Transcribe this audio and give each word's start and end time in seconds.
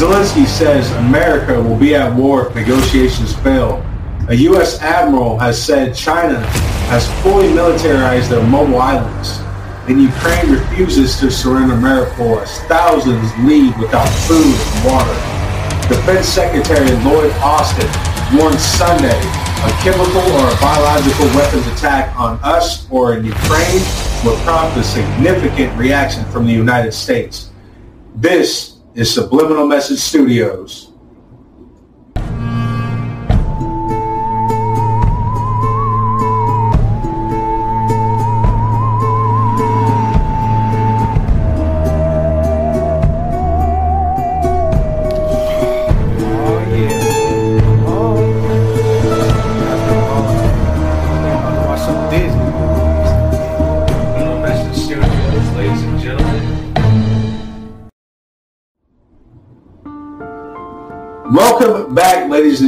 Zelensky 0.00 0.46
says 0.46 0.90
America 0.92 1.60
will 1.60 1.76
be 1.76 1.94
at 1.94 2.16
war 2.16 2.46
if 2.46 2.54
negotiations 2.54 3.34
fail. 3.40 3.84
A 4.30 4.34
U.S. 4.48 4.80
admiral 4.80 5.38
has 5.38 5.62
said 5.62 5.94
China 5.94 6.40
has 6.88 7.06
fully 7.22 7.52
militarized 7.52 8.30
their 8.30 8.42
mobile 8.46 8.80
islands, 8.80 9.40
and 9.90 10.00
Ukraine 10.00 10.52
refuses 10.52 11.20
to 11.20 11.30
surrender 11.30 11.74
Mariupol 11.74 12.40
as 12.40 12.60
thousands 12.60 13.30
leave 13.40 13.76
without 13.76 14.08
food 14.24 14.56
and 14.56 14.84
water. 14.88 15.12
Defense 15.86 16.26
Secretary 16.26 16.88
Lloyd 17.04 17.32
Austin 17.44 17.90
warned 18.38 18.58
Sunday 18.58 19.20
a 19.20 19.70
chemical 19.84 20.22
or 20.32 20.48
a 20.48 20.60
biological 20.62 21.26
weapons 21.36 21.66
attack 21.66 22.18
on 22.18 22.40
us 22.42 22.90
or 22.90 23.18
in 23.18 23.24
Ukraine 23.26 23.82
would 24.24 24.38
prompt 24.44 24.78
a 24.78 24.82
significant 24.82 25.78
reaction 25.78 26.24
from 26.32 26.46
the 26.46 26.54
United 26.54 26.92
States. 26.92 27.50
This 28.16 28.69
is 28.94 29.12
Subliminal 29.12 29.66
Message 29.66 29.98
Studios. 29.98 30.89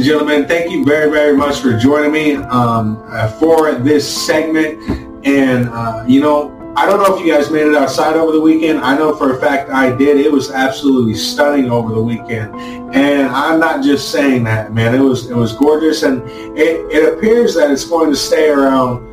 And 0.03 0.09
gentlemen. 0.09 0.45
Thank 0.45 0.69
you 0.69 0.83
very, 0.83 1.09
very 1.09 1.35
much 1.35 1.61
for 1.61 1.77
joining 1.77 2.11
me 2.11 2.35
um, 2.35 3.01
uh, 3.07 3.29
for 3.39 3.73
this 3.75 4.25
segment. 4.25 4.77
And, 5.25 5.69
uh, 5.69 6.03
you 6.05 6.19
know, 6.19 6.51
I 6.75 6.85
don't 6.85 6.97
know 6.97 7.15
if 7.15 7.25
you 7.25 7.31
guys 7.31 7.49
made 7.49 7.67
it 7.67 7.75
outside 7.75 8.17
over 8.17 8.33
the 8.33 8.41
weekend. 8.41 8.79
I 8.79 8.97
know 8.97 9.15
for 9.15 9.37
a 9.37 9.39
fact 9.39 9.69
I 9.69 9.95
did. 9.95 10.17
It 10.17 10.29
was 10.29 10.51
absolutely 10.51 11.13
stunning 11.13 11.71
over 11.71 11.93
the 11.93 12.03
weekend. 12.03 12.53
And 12.93 13.27
I'm 13.29 13.61
not 13.61 13.81
just 13.81 14.11
saying 14.11 14.43
that, 14.43 14.73
man. 14.73 14.93
It 14.93 14.99
was 14.99 15.29
it 15.29 15.35
was 15.35 15.53
gorgeous. 15.53 16.03
And 16.03 16.21
it, 16.57 16.85
it 16.91 17.13
appears 17.13 17.55
that 17.55 17.71
it's 17.71 17.85
going 17.85 18.09
to 18.09 18.15
stay 18.17 18.49
around 18.49 19.07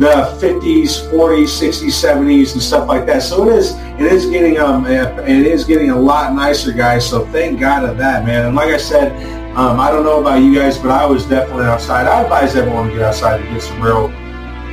the 0.00 0.36
50s, 0.40 1.08
40s, 1.12 1.44
60s, 1.44 1.92
70s, 1.92 2.54
and 2.54 2.62
stuff 2.62 2.88
like 2.88 3.06
that. 3.06 3.22
So 3.22 3.48
it 3.48 3.54
is 3.54 3.74
it 3.74 4.12
is 4.12 4.26
getting 4.26 4.58
um 4.58 4.86
it 4.86 5.46
is 5.46 5.64
getting 5.64 5.90
a 5.90 5.98
lot 5.98 6.34
nicer, 6.34 6.72
guys. 6.72 7.08
So 7.08 7.24
thank 7.26 7.60
God 7.60 7.84
of 7.84 7.98
that, 7.98 8.26
man. 8.26 8.46
And 8.46 8.56
like 8.56 8.70
I 8.70 8.78
said, 8.78 9.43
um, 9.56 9.78
I 9.78 9.90
don't 9.90 10.04
know 10.04 10.20
about 10.20 10.42
you 10.42 10.54
guys, 10.54 10.78
but 10.78 10.90
I 10.90 11.06
was 11.06 11.26
definitely 11.26 11.64
outside. 11.66 12.06
I 12.06 12.22
advise 12.22 12.56
everyone 12.56 12.88
to 12.88 12.94
get 12.94 13.02
outside 13.02 13.38
to 13.38 13.44
get 13.44 13.62
some 13.62 13.80
real, 13.80 14.08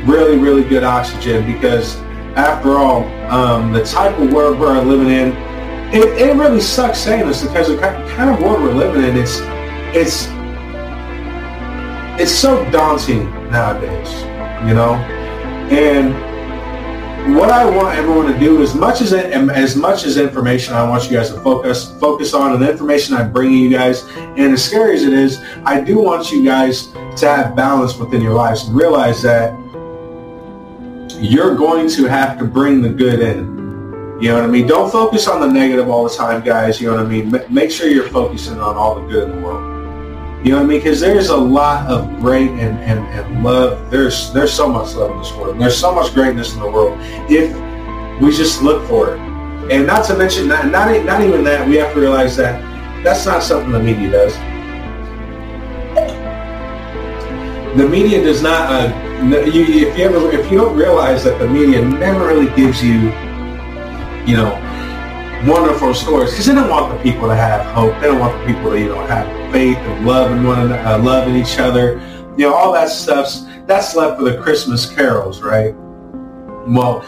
really, 0.05 0.37
really 0.37 0.63
good 0.63 0.83
oxygen 0.83 1.45
because 1.45 1.97
after 2.35 2.71
all, 2.71 3.03
um, 3.31 3.71
the 3.73 3.83
type 3.83 4.17
of 4.19 4.31
world 4.31 4.59
we're 4.59 4.81
living 4.81 5.09
in, 5.09 5.29
it, 5.93 6.07
it 6.19 6.35
really 6.37 6.61
sucks 6.61 6.99
saying 6.99 7.27
this 7.27 7.43
because 7.43 7.67
the 7.67 7.77
kind 7.77 8.29
of 8.29 8.41
world 8.41 8.61
we're 8.61 8.73
living 8.73 9.03
in, 9.03 9.17
it's 9.17 9.39
it's 9.93 10.27
it's 12.19 12.31
so 12.31 12.69
daunting 12.71 13.29
nowadays 13.51 14.25
you 14.65 14.73
know. 14.73 14.95
And 15.71 16.13
what 17.29 17.49
I 17.49 17.65
want 17.65 17.97
everyone 17.97 18.31
to 18.31 18.39
do, 18.39 18.61
as 18.61 18.73
much 18.73 19.01
as 19.01 19.13
as 19.13 19.75
much 19.75 20.03
as 20.05 20.17
information 20.17 20.73
I 20.73 20.87
want 20.87 21.05
you 21.05 21.11
guys 21.17 21.31
to 21.31 21.39
focus 21.41 21.91
focus 21.99 22.33
on, 22.33 22.53
and 22.53 22.61
the 22.61 22.71
information 22.71 23.15
I'm 23.15 23.31
bringing 23.31 23.59
you 23.59 23.69
guys, 23.69 24.03
and 24.15 24.53
as 24.53 24.63
scary 24.63 24.95
as 24.95 25.03
it 25.03 25.13
is, 25.13 25.41
I 25.65 25.81
do 25.81 25.99
want 25.99 26.31
you 26.31 26.43
guys 26.43 26.87
to 27.17 27.27
have 27.27 27.55
balance 27.55 27.95
within 27.97 28.21
your 28.21 28.33
lives 28.33 28.63
and 28.67 28.75
realize 28.75 29.21
that 29.21 29.53
you're 31.21 31.55
going 31.55 31.89
to 31.89 32.05
have 32.05 32.39
to 32.39 32.45
bring 32.45 32.81
the 32.81 32.89
good 32.89 33.19
in. 33.19 33.61
You 34.21 34.29
know 34.29 34.35
what 34.35 34.43
I 34.43 34.47
mean? 34.47 34.67
Don't 34.67 34.91
focus 34.91 35.27
on 35.27 35.41
the 35.41 35.47
negative 35.47 35.89
all 35.89 36.03
the 36.07 36.15
time, 36.15 36.43
guys. 36.43 36.79
You 36.81 36.87
know 36.87 36.97
what 36.97 37.05
I 37.05 37.09
mean? 37.09 37.53
Make 37.53 37.71
sure 37.71 37.87
you're 37.87 38.09
focusing 38.09 38.59
on 38.59 38.75
all 38.75 38.95
the 38.95 39.07
good 39.07 39.29
in 39.29 39.35
the 39.35 39.45
world. 39.45 39.70
You 40.43 40.51
know 40.51 40.57
what 40.57 40.63
I 40.63 40.67
mean? 40.67 40.79
Because 40.79 40.99
there's 40.99 41.29
a 41.29 41.37
lot 41.37 41.85
of 41.85 42.19
great 42.19 42.49
and, 42.49 42.79
and, 42.79 42.99
and 42.99 43.43
love. 43.43 43.91
There's 43.91 44.33
there's 44.33 44.51
so 44.51 44.67
much 44.67 44.95
love 44.95 45.11
in 45.11 45.19
this 45.19 45.31
world. 45.33 45.59
There's 45.59 45.77
so 45.77 45.93
much 45.93 46.15
greatness 46.15 46.55
in 46.55 46.61
the 46.61 46.69
world 46.69 46.97
if 47.29 47.51
we 48.19 48.31
just 48.31 48.63
look 48.63 48.87
for 48.87 49.13
it. 49.15 49.19
And 49.71 49.85
not 49.85 50.03
to 50.05 50.17
mention, 50.17 50.47
not, 50.47 50.65
not, 50.65 51.05
not 51.05 51.21
even 51.21 51.43
that, 51.43 51.67
we 51.67 51.75
have 51.75 51.93
to 51.93 51.99
realize 51.99 52.35
that 52.37 52.59
that's 53.03 53.25
not 53.25 53.43
something 53.43 53.71
the 53.71 53.79
media 53.79 54.09
does. 54.09 54.35
The 57.77 57.87
media 57.87 58.23
does 58.23 58.41
not, 58.41 58.69
uh, 58.69 58.93
you, 59.45 59.63
if 59.63 59.97
you 59.97 60.03
ever, 60.03 60.31
if 60.31 60.51
you 60.51 60.57
don't 60.57 60.75
realize 60.75 61.23
that 61.23 61.37
the 61.37 61.47
media 61.47 61.85
never 61.85 62.25
really 62.27 62.53
gives 62.55 62.83
you, 62.83 63.11
you 64.25 64.35
know, 64.37 64.57
wonderful 65.45 65.93
stories 65.93 66.31
because 66.31 66.45
they 66.45 66.53
don't 66.53 66.69
want 66.69 66.95
the 66.95 67.01
people 67.03 67.27
to 67.27 67.35
have 67.35 67.65
hope. 67.73 67.93
They 68.01 68.07
don't 68.07 68.19
want 68.19 68.39
the 68.39 68.53
people 68.53 68.71
to 68.71 68.79
you 68.79 68.89
know 68.89 69.05
have 69.07 69.27
faith 69.51 69.77
and 69.77 70.05
love 70.05 70.31
and 70.31 70.45
one 70.45 70.71
uh, 70.71 70.99
loving 71.01 71.35
each 71.35 71.59
other. 71.59 71.99
You 72.37 72.49
know 72.49 72.53
all 72.53 72.73
that 72.73 72.89
stuff's 72.89 73.45
that's 73.65 73.95
left 73.95 74.19
for 74.19 74.29
the 74.29 74.37
Christmas 74.41 74.89
carols, 74.89 75.41
right? 75.41 75.73
Well, 76.67 77.03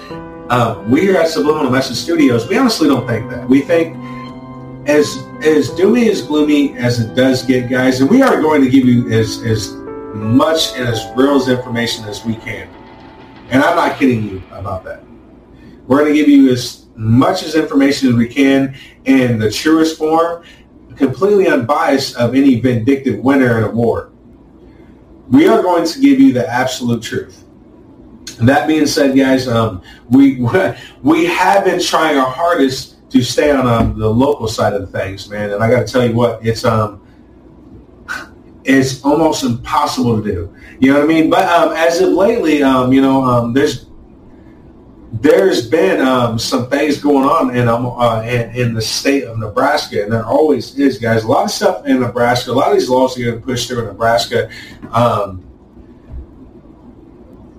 uh, 0.50 0.84
we 0.88 1.02
here 1.02 1.18
at 1.18 1.28
Subliminal 1.28 1.72
Message 1.72 1.98
Studios, 1.98 2.48
we 2.48 2.58
honestly 2.58 2.88
don't 2.88 3.08
think 3.08 3.30
that. 3.30 3.48
We 3.48 3.62
think 3.62 3.96
as 4.88 5.18
as 5.44 5.70
doomy 5.72 6.10
as 6.10 6.22
gloomy 6.22 6.78
as 6.78 7.00
it 7.00 7.16
does 7.16 7.44
get, 7.44 7.70
guys, 7.70 8.02
and 8.02 8.10
we 8.10 8.22
are 8.22 8.42
going 8.42 8.62
to 8.64 8.70
give 8.70 8.86
you 8.86 9.12
as 9.12 9.44
as 9.44 9.74
much 10.14 10.74
and 10.76 10.88
as 10.88 11.06
real 11.16 11.36
as 11.36 11.50
information 11.50 12.06
as 12.06 12.26
we 12.26 12.36
can. 12.36 12.70
And 13.50 13.62
I'm 13.62 13.76
not 13.76 13.98
kidding 13.98 14.28
you 14.28 14.44
about 14.52 14.84
that. 14.86 15.04
We're 15.88 16.00
going 16.00 16.14
to 16.14 16.18
give 16.18 16.30
you 16.30 16.50
as 16.52 16.83
much 16.96 17.44
as 17.44 17.56
information 17.56 18.10
as 18.10 18.16
we 18.16 18.28
can 18.28 18.76
in 19.06 19.40
the 19.40 19.52
truest 19.52 19.98
form, 19.98 20.44
completely 20.96 21.48
unbiased 21.48 22.16
of 22.18 22.36
any 22.36 22.60
vindictive 22.60 23.20
winner 23.20 23.58
in 23.58 23.64
a 23.64 23.72
war. 23.72 24.12
We 25.30 25.48
are 25.48 25.62
going 25.62 25.86
to 25.86 26.00
give 26.00 26.20
you 26.20 26.34
the 26.34 26.48
absolute 26.48 27.02
truth. 27.02 27.46
That 28.40 28.68
being 28.68 28.86
said, 28.86 29.16
guys, 29.16 29.48
um, 29.48 29.82
we 30.10 30.42
we 31.02 31.26
have 31.26 31.66
been 31.66 31.82
trying 31.82 32.18
our 32.18 32.30
hardest 32.30 33.10
to 33.12 33.22
stay 33.22 33.52
on 33.52 33.68
um, 33.68 33.98
the 33.98 34.10
local 34.10 34.48
side 34.48 34.74
of 34.74 34.92
things, 34.92 35.30
man. 35.30 35.52
And 35.52 35.64
I 35.64 35.70
got 35.70 35.86
to 35.86 35.92
tell 35.92 36.06
you 36.06 36.14
what, 36.14 36.46
it's 36.46 36.66
um, 36.66 37.00
it's 38.64 39.04
almost 39.04 39.44
impossible 39.44 40.22
to 40.22 40.24
do. 40.24 40.56
You 40.80 40.92
know 40.92 41.00
what 41.00 41.06
I 41.06 41.08
mean? 41.08 41.30
But 41.30 41.48
um, 41.48 41.76
as 41.76 42.02
of 42.02 42.10
lately, 42.10 42.64
um, 42.64 42.92
you 42.92 43.02
know, 43.02 43.24
um, 43.24 43.54
there's 43.54 43.86
there's 45.14 45.70
been 45.70 46.02
um, 46.02 46.40
some 46.40 46.70
things 46.70 47.00
going 47.00 47.26
on 47.26 47.56
in, 47.56 47.68
um, 47.68 47.86
uh, 47.86 48.22
in, 48.24 48.56
in 48.56 48.74
the 48.74 48.82
state 48.82 49.26
of 49.26 49.38
Nebraska, 49.38 50.04
and 50.04 50.12
there 50.12 50.26
always 50.26 50.78
is, 50.78 50.98
guys. 50.98 51.24
A 51.24 51.28
lot 51.28 51.46
of 51.46 51.52
stuff 51.52 51.86
in 51.86 52.00
Nebraska. 52.00 52.52
A 52.52 52.54
lot 52.54 52.72
of 52.72 52.80
these 52.80 52.90
laws 52.90 53.16
are 53.16 53.24
getting 53.24 53.42
pushed 53.42 53.68
through 53.68 53.82
in 53.82 53.86
Nebraska. 53.86 54.50
Um, 54.92 55.44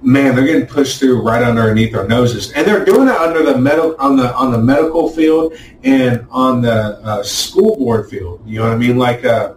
man, 0.02 0.34
they're 0.34 0.44
getting 0.44 0.66
pushed 0.66 0.98
through 0.98 1.22
right 1.22 1.42
underneath 1.42 1.94
our 1.94 2.08
noses, 2.08 2.50
and 2.52 2.66
they're 2.66 2.84
doing 2.84 3.06
it 3.06 3.14
under 3.14 3.44
the 3.44 3.56
medical 3.56 3.94
on 4.00 4.16
the 4.16 4.34
on 4.34 4.50
the 4.50 4.58
medical 4.58 5.08
field 5.08 5.54
and 5.84 6.26
on 6.30 6.60
the 6.60 6.72
uh, 6.72 7.22
school 7.22 7.76
board 7.76 8.10
field. 8.10 8.42
You 8.44 8.58
know 8.58 8.64
what 8.64 8.74
I 8.74 8.78
mean? 8.78 8.98
Like 8.98 9.24
uh, 9.24 9.54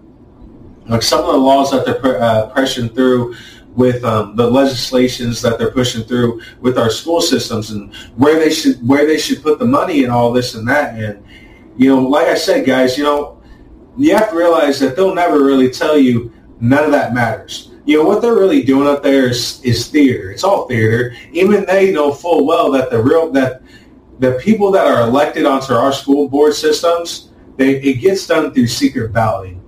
like 0.87 1.01
some 1.01 1.21
of 1.21 1.31
the 1.31 1.37
laws 1.37 1.71
that 1.71 1.85
they're 1.85 2.21
uh, 2.21 2.47
pressing 2.49 2.89
through 2.89 3.35
with 3.77 4.03
um, 4.03 4.35
the 4.35 4.49
legislations 4.49 5.39
that 5.43 5.59
they're 5.59 5.71
pushing 5.71 6.03
through 6.03 6.41
with 6.59 6.79
our 6.79 6.89
school 6.89 7.21
systems 7.21 7.69
and 7.69 7.93
where 8.15 8.39
they 8.39 8.49
should 8.49 8.75
where 8.85 9.05
they 9.05 9.19
should 9.19 9.41
put 9.43 9.59
the 9.59 9.65
money 9.65 10.03
and 10.03 10.11
all 10.11 10.33
this 10.33 10.55
and 10.55 10.67
that. 10.67 10.99
And 10.99 11.23
you 11.77 11.95
know, 11.95 12.01
like 12.01 12.27
I 12.27 12.33
said, 12.33 12.65
guys, 12.65 12.97
you 12.97 13.03
know, 13.03 13.41
you 13.95 14.15
have 14.15 14.31
to 14.31 14.35
realize 14.35 14.79
that 14.79 14.95
they'll 14.95 15.13
never 15.13 15.43
really 15.43 15.69
tell 15.69 15.95
you 15.95 16.33
none 16.59 16.85
of 16.85 16.91
that 16.91 17.13
matters. 17.13 17.71
You 17.85 17.99
know 17.99 18.03
what 18.03 18.21
they're 18.21 18.33
really 18.33 18.63
doing 18.63 18.87
up 18.87 19.03
there 19.03 19.29
is, 19.29 19.61
is 19.63 19.87
theater. 19.87 20.31
It's 20.31 20.43
all 20.43 20.67
theater. 20.67 21.13
Even 21.31 21.63
they 21.65 21.93
know 21.93 22.11
full 22.11 22.47
well 22.47 22.71
that 22.71 22.89
the 22.89 23.01
real 23.01 23.31
that 23.33 23.61
the 24.19 24.33
people 24.43 24.71
that 24.71 24.87
are 24.87 25.01
elected 25.01 25.45
onto 25.45 25.73
our 25.73 25.93
school 25.93 26.27
board 26.27 26.55
systems, 26.55 27.29
they, 27.57 27.79
it 27.81 28.01
gets 28.01 28.25
done 28.25 28.51
through 28.51 28.67
secret 28.67 29.13
balloting. 29.13 29.61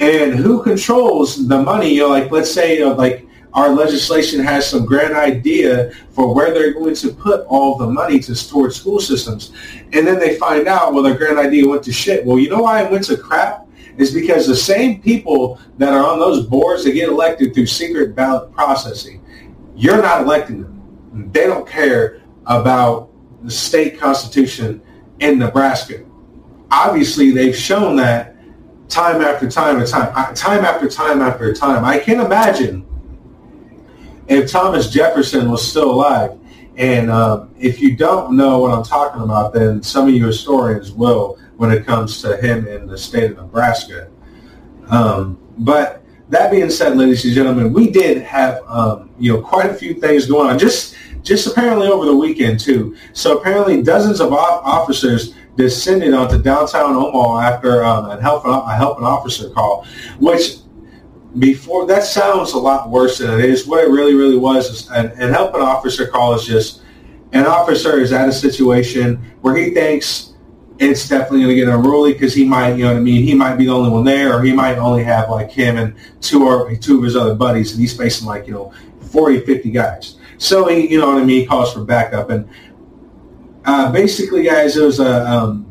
And 0.00 0.34
who 0.34 0.62
controls 0.62 1.46
the 1.46 1.60
money? 1.60 1.94
You 1.94 2.00
know, 2.00 2.08
like 2.08 2.30
let's 2.30 2.50
say, 2.50 2.78
you 2.78 2.86
know, 2.86 2.94
like 2.94 3.28
our 3.54 3.70
legislation 3.70 4.40
has 4.40 4.68
some 4.68 4.84
grand 4.84 5.14
idea 5.14 5.92
for 6.10 6.34
where 6.34 6.52
they're 6.52 6.72
going 6.72 6.96
to 6.96 7.12
put 7.12 7.46
all 7.46 7.78
the 7.78 7.86
money 7.86 8.18
to 8.18 8.34
towards 8.34 8.76
school 8.76 8.98
systems. 8.98 9.52
And 9.92 10.04
then 10.06 10.18
they 10.18 10.36
find 10.36 10.66
out, 10.66 10.92
well, 10.92 11.04
their 11.04 11.16
grand 11.16 11.38
idea 11.38 11.66
went 11.66 11.84
to 11.84 11.92
shit. 11.92 12.24
Well, 12.24 12.38
you 12.38 12.50
know 12.50 12.62
why 12.62 12.82
it 12.82 12.90
went 12.90 13.04
to 13.04 13.16
crap? 13.16 13.68
Is 13.96 14.12
because 14.12 14.48
the 14.48 14.56
same 14.56 15.00
people 15.00 15.60
that 15.78 15.92
are 15.92 16.04
on 16.04 16.18
those 16.18 16.44
boards 16.46 16.82
that 16.82 16.92
get 16.92 17.08
elected 17.08 17.54
through 17.54 17.66
secret 17.66 18.16
ballot 18.16 18.52
processing, 18.52 19.24
you're 19.76 20.02
not 20.02 20.22
electing 20.22 20.62
them. 20.62 21.30
They 21.32 21.46
don't 21.46 21.66
care 21.66 22.22
about 22.46 23.10
the 23.44 23.52
state 23.52 24.00
constitution 24.00 24.82
in 25.20 25.38
Nebraska. 25.38 26.04
obviously 26.72 27.30
they've 27.30 27.54
shown 27.54 27.94
that 27.96 28.34
time 28.88 29.22
after 29.22 29.48
time 29.48 29.78
and 29.78 29.86
time, 29.86 30.34
time 30.34 30.64
after 30.64 30.88
time 30.88 31.22
after 31.22 31.54
time. 31.54 31.84
I 31.84 31.98
can't 31.98 32.20
imagine 32.20 32.84
if 34.28 34.50
Thomas 34.50 34.90
Jefferson 34.90 35.50
was 35.50 35.66
still 35.66 35.90
alive. 35.90 36.38
And 36.76 37.10
uh, 37.10 37.46
if 37.58 37.80
you 37.80 37.96
don't 37.96 38.36
know 38.36 38.58
what 38.58 38.72
I'm 38.72 38.82
talking 38.82 39.22
about, 39.22 39.54
then 39.54 39.82
some 39.82 40.08
of 40.08 40.14
you 40.14 40.26
historians 40.26 40.90
will 40.90 41.38
when 41.56 41.70
it 41.70 41.86
comes 41.86 42.20
to 42.22 42.36
him 42.36 42.66
in 42.66 42.86
the 42.86 42.98
state 42.98 43.30
of 43.30 43.36
Nebraska. 43.36 44.10
Um, 44.88 45.38
but 45.58 46.02
that 46.30 46.50
being 46.50 46.70
said, 46.70 46.96
ladies 46.96 47.24
and 47.24 47.34
gentlemen, 47.34 47.72
we 47.72 47.90
did 47.90 48.22
have 48.22 48.62
um, 48.66 49.10
you 49.18 49.32
know 49.32 49.40
quite 49.40 49.70
a 49.70 49.74
few 49.74 49.94
things 49.94 50.26
going 50.26 50.50
on. 50.50 50.58
Just 50.58 50.96
just 51.22 51.46
apparently 51.46 51.86
over 51.86 52.04
the 52.06 52.16
weekend 52.16 52.58
too. 52.58 52.96
So 53.12 53.38
apparently 53.38 53.82
dozens 53.82 54.20
of 54.20 54.32
officers 54.32 55.34
descended 55.56 56.12
onto 56.12 56.42
downtown 56.42 56.96
Omaha 56.96 57.40
after 57.40 57.84
um, 57.84 58.10
a 58.10 58.20
help 58.20 58.44
a 58.44 58.74
helping 58.74 59.04
officer 59.04 59.50
call, 59.50 59.86
which 60.18 60.56
before 61.38 61.86
that 61.86 62.04
sounds 62.04 62.52
a 62.52 62.58
lot 62.58 62.90
worse 62.90 63.18
than 63.18 63.38
it 63.38 63.44
is. 63.44 63.66
What 63.66 63.84
it 63.84 63.90
really 63.90 64.14
really 64.14 64.36
was 64.36 64.70
is 64.70 64.90
an, 64.90 65.06
an 65.20 65.32
helping 65.32 65.60
officer 65.60 66.06
call 66.06 66.34
is 66.34 66.44
just 66.44 66.82
an 67.32 67.46
officer 67.46 67.98
is 67.98 68.12
at 68.12 68.28
a 68.28 68.32
situation 68.32 69.16
where 69.40 69.56
he 69.56 69.70
thinks 69.70 70.34
it's 70.78 71.08
definitely 71.08 71.40
going 71.40 71.50
to 71.50 71.54
get 71.54 71.68
unruly 71.68 72.12
because 72.12 72.34
he 72.34 72.44
might, 72.44 72.74
you 72.74 72.84
know 72.84 72.92
what 72.92 72.98
I 72.98 73.00
mean, 73.00 73.22
he 73.22 73.34
might 73.34 73.56
be 73.56 73.66
the 73.66 73.72
only 73.72 73.90
one 73.90 74.04
there, 74.04 74.36
or 74.36 74.42
he 74.42 74.52
might 74.52 74.76
only 74.78 75.04
have 75.04 75.30
like 75.30 75.50
him 75.50 75.76
and 75.76 75.94
two 76.20 76.46
or 76.46 76.74
two 76.76 76.98
of 76.98 77.04
his 77.04 77.16
other 77.16 77.34
buddies, 77.34 77.72
and 77.72 77.80
he's 77.80 77.96
facing 77.96 78.26
like 78.26 78.46
you 78.46 78.52
know 78.52 78.72
40, 79.10 79.40
50 79.40 79.70
guys. 79.70 80.16
So 80.38 80.66
he, 80.68 80.88
you 80.90 80.98
know 80.98 81.08
what 81.08 81.18
I 81.18 81.24
mean, 81.24 81.40
he 81.40 81.46
calls 81.46 81.72
for 81.72 81.84
backup, 81.84 82.30
and 82.30 82.48
uh, 83.64 83.92
basically, 83.92 84.44
guys, 84.44 84.76
it 84.76 84.84
was 84.84 85.00
a 85.00 85.26
um, 85.28 85.66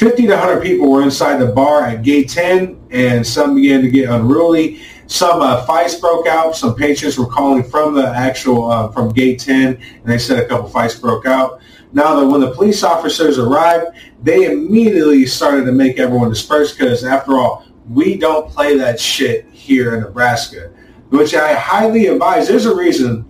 50 0.00 0.28
to 0.28 0.30
100 0.30 0.62
people 0.62 0.90
were 0.90 1.02
inside 1.02 1.36
the 1.36 1.52
bar 1.52 1.84
at 1.84 2.02
gate 2.02 2.30
10, 2.30 2.88
and 2.90 3.26
some 3.26 3.54
began 3.54 3.82
to 3.82 3.90
get 3.90 4.08
unruly. 4.08 4.80
Some 5.06 5.42
uh, 5.42 5.66
fights 5.66 5.94
broke 5.96 6.26
out. 6.26 6.56
Some 6.56 6.74
patrons 6.74 7.18
were 7.18 7.26
calling 7.26 7.62
from 7.62 7.92
the 7.92 8.06
actual 8.06 8.70
uh, 8.70 8.90
from 8.92 9.12
gate 9.12 9.40
10, 9.40 9.74
and 9.74 10.04
they 10.06 10.16
said 10.16 10.42
a 10.42 10.48
couple 10.48 10.70
fights 10.70 10.94
broke 10.94 11.26
out. 11.26 11.60
Now 11.92 12.18
that 12.18 12.26
when 12.26 12.40
the 12.40 12.50
police 12.52 12.82
officers 12.82 13.38
arrived, 13.38 13.88
they 14.22 14.50
immediately 14.50 15.26
started 15.26 15.66
to 15.66 15.72
make 15.72 15.98
everyone 15.98 16.30
disperse 16.30 16.74
because, 16.74 17.04
after 17.04 17.32
all, 17.32 17.66
we 17.90 18.16
don't 18.16 18.50
play 18.50 18.78
that 18.78 18.98
shit 18.98 19.50
here 19.50 19.94
in 19.94 20.00
Nebraska, 20.00 20.72
which 21.10 21.34
I 21.34 21.52
highly 21.52 22.06
advise. 22.06 22.48
There's 22.48 22.64
a 22.64 22.74
reason, 22.74 23.26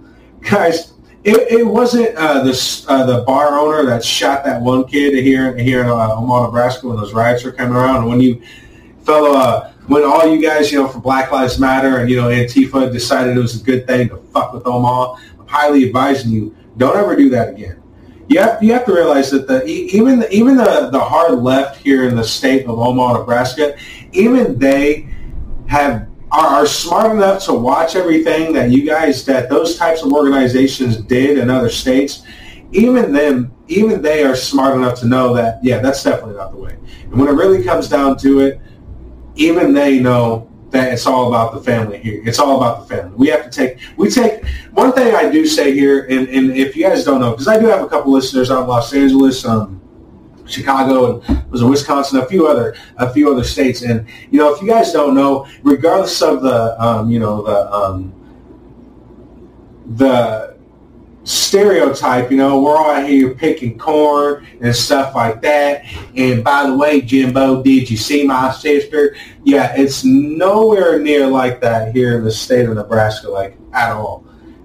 guys. 0.49 0.90
It, 1.23 1.37
it 1.53 1.67
wasn't 1.67 2.17
uh, 2.17 2.43
the 2.43 2.85
uh, 2.89 3.05
the 3.05 3.23
bar 3.25 3.59
owner 3.59 3.85
that 3.87 4.03
shot 4.03 4.45
that 4.45 4.63
one 4.63 4.87
kid 4.87 5.13
here 5.23 5.57
here 5.57 5.83
in 5.83 5.89
uh, 5.89 6.15
Omaha, 6.17 6.47
Nebraska, 6.47 6.89
when 6.89 6.97
those 6.97 7.13
riots 7.13 7.45
were 7.45 7.53
coming 7.53 7.77
around. 7.77 8.09
When 8.09 8.21
you 8.21 8.43
fellow, 9.05 9.33
uh, 9.37 9.73
when 9.87 10.03
all 10.03 10.27
you 10.27 10.41
guys, 10.41 10.73
you 10.73 10.81
know, 10.81 10.89
for 10.89 11.01
Black 11.01 11.31
Lives 11.31 11.59
Matter 11.59 11.99
and 11.99 12.09
you 12.09 12.17
know 12.17 12.29
Antifa 12.29 12.91
decided 12.91 13.37
it 13.37 13.41
was 13.41 13.61
a 13.61 13.65
good 13.65 13.87
thing 13.87 14.09
to 14.09 14.17
fuck 14.33 14.55
with 14.55 14.67
Omaha, 14.67 15.17
I'm 15.41 15.47
highly 15.47 15.87
advising 15.87 16.33
you 16.33 16.57
don't 16.79 16.97
ever 16.97 17.15
do 17.17 17.29
that 17.31 17.51
again 17.51 17.81
you 18.31 18.39
have, 18.39 18.63
you 18.63 18.73
have 18.73 18.85
to 18.87 18.95
realize 18.95 19.29
that 19.33 19.49
the 19.49 19.65
even 19.67 20.21
the, 20.21 20.33
even 20.33 20.57
the, 20.57 20.89
the 20.93 21.01
hard 21.01 21.41
left 21.41 21.79
here 21.79 22.09
in 22.09 22.15
the 22.15 22.23
state 22.23 22.65
of 22.65 22.79
Omaha, 22.79 23.19
Nebraska, 23.19 23.77
even 24.13 24.57
they 24.57 25.09
have 25.67 26.07
are, 26.33 26.47
are 26.47 26.67
smart 26.67 27.13
enough 27.13 27.45
to 27.45 27.55
watch 27.55 27.97
everything 27.97 28.53
that 28.53 28.71
you 28.71 28.85
guys 28.85 29.25
that 29.25 29.49
those 29.49 29.77
types 29.77 30.03
of 30.03 30.13
organizations 30.13 30.97
did 30.97 31.39
in 31.39 31.51
other 31.51 31.71
states. 31.71 32.23
Even 32.73 33.13
them, 33.13 33.53
even 33.67 34.01
they 34.01 34.23
are 34.23 34.37
smart 34.37 34.77
enough 34.77 34.99
to 35.01 35.07
know 35.07 35.35
that 35.35 35.59
yeah, 35.63 35.79
that's 35.81 36.03
definitely 36.05 36.37
not 36.37 36.53
the 36.53 36.59
way. 36.59 36.77
And 37.05 37.15
when 37.15 37.29
it 37.29 37.33
really 37.33 37.65
comes 37.65 37.89
down 37.89 38.17
to 38.19 38.41
it, 38.41 38.61
even 39.35 39.73
they 39.73 39.99
know 39.99 40.51
that 40.71 40.93
it's 40.93 41.07
all 41.07 41.29
about 41.29 41.53
the 41.53 41.61
family 41.61 41.99
here. 41.99 42.23
It's 42.25 42.39
all 42.39 42.57
about 42.57 42.87
the 42.87 42.95
family. 42.95 43.17
We 43.17 43.29
have 43.29 43.43
to 43.45 43.51
take, 43.51 43.79
we 43.97 44.09
take, 44.09 44.45
one 44.73 44.93
thing 44.93 45.15
I 45.15 45.29
do 45.29 45.47
say 45.47 45.75
here, 45.75 46.07
and, 46.09 46.29
and 46.29 46.53
if 46.57 46.77
you 46.77 46.85
guys 46.85 47.05
don't 47.05 47.21
know, 47.21 47.33
because 47.33 47.49
I 47.49 47.59
do 47.59 47.67
have 47.67 47.83
a 47.83 47.89
couple 47.89 48.13
listeners 48.13 48.53
out 48.53 48.63
of 48.63 48.69
Los 48.69 48.93
Angeles, 48.93 49.45
um, 49.45 49.81
Chicago, 50.51 51.21
and 51.23 51.51
was 51.51 51.63
in 51.63 51.69
Wisconsin, 51.69 52.19
a 52.19 52.27
few 52.27 52.47
other, 52.47 52.77
a 52.97 53.13
few 53.13 53.31
other 53.33 53.45
states. 53.45 53.83
And, 53.83 54.07
you 54.31 54.39
know, 54.39 54.55
if 54.55 54.61
you 54.61 54.69
guys 54.69 54.93
don't 54.93 55.15
know, 55.15 55.47
regardless 55.63 56.21
of 56.23 56.43
the, 56.43 56.81
um, 56.83 57.11
you 57.11 57.19
know, 57.19 57.43
the, 57.43 57.73
um, 57.73 58.13
the 59.97 60.57
stereotype, 61.25 62.31
you 62.31 62.37
know, 62.37 62.61
we're 62.63 62.77
all 62.77 63.05
here 63.05 63.35
picking 63.35 63.79
corn 63.79 64.47
and 64.61 64.75
stuff 64.75 65.15
like 65.15 65.43
that. 65.43 65.85
And 66.17 66.43
by 66.43 66.67
the 66.67 66.77
way, 66.77 67.01
Jimbo, 67.01 67.63
did 67.63 67.91
you 67.91 67.97
see 67.97 68.27
my 68.27 68.53
sister? 68.53 69.17
Yeah, 69.45 69.75
it's 69.77 70.05
nowhere 70.05 70.99
near 70.99 71.27
like 71.27 71.61
that 71.61 71.93
here 71.95 72.17
in 72.17 72.25
the 72.25 72.33
state 72.33 72.69
of 72.69 72.75
Nebraska, 72.75 73.29
like 73.29 73.57
at 73.73 73.93
all. 73.93 74.25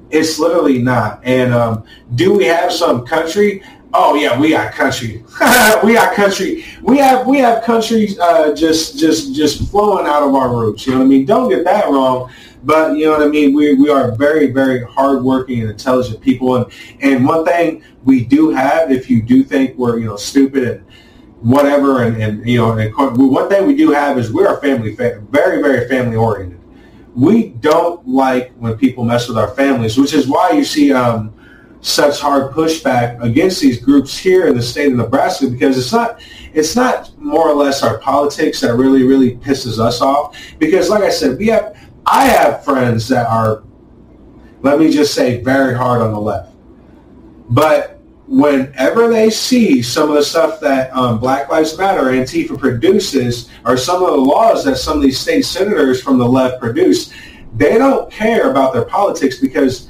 It's 0.09 0.39
literally 0.39 0.79
not. 0.79 1.19
And 1.23 1.53
um, 1.53 1.83
do 2.13 2.33
we 2.33 2.45
have 2.45 2.71
some 2.71 3.05
country? 3.05 3.63
Oh 3.97 4.13
yeah, 4.15 4.37
we 4.37 4.49
got 4.49 4.73
country. 4.73 5.23
we 5.83 5.93
got 5.93 6.13
country. 6.15 6.65
We 6.81 6.97
have 6.97 7.25
we 7.25 7.37
have 7.37 7.63
country 7.63 8.09
uh, 8.19 8.53
just 8.53 8.99
just 8.99 9.33
just 9.33 9.71
flowing 9.71 10.05
out 10.05 10.21
of 10.21 10.35
our 10.35 10.53
roots. 10.53 10.85
You 10.85 10.93
know 10.93 10.99
what 10.99 11.05
I 11.05 11.07
mean? 11.07 11.25
Don't 11.25 11.49
get 11.49 11.63
that 11.63 11.85
wrong. 11.85 12.29
But 12.65 12.97
you 12.97 13.05
know 13.05 13.11
what 13.11 13.21
I 13.21 13.27
mean. 13.27 13.53
We 13.53 13.73
we 13.75 13.89
are 13.89 14.11
very 14.11 14.51
very 14.51 14.83
hardworking 14.83 15.61
and 15.61 15.69
intelligent 15.71 16.19
people, 16.19 16.57
and 16.57 16.65
and 16.99 17.25
one 17.25 17.45
thing 17.45 17.83
we 18.03 18.25
do 18.25 18.49
have, 18.49 18.91
if 18.91 19.09
you 19.09 19.21
do 19.21 19.45
think 19.45 19.77
we're 19.77 19.97
you 19.97 20.07
know 20.07 20.17
stupid 20.17 20.67
and 20.67 20.85
whatever, 21.39 22.03
and, 22.03 22.21
and 22.21 22.45
you 22.45 22.57
know, 22.57 22.77
and 22.77 22.93
one 23.17 23.47
thing 23.47 23.65
we 23.65 23.77
do 23.77 23.91
have 23.91 24.17
is 24.17 24.29
we 24.29 24.45
are 24.45 24.59
family, 24.59 24.93
very 24.93 25.61
very 25.61 25.87
family 25.87 26.17
oriented. 26.17 26.59
We 27.13 27.47
don't 27.47 28.05
like 28.05 28.51
when 28.55 28.77
people 28.77 29.05
mess 29.05 29.29
with 29.29 29.37
our 29.37 29.51
families, 29.51 29.97
which 29.97 30.13
is 30.13 30.27
why 30.27 30.51
you 30.51 30.65
see 30.65 30.91
um, 30.91 31.33
such 31.85 32.19
hard 32.19 32.51
pushback 32.51 33.21
against 33.21 33.61
these 33.61 33.79
groups 33.79 34.17
here 34.17 34.47
in 34.47 34.55
the 34.55 34.61
state 34.61 34.91
of 34.91 34.97
Nebraska 34.97 35.47
because 35.47 35.77
it's 35.77 35.93
not 35.93 36.19
it's 36.53 36.75
not 36.75 37.15
more 37.19 37.47
or 37.47 37.53
less 37.53 37.83
our 37.83 37.99
politics 37.99 38.59
that 38.61 38.73
really 38.75 39.03
really 39.03 39.37
pisses 39.37 39.77
us 39.77 40.01
off 40.01 40.35
because 40.57 40.89
like 40.89 41.03
I 41.03 41.11
said 41.11 41.37
we 41.37 41.47
have 41.47 41.75
I 42.05 42.25
have 42.25 42.63
friends 42.63 43.07
that 43.07 43.27
are, 43.27 43.63
let 44.61 44.79
me 44.79 44.91
just 44.91 45.13
say, 45.13 45.41
very 45.41 45.75
hard 45.75 46.01
on 46.01 46.13
the 46.13 46.19
left. 46.19 46.53
But 47.49 47.99
whenever 48.27 49.07
they 49.07 49.29
see 49.29 49.81
some 49.81 50.09
of 50.09 50.15
the 50.15 50.23
stuff 50.23 50.59
that 50.59 50.95
um, 50.95 51.19
Black 51.19 51.49
Lives 51.49 51.77
Matter, 51.77 52.03
Antifa 52.03 52.59
produces, 52.59 53.49
or 53.65 53.75
some 53.75 54.03
of 54.03 54.11
the 54.11 54.17
laws 54.17 54.63
that 54.65 54.77
some 54.77 54.97
of 54.97 55.03
these 55.03 55.19
state 55.19 55.45
senators 55.45 56.01
from 56.01 56.17
the 56.17 56.27
left 56.27 56.59
produce, 56.59 57.11
they 57.55 57.77
don't 57.77 58.11
care 58.11 58.51
about 58.51 58.73
their 58.73 58.85
politics 58.85 59.39
because 59.39 59.89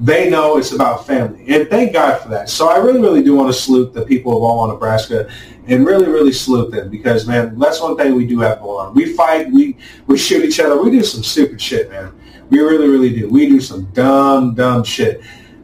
they 0.00 0.30
know 0.30 0.56
it's 0.56 0.72
about 0.72 1.06
family. 1.06 1.44
And 1.48 1.68
thank 1.68 1.92
God 1.92 2.18
for 2.22 2.30
that. 2.30 2.48
So 2.48 2.68
I 2.68 2.78
really, 2.78 3.00
really 3.00 3.22
do 3.22 3.34
want 3.34 3.52
to 3.52 3.58
salute 3.58 3.92
the 3.92 4.02
people 4.02 4.32
of 4.36 4.42
Omaha, 4.42 4.72
Nebraska 4.72 5.30
and 5.66 5.86
really, 5.86 6.08
really 6.08 6.32
salute 6.32 6.70
them 6.70 6.88
because, 6.88 7.26
man, 7.26 7.58
that's 7.58 7.80
one 7.80 7.96
thing 7.96 8.14
we 8.14 8.26
do 8.26 8.40
have 8.40 8.60
going 8.60 8.86
on. 8.86 8.94
We 8.94 9.12
fight, 9.12 9.52
we, 9.52 9.76
we 10.06 10.16
shoot 10.16 10.42
each 10.44 10.58
other. 10.58 10.82
We 10.82 10.90
do 10.90 11.04
some 11.04 11.22
stupid 11.22 11.60
shit, 11.60 11.90
man. 11.90 12.12
We 12.48 12.60
really, 12.60 12.88
really 12.88 13.14
do. 13.14 13.28
We 13.28 13.46
do 13.46 13.60
some 13.60 13.84
dumb, 13.92 14.54
dumb 14.54 14.84
shit. 14.84 15.22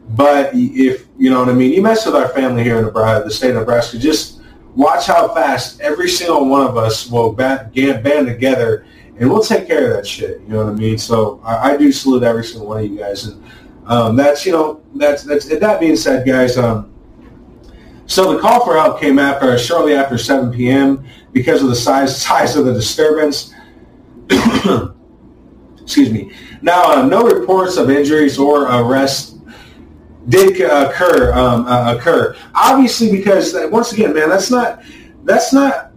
But 0.09 0.51
if, 0.53 1.07
you 1.17 1.31
know 1.31 1.39
what 1.39 1.49
I 1.49 1.53
mean, 1.53 1.73
you 1.73 1.81
mess 1.81 2.05
with 2.05 2.15
our 2.15 2.29
family 2.29 2.63
here 2.63 2.77
in 2.77 2.85
Nebraska, 2.85 3.25
the 3.25 3.33
state 3.33 3.49
of 3.49 3.55
Nebraska, 3.55 3.97
just 3.97 4.39
watch 4.75 5.07
how 5.07 5.33
fast 5.33 5.81
every 5.81 6.07
single 6.07 6.47
one 6.47 6.65
of 6.65 6.77
us 6.77 7.09
will 7.09 7.33
band, 7.33 7.73
together 7.73 8.85
and 9.19 9.29
we'll 9.29 9.41
take 9.41 9.65
care 9.65 9.89
of 9.89 9.97
that 9.97 10.05
shit. 10.05 10.41
You 10.41 10.49
know 10.49 10.65
what 10.65 10.73
I 10.73 10.75
mean? 10.75 10.97
So 10.99 11.41
I, 11.43 11.71
I 11.71 11.77
do 11.77 11.91
salute 11.91 12.21
every 12.21 12.43
single 12.43 12.67
one 12.67 12.83
of 12.83 12.91
you 12.91 12.99
guys. 12.99 13.25
And 13.25 13.43
um, 13.87 14.15
that's, 14.15 14.45
you 14.45 14.51
know, 14.51 14.81
that's, 14.95 15.23
that's, 15.23 15.45
that 15.47 15.79
being 15.79 15.95
said, 15.95 16.25
guys, 16.25 16.57
um, 16.57 16.93
so 18.05 18.33
the 18.33 18.39
call 18.39 18.63
for 18.63 18.75
help 18.75 18.99
came 18.99 19.19
after 19.19 19.57
shortly 19.57 19.93
after 19.93 20.17
7 20.17 20.51
p.m. 20.51 21.05
because 21.33 21.61
of 21.61 21.69
the 21.69 21.75
size 21.75 22.19
size 22.21 22.55
of 22.55 22.65
the 22.65 22.73
disturbance. 22.73 23.53
Excuse 25.81 26.11
me. 26.11 26.31
Now, 26.61 26.93
uh, 26.93 27.05
no 27.05 27.23
reports 27.23 27.77
of 27.77 27.89
injuries 27.89 28.37
or 28.37 28.63
arrests 28.63 29.37
did 30.29 30.59
occur. 30.61 31.33
Um, 31.33 31.65
uh, 31.67 31.95
occur 31.95 32.35
obviously 32.55 33.11
because 33.11 33.53
uh, 33.55 33.67
once 33.71 33.91
again, 33.91 34.13
man, 34.13 34.29
that's 34.29 34.51
not 34.51 34.81
that's 35.23 35.53
not 35.53 35.91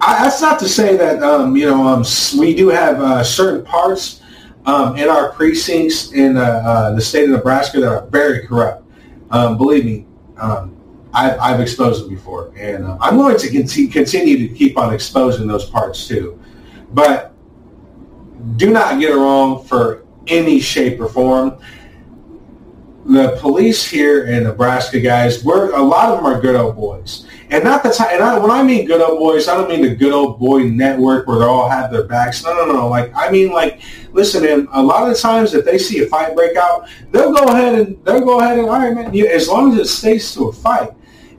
I, 0.00 0.22
that's 0.22 0.40
not 0.40 0.58
to 0.60 0.68
say 0.68 0.96
that 0.96 1.22
um, 1.22 1.56
you 1.56 1.66
know 1.66 1.86
um, 1.86 2.04
we 2.38 2.54
do 2.54 2.68
have 2.68 3.00
uh, 3.00 3.24
certain 3.24 3.64
parts 3.64 4.22
um, 4.66 4.96
in 4.96 5.08
our 5.08 5.32
precincts 5.32 6.12
in 6.12 6.36
uh, 6.36 6.40
uh, 6.40 6.94
the 6.94 7.00
state 7.00 7.24
of 7.24 7.30
Nebraska 7.30 7.80
that 7.80 7.88
are 7.88 8.06
very 8.06 8.46
corrupt. 8.46 8.84
Um, 9.30 9.56
believe 9.56 9.84
me, 9.84 10.06
um, 10.36 10.76
I've, 11.12 11.38
I've 11.40 11.60
exposed 11.60 12.04
them 12.04 12.10
before, 12.10 12.52
and 12.56 12.84
uh, 12.84 12.98
I'm 13.00 13.16
going 13.16 13.38
to 13.38 13.48
continue, 13.50 13.90
continue 13.90 14.46
to 14.46 14.54
keep 14.54 14.76
on 14.78 14.92
exposing 14.92 15.46
those 15.46 15.68
parts 15.68 16.06
too. 16.06 16.38
But 16.92 17.34
do 18.56 18.70
not 18.70 19.00
get 19.00 19.10
it 19.10 19.16
wrong 19.16 19.64
for 19.64 20.04
any 20.26 20.60
shape 20.60 21.00
or 21.00 21.08
form. 21.08 21.58
The 23.06 23.38
police 23.40 23.88
here 23.88 24.26
in 24.26 24.44
Nebraska, 24.44 25.00
guys, 25.00 25.42
we're 25.42 25.74
a 25.74 25.82
lot 25.82 26.10
of 26.10 26.18
them 26.18 26.26
are 26.26 26.38
good 26.40 26.54
old 26.54 26.76
boys, 26.76 27.26
and 27.48 27.64
not 27.64 27.82
the 27.82 27.90
time. 27.90 28.08
And 28.12 28.22
I, 28.22 28.38
when 28.38 28.50
I 28.50 28.62
mean 28.62 28.86
good 28.86 29.00
old 29.00 29.18
boys, 29.18 29.48
I 29.48 29.56
don't 29.56 29.68
mean 29.68 29.80
the 29.80 29.94
good 29.94 30.12
old 30.12 30.38
boy 30.38 30.64
network 30.64 31.26
where 31.26 31.38
they 31.38 31.46
all 31.46 31.70
have 31.70 31.90
their 31.90 32.04
backs. 32.04 32.44
No, 32.44 32.54
no, 32.54 32.70
no. 32.70 32.86
Like 32.88 33.10
I 33.14 33.30
mean, 33.30 33.50
like 33.50 33.80
listen, 34.12 34.44
man. 34.44 34.68
A 34.72 34.82
lot 34.82 35.10
of 35.10 35.18
times, 35.18 35.54
if 35.54 35.64
they 35.64 35.78
see 35.78 36.02
a 36.02 36.06
fight 36.06 36.34
break 36.34 36.56
out, 36.56 36.88
they'll 37.10 37.32
go 37.32 37.44
ahead 37.44 37.74
and 37.78 38.04
they'll 38.04 38.24
go 38.24 38.40
ahead 38.40 38.58
and 38.58 38.68
all 38.68 38.78
right, 38.78 38.94
man. 38.94 39.14
You, 39.14 39.26
as 39.26 39.48
long 39.48 39.72
as 39.72 39.78
it 39.78 39.86
stays 39.86 40.34
to 40.34 40.48
a 40.48 40.52
fight, 40.52 40.90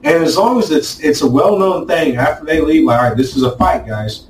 and 0.02 0.22
as 0.24 0.36
long 0.36 0.58
as 0.58 0.70
it's 0.70 1.00
it's 1.00 1.22
a 1.22 1.28
well 1.28 1.58
known 1.58 1.86
thing 1.86 2.16
after 2.16 2.44
they 2.44 2.60
leave, 2.60 2.84
like 2.84 2.98
all 3.00 3.08
right, 3.08 3.16
this 3.16 3.36
is 3.36 3.42
a 3.42 3.56
fight, 3.56 3.86
guys, 3.86 4.26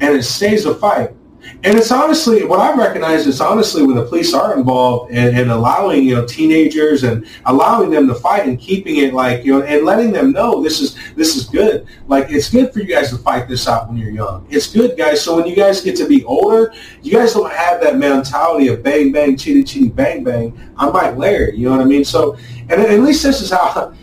and 0.00 0.14
it 0.14 0.22
stays 0.22 0.66
a 0.66 0.74
fight 0.74 1.14
and 1.64 1.78
it's 1.78 1.92
honestly 1.92 2.44
what 2.44 2.58
I've 2.58 2.76
recognized 2.76 3.28
is 3.28 3.40
honestly 3.40 3.84
when 3.84 3.94
the 3.94 4.04
police 4.04 4.34
are 4.34 4.56
involved 4.56 5.12
and, 5.12 5.36
and, 5.38 5.50
allowing 5.50 6.02
you 6.02 6.16
know 6.16 6.26
teenagers 6.26 7.04
and 7.04 7.24
allowing 7.46 7.90
them 7.90 8.08
to 8.08 8.14
fight 8.16 8.48
and 8.48 8.58
keeping 8.58 8.96
it 8.96 9.14
like 9.14 9.44
you 9.44 9.52
know 9.52 9.64
and 9.64 9.84
letting 9.84 10.10
them 10.10 10.32
know 10.32 10.62
this 10.62 10.80
is 10.80 10.98
this 11.14 11.36
is 11.36 11.46
good. 11.46 11.86
Like 12.08 12.30
it's 12.30 12.48
good 12.48 12.72
for 12.72 12.80
you 12.80 12.86
guys 12.86 13.10
to 13.10 13.18
fight 13.18 13.48
this 13.48 13.68
out 13.68 13.88
when 13.88 13.96
you're 13.96 14.10
young. 14.10 14.46
It's 14.50 14.72
good, 14.72 14.96
guys. 14.96 15.22
So 15.22 15.36
when 15.36 15.46
you 15.46 15.54
guys 15.54 15.80
get 15.80 15.96
to 15.96 16.06
be 16.06 16.24
older, 16.24 16.72
you 17.02 17.12
guys 17.12 17.34
don't 17.34 17.52
have 17.52 17.80
that 17.82 17.96
mentality 17.96 18.68
of 18.68 18.82
bang 18.82 19.12
bang 19.12 19.36
chitty 19.36 19.62
chitty 19.62 19.88
bang 19.88 20.24
bang. 20.24 20.58
I'm 20.76 20.92
Mike 20.92 21.16
Larry. 21.16 21.56
You 21.56 21.66
know 21.66 21.76
what 21.76 21.80
I 21.80 21.84
mean? 21.84 22.04
So 22.04 22.36
and 22.70 22.80
at 22.80 23.00
least 23.00 23.22
this 23.22 23.40
is 23.40 23.50
how 23.50 23.94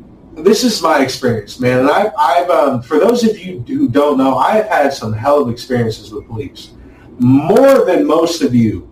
this 0.34 0.64
is 0.64 0.82
my 0.82 1.02
experience, 1.02 1.60
man. 1.60 1.80
And 1.80 1.90
I've, 1.90 2.12
I've 2.18 2.50
um, 2.50 2.82
for 2.82 2.98
those 2.98 3.24
of 3.24 3.38
you 3.38 3.60
who 3.66 3.88
don't 3.88 4.18
know, 4.18 4.36
I 4.36 4.56
have 4.56 4.66
had 4.66 4.92
some 4.92 5.12
hell 5.12 5.42
of 5.42 5.48
experiences 5.48 6.12
with 6.12 6.26
police, 6.26 6.72
more 7.18 7.84
than 7.84 8.06
most 8.06 8.42
of 8.42 8.54
you, 8.54 8.90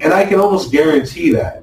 and 0.00 0.12
I 0.12 0.24
can 0.24 0.40
almost 0.40 0.72
guarantee 0.72 1.32
that. 1.32 1.62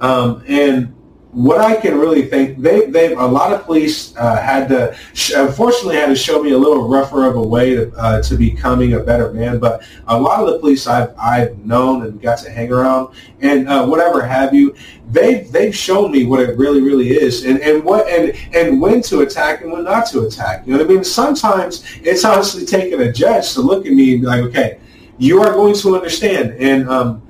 Um, 0.00 0.44
and 0.46 0.94
what 1.34 1.60
I 1.60 1.74
can 1.74 1.98
really 1.98 2.26
think, 2.26 2.58
they, 2.58 2.86
they, 2.86 3.12
a 3.12 3.20
lot 3.20 3.52
of 3.52 3.64
police 3.64 4.16
uh, 4.16 4.36
had 4.36 4.68
to, 4.68 4.96
unfortunately, 5.36 5.96
had 5.96 6.06
to 6.06 6.14
show 6.14 6.40
me 6.40 6.52
a 6.52 6.58
little 6.58 6.88
rougher 6.88 7.24
of 7.24 7.34
a 7.34 7.42
way 7.42 7.74
to, 7.74 7.92
uh, 7.96 8.22
to 8.22 8.36
becoming 8.36 8.92
a 8.92 9.00
better 9.00 9.32
man. 9.32 9.58
But 9.58 9.82
a 10.06 10.18
lot 10.18 10.40
of 10.44 10.52
the 10.52 10.60
police 10.60 10.86
I've, 10.86 11.12
I've 11.18 11.58
known 11.58 12.06
and 12.06 12.22
got 12.22 12.38
to 12.38 12.50
hang 12.50 12.72
around 12.72 13.14
and 13.40 13.68
uh, 13.68 13.84
whatever 13.84 14.24
have 14.24 14.54
you, 14.54 14.76
they've, 15.10 15.50
they've 15.50 15.74
shown 15.74 16.12
me 16.12 16.24
what 16.24 16.38
it 16.38 16.56
really, 16.56 16.80
really 16.80 17.10
is 17.10 17.44
and, 17.44 17.60
and 17.60 17.82
what, 17.82 18.06
and, 18.08 18.32
and 18.54 18.80
when 18.80 19.02
to 19.02 19.20
attack 19.20 19.62
and 19.62 19.72
when 19.72 19.82
not 19.82 20.06
to 20.06 20.20
attack. 20.20 20.64
You 20.66 20.74
know 20.74 20.78
what 20.78 20.90
I 20.90 20.94
mean? 20.94 21.02
Sometimes 21.02 21.84
it's 22.02 22.24
honestly 22.24 22.64
taking 22.64 23.00
a 23.00 23.12
judge 23.12 23.54
to 23.54 23.60
look 23.60 23.86
at 23.86 23.92
me 23.92 24.12
and 24.12 24.20
be 24.20 24.26
like, 24.26 24.42
okay, 24.44 24.78
you 25.18 25.42
are 25.42 25.52
going 25.52 25.74
to 25.74 25.96
understand. 25.96 26.52
And, 26.60 26.88
um, 26.88 27.22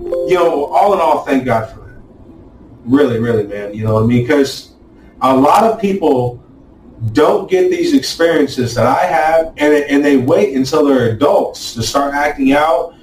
you 0.00 0.34
know, 0.34 0.64
all 0.64 0.94
in 0.94 1.00
all, 1.00 1.22
thank 1.24 1.44
God 1.44 1.70
for 1.70 1.77
Really, 2.88 3.18
really, 3.18 3.46
man. 3.46 3.74
You 3.74 3.84
know 3.84 3.94
what 3.94 4.04
I 4.04 4.06
mean? 4.06 4.22
Because 4.22 4.72
a 5.20 5.36
lot 5.36 5.64
of 5.64 5.78
people 5.78 6.42
don't 7.12 7.50
get 7.50 7.70
these 7.70 7.94
experiences 7.94 8.74
that 8.74 8.86
I 8.86 9.04
have, 9.04 9.52
and 9.58 9.74
and 9.74 10.02
they 10.02 10.16
wait 10.16 10.56
until 10.56 10.86
they're 10.86 11.10
adults 11.10 11.74
to 11.74 11.82
start 11.82 12.14
acting 12.14 12.52
out, 12.52 12.94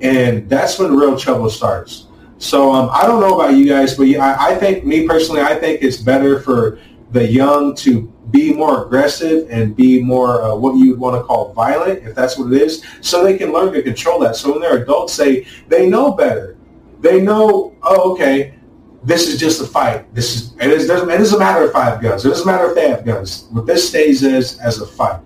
and 0.00 0.48
that's 0.48 0.78
when 0.78 0.90
the 0.90 0.96
real 0.96 1.16
trouble 1.18 1.50
starts. 1.50 2.06
So 2.38 2.72
um, 2.72 2.88
I 2.90 3.06
don't 3.06 3.20
know 3.20 3.38
about 3.38 3.54
you 3.54 3.66
guys, 3.66 3.96
but 3.96 4.08
I, 4.08 4.52
I 4.52 4.54
think 4.56 4.84
me 4.84 5.06
personally, 5.06 5.42
I 5.42 5.54
think 5.54 5.82
it's 5.82 5.98
better 5.98 6.40
for 6.40 6.78
the 7.12 7.26
young 7.26 7.76
to 7.76 8.10
be 8.30 8.52
more 8.52 8.86
aggressive 8.86 9.46
and 9.50 9.76
be 9.76 10.02
more 10.02 10.42
uh, 10.42 10.56
what 10.56 10.74
you 10.76 10.90
would 10.90 10.98
want 10.98 11.16
to 11.16 11.22
call 11.22 11.52
violent, 11.52 12.02
if 12.02 12.14
that's 12.14 12.36
what 12.38 12.52
it 12.52 12.60
is, 12.60 12.82
so 13.02 13.22
they 13.22 13.36
can 13.36 13.52
learn 13.52 13.72
to 13.74 13.82
control 13.82 14.18
that. 14.20 14.36
So 14.36 14.52
when 14.52 14.60
they're 14.60 14.82
adults, 14.82 15.16
they 15.16 15.46
they 15.68 15.88
know 15.88 16.12
better. 16.12 16.56
They 17.00 17.20
know, 17.20 17.76
oh, 17.82 18.12
okay, 18.12 18.54
this 19.04 19.28
is 19.28 19.38
just 19.38 19.60
a 19.60 19.66
fight. 19.66 20.12
This 20.14 20.34
is 20.34 20.52
and 20.58 20.72
it 20.72 20.86
doesn't 20.86 21.10
it 21.10 21.18
doesn't 21.18 21.38
matter 21.38 21.64
if 21.64 21.74
have 21.74 22.00
guns. 22.00 22.24
It 22.24 22.30
doesn't 22.30 22.46
matter 22.46 22.68
if 22.68 22.74
they 22.74 22.88
have 22.88 23.04
guns. 23.04 23.46
What 23.50 23.66
this 23.66 23.88
stays 23.88 24.22
is 24.22 24.58
as 24.58 24.80
a 24.80 24.86
fight. 24.86 25.20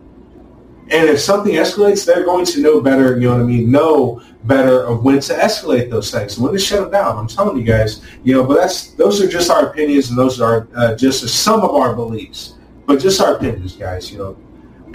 And 0.91 1.09
if 1.11 1.21
something 1.21 1.53
escalates, 1.55 2.07
they're 2.07 2.25
going 2.25 2.47
to 2.47 2.63
know 2.63 2.81
better, 2.81 3.19
you 3.19 3.29
know 3.29 3.35
what 3.35 3.43
I 3.43 3.45
mean, 3.45 3.71
know 3.71 4.23
better 4.45 4.85
of 4.85 5.05
when 5.05 5.21
to 5.21 5.35
escalate 5.35 5.91
those 5.91 6.11
things, 6.11 6.39
when 6.39 6.53
to 6.53 6.59
shut 6.59 6.81
them 6.81 6.91
down. 6.91 7.19
I'm 7.19 7.29
telling 7.29 7.59
you 7.59 7.65
guys, 7.65 8.01
you 8.25 8.33
know, 8.33 8.43
but 8.43 8.55
that's 8.55 8.93
those 8.93 9.21
are 9.21 9.29
just 9.29 9.51
our 9.51 9.69
opinions 9.69 10.09
and 10.09 10.19
those 10.19 10.41
are 10.41 10.67
uh, 10.75 10.95
just 10.95 11.29
some 11.29 11.61
of 11.61 11.71
our 11.75 11.95
beliefs. 11.95 12.55
But 12.87 13.01
just 13.01 13.21
our 13.21 13.37
opinions, 13.37 13.75
guys, 13.77 14.11
you 14.11 14.19
know. 14.19 14.39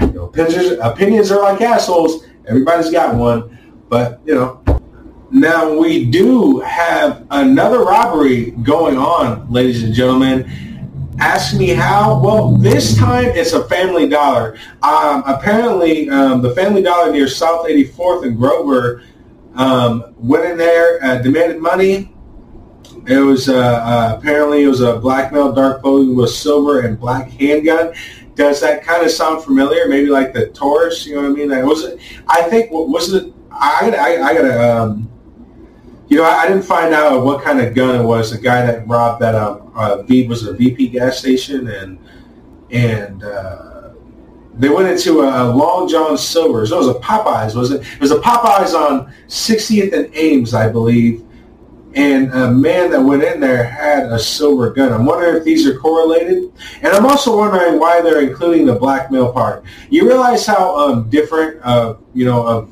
You 0.02 0.08
know, 0.08 0.26
opinions, 0.26 0.80
opinions 0.82 1.32
are 1.32 1.42
like 1.44 1.62
assholes. 1.62 2.26
Everybody's 2.48 2.90
got 2.90 3.16
one. 3.16 3.58
But, 3.90 4.22
you 4.26 4.34
know, 4.34 4.64
now 5.34 5.76
we 5.76 6.06
do 6.06 6.60
have 6.60 7.26
another 7.32 7.80
robbery 7.80 8.52
going 8.52 8.98
on, 8.98 9.52
ladies 9.52 9.84
and 9.84 9.94
gentlemen. 9.94 10.48
Ask 11.20 11.56
me 11.58 11.70
how? 11.70 12.20
Well, 12.20 12.52
this 12.52 12.96
time 12.96 13.26
it's 13.26 13.54
a 13.54 13.68
Family 13.68 14.08
Dollar. 14.08 14.58
Um, 14.84 15.24
apparently, 15.26 16.08
um, 16.10 16.42
the 16.44 16.54
Family 16.54 16.84
Dollar 16.84 17.12
near 17.12 17.28
South 17.28 17.66
84th 17.66 18.28
and 18.28 18.38
Grover 18.38 19.04
um, 19.56 20.14
went 20.18 20.46
in 20.46 20.58
there, 20.58 21.04
uh, 21.04 21.18
demanded 21.18 21.60
money. 21.60 22.14
It 23.08 23.18
was 23.18 23.50
uh, 23.50 23.56
uh, 23.56 24.16
apparently 24.18 24.64
it 24.64 24.68
was 24.68 24.82
a 24.82 25.00
black 25.00 25.34
male, 25.34 25.52
dark 25.52 25.82
clothing 25.82 26.16
with 26.16 26.30
silver 26.30 26.82
and 26.82 27.00
black 27.00 27.30
handgun. 27.32 27.94
Does 28.36 28.62
that 28.62 28.84
kind 28.84 29.04
of 29.04 29.12
sound 29.12 29.44
familiar? 29.44 29.88
Maybe 29.88 30.10
like 30.10 30.34
the 30.34 30.48
Taurus, 30.50 31.06
you 31.08 31.16
know 31.16 31.22
what 31.22 31.32
I 31.32 31.34
mean? 31.34 31.50
That 31.50 31.66
was 31.66 31.86
it. 31.86 32.00
I 32.28 32.44
think 32.44 32.72
what 32.72 32.90
was 32.90 33.14
it? 33.14 33.34
I 33.52 33.94
I, 33.98 34.30
I 34.30 34.34
gotta 34.34 34.76
um, 34.76 35.13
you 36.14 36.20
know, 36.20 36.26
I, 36.26 36.44
I, 36.44 36.48
didn't 36.48 36.64
find 36.64 36.94
out 36.94 37.26
what 37.26 37.44
kind 37.44 37.60
of 37.60 37.74
gun 37.74 38.00
it 38.00 38.04
was. 38.04 38.30
The 38.30 38.38
guy 38.38 38.64
that 38.68 38.88
robbed 38.88 39.20
that 39.24 39.34
um, 39.34 39.72
uh, 39.74 40.04
V 40.04 40.28
was 40.28 40.46
a 40.46 40.54
VP 40.54 40.90
gas 40.90 41.18
station, 41.18 41.68
and 41.68 41.98
and 42.70 43.24
uh, 43.24 43.90
they 44.54 44.70
went 44.70 44.90
into 44.90 45.22
a, 45.22 45.50
Long 45.52 45.88
John 45.88 46.16
Silver's. 46.16 46.72
It 46.72 46.76
was 46.76 46.88
a 46.88 47.00
Popeyes, 47.00 47.56
was 47.56 47.72
it? 47.72 47.82
It 47.82 48.00
was 48.00 48.12
a 48.12 48.20
Popeyes 48.20 48.76
on 48.76 49.12
60th 49.28 49.92
and 49.94 50.16
Ames, 50.16 50.54
I 50.54 50.70
believe. 50.70 51.26
And 51.96 52.32
a 52.32 52.52
man 52.52 52.92
that 52.92 53.02
went 53.02 53.24
in 53.24 53.40
there 53.40 53.64
had 53.64 54.12
a 54.12 54.20
silver 54.20 54.72
gun. 54.72 54.92
I'm 54.92 55.06
wondering 55.06 55.38
if 55.38 55.44
these 55.44 55.68
are 55.68 55.78
correlated. 55.78 56.52
And 56.82 56.88
I'm 56.88 57.06
also 57.06 57.38
wondering 57.38 57.80
why 57.80 58.02
they're 58.02 58.22
including 58.22 58.66
the 58.66 58.76
blackmail 58.76 59.32
part. 59.32 59.64
You 59.90 60.08
realize 60.08 60.46
how 60.46 60.76
um, 60.76 61.10
different, 61.10 61.60
uh, 61.64 61.96
you 62.16 62.26
know, 62.26 62.46
of 62.46 62.70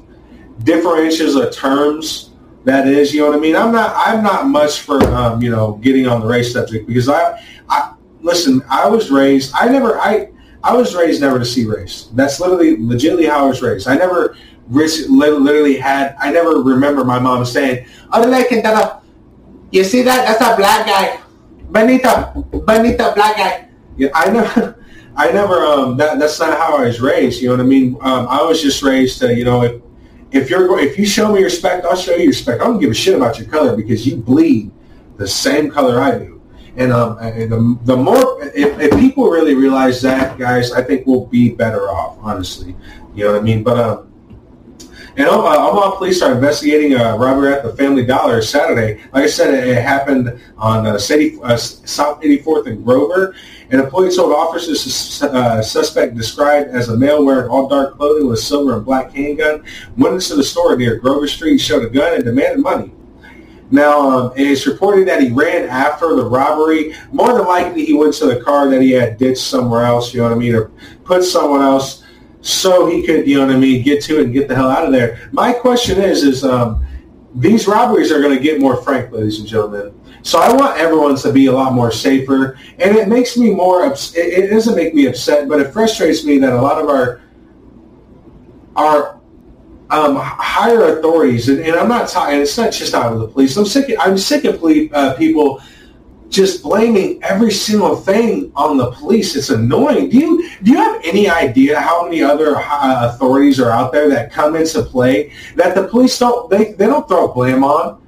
differentials 0.63 1.39
of 1.39 1.53
terms 1.53 2.30
that 2.63 2.88
is. 2.88 3.13
You 3.13 3.22
know 3.22 3.30
what 3.30 3.38
I 3.38 3.39
mean? 3.39 3.56
I'm 3.56 3.72
not 3.72 3.94
I'm 3.96 4.24
not 4.24 4.48
much 4.48 4.82
for 4.82 5.03
um, 5.15 5.41
you 5.41 5.50
know 5.50 5.74
getting 5.82 6.08
on 6.08 6.22
the 6.22 6.27
race 6.27 6.53
subject 6.53 6.88
because 6.88 7.10
I 7.10 7.41
I 7.70 7.94
listen. 8.22 8.62
I 8.70 8.88
was 8.88 9.12
raised. 9.12 9.51
I 9.56 9.68
never 9.68 10.00
I 10.00 10.30
I 10.63 10.75
was 10.75 10.96
raised 10.96 11.22
never 11.22 11.39
to 11.39 11.46
see 11.46 11.65
race. 11.65 12.10
That's 12.13 12.39
literally 12.39 12.77
legitimately 12.80 13.27
how 13.27 13.46
I 13.46 13.48
was 13.48 13.62
raised. 13.62 13.88
I 13.88 13.96
never 13.96 14.36
literally 14.70 15.77
had. 15.77 16.15
I 16.20 16.32
never 16.32 16.62
remember 16.62 17.03
my 17.03 17.20
mom 17.20 17.46
saying, 17.46 17.86
"Oh, 18.13 18.22
like 18.22 18.51
you 19.72 19.84
see 19.84 20.01
that? 20.03 20.25
That's 20.27 20.41
a 20.41 20.56
black 20.56 20.86
guy, 20.86 21.20
Benita, 21.72 22.34
Benita, 22.65 23.13
black 23.15 23.38
guy." 23.38 23.68
Yeah, 23.98 24.10
I 24.13 24.30
never. 24.30 24.77
I 25.15 25.30
never. 25.32 25.65
Um, 25.65 25.98
that 25.98 26.20
that's 26.20 26.39
not 26.39 26.58
how 26.58 26.77
I 26.77 26.86
was 26.86 27.01
raised. 27.01 27.41
You 27.41 27.50
know 27.50 27.56
what 27.56 27.62
I 27.62 27.68
mean? 27.68 27.98
Um, 28.01 28.27
I 28.30 28.41
was 28.44 28.62
just 28.62 28.82
raised 28.82 29.20
to, 29.20 29.36
you 29.36 29.44
know, 29.44 29.63
if 29.63 29.82
if 30.31 30.50
you're 30.50 30.79
if 30.79 30.97
you 30.97 31.05
show 31.05 31.31
me 31.31 31.43
respect, 31.43 31.85
I'll 31.85 31.95
show 31.95 32.15
you 32.15 32.27
respect. 32.27 32.61
I 32.61 32.65
don't 32.65 32.79
give 32.79 32.91
a 32.91 32.93
shit 32.93 33.15
about 33.15 33.38
your 33.38 33.47
color 33.47 33.75
because 33.75 34.05
you 34.07 34.17
bleed 34.17 34.71
the 35.17 35.27
same 35.27 35.69
color 35.69 36.01
I 36.01 36.17
do. 36.17 36.41
And, 36.77 36.93
um, 36.93 37.17
and 37.19 37.51
the, 37.51 37.79
the 37.83 37.97
more 37.97 38.41
if, 38.55 38.79
if 38.79 38.91
people 38.97 39.29
really 39.29 39.55
realize 39.55 40.01
that, 40.03 40.39
guys, 40.39 40.71
I 40.71 40.81
think 40.81 41.05
we'll 41.05 41.25
be 41.25 41.50
better 41.50 41.89
off. 41.89 42.17
Honestly, 42.21 42.75
you 43.13 43.25
know 43.25 43.33
what 43.33 43.41
I 43.41 43.43
mean. 43.43 43.61
But 43.61 43.77
um, 43.77 44.11
and 45.17 45.27
uh, 45.27 45.33
Omaha 45.33 45.97
police 45.97 46.21
are 46.21 46.31
investigating 46.31 46.93
a 46.93 47.17
robbery 47.17 47.53
at 47.53 47.63
the 47.63 47.75
Family 47.75 48.05
Dollar 48.05 48.41
Saturday. 48.41 49.01
Like 49.11 49.25
I 49.25 49.27
said, 49.27 49.53
it, 49.53 49.67
it 49.67 49.81
happened 49.81 50.39
on 50.57 50.88
uh, 50.88 50.97
City, 50.97 51.38
uh, 51.43 51.57
South 51.57 52.21
84th 52.21 52.67
and 52.67 52.85
Grover. 52.85 53.35
An 53.71 53.79
employee 53.79 54.13
told 54.13 54.33
officers 54.33 55.21
uh, 55.23 55.61
suspect 55.61 56.15
described 56.15 56.71
as 56.71 56.89
a 56.89 56.97
male 56.97 57.23
wearing 57.23 57.49
all 57.49 57.69
dark 57.69 57.95
clothing 57.95 58.27
with 58.27 58.37
a 58.37 58.41
silver 58.41 58.75
and 58.75 58.83
black 58.83 59.13
handgun 59.13 59.63
went 59.95 60.15
into 60.15 60.35
the 60.35 60.43
store 60.43 60.75
near 60.75 60.97
Grover 60.97 61.25
Street, 61.25 61.57
showed 61.57 61.85
a 61.85 61.89
gun, 61.89 62.13
and 62.15 62.25
demanded 62.25 62.59
money. 62.59 62.91
Now, 63.71 64.09
um, 64.09 64.33
it's 64.35 64.67
reported 64.67 65.07
that 65.07 65.23
he 65.23 65.29
ran 65.29 65.69
after 65.69 66.13
the 66.17 66.25
robbery. 66.25 66.93
More 67.13 67.33
than 67.33 67.47
likely, 67.47 67.85
he 67.85 67.93
went 67.93 68.13
to 68.15 68.25
the 68.25 68.41
car 68.41 68.69
that 68.69 68.81
he 68.81 68.91
had 68.91 69.17
ditched 69.17 69.41
somewhere 69.41 69.85
else, 69.85 70.13
you 70.13 70.19
know 70.19 70.27
what 70.27 70.33
I 70.33 70.37
mean, 70.37 70.53
or 70.53 70.71
put 71.05 71.23
someone 71.23 71.61
else 71.61 72.03
so 72.41 72.87
he 72.87 73.05
could, 73.05 73.25
you 73.25 73.37
know 73.37 73.45
what 73.45 73.55
I 73.55 73.59
mean, 73.59 73.83
get 73.83 74.03
to 74.03 74.19
it 74.19 74.25
and 74.25 74.33
get 74.33 74.49
the 74.49 74.55
hell 74.55 74.69
out 74.69 74.83
of 74.83 74.91
there. 74.91 75.29
My 75.31 75.53
question 75.53 76.01
is, 76.01 76.23
is 76.23 76.43
um, 76.43 76.85
these 77.35 77.67
robberies 77.67 78.11
are 78.11 78.19
going 78.19 78.35
to 78.35 78.43
get 78.43 78.59
more 78.59 78.81
frank, 78.83 79.13
ladies 79.13 79.39
and 79.39 79.47
gentlemen. 79.47 79.93
So 80.23 80.39
I 80.39 80.53
want 80.53 80.77
everyone 80.79 81.15
to 81.15 81.31
be 81.31 81.47
a 81.47 81.51
lot 81.51 81.73
more 81.73 81.91
safer, 81.91 82.57
and 82.79 82.95
it 82.95 83.07
makes 83.07 83.37
me 83.37 83.51
more. 83.51 83.85
Ups- 83.85 84.15
it, 84.15 84.45
it 84.45 84.47
doesn't 84.49 84.75
make 84.75 84.93
me 84.93 85.07
upset, 85.07 85.47
but 85.49 85.59
it 85.59 85.73
frustrates 85.73 86.23
me 86.23 86.37
that 86.39 86.53
a 86.53 86.61
lot 86.61 86.81
of 86.81 86.89
our 86.89 87.21
our 88.75 89.19
um, 89.89 90.15
higher 90.15 90.97
authorities, 90.97 91.49
and, 91.49 91.59
and 91.59 91.75
I'm 91.75 91.89
not 91.89 92.07
talking. 92.07 92.39
It's 92.39 92.57
not 92.57 92.71
just 92.71 92.93
out 92.93 93.13
of 93.13 93.19
the 93.19 93.27
police. 93.27 93.57
I'm 93.57 93.65
sick. 93.65 93.93
I'm 93.99 94.17
sick 94.17 94.45
of 94.45 94.63
uh, 94.63 95.15
people 95.15 95.61
just 96.29 96.63
blaming 96.63 97.21
every 97.23 97.51
single 97.51 97.95
thing 97.95 98.51
on 98.55 98.77
the 98.77 98.91
police. 98.91 99.35
It's 99.35 99.49
annoying. 99.49 100.09
Do 100.09 100.17
you 100.17 100.49
do 100.63 100.71
you 100.71 100.77
have 100.77 101.01
any 101.03 101.29
idea 101.29 101.79
how 101.79 102.05
many 102.05 102.23
other 102.23 102.55
uh, 102.55 103.09
authorities 103.13 103.59
are 103.59 103.71
out 103.71 103.91
there 103.91 104.07
that 104.09 104.31
come 104.31 104.55
into 104.55 104.81
play 104.81 105.33
that 105.55 105.75
the 105.75 105.87
police 105.87 106.17
don't 106.17 106.49
they, 106.49 106.73
they 106.73 106.85
don't 106.85 107.07
throw 107.07 107.27
blame 107.27 107.63
on? 107.63 108.00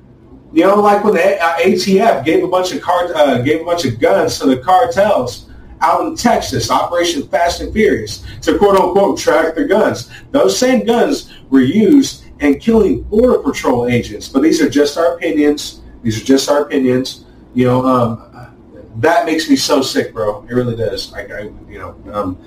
You 0.53 0.63
know, 0.65 0.75
like 0.75 1.03
when 1.03 1.15
the 1.15 1.19
ATF 1.19 2.01
uh, 2.01 2.21
gave 2.21 2.43
a 2.43 2.47
bunch 2.47 2.71
of 2.73 2.81
car 2.81 3.13
uh, 3.15 3.41
gave 3.41 3.61
a 3.61 3.63
bunch 3.63 3.85
of 3.85 3.99
guns 3.99 4.37
to 4.39 4.45
the 4.45 4.57
cartels 4.57 5.49
out 5.81 6.05
in 6.05 6.15
Texas, 6.15 6.69
Operation 6.69 7.27
Fast 7.27 7.61
and 7.61 7.73
Furious, 7.73 8.23
to 8.41 8.57
quote 8.59 8.79
unquote 8.79 9.17
track 9.17 9.55
the 9.55 9.65
guns. 9.65 10.11
Those 10.31 10.57
same 10.57 10.85
guns 10.85 11.33
were 11.49 11.61
used 11.61 12.25
in 12.39 12.59
killing 12.59 13.01
border 13.03 13.39
patrol 13.39 13.87
agents. 13.87 14.27
But 14.29 14.43
these 14.43 14.61
are 14.61 14.69
just 14.69 14.97
our 14.97 15.15
opinions. 15.15 15.81
These 16.03 16.21
are 16.21 16.25
just 16.25 16.49
our 16.49 16.61
opinions. 16.61 17.25
You 17.55 17.65
know, 17.65 17.85
um, 17.85 18.53
that 18.97 19.25
makes 19.25 19.49
me 19.49 19.55
so 19.55 19.81
sick, 19.81 20.13
bro. 20.13 20.45
It 20.49 20.53
really 20.53 20.75
does. 20.75 21.11
Like 21.11 21.31
I, 21.31 21.51
you 21.67 21.79
know, 21.79 21.95
um, 22.13 22.37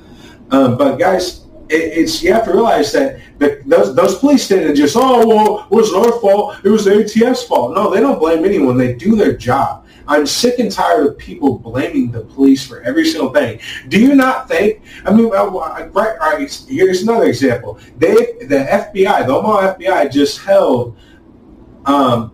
um, 0.51 0.79
but 0.79 0.97
guys, 0.97 1.46
it's 1.69 2.23
you 2.23 2.33
have 2.33 2.45
to 2.45 2.53
realize 2.53 2.93
that 2.93 3.21
the, 3.39 3.61
those 3.67 3.95
those 3.95 4.19
police 4.19 4.47
didn't 4.49 4.77
just 4.77 4.97
oh 4.97 5.27
well 5.27 5.65
it 5.65 5.71
was 5.71 5.93
our 5.93 6.21
fault. 6.21 6.57
It 6.65 6.69
was 6.69 6.85
the 6.85 6.93
ATF's 6.93 7.43
fault. 7.45 7.75
No, 7.75 7.93
they 7.93 8.01
don't 8.01 8.19
blame 8.19 8.45
anyone. 8.45 8.77
They 8.77 8.95
do 8.95 9.17
their 9.17 9.37
job. 9.37 9.87
I'm 10.09 10.27
sick 10.27 10.59
and 10.61 10.71
tired 10.71 11.07
of 11.07 11.19
people 11.19 11.59
blaming 11.59 12.13
the 12.13 12.21
police 12.21 12.65
for 12.65 12.81
every 12.83 13.05
single 13.07 13.33
thing. 13.33 13.61
Do 13.89 14.01
you 14.01 14.15
not 14.15 14.49
think? 14.49 14.83
I 15.05 15.13
mean, 15.13 15.31
right, 15.31 15.91
right 15.93 16.67
here's 16.69 17.03
another 17.03 17.25
example. 17.25 17.81
They, 17.99 18.15
the 18.15 18.67
FBI, 18.95 19.27
the 19.27 19.35
Omaha 19.35 19.75
FBI, 19.75 20.13
just 20.13 20.41
held 20.43 20.97
um, 21.87 22.33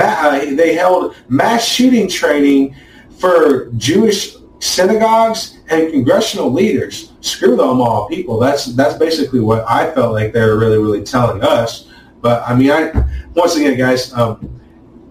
uh, 0.00 0.44
they 0.54 0.74
held 0.74 1.16
mass 1.28 1.66
shooting 1.66 2.08
training 2.08 2.74
for 3.18 3.70
Jewish 3.76 4.36
synagogues 4.60 5.58
and 5.68 5.90
congressional 5.90 6.52
leaders. 6.52 7.12
Screw 7.20 7.56
the 7.56 7.62
Omaha 7.62 8.06
people. 8.06 8.38
That's 8.38 8.66
that's 8.66 8.96
basically 8.96 9.40
what 9.40 9.64
I 9.68 9.90
felt 9.92 10.12
like 10.12 10.32
they 10.32 10.40
were 10.40 10.58
really 10.58 10.78
really 10.78 11.02
telling 11.02 11.42
us. 11.42 11.88
But 12.20 12.42
I 12.46 12.54
mean, 12.54 12.70
I 12.70 12.92
once 13.34 13.56
again, 13.56 13.76
guys, 13.76 14.12
um, 14.12 14.60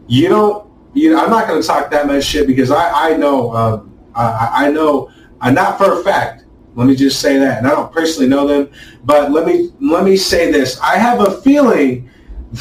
you 0.07 0.29
don't. 0.29 0.69
You 0.93 1.11
know, 1.11 1.23
I'm 1.23 1.29
not 1.29 1.47
going 1.47 1.61
to 1.61 1.67
talk 1.67 1.91
that 1.91 2.07
much 2.07 2.23
shit 2.23 2.47
because 2.47 2.71
I 2.71 3.11
I 3.11 3.17
know 3.17 3.55
um, 3.55 3.99
I, 4.15 4.65
I 4.65 4.71
know 4.71 5.11
uh, 5.41 5.51
not 5.51 5.77
for 5.77 5.99
a 5.99 6.03
fact. 6.03 6.45
Let 6.75 6.87
me 6.87 6.95
just 6.95 7.19
say 7.19 7.37
that, 7.39 7.57
and 7.59 7.67
I 7.67 7.71
don't 7.71 7.91
personally 7.91 8.29
know 8.29 8.47
them, 8.47 8.71
but 9.03 9.31
let 9.31 9.45
me 9.45 9.71
let 9.81 10.03
me 10.03 10.17
say 10.17 10.51
this: 10.51 10.79
I 10.79 10.97
have 10.97 11.19
a 11.19 11.41
feeling 11.41 12.09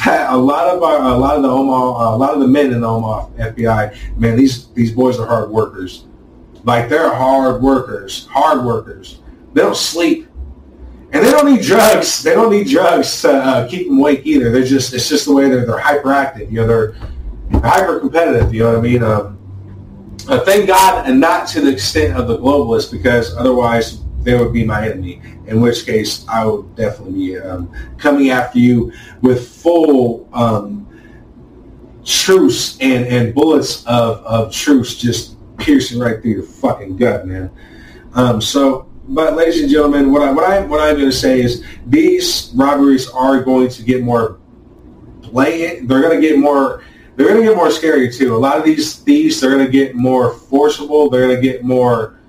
that 0.05 0.31
a 0.31 0.37
lot 0.37 0.67
of 0.67 0.83
our, 0.83 1.01
a 1.01 1.17
lot 1.17 1.35
of 1.35 1.41
the 1.41 1.49
Omaha, 1.49 2.15
a 2.15 2.17
lot 2.17 2.33
of 2.33 2.39
the 2.39 2.47
men 2.47 2.71
in 2.71 2.81
the 2.81 2.87
Omaha 2.87 3.29
FBI, 3.37 4.17
man, 4.17 4.35
these 4.35 4.67
these 4.73 4.91
boys 4.91 5.17
are 5.19 5.25
hard 5.25 5.49
workers. 5.49 6.05
Like 6.63 6.89
they're 6.89 7.13
hard 7.13 7.61
workers, 7.61 8.27
hard 8.27 8.65
workers. 8.65 9.21
They 9.53 9.61
don't 9.61 9.77
sleep, 9.77 10.27
and 11.11 11.25
they 11.25 11.31
don't 11.31 11.51
need 11.51 11.61
drugs. 11.61 12.21
They 12.21 12.33
don't 12.33 12.51
need 12.51 12.67
drugs 12.67 13.21
to 13.21 13.33
uh, 13.33 13.67
keep 13.67 13.87
them 13.87 13.99
awake 13.99 14.21
either. 14.25 14.51
They're 14.51 14.63
just 14.63 14.93
it's 14.93 15.09
just 15.09 15.25
the 15.25 15.33
way 15.33 15.49
they're 15.49 15.65
they're 15.65 15.79
hyperactive. 15.79 16.51
You 16.51 16.61
know, 16.61 16.67
they're, 16.67 16.95
hyper 17.61 17.99
competitive. 17.99 18.53
You 18.53 18.63
know 18.63 18.69
what 18.73 18.77
I 18.77 18.81
mean? 18.81 19.03
Um, 19.03 19.35
uh, 20.27 20.39
thank 20.41 20.67
God, 20.67 21.09
and 21.09 21.19
not 21.19 21.47
to 21.49 21.61
the 21.61 21.71
extent 21.71 22.15
of 22.15 22.27
the 22.27 22.37
globalists, 22.37 22.91
because 22.91 23.35
otherwise 23.35 24.03
they 24.21 24.37
would 24.37 24.53
be 24.53 24.63
my 24.63 24.87
enemy. 24.87 25.21
In 25.47 25.61
which 25.61 25.85
case, 25.85 26.25
I 26.27 26.45
would 26.45 26.75
definitely 26.75 27.13
be 27.13 27.39
um, 27.39 27.73
coming 27.97 28.29
after 28.29 28.59
you 28.59 28.91
with 29.21 29.49
full 29.49 30.29
um, 30.31 30.87
truce 32.05 32.77
and, 32.79 33.05
and 33.05 33.33
bullets 33.33 33.83
of, 33.85 34.17
of 34.19 34.53
truce 34.53 34.95
just 34.95 35.38
piercing 35.59 35.99
right 35.99 36.21
through 36.21 36.31
your 36.31 36.43
fucking 36.43 36.97
gut, 36.97 37.27
man. 37.27 37.51
Um, 38.13 38.41
so, 38.41 38.89
but 39.07 39.35
ladies 39.35 39.61
and 39.61 39.69
gentlemen, 39.69 40.11
what 40.11 40.21
I 40.21 40.31
what 40.31 40.49
I 40.49 40.61
what 40.61 40.79
I'm 40.81 40.95
going 40.95 41.09
to 41.09 41.15
say 41.15 41.41
is 41.41 41.63
these 41.85 42.51
robberies 42.55 43.09
are 43.09 43.41
going 43.41 43.69
to 43.69 43.83
get 43.83 44.03
more 44.03 44.39
blatant. 45.21 45.87
They're 45.87 46.01
going 46.01 46.19
to 46.19 46.27
get 46.27 46.37
more. 46.37 46.83
They're 47.15 47.27
going 47.27 47.41
to 47.41 47.47
get 47.47 47.55
more 47.55 47.71
scary 47.71 48.11
too. 48.11 48.35
A 48.35 48.37
lot 48.37 48.57
of 48.57 48.63
these 48.63 48.95
thieves, 48.95 49.41
they're 49.41 49.51
going 49.51 49.65
to 49.65 49.71
get 49.71 49.93
more 49.93 50.33
forcible. 50.33 51.09
They're 51.09 51.27
going 51.27 51.35
to 51.35 51.41
get 51.41 51.63
more 51.63 52.19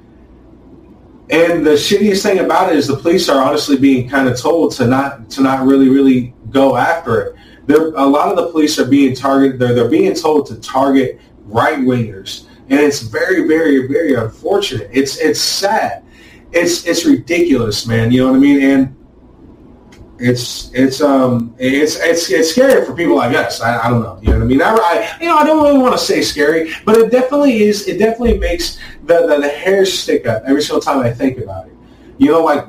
and 1.30 1.64
the 1.64 1.70
shittiest 1.70 2.24
thing 2.24 2.40
about 2.40 2.72
it 2.72 2.76
is 2.76 2.88
the 2.88 2.96
police 2.96 3.28
are 3.28 3.40
honestly 3.40 3.76
being 3.76 4.08
kind 4.08 4.28
of 4.28 4.36
told 4.38 4.72
to 4.72 4.86
not 4.86 5.30
to 5.30 5.42
not 5.42 5.64
really 5.64 5.88
really 5.88 6.34
go 6.50 6.76
after 6.76 7.20
it. 7.20 7.36
They're, 7.66 7.88
a 7.88 8.04
lot 8.04 8.30
of 8.30 8.36
the 8.36 8.50
police 8.50 8.80
are 8.80 8.84
being 8.84 9.14
targeted. 9.14 9.60
They're 9.60 9.72
they're 9.72 9.88
being 9.88 10.14
told 10.14 10.46
to 10.46 10.56
target 10.56 11.20
right 11.44 11.78
wingers, 11.78 12.46
and 12.70 12.80
it's 12.80 13.00
very 13.00 13.46
very 13.46 13.86
very 13.88 14.14
unfortunate. 14.14 14.88
It's 14.92 15.18
it's 15.18 15.40
sad. 15.40 16.04
It's 16.52 16.86
it's 16.86 17.04
ridiculous, 17.04 17.86
man. 17.86 18.12
You 18.12 18.22
know 18.22 18.30
what 18.30 18.36
I 18.36 18.40
mean? 18.40 18.62
And 18.62 18.96
it's 20.20 20.70
it's 20.72 21.00
um 21.00 21.54
it's 21.58 21.96
it's 21.96 22.30
it's 22.30 22.52
scary 22.52 22.84
for 22.84 22.94
people 22.94 23.16
like 23.16 23.34
us. 23.34 23.60
I, 23.60 23.86
I 23.86 23.90
don't 23.90 24.02
know. 24.02 24.18
You 24.22 24.28
know 24.28 24.38
what 24.38 24.44
I 24.44 24.46
mean? 24.46 24.62
I, 24.62 24.70
I 24.70 25.18
you 25.20 25.28
know 25.28 25.36
I 25.36 25.44
don't 25.44 25.62
really 25.62 25.78
want 25.78 25.94
to 25.94 25.98
say 25.98 26.22
scary, 26.22 26.72
but 26.84 26.96
it 26.96 27.10
definitely 27.10 27.62
is. 27.62 27.88
It 27.88 27.98
definitely 27.98 28.38
makes 28.38 28.78
the, 29.04 29.26
the 29.26 29.40
the 29.40 29.48
hairs 29.48 29.92
stick 29.92 30.26
up 30.26 30.44
every 30.46 30.62
single 30.62 30.80
time 30.80 31.00
I 31.00 31.10
think 31.10 31.38
about 31.38 31.66
it. 31.66 31.74
You 32.18 32.28
know, 32.30 32.44
like 32.44 32.66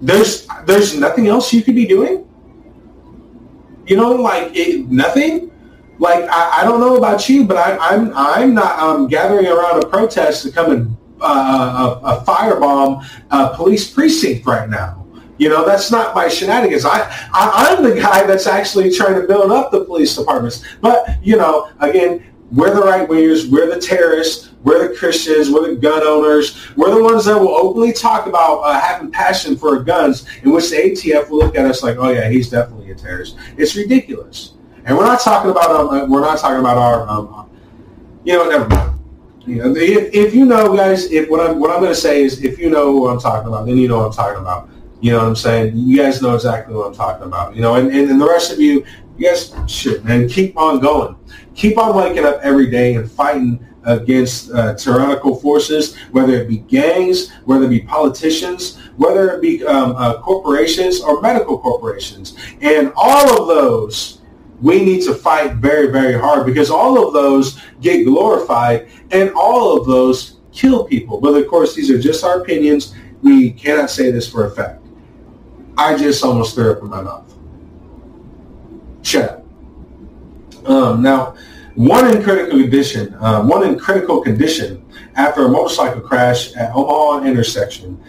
there's 0.00 0.46
there's 0.64 0.96
nothing 0.96 1.26
else 1.26 1.52
you 1.52 1.62
could 1.62 1.74
be 1.74 1.86
doing. 1.86 2.22
You 3.86 3.96
know, 3.96 4.12
like 4.12 4.56
it, 4.56 4.88
nothing. 4.88 5.52
Like 5.98 6.24
I, 6.24 6.60
I 6.60 6.64
don't 6.64 6.80
know 6.80 6.96
about 6.96 7.28
you, 7.28 7.44
but 7.44 7.56
I, 7.56 7.76
I'm 7.78 8.12
I'm 8.14 8.54
not 8.54 8.78
um, 8.78 9.08
gathering 9.08 9.46
around 9.46 9.82
a 9.82 9.86
protest 9.86 10.42
to 10.42 10.52
come 10.52 10.72
and 10.72 10.96
uh, 11.20 11.98
a, 12.02 12.16
a 12.16 12.24
firebomb 12.24 13.04
a 13.30 13.54
police 13.54 13.90
precinct 13.90 14.46
right 14.46 14.68
now. 14.68 15.06
You 15.38 15.50
know, 15.50 15.66
that's 15.66 15.90
not 15.90 16.14
my 16.14 16.28
shenanigans. 16.28 16.84
I, 16.86 17.00
I, 17.32 17.74
am 17.76 17.82
the 17.82 17.94
guy 17.94 18.26
that's 18.26 18.46
actually 18.46 18.90
trying 18.90 19.20
to 19.20 19.26
build 19.26 19.52
up 19.52 19.70
the 19.70 19.84
police 19.84 20.16
departments. 20.16 20.64
But, 20.80 21.18
you 21.22 21.36
know, 21.36 21.70
again, 21.80 22.24
we're 22.50 22.74
the 22.74 22.80
right 22.80 23.06
wingers, 23.06 23.50
we're 23.50 23.72
the 23.74 23.80
terrorists, 23.80 24.52
we're 24.62 24.88
the 24.88 24.96
Christians, 24.96 25.50
we're 25.50 25.74
the 25.74 25.76
gun 25.76 26.02
owners, 26.04 26.74
we're 26.76 26.94
the 26.94 27.02
ones 27.02 27.26
that 27.26 27.38
will 27.38 27.54
openly 27.54 27.92
talk 27.92 28.26
about 28.26 28.60
uh, 28.60 28.80
having 28.80 29.10
passion 29.10 29.56
for 29.56 29.78
guns, 29.82 30.26
in 30.42 30.52
which 30.52 30.70
the 30.70 30.76
ATF 30.76 31.28
will 31.28 31.38
look 31.38 31.56
at 31.56 31.66
us 31.66 31.82
like, 31.82 31.96
oh 31.98 32.08
yeah, 32.08 32.30
he's 32.30 32.48
definitely 32.48 32.90
a 32.92 32.94
terrorist. 32.94 33.36
It's 33.58 33.76
ridiculous. 33.76 34.55
And 34.86 34.96
we're 34.96 35.04
not 35.04 35.20
talking 35.20 35.50
about 35.50 35.70
um, 35.70 35.88
uh, 35.88 36.06
we're 36.06 36.20
not 36.20 36.38
talking 36.38 36.60
about 36.60 36.78
our 36.78 37.08
um, 37.08 37.50
you 38.24 38.32
know 38.32 38.48
never 38.48 38.68
mind. 38.68 39.00
You 39.44 39.56
know, 39.56 39.76
if, 39.76 40.12
if 40.12 40.34
you 40.34 40.44
know, 40.44 40.76
guys, 40.76 41.10
if 41.12 41.28
what 41.28 41.48
I'm 41.48 41.58
what 41.58 41.70
I'm 41.70 41.80
going 41.80 41.92
to 41.92 42.00
say 42.00 42.22
is, 42.22 42.42
if 42.42 42.58
you 42.58 42.70
know 42.70 42.92
what 42.92 43.12
I'm 43.12 43.20
talking 43.20 43.48
about, 43.48 43.66
then 43.66 43.76
you 43.76 43.88
know 43.88 43.98
what 43.98 44.06
I'm 44.06 44.12
talking 44.12 44.40
about. 44.40 44.68
You 45.00 45.12
know 45.12 45.18
what 45.18 45.28
I'm 45.28 45.36
saying? 45.36 45.76
You 45.76 45.96
guys 45.96 46.22
know 46.22 46.34
exactly 46.34 46.74
what 46.74 46.86
I'm 46.86 46.94
talking 46.94 47.26
about. 47.26 47.54
You 47.54 47.62
know, 47.62 47.74
and, 47.74 47.88
and, 47.88 48.10
and 48.10 48.20
the 48.20 48.26
rest 48.26 48.52
of 48.52 48.60
you, 48.60 48.84
you 49.16 49.28
guys, 49.28 49.54
shit, 49.68 50.04
man, 50.04 50.28
keep 50.28 50.56
on 50.56 50.80
going. 50.80 51.16
Keep 51.54 51.78
on 51.78 51.94
waking 51.94 52.24
up 52.24 52.40
every 52.42 52.70
day 52.70 52.94
and 52.94 53.10
fighting 53.10 53.64
against 53.84 54.50
uh, 54.52 54.74
tyrannical 54.74 55.36
forces, 55.36 55.96
whether 56.10 56.34
it 56.34 56.48
be 56.48 56.58
gangs, 56.58 57.30
whether 57.44 57.66
it 57.66 57.70
be 57.70 57.80
politicians, 57.80 58.78
whether 58.96 59.30
it 59.30 59.40
be 59.40 59.64
um, 59.64 59.94
uh, 59.96 60.20
corporations 60.20 61.00
or 61.00 61.20
medical 61.20 61.58
corporations. 61.58 62.36
And 62.60 62.92
all 62.96 63.42
of 63.42 63.48
those, 63.48 64.15
we 64.60 64.84
need 64.84 65.02
to 65.02 65.14
fight 65.14 65.56
very, 65.56 65.88
very 65.88 66.18
hard 66.18 66.46
because 66.46 66.70
all 66.70 67.06
of 67.06 67.12
those 67.12 67.60
get 67.80 68.04
glorified 68.04 68.88
and 69.10 69.30
all 69.34 69.78
of 69.78 69.86
those 69.86 70.38
kill 70.52 70.84
people. 70.84 71.20
But 71.20 71.34
of 71.34 71.46
course, 71.48 71.74
these 71.74 71.90
are 71.90 71.98
just 71.98 72.24
our 72.24 72.40
opinions. 72.40 72.94
We 73.22 73.50
cannot 73.50 73.90
say 73.90 74.10
this 74.10 74.28
for 74.28 74.46
a 74.46 74.50
fact. 74.50 74.82
I 75.76 75.96
just 75.96 76.24
almost 76.24 76.54
threw 76.54 76.72
up 76.72 76.80
in 76.80 76.88
my 76.88 77.02
mouth. 77.02 77.34
Shut 79.02 79.30
up. 79.30 80.68
Um, 80.68 81.02
now, 81.02 81.36
one 81.74 82.16
in 82.16 82.22
critical 82.22 82.58
condition, 82.58 83.14
uh, 83.14 83.44
one 83.44 83.66
in 83.68 83.78
critical 83.78 84.22
condition 84.22 84.82
after 85.14 85.44
a 85.44 85.48
motorcycle 85.48 86.00
crash 86.00 86.54
at 86.56 86.74
Omaha 86.74 87.26
intersection. 87.26 88.02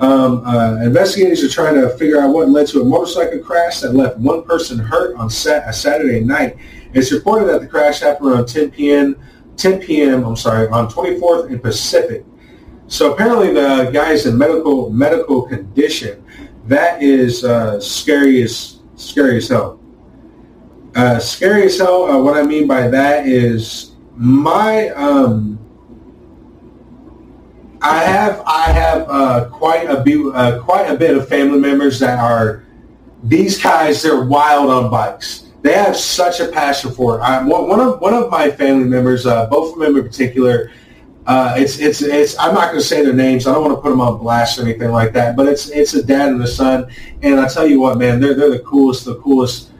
Um, 0.00 0.44
uh, 0.44 0.80
investigators 0.82 1.44
are 1.44 1.48
trying 1.48 1.76
to 1.76 1.88
figure 1.96 2.20
out 2.20 2.32
what 2.32 2.48
led 2.48 2.66
to 2.68 2.80
a 2.80 2.84
motorcycle 2.84 3.38
crash 3.38 3.80
that 3.80 3.94
left 3.94 4.18
one 4.18 4.42
person 4.42 4.78
hurt 4.78 5.16
on 5.16 5.30
Saturday 5.30 6.20
night. 6.20 6.56
It's 6.92 7.12
reported 7.12 7.46
that 7.48 7.60
the 7.60 7.68
crash 7.68 8.00
happened 8.00 8.30
around 8.30 8.46
10 8.46 8.72
p.m. 8.72 9.16
10 9.56 9.80
p.m. 9.80 10.24
I'm 10.24 10.36
sorry, 10.36 10.66
on 10.68 10.88
24th 10.88 11.46
and 11.46 11.62
Pacific. 11.62 12.24
So 12.88 13.12
apparently 13.12 13.52
the 13.52 13.90
guy 13.92 14.12
is 14.12 14.26
in 14.26 14.36
medical 14.36 14.90
medical 14.90 15.42
condition 15.42 16.24
that 16.66 17.02
is 17.02 17.44
uh, 17.44 17.78
scary 17.80 18.42
as 18.42 18.80
scary 18.96 19.36
as 19.36 19.48
hell. 19.48 19.80
Uh, 20.94 21.18
scary 21.18 21.64
as 21.64 21.78
hell. 21.78 22.04
Uh, 22.04 22.22
what 22.22 22.36
I 22.36 22.42
mean 22.42 22.66
by 22.66 22.88
that 22.88 23.26
is 23.26 23.92
my 24.16 24.88
um, 24.90 25.58
I 27.84 28.02
have 28.02 28.42
I 28.46 28.72
have 28.72 29.06
uh, 29.10 29.48
quite 29.50 29.90
a 29.90 30.00
bit 30.00 30.18
uh, 30.34 30.58
quite 30.62 30.86
a 30.86 30.96
bit 30.96 31.14
of 31.18 31.28
family 31.28 31.58
members 31.58 31.98
that 31.98 32.18
are 32.18 32.64
these 33.22 33.62
guys. 33.62 34.02
They're 34.02 34.24
wild 34.24 34.70
on 34.70 34.90
bikes. 34.90 35.50
they 35.60 35.74
have 35.74 35.94
such 35.94 36.40
a 36.40 36.48
passion 36.48 36.92
for 36.92 37.18
it. 37.18 37.22
I, 37.22 37.42
one 37.44 37.80
of 37.80 38.00
one 38.00 38.14
of 38.14 38.30
my 38.30 38.50
family 38.50 38.86
members, 38.88 39.26
uh, 39.26 39.46
both 39.48 39.74
of 39.74 39.80
them 39.80 39.96
in 39.96 40.02
particular, 40.02 40.72
uh, 41.26 41.56
it's 41.58 41.78
it's 41.78 42.00
it's. 42.00 42.38
I'm 42.38 42.54
not 42.54 42.68
going 42.68 42.80
to 42.80 42.86
say 42.86 43.04
their 43.04 43.12
names. 43.12 43.46
I 43.46 43.52
don't 43.52 43.62
want 43.62 43.76
to 43.76 43.82
put 43.82 43.90
them 43.90 44.00
on 44.00 44.16
blast 44.16 44.58
or 44.58 44.62
anything 44.62 44.90
like 44.90 45.12
that. 45.12 45.36
But 45.36 45.48
it's 45.48 45.68
it's 45.68 45.92
a 45.92 46.02
dad 46.02 46.28
and 46.28 46.42
a 46.42 46.46
son, 46.46 46.90
and 47.20 47.38
I 47.38 47.48
tell 47.48 47.66
you 47.66 47.80
what, 47.80 47.98
man, 47.98 48.18
they're 48.18 48.32
they're 48.32 48.48
the 48.48 48.60
coolest, 48.60 49.04
the 49.04 49.16
coolest, 49.16 49.72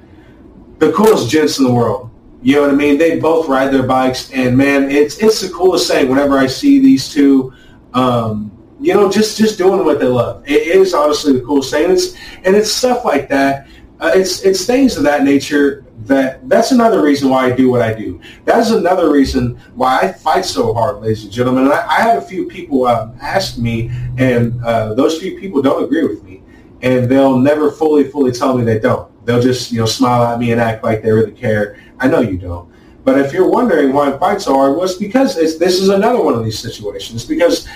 the 0.79 0.93
coolest 0.93 1.31
gents 1.31 1.59
in 1.59 1.65
the 1.65 1.73
world. 1.73 2.11
You 2.43 2.57
know 2.57 2.63
what 2.63 2.71
I 2.71 2.75
mean? 2.75 2.99
They 2.99 3.19
both 3.19 3.49
ride 3.49 3.73
their 3.73 3.83
bikes, 3.83 4.31
and 4.33 4.55
man, 4.55 4.91
it's 4.91 5.17
it's 5.23 5.41
the 5.41 5.49
coolest 5.55 5.91
thing. 5.91 6.11
Whenever 6.11 6.37
I 6.37 6.47
see 6.47 6.81
these 6.81 7.11
two, 7.11 7.55
um, 7.95 8.51
you 8.81 8.93
know, 8.93 9.11
just 9.11 9.39
just 9.39 9.57
doing 9.57 9.85
what 9.85 10.01
they 10.01 10.07
love, 10.07 10.43
it 10.47 10.67
is 10.67 10.93
honestly 10.95 11.33
the 11.33 11.41
coolest 11.41 11.71
thing. 11.71 11.91
It's 11.91 12.15
and 12.45 12.55
it's 12.55 12.71
stuff 12.71 13.05
like 13.05 13.29
that. 13.29 13.69
Uh, 14.01 14.13
it's 14.15 14.43
it's 14.43 14.67
things 14.67 14.97
of 14.97 15.05
that 15.05 15.23
nature 15.23 15.85
that 16.01 16.47
that's 16.49 16.73
another 16.73 17.03
reason 17.03 17.31
why 17.31 17.47
I 17.47 17.51
do 17.51 17.71
what 17.71 17.81
I 17.81 17.95
do. 17.95 18.21
That's 18.45 18.71
another 18.71 19.11
reason 19.11 19.57
why 19.75 20.01
I 20.01 20.13
fight 20.13 20.45
so 20.45 20.75
hard, 20.75 21.01
ladies 21.01 21.25
and 21.25 21.33
gentlemen. 21.33 21.65
And 21.65 21.73
I, 21.73 21.87
I 21.89 22.15
a 22.15 22.21
few 22.21 22.47
people 22.47 22.87
uh, 22.87 23.11
ask 23.21 23.59
me, 23.59 23.91
and 24.19 24.63
uh, 24.65 24.95
those 24.95 25.19
few 25.19 25.39
people 25.39 25.63
don't 25.63 25.83
agree 25.85 26.07
with 26.07 26.23
me, 26.25 26.43
and 26.83 27.09
they'll 27.09 27.39
never 27.39 27.71
fully, 27.71 28.05
fully 28.11 28.33
tell 28.33 28.57
me 28.59 28.65
they 28.65 28.81
don't. 28.81 29.11
They'll 29.25 29.41
just 29.41 29.73
you 29.73 29.79
know 29.79 29.87
smile 29.87 30.25
at 30.25 30.39
me 30.39 30.53
and 30.53 30.61
act 30.61 30.85
like 30.85 31.03
they 31.03 31.13
really 31.13 31.33
care. 31.33 31.81
I 31.99 32.09
know 32.09 32.21
you 32.21 32.37
don't. 32.37 32.69
But 33.05 33.19
if 33.19 33.33
you're 33.33 33.49
wondering 33.49 33.93
why 33.93 34.13
I 34.13 34.19
fight 34.19 34.41
so 34.41 34.55
hard, 34.55 34.77
well, 34.77 34.85
it's 34.85 34.95
because 34.95 35.37
it's, 35.37 35.57
this 35.57 35.79
is 35.81 35.91
another 35.91 36.23
one 36.23 36.35
of 36.35 36.45
these 36.45 36.59
situations. 36.59 37.25
Because 37.25 37.69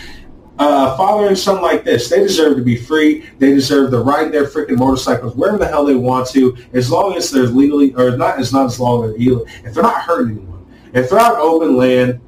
uh, 0.58 0.96
father 0.96 1.28
and 1.28 1.38
son 1.38 1.62
like 1.62 1.84
this, 1.84 2.08
they 2.08 2.18
deserve 2.18 2.56
to 2.56 2.62
be 2.62 2.76
free. 2.76 3.26
They 3.38 3.50
deserve 3.50 3.90
to 3.90 3.98
ride 3.98 4.32
their 4.32 4.44
freaking 4.44 4.78
motorcycles 4.78 5.36
wherever 5.36 5.58
the 5.58 5.68
hell 5.68 5.84
they 5.84 5.94
want 5.94 6.28
to, 6.30 6.56
as 6.72 6.90
long 6.90 7.14
as 7.14 7.30
they're 7.30 7.44
legally, 7.44 7.94
or 7.94 8.16
not, 8.16 8.38
as 8.38 8.52
not 8.52 8.66
as 8.66 8.80
long 8.80 9.04
as 9.04 9.16
they're 9.16 9.38
if 9.64 9.74
they're 9.74 9.82
not 9.82 10.02
hurting 10.02 10.38
anyone. 10.38 10.66
If 10.94 11.10
they're 11.10 11.20
on 11.20 11.36
open 11.36 11.76
land, 11.76 12.20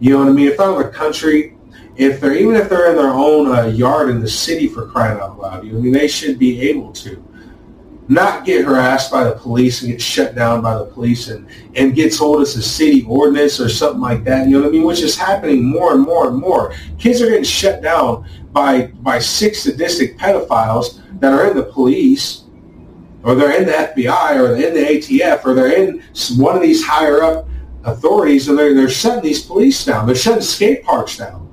you 0.00 0.10
know 0.10 0.20
what 0.20 0.28
I 0.28 0.32
mean. 0.32 0.48
If 0.48 0.56
they're 0.56 0.70
in 0.70 0.78
the 0.78 0.88
country, 0.88 1.56
if 1.96 2.20
they're 2.20 2.34
even 2.34 2.54
if 2.54 2.68
they're 2.68 2.90
in 2.90 2.96
their 2.96 3.12
own 3.12 3.52
uh, 3.52 3.66
yard 3.66 4.10
in 4.10 4.20
the 4.20 4.28
city 4.28 4.68
for 4.68 4.86
crying 4.86 5.20
out 5.20 5.38
loud, 5.38 5.66
you 5.66 5.72
know, 5.72 5.78
I 5.78 5.82
mean, 5.82 5.92
they 5.92 6.08
should 6.08 6.38
be 6.38 6.60
able 6.62 6.92
to 6.92 7.22
not 8.08 8.44
get 8.44 8.64
harassed 8.64 9.10
by 9.10 9.24
the 9.24 9.32
police 9.32 9.82
and 9.82 9.90
get 9.90 10.00
shut 10.00 10.34
down 10.34 10.60
by 10.60 10.76
the 10.76 10.84
police 10.84 11.28
and, 11.28 11.48
and 11.74 11.94
get 11.94 12.14
told 12.14 12.42
it's 12.42 12.54
a 12.56 12.62
city 12.62 13.04
ordinance 13.08 13.58
or 13.58 13.68
something 13.68 14.00
like 14.00 14.24
that. 14.24 14.46
You 14.46 14.54
know 14.54 14.62
what 14.62 14.68
I 14.68 14.72
mean? 14.72 14.84
Which 14.84 15.00
is 15.00 15.16
happening 15.16 15.64
more 15.64 15.94
and 15.94 16.02
more 16.02 16.28
and 16.28 16.38
more. 16.38 16.74
Kids 16.98 17.22
are 17.22 17.26
getting 17.26 17.44
shut 17.44 17.82
down 17.82 18.28
by 18.52 18.86
by 18.86 19.18
six 19.18 19.62
sadistic 19.62 20.18
pedophiles 20.18 21.00
that 21.20 21.32
are 21.32 21.50
in 21.50 21.56
the 21.56 21.62
police 21.62 22.44
or 23.22 23.34
they're 23.34 23.58
in 23.58 23.66
the 23.66 23.72
FBI 23.72 24.38
or 24.38 24.54
they're 24.54 24.68
in 24.68 24.74
the 24.74 24.80
ATF 24.80 25.44
or 25.46 25.54
they're 25.54 25.72
in 25.72 26.02
one 26.36 26.54
of 26.54 26.62
these 26.62 26.84
higher 26.84 27.22
up 27.22 27.48
authorities 27.84 28.48
and 28.48 28.58
they're, 28.58 28.74
they're 28.74 28.88
shutting 28.88 29.22
these 29.22 29.42
police 29.42 29.84
down. 29.84 30.06
They're 30.06 30.14
shutting 30.14 30.42
skate 30.42 30.84
parks 30.84 31.16
down. 31.16 31.50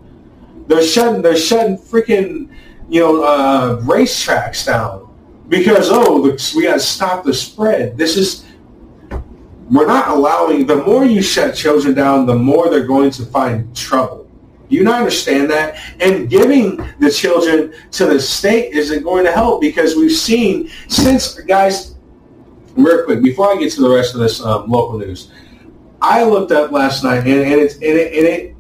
They're 0.67 0.83
shutting, 0.83 1.21
they're 1.21 1.37
shutting 1.37 1.77
freaking, 1.77 2.49
you 2.89 2.99
know, 2.99 3.23
uh, 3.23 3.81
racetracks 3.81 4.65
down 4.65 5.11
because 5.51 5.89
oh, 5.91 6.21
we 6.55 6.63
got 6.63 6.75
to 6.75 6.79
stop 6.79 7.25
the 7.25 7.33
spread. 7.33 7.97
This 7.97 8.15
is 8.15 8.45
we're 9.69 9.85
not 9.85 10.07
allowing. 10.07 10.65
The 10.65 10.77
more 10.77 11.05
you 11.05 11.21
shut 11.21 11.55
children 11.55 11.93
down, 11.93 12.25
the 12.25 12.35
more 12.35 12.69
they're 12.69 12.87
going 12.87 13.11
to 13.11 13.25
find 13.25 13.75
trouble. 13.75 14.29
Do 14.69 14.75
you 14.77 14.83
not 14.83 14.99
understand 14.99 15.49
that? 15.51 15.77
And 15.99 16.29
giving 16.29 16.77
the 16.99 17.11
children 17.11 17.73
to 17.91 18.05
the 18.05 18.19
state 18.19 18.73
isn't 18.73 19.03
going 19.03 19.25
to 19.25 19.31
help 19.31 19.59
because 19.59 19.95
we've 19.95 20.11
seen 20.13 20.69
since 20.87 21.35
guys. 21.41 21.95
Real 22.77 23.03
quick, 23.03 23.21
before 23.21 23.51
I 23.51 23.59
get 23.59 23.73
to 23.73 23.81
the 23.81 23.89
rest 23.89 24.13
of 24.13 24.21
this 24.21 24.41
um, 24.41 24.71
local 24.71 24.97
news, 24.97 25.29
I 26.01 26.23
looked 26.23 26.53
up 26.53 26.71
last 26.71 27.03
night, 27.03 27.27
and, 27.27 27.41
and, 27.41 27.59
it's, 27.59 27.75
and, 27.75 27.83
it, 27.83 28.13
and 28.13 28.25
it 28.25 28.55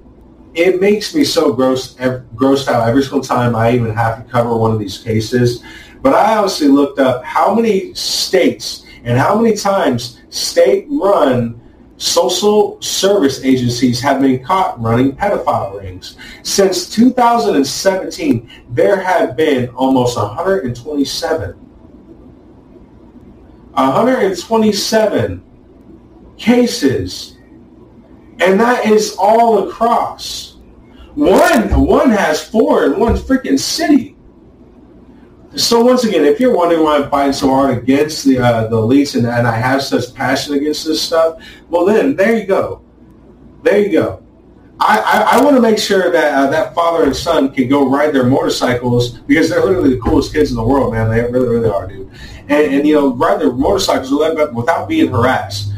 it 0.53 0.81
makes 0.81 1.15
me 1.15 1.23
so 1.23 1.53
gross, 1.53 1.95
grossed 1.95 2.67
out 2.67 2.89
every 2.89 3.03
single 3.03 3.21
time 3.21 3.55
I 3.55 3.71
even 3.71 3.93
have 3.95 4.21
to 4.21 4.29
cover 4.29 4.53
one 4.53 4.73
of 4.73 4.79
these 4.79 4.97
cases 4.97 5.63
but 6.01 6.13
I 6.13 6.37
obviously 6.37 6.67
looked 6.67 6.99
up 6.99 7.23
how 7.23 7.53
many 7.53 7.93
states 7.93 8.85
and 9.03 9.17
how 9.17 9.39
many 9.39 9.55
times 9.55 10.19
state-run 10.29 11.59
social 11.97 12.81
service 12.81 13.43
agencies 13.43 14.01
have 14.01 14.21
been 14.21 14.43
caught 14.43 14.81
running 14.81 15.15
pedophile 15.15 15.79
rings. 15.79 16.17
Since 16.41 16.89
2017, 16.89 18.49
there 18.71 18.99
have 18.99 19.37
been 19.37 19.69
almost 19.69 20.17
127. 20.17 21.51
127 23.73 25.43
cases. 26.37 27.37
And 28.39 28.59
that 28.59 28.85
is 28.87 29.15
all 29.19 29.69
across. 29.69 30.57
One, 31.13 31.85
one 31.85 32.09
has 32.09 32.43
four 32.43 32.85
in 32.85 32.99
one 32.99 33.15
freaking 33.15 33.59
city. 33.59 34.10
So 35.55 35.83
once 35.83 36.05
again, 36.05 36.23
if 36.23 36.39
you're 36.39 36.55
wondering 36.55 36.83
why 36.83 36.97
I'm 36.97 37.09
fighting 37.09 37.33
so 37.33 37.49
hard 37.49 37.77
against 37.77 38.23
the 38.23 38.39
uh, 38.39 38.67
the 38.67 38.77
elites 38.77 39.15
and, 39.15 39.27
and 39.27 39.45
I 39.45 39.57
have 39.57 39.81
such 39.81 40.13
passion 40.13 40.53
against 40.53 40.85
this 40.85 41.01
stuff, 41.01 41.43
well 41.69 41.85
then 41.85 42.15
there 42.15 42.37
you 42.37 42.45
go, 42.45 42.81
there 43.61 43.79
you 43.79 43.91
go. 43.91 44.23
I, 44.79 44.97
I, 44.99 45.37
I 45.37 45.43
want 45.43 45.57
to 45.57 45.61
make 45.61 45.77
sure 45.77 46.09
that 46.09 46.33
uh, 46.33 46.49
that 46.49 46.73
father 46.73 47.03
and 47.03 47.15
son 47.15 47.53
can 47.53 47.67
go 47.67 47.89
ride 47.89 48.13
their 48.13 48.23
motorcycles 48.23 49.19
because 49.19 49.49
they're 49.49 49.63
literally 49.63 49.95
the 49.95 50.01
coolest 50.01 50.33
kids 50.33 50.51
in 50.51 50.55
the 50.55 50.63
world, 50.63 50.93
man. 50.93 51.09
They 51.09 51.21
really 51.21 51.49
really 51.49 51.69
are, 51.69 51.85
dude. 51.85 52.09
And, 52.47 52.73
and 52.73 52.87
you 52.87 52.95
know, 52.95 53.13
ride 53.13 53.41
their 53.41 53.51
motorcycles 53.51 54.11
without 54.11 54.87
being 54.87 55.11
harassed 55.11 55.73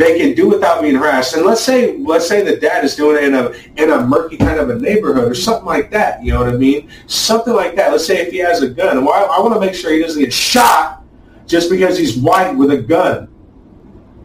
they 0.00 0.18
can 0.18 0.34
do 0.34 0.48
without 0.48 0.80
being 0.80 0.94
harassed. 0.94 1.36
And 1.36 1.44
let's 1.44 1.60
say 1.60 1.98
let's 1.98 2.26
say 2.26 2.42
the 2.42 2.56
dad 2.56 2.84
is 2.84 2.96
doing 2.96 3.22
it 3.22 3.24
in 3.24 3.34
a 3.34 3.52
in 3.76 3.90
a 3.90 4.06
murky 4.06 4.38
kind 4.38 4.58
of 4.58 4.70
a 4.70 4.76
neighborhood 4.76 5.30
or 5.30 5.34
something 5.34 5.66
like 5.66 5.90
that. 5.90 6.24
You 6.24 6.32
know 6.32 6.40
what 6.40 6.48
I 6.48 6.56
mean? 6.56 6.90
Something 7.06 7.54
like 7.54 7.76
that. 7.76 7.92
Let's 7.92 8.06
say 8.06 8.18
if 8.18 8.32
he 8.32 8.38
has 8.38 8.62
a 8.62 8.68
gun. 8.68 9.04
Well, 9.04 9.14
I, 9.14 9.36
I 9.36 9.40
want 9.40 9.52
to 9.54 9.60
make 9.60 9.74
sure 9.74 9.92
he 9.92 10.00
doesn't 10.00 10.20
get 10.20 10.32
shot 10.32 11.04
just 11.46 11.68
because 11.68 11.98
he's 11.98 12.16
white 12.16 12.52
with 12.52 12.70
a 12.70 12.78
gun. 12.78 13.28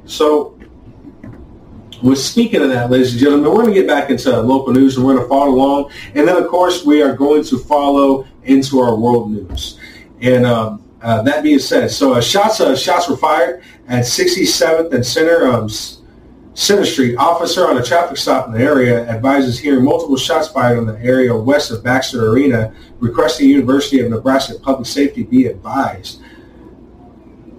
So, 0.05 0.57
we're 2.01 2.15
speaking 2.15 2.61
of 2.61 2.69
that, 2.69 2.91
ladies 2.91 3.11
and 3.11 3.19
gentlemen, 3.19 3.49
we're 3.49 3.63
going 3.63 3.73
to 3.73 3.81
get 3.81 3.87
back 3.87 4.11
into 4.11 4.39
local 4.39 4.71
news 4.71 4.95
and 4.95 5.05
we're 5.05 5.15
going 5.15 5.25
to 5.25 5.29
follow 5.29 5.49
along. 5.49 5.91
And 6.13 6.27
then, 6.27 6.37
of 6.37 6.47
course, 6.47 6.85
we 6.85 7.01
are 7.01 7.15
going 7.15 7.43
to 7.45 7.57
follow 7.57 8.27
into 8.43 8.79
our 8.79 8.95
world 8.95 9.31
news. 9.31 9.79
And 10.21 10.45
um, 10.45 10.83
uh, 11.01 11.21
that 11.23 11.43
being 11.43 11.59
said, 11.59 11.89
so 11.89 12.13
uh, 12.13 12.21
shots 12.21 12.61
uh, 12.61 12.75
shots 12.75 13.09
were 13.09 13.17
fired 13.17 13.63
at 13.87 14.03
67th 14.03 14.93
and 14.93 15.05
Center 15.05 15.47
um, 15.47 15.69
Center 16.55 16.85
Street. 16.85 17.15
Officer 17.17 17.67
on 17.67 17.77
a 17.77 17.83
traffic 17.83 18.17
stop 18.17 18.47
in 18.47 18.53
the 18.53 18.59
area 18.59 19.07
advises 19.09 19.59
hearing 19.59 19.83
multiple 19.83 20.15
shots 20.15 20.47
fired 20.47 20.77
in 20.77 20.85
the 20.85 20.97
area 21.01 21.35
west 21.35 21.69
of 21.69 21.83
Baxter 21.83 22.31
Arena, 22.31 22.73
requesting 22.99 23.49
University 23.49 23.99
of 23.99 24.09
Nebraska 24.09 24.57
Public 24.59 24.87
Safety 24.87 25.23
be 25.23 25.47
advised. 25.47 26.21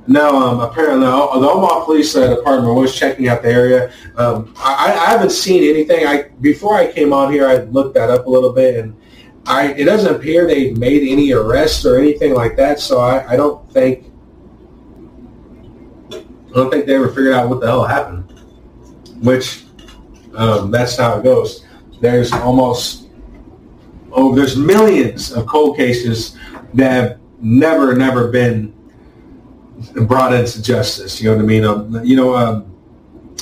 Now, 0.09 0.37
um, 0.37 0.61
apparently, 0.61 1.05
the 1.05 1.12
Omaha 1.12 1.85
Police 1.85 2.15
uh, 2.15 2.35
Department 2.35 2.75
was 2.75 2.95
checking 2.95 3.29
out 3.29 3.43
the 3.43 3.49
area. 3.49 3.93
Um, 4.17 4.55
I, 4.57 4.95
I, 4.95 5.11
haven't 5.11 5.31
seen 5.31 5.69
anything. 5.69 6.07
I 6.07 6.29
before 6.41 6.77
I 6.77 6.91
came 6.91 7.12
on 7.12 7.33
here, 7.33 7.49
I 7.49 7.57
looked 7.65 7.95
that 7.95 8.09
up 8.09 8.27
a 8.27 8.31
little 8.31 8.53
bit, 8.53 8.77
and 8.77 8.97
I 9.47 9.73
it 9.73 9.85
doesn't 9.85 10.15
appear 10.15 10.47
they 10.47 10.71
made 10.75 11.03
any 11.03 11.33
arrests 11.33 11.85
or 11.85 11.99
anything 11.99 12.35
like 12.35 12.57
that. 12.57 12.79
So 12.79 13.01
I, 13.01 13.33
I 13.33 13.37
don't 13.37 13.69
think 13.73 14.12
I 16.57 16.61
don't 16.61 16.71
think 16.71 16.87
they 16.87 16.95
ever 16.95 17.09
figured 17.09 17.35
out 17.35 17.51
what 17.51 17.61
the 17.61 17.66
hell 17.66 17.85
happened. 17.85 18.33
Which 19.21 19.66
um, 20.35 20.71
that's 20.71 20.97
how 20.97 21.19
it 21.19 21.23
goes. 21.23 21.66
There's 22.01 22.33
almost 22.33 23.09
oh, 24.11 24.35
there's 24.35 24.57
millions 24.57 25.33
of 25.33 25.45
cold 25.47 25.77
cases 25.77 26.35
that 26.73 26.90
have 26.92 27.21
never, 27.42 27.95
never 27.95 28.29
been 28.29 28.73
brought 30.07 30.33
into 30.33 30.62
justice. 30.62 31.21
You 31.21 31.29
know 31.29 31.37
what 31.37 31.42
I 31.42 31.47
mean? 31.47 31.64
Um, 31.64 32.03
you 32.03 32.16
know, 32.16 32.35
um, 32.35 32.75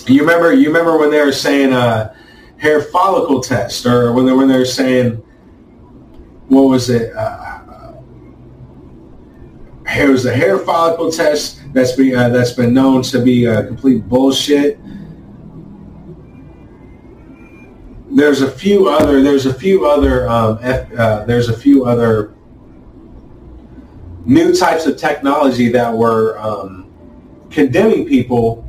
you 0.08 0.20
remember 0.22 0.52
you 0.52 0.66
remember 0.66 0.98
when 0.98 1.12
they 1.12 1.24
were 1.24 1.30
saying 1.30 1.72
uh, 1.72 2.12
hair 2.56 2.82
follicle 2.82 3.40
test, 3.40 3.86
or 3.86 4.12
when 4.12 4.26
they 4.26 4.32
when 4.32 4.48
they 4.48 4.58
were 4.58 4.64
saying 4.64 5.22
what 6.48 6.62
was 6.62 6.90
it? 6.90 7.14
Uh, 7.14 7.92
it 9.86 10.08
was 10.08 10.26
a 10.26 10.34
hair 10.34 10.58
follicle 10.58 11.12
test 11.12 11.60
that's 11.74 11.92
been 11.92 12.14
uh, 12.14 12.28
that's 12.30 12.52
been 12.52 12.72
known 12.72 13.02
to 13.02 13.20
be 13.20 13.46
uh, 13.46 13.66
complete 13.66 14.08
bullshit. 14.08 14.78
There's 18.10 18.42
a 18.42 18.50
few 18.50 18.88
other 18.88 19.20
there's 19.20 19.44
a 19.46 19.52
few 19.52 19.84
other 19.84 20.28
um, 20.28 20.60
F, 20.62 20.90
uh, 20.92 21.24
there's 21.24 21.48
a 21.48 21.56
few 21.56 21.84
other 21.84 22.32
new 24.24 24.54
types 24.54 24.86
of 24.86 24.96
technology 24.96 25.68
that 25.72 25.92
were 25.92 26.38
um, 26.38 26.90
condemning 27.50 28.06
people 28.06 28.64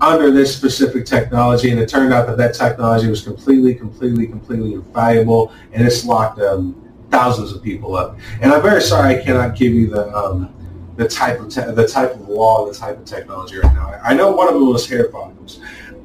under 0.00 0.30
this 0.30 0.54
specific 0.54 1.04
technology, 1.04 1.70
and 1.70 1.78
it 1.78 1.88
turned 1.88 2.12
out 2.12 2.26
that 2.26 2.38
that 2.38 2.54
technology 2.54 3.08
was 3.08 3.22
completely, 3.22 3.74
completely, 3.74 4.26
completely 4.26 4.74
infallible, 4.74 5.52
and 5.72 5.86
it's 5.86 6.04
locked 6.04 6.40
um, 6.40 6.74
thousands 7.10 7.52
of 7.52 7.62
people 7.62 7.96
up. 7.96 8.18
And 8.40 8.50
I'm 8.50 8.62
very 8.62 8.82
sorry 8.82 9.16
I 9.18 9.22
cannot 9.22 9.56
give 9.56 9.72
you 9.72 9.88
the 9.88 10.14
um, 10.14 10.54
the 10.96 11.06
type 11.06 11.40
of 11.40 11.48
te- 11.48 11.72
the 11.72 11.86
type 11.86 12.14
of 12.14 12.28
law, 12.28 12.66
the 12.66 12.74
type 12.74 12.98
of 12.98 13.04
technology 13.04 13.58
right 13.58 13.74
now. 13.74 14.00
I 14.02 14.14
know 14.14 14.30
one 14.32 14.48
of 14.48 14.54
them 14.54 14.68
was 14.68 14.88
hair 14.88 15.08
follicles, 15.10 15.60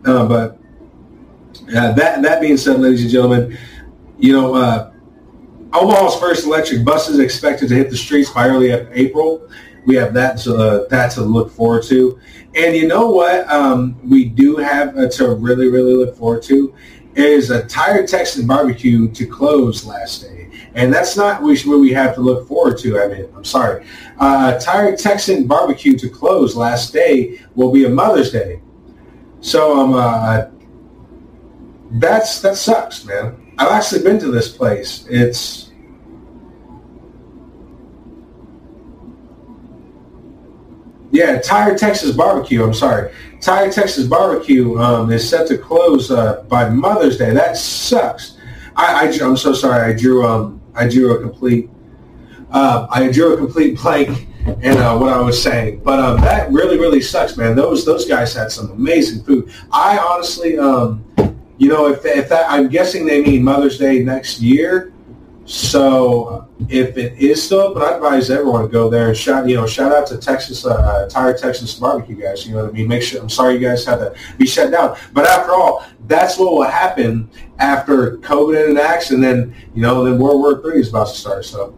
uh, 0.06 0.25
but 0.25 0.58
uh, 1.75 1.93
that 1.93 2.21
that 2.21 2.41
being 2.41 2.58
said, 2.58 2.80
ladies 2.80 3.01
and 3.01 3.12
gentlemen, 3.12 3.58
you 4.19 4.34
know, 4.34 4.56
uh, 4.56 4.91
Omaha's 5.73 6.15
first 6.15 6.45
electric 6.45 6.84
bus 6.84 7.10
is 7.10 7.19
expected 7.19 7.69
to 7.69 7.75
hit 7.75 7.89
the 7.89 7.97
streets 7.97 8.30
by 8.30 8.47
early 8.47 8.71
April. 8.71 9.47
We 9.86 9.95
have 9.95 10.13
that 10.13 10.38
to 10.39 10.56
uh, 10.56 10.88
that 10.89 11.12
to 11.13 11.21
look 11.21 11.51
forward 11.51 11.84
to, 11.84 12.19
and 12.56 12.75
you 12.75 12.88
know 12.88 13.10
what? 13.10 13.49
Um, 13.49 13.97
we 14.08 14.25
do 14.25 14.58
have 14.58 14.97
uh, 14.97 15.10
to 15.10 15.36
really 15.36 15.69
really 15.69 15.95
look 15.95 16.15
forward 16.15 16.43
to 16.43 16.75
is 17.15 17.50
a 17.50 17.65
Tired 17.67 18.08
Texan 18.08 18.47
barbecue 18.47 19.08
to 19.10 19.26
close 19.26 19.86
last 19.86 20.21
day. 20.21 20.50
And 20.74 20.93
that's 20.93 21.17
not 21.17 21.41
what 21.41 21.65
we 21.65 21.91
have 21.91 22.15
to 22.15 22.21
look 22.21 22.47
forward 22.47 22.78
to. 22.80 23.02
I 23.02 23.08
mean, 23.08 23.28
I'm 23.36 23.43
sorry. 23.43 23.86
Uh, 24.17 24.58
Tired 24.60 24.97
Texan 24.97 25.45
barbecue 25.45 25.97
to 25.97 26.10
close 26.10 26.56
last 26.56 26.93
day 26.93 27.41
will 27.56 27.71
be 27.71 27.86
a 27.86 27.89
Mother's 27.89 28.32
Day. 28.32 28.62
So 29.41 29.78
um, 29.78 29.93
uh, 29.93 30.45
that's 31.93 32.41
that 32.41 32.56
sucks, 32.56 33.04
man. 33.06 33.54
I've 33.58 33.71
actually 33.71 34.04
been 34.04 34.19
to 34.19 34.32
this 34.32 34.56
place. 34.56 35.06
It's 35.10 35.71
yeah, 41.12 41.41
Tired 41.41 41.78
Texas 41.78 42.15
Barbecue. 42.15 42.63
I'm 42.63 42.74
sorry, 42.74 43.13
Tired 43.41 43.73
Texas 43.73 44.06
Barbecue 44.06 44.77
um, 44.77 45.12
is 45.12 45.27
set 45.27 45.47
to 45.47 45.58
close 45.58 46.12
uh, 46.12 46.43
by 46.47 46.69
Mother's 46.69 47.17
Day. 47.17 47.34
That 47.34 47.58
sucks. 47.58 48.38
I, 48.75 49.08
I 49.08 49.25
am 49.25 49.36
so 49.36 49.51
sorry. 49.51 49.91
I 49.91 49.97
drew 49.97 50.25
um 50.25 50.62
I 50.75 50.88
drew 50.88 51.17
a 51.17 51.21
complete 51.21 51.69
uh, 52.51 52.88
I 52.89 53.12
drew 53.12 53.34
a 53.34 53.38
complete 53.38 53.80
blank 53.82 54.27
in 54.62 54.77
uh, 54.77 54.97
what 54.97 55.12
I 55.12 55.19
was 55.19 55.41
saying. 55.41 55.80
But 55.80 55.99
um, 55.99 56.21
that 56.21 56.51
really 56.51 56.77
really 56.77 57.01
sucks, 57.01 57.36
man. 57.36 57.56
Those 57.56 57.84
those 57.84 58.06
guys 58.06 58.34
had 58.34 58.51
some 58.51 58.69
amazing 58.71 59.23
food. 59.23 59.51
I 59.71 59.97
honestly 59.97 60.60
um 60.60 61.04
you 61.62 61.67
know, 61.67 61.88
if, 61.89 62.04
if 62.06 62.27
that, 62.30 62.49
I'm 62.49 62.69
guessing 62.69 63.06
they 63.06 63.21
mean 63.21 63.43
Mother's 63.43 63.77
Day 63.77 64.04
next 64.04 64.39
year. 64.39 64.91
So 65.45 66.47
if 66.69 66.97
it 66.97 67.17
is 67.17 67.43
still 67.43 67.60
open, 67.62 67.82
I 67.82 67.95
advise 67.95 68.30
everyone 68.30 68.62
to 68.62 68.67
go 68.67 68.89
there 68.89 69.08
and 69.08 69.17
shout, 69.17 69.49
you 69.49 69.56
know, 69.56 69.65
shout 69.65 69.91
out 69.91 70.06
to 70.08 70.17
Texas, 70.17 70.65
uh, 70.65 71.08
Tired 71.10 71.39
Texas 71.39 71.73
Barbecue 71.73 72.15
guys. 72.15 72.45
You 72.45 72.54
know 72.54 72.63
what 72.63 72.69
I 72.69 72.73
mean? 72.73 72.88
Make 72.88 73.01
sure, 73.01 73.21
I'm 73.21 73.30
sorry 73.30 73.56
you 73.56 73.60
guys 73.60 73.84
had 73.84 73.97
to 73.97 74.13
be 74.38 74.45
shut 74.45 74.71
down. 74.71 74.97
But 75.13 75.25
after 75.27 75.51
all, 75.51 75.84
that's 76.08 76.38
what 76.38 76.54
will 76.54 76.63
happen 76.63 77.30
after 77.58 78.17
COVID 78.17 78.69
enacts 78.69 79.12
and 79.12 79.23
then, 79.23 79.54
you 79.73 79.82
know, 79.82 80.04
then 80.04 80.19
World 80.19 80.41
War 80.41 80.73
III 80.73 80.80
is 80.80 80.89
about 80.89 81.08
to 81.08 81.13
start. 81.13 81.43
So, 81.43 81.75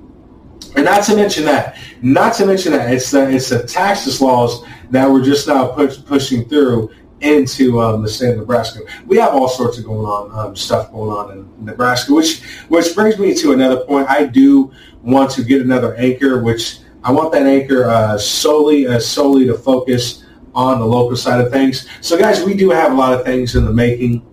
and 0.75 0.85
not 0.85 1.03
to 1.03 1.15
mention 1.15 1.45
that, 1.45 1.77
not 2.01 2.33
to 2.35 2.45
mention 2.45 2.73
that, 2.73 2.91
it's 2.91 3.11
the, 3.11 3.29
it's 3.29 3.49
the 3.49 3.63
taxes 3.63 4.21
laws 4.21 4.65
that 4.91 5.09
we're 5.09 5.23
just 5.23 5.47
now 5.47 5.67
push, 5.67 6.03
pushing 6.03 6.47
through 6.49 6.91
into 7.23 7.81
um, 7.81 8.01
the 8.01 8.09
state 8.09 8.31
of 8.31 8.37
Nebraska. 8.37 8.81
We 9.07 9.17
have 9.17 9.33
all 9.33 9.47
sorts 9.47 9.77
of 9.77 9.85
going 9.85 10.05
on 10.05 10.31
um, 10.37 10.55
stuff 10.55 10.91
going 10.91 11.11
on 11.11 11.31
in 11.31 11.65
Nebraska, 11.65 12.13
which 12.13 12.43
which 12.67 12.93
brings 12.93 13.17
me 13.17 13.33
to 13.35 13.53
another 13.53 13.85
point. 13.85 14.09
I 14.09 14.25
do 14.25 14.71
want 15.01 15.31
to 15.31 15.43
get 15.43 15.61
another 15.61 15.95
anchor, 15.95 16.41
which 16.41 16.79
I 17.03 17.11
want 17.11 17.31
that 17.33 17.45
anchor 17.45 17.85
uh, 17.85 18.17
solely 18.17 18.87
uh, 18.87 18.99
solely 18.99 19.45
to 19.47 19.55
focus 19.55 20.23
on 20.55 20.79
the 20.79 20.85
local 20.85 21.15
side 21.15 21.41
of 21.41 21.51
things. 21.51 21.87
So, 22.01 22.17
guys, 22.17 22.43
we 22.43 22.53
do 22.53 22.69
have 22.69 22.91
a 22.91 22.95
lot 22.95 23.13
of 23.13 23.25
things 23.25 23.55
in 23.55 23.65
the 23.65 23.73
making. 23.73 24.25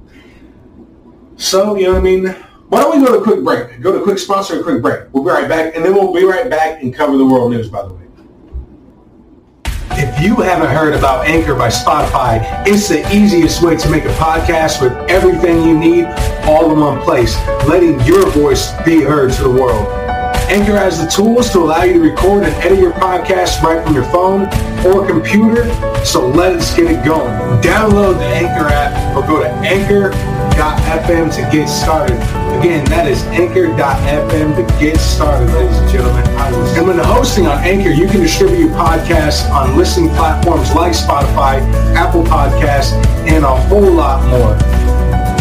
So, 1.37 1.77
you 1.77 1.85
know 1.85 1.93
what 1.93 2.01
I 2.01 2.03
mean? 2.03 2.27
Why 2.69 2.81
don't 2.81 3.01
we 3.01 3.05
go 3.05 3.15
to 3.15 3.21
a 3.21 3.23
quick 3.23 3.43
break? 3.43 3.81
Go 3.81 3.93
to 3.93 4.01
a 4.01 4.03
quick 4.03 4.19
sponsor, 4.19 4.61
a 4.61 4.63
quick 4.63 4.83
break. 4.83 5.13
We'll 5.13 5.25
be 5.25 5.31
right 5.31 5.49
back, 5.49 5.75
and 5.75 5.85
then 5.85 5.95
we'll 5.95 6.13
be 6.13 6.25
right 6.25 6.49
back 6.49 6.83
and 6.83 6.95
cover 6.95 7.17
the 7.17 7.27
world 7.27 7.51
news, 7.51 7.69
by 7.69 7.83
the 7.83 7.95
way. 7.95 8.00
You 10.21 10.37
haven't 10.37 10.69
heard 10.69 10.93
about 10.93 11.27
Anchor 11.27 11.55
by 11.55 11.69
Spotify, 11.69 12.43
it's 12.67 12.91
the 12.91 13.01
easiest 13.11 13.63
way 13.63 13.75
to 13.79 13.89
make 13.89 14.05
a 14.05 14.13
podcast 14.15 14.83
with 14.83 14.93
everything 15.09 15.63
you 15.63 15.79
need 15.79 16.05
all 16.45 16.71
in 16.73 16.79
one 16.79 17.01
place, 17.01 17.35
letting 17.67 17.99
your 18.03 18.29
voice 18.31 18.71
be 18.85 19.01
heard 19.01 19.33
to 19.33 19.43
the 19.45 19.51
world. 19.51 19.89
Anchor 20.51 20.77
has 20.77 21.03
the 21.03 21.11
tools 21.11 21.51
to 21.53 21.61
allow 21.61 21.85
you 21.85 21.95
to 21.95 22.01
record 22.01 22.43
and 22.43 22.53
edit 22.57 22.81
your 22.81 22.93
podcast 22.93 23.63
right 23.63 23.83
from 23.83 23.95
your 23.95 24.05
phone 24.05 24.43
or 24.85 25.07
computer, 25.07 25.65
so 26.05 26.29
let's 26.29 26.77
get 26.77 26.91
it 26.91 27.03
going. 27.03 27.33
Download 27.63 28.19
the 28.19 28.27
Anchor 28.27 28.69
app 28.69 29.17
or 29.17 29.27
go 29.27 29.43
to 29.43 29.49
anchor.fm 29.49 31.35
to 31.35 31.57
get 31.57 31.67
started. 31.67 32.50
Again, 32.61 32.85
that 32.91 33.09
is 33.09 33.23
anchor.fm 33.29 34.55
to 34.55 34.79
get 34.79 34.99
started, 34.99 35.51
ladies 35.55 35.79
and 35.79 35.91
gentlemen. 35.91 36.27
And 36.77 36.87
when 36.87 36.99
hosting 36.99 37.47
on 37.47 37.57
Anchor, 37.65 37.89
you 37.89 38.07
can 38.07 38.21
distribute 38.21 38.59
your 38.59 38.69
podcasts 38.77 39.49
on 39.51 39.79
listening 39.79 40.11
platforms 40.11 40.75
like 40.75 40.93
Spotify, 40.93 41.63
Apple 41.95 42.23
Podcasts, 42.23 42.93
and 43.27 43.47
a 43.47 43.57
whole 43.69 43.91
lot 43.91 44.29
more. 44.29 44.59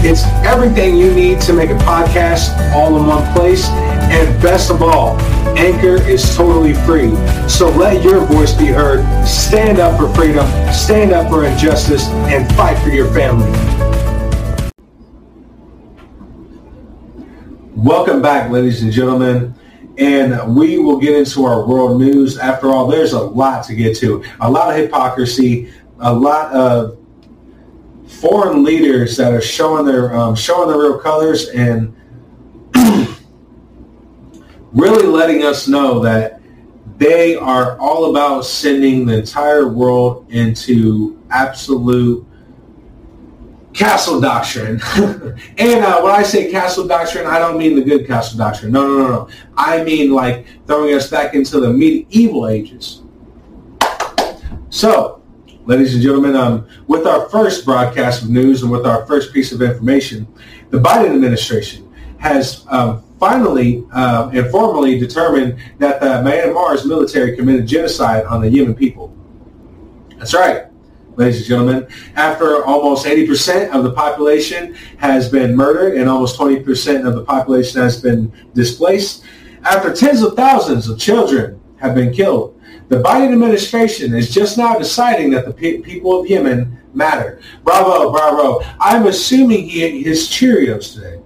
It's 0.02 0.24
everything 0.48 0.96
you 0.96 1.14
need 1.14 1.42
to 1.42 1.52
make 1.52 1.72
a 1.72 1.78
podcast 1.80 2.58
all 2.74 2.96
in 2.98 3.06
one 3.06 3.30
place. 3.34 3.68
And 3.68 4.42
best 4.42 4.72
of 4.72 4.82
all, 4.82 5.20
Anchor 5.58 6.02
is 6.02 6.38
totally 6.38 6.74
free. 6.74 7.14
So 7.50 7.68
let 7.68 8.02
your 8.02 8.22
voice 8.22 8.54
be 8.54 8.68
heard. 8.68 9.04
Stand 9.28 9.80
up 9.80 10.00
for 10.00 10.08
freedom, 10.16 10.48
stand 10.72 11.12
up 11.12 11.30
for 11.30 11.44
injustice, 11.44 12.08
and 12.32 12.50
fight 12.56 12.82
for 12.82 12.92
your 12.92 13.14
family. 13.14 13.52
Welcome 17.84 18.22
back, 18.22 18.52
ladies 18.52 18.84
and 18.84 18.92
gentlemen. 18.92 19.56
And 19.98 20.54
we 20.54 20.80
will 20.80 21.00
get 21.00 21.16
into 21.16 21.46
our 21.46 21.66
world 21.66 21.98
news. 21.98 22.38
After 22.38 22.68
all, 22.72 22.88
there's 22.88 23.14
a 23.14 23.22
lot 23.22 23.64
to 23.68 23.74
get 23.74 23.96
to. 24.00 24.22
A 24.42 24.52
lot 24.52 24.70
of 24.70 24.76
hypocrisy, 24.76 25.72
a 26.00 26.14
lot 26.14 26.52
of 26.52 26.98
foreign 28.06 28.66
leaders 28.66 29.16
that 29.16 29.34
are 29.34 29.40
showing 29.40 29.86
their 29.86 30.14
um, 30.14 30.36
showing 30.36 30.68
their 30.68 30.78
real 30.78 31.00
colors 31.00 31.48
and 31.48 31.96
really 34.74 35.08
letting 35.08 35.46
us 35.46 35.70
know 35.70 36.02
that 36.02 36.42
they 36.98 37.38
are 37.38 37.80
all 37.80 38.10
about 38.10 38.42
sending 38.44 39.06
the 39.06 39.20
entire 39.20 39.70
world 39.70 40.30
into 40.30 41.18
absolute 41.30 42.28
castle 43.74 44.20
doctrine. 44.20 44.82
and 45.58 45.86
uh, 45.86 46.02
when 46.02 46.12
I 46.12 46.24
say 46.24 46.52
castle 46.52 46.88
doctrine, 46.88 47.26
I 47.28 47.40
don't 47.40 47.58
mean 47.58 47.76
the 47.76 47.84
good 47.84 48.08
castle 48.08 48.38
doctrine. 48.38 48.72
No, 48.72 48.88
no, 48.88 48.98
no, 48.98 49.08
no. 49.08 49.30
I 49.56 49.84
mean 49.84 50.12
like 50.12 50.46
throwing 50.66 50.94
us 50.96 51.10
back 51.10 51.34
into 51.34 51.60
the 51.60 51.72
medieval 51.72 52.48
ages. 52.48 53.04
So, 54.70 55.22
ladies 55.66 55.94
and 55.94 56.04
gentlemen, 56.04 56.36
um, 56.36 56.68
with 56.88 57.08
our 57.08 57.30
first 57.30 57.66
broadcast 57.66 58.24
of 58.24 58.30
news 58.30 58.62
and 58.62 58.72
with 58.72 58.86
our 58.86 59.06
first 59.06 59.34
piece 59.34 59.52
of 59.52 59.62
information, 59.62 60.28
the 60.70 60.80
Biden 60.80 61.14
administration 61.14 61.92
has 62.20 62.66
um, 62.70 63.04
finally 63.20 63.86
uh, 63.92 64.30
and 64.34 64.50
formally 64.52 65.00
determined 65.00 65.58
that 65.80 66.00
the 66.00 66.08
Myanmar's 66.08 66.86
military 66.86 67.36
committed 67.36 67.66
genocide 67.68 68.26
on 68.26 68.42
the 68.42 68.50
Yemen 68.50 68.76
people. 68.76 69.16
That's 70.18 70.34
right 70.34 70.69
ladies 71.20 71.38
and 71.40 71.46
gentlemen. 71.46 71.88
After 72.16 72.64
almost 72.66 73.06
80% 73.06 73.72
of 73.72 73.84
the 73.84 73.92
population 73.92 74.74
has 74.98 75.30
been 75.30 75.56
murdered 75.56 75.98
and 75.98 76.10
almost 76.10 76.40
20% 76.40 77.06
of 77.06 77.14
the 77.14 77.24
population 77.26 77.82
has 77.82 78.02
been 78.02 78.32
displaced, 78.54 79.26
after 79.64 79.94
tens 79.94 80.24
of 80.24 80.36
thousands 80.36 80.88
of 80.88 80.98
children 80.98 81.60
have 81.76 81.94
been 81.94 82.14
killed, 82.14 82.60
the 82.88 83.04
Biden 83.04 83.34
administration 83.34 84.16
is 84.16 84.34
just 84.34 84.58
now 84.58 84.78
deciding 84.78 85.30
that 85.32 85.46
the 85.46 85.54
pe- 85.54 85.80
people 85.80 86.22
of 86.22 86.28
Yemen 86.28 86.80
matter. 86.94 87.42
Bravo, 87.64 88.12
bravo. 88.12 88.62
I'm 88.80 89.06
assuming 89.06 89.68
he 89.68 90.02
his 90.02 90.30
Cheerios 90.30 90.94
today. 90.94 91.20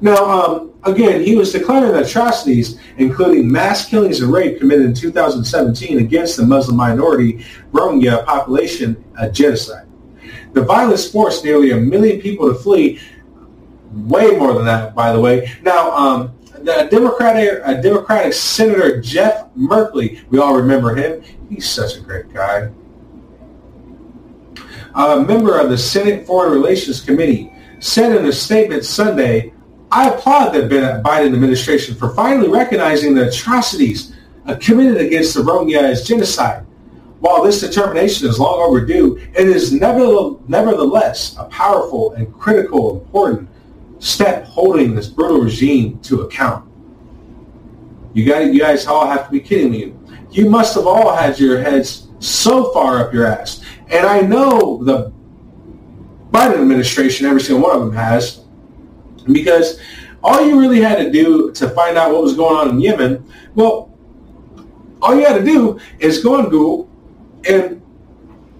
Now, 0.00 0.16
um, 0.16 0.74
again, 0.84 1.22
he 1.22 1.36
was 1.36 1.52
declaring 1.52 1.94
atrocities, 2.02 2.78
including 2.98 3.50
mass 3.50 3.88
killings 3.88 4.20
and 4.20 4.32
rape 4.32 4.58
committed 4.58 4.86
in 4.86 4.94
2017 4.94 5.98
against 5.98 6.36
the 6.36 6.44
Muslim 6.44 6.76
minority 6.76 7.44
Rohingya 7.72 8.24
population, 8.26 9.02
a 9.18 9.30
genocide. 9.30 9.86
The 10.52 10.62
violence 10.62 11.10
forced 11.10 11.44
nearly 11.44 11.70
a 11.70 11.76
million 11.76 12.20
people 12.20 12.48
to 12.48 12.54
flee. 12.58 13.00
Way 13.92 14.36
more 14.36 14.52
than 14.52 14.64
that, 14.66 14.94
by 14.94 15.12
the 15.12 15.20
way. 15.20 15.50
Now, 15.62 15.90
um, 15.92 16.36
the 16.58 16.88
Democratic, 16.90 17.60
uh, 17.64 17.74
Democratic 17.74 18.32
Senator 18.32 19.00
Jeff 19.00 19.52
Merkley, 19.54 20.22
we 20.30 20.38
all 20.38 20.56
remember 20.56 20.94
him. 20.94 21.22
He's 21.48 21.68
such 21.68 21.96
a 21.96 22.00
great 22.00 22.32
guy. 22.32 22.70
A 24.94 25.20
member 25.20 25.58
of 25.58 25.70
the 25.70 25.78
Senate 25.78 26.26
Foreign 26.26 26.52
Relations 26.52 27.00
Committee 27.00 27.52
said 27.80 28.16
in 28.16 28.24
a 28.26 28.32
statement 28.32 28.84
Sunday 28.84 29.52
I 29.90 30.10
applaud 30.10 30.50
the 30.50 30.62
Biden 31.04 31.32
administration 31.32 31.94
for 31.94 32.14
finally 32.14 32.48
recognizing 32.48 33.14
the 33.14 33.28
atrocities 33.28 34.12
uh, 34.46 34.56
committed 34.60 34.98
against 34.98 35.34
the 35.34 35.40
Rohingya 35.40 35.80
as 35.80 36.06
genocide. 36.06 36.64
While 37.20 37.42
this 37.42 37.60
determination 37.60 38.28
is 38.28 38.38
long 38.38 38.60
overdue, 38.60 39.16
it 39.16 39.48
is 39.48 39.72
nevertheless 39.72 41.36
a 41.38 41.44
powerful 41.44 42.12
and 42.12 42.32
critical, 42.32 43.00
important 43.00 43.48
step 43.98 44.44
holding 44.44 44.94
this 44.94 45.08
brutal 45.08 45.40
regime 45.40 45.98
to 46.00 46.22
account. 46.22 46.68
You 48.12 48.24
guys, 48.24 48.52
you 48.54 48.60
guys 48.60 48.86
all 48.86 49.06
have 49.06 49.26
to 49.26 49.30
be 49.30 49.40
kidding 49.40 49.70
me. 49.70 49.94
you 50.30 50.50
must 50.50 50.74
have 50.74 50.86
all 50.86 51.14
had 51.14 51.38
your 51.38 51.60
heads 51.62 52.08
so 52.18 52.72
far 52.72 52.98
up 52.98 53.12
your 53.12 53.26
ass. 53.26 53.62
And 53.88 54.06
I 54.06 54.20
know 54.20 54.82
the 54.84 55.12
Biden 56.30 56.60
administration, 56.60 57.26
every 57.26 57.40
single 57.40 57.66
one 57.66 57.76
of 57.76 57.86
them 57.86 57.94
has, 57.94 58.45
because 59.32 59.80
all 60.22 60.46
you 60.46 60.58
really 60.58 60.80
had 60.80 60.96
to 60.98 61.10
do 61.10 61.52
to 61.52 61.70
find 61.70 61.96
out 61.96 62.12
what 62.12 62.22
was 62.22 62.34
going 62.34 62.56
on 62.56 62.70
in 62.70 62.80
Yemen, 62.80 63.24
well, 63.54 63.92
all 65.02 65.14
you 65.14 65.24
had 65.24 65.38
to 65.38 65.44
do 65.44 65.78
is 65.98 66.22
go 66.22 66.38
on 66.38 66.48
Google 66.48 66.90
and 67.48 67.82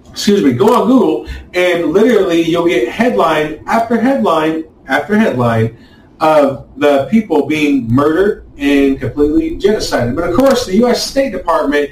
excuse 0.08 0.42
me, 0.42 0.52
go 0.52 0.74
on 0.74 0.86
Google 0.86 1.28
and 1.54 1.92
literally 1.92 2.42
you'll 2.42 2.68
get 2.68 2.88
headline 2.88 3.62
after 3.66 4.00
headline 4.00 4.64
after 4.86 5.18
headline 5.18 5.76
of 6.20 6.68
the 6.78 7.06
people 7.10 7.46
being 7.46 7.86
murdered 7.88 8.46
and 8.56 8.98
completely 8.98 9.58
genocided. 9.58 10.16
But 10.16 10.30
of 10.30 10.36
course, 10.36 10.66
the 10.66 10.76
U.S. 10.76 11.04
State 11.04 11.32
Department 11.32 11.90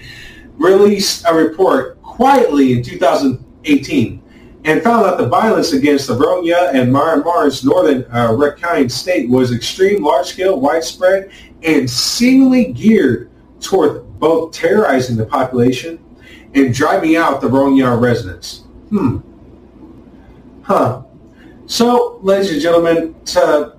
released 0.56 1.24
a 1.28 1.34
report 1.34 2.00
quietly 2.02 2.72
in 2.72 2.82
2018 2.82 4.22
and 4.64 4.82
found 4.82 5.04
that 5.04 5.18
the 5.18 5.28
violence 5.28 5.72
against 5.72 6.06
the 6.06 6.14
Rohingya 6.14 6.72
and 6.74 6.90
Myanmar's 6.92 7.64
northern 7.64 8.04
uh, 8.10 8.28
Rakhine 8.30 8.90
state 8.90 9.28
was 9.28 9.52
extreme, 9.52 10.02
large-scale, 10.02 10.58
widespread, 10.58 11.30
and 11.62 11.88
seemingly 11.88 12.72
geared 12.72 13.30
toward 13.60 14.18
both 14.18 14.52
terrorizing 14.52 15.16
the 15.16 15.26
population 15.26 16.02
and 16.54 16.72
driving 16.72 17.16
out 17.16 17.40
the 17.40 17.48
Rohingya 17.48 18.00
residents. 18.00 18.60
Hmm. 18.88 19.18
Huh. 20.62 21.02
So, 21.66 22.18
ladies 22.22 22.50
and 22.52 22.60
gentlemen, 22.60 23.14
to 23.26 23.76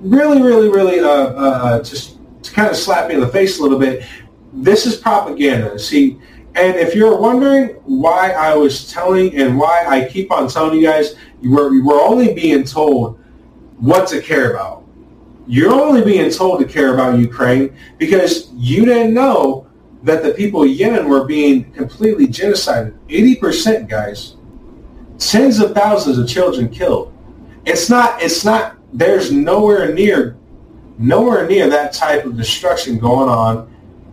really, 0.00 0.42
really, 0.42 0.68
really 0.68 1.00
uh, 1.00 1.08
uh, 1.08 1.82
just 1.82 2.18
to 2.42 2.52
kind 2.52 2.70
of 2.70 2.76
slap 2.76 3.08
me 3.08 3.14
in 3.14 3.20
the 3.20 3.28
face 3.28 3.58
a 3.58 3.62
little 3.62 3.78
bit, 3.78 4.06
this 4.52 4.86
is 4.86 4.96
propaganda. 4.96 5.78
See, 5.78 6.20
and 6.56 6.76
if 6.76 6.94
you're 6.94 7.16
wondering 7.16 7.68
why 7.84 8.32
I 8.32 8.54
was 8.54 8.90
telling 8.90 9.36
and 9.36 9.56
why 9.56 9.84
I 9.86 10.08
keep 10.08 10.32
on 10.32 10.48
telling 10.48 10.78
you 10.80 10.86
guys, 10.86 11.14
you 11.40 11.52
were, 11.52 12.00
only 12.00 12.34
being 12.34 12.64
told 12.64 13.20
what 13.78 14.08
to 14.08 14.20
care 14.20 14.50
about. 14.50 14.84
You're 15.46 15.72
only 15.72 16.02
being 16.02 16.30
told 16.30 16.60
to 16.60 16.66
care 16.66 16.92
about 16.94 17.18
Ukraine 17.18 17.76
because 17.98 18.50
you 18.52 18.84
didn't 18.84 19.14
know 19.14 19.68
that 20.02 20.22
the 20.22 20.32
people 20.32 20.64
of 20.64 20.70
Yemen 20.70 21.08
were 21.08 21.24
being 21.24 21.70
completely 21.72 22.26
genocided. 22.26 22.98
80%, 23.08 23.88
guys. 23.88 24.36
Tens 25.18 25.60
of 25.60 25.72
thousands 25.72 26.18
of 26.18 26.28
children 26.28 26.68
killed. 26.68 27.12
It's 27.64 27.88
not, 27.88 28.20
it's 28.22 28.44
not, 28.44 28.76
there's 28.92 29.30
nowhere 29.30 29.94
near, 29.94 30.36
nowhere 30.98 31.46
near 31.46 31.68
that 31.68 31.92
type 31.92 32.24
of 32.24 32.36
destruction 32.36 32.98
going 32.98 33.28
on 33.28 33.69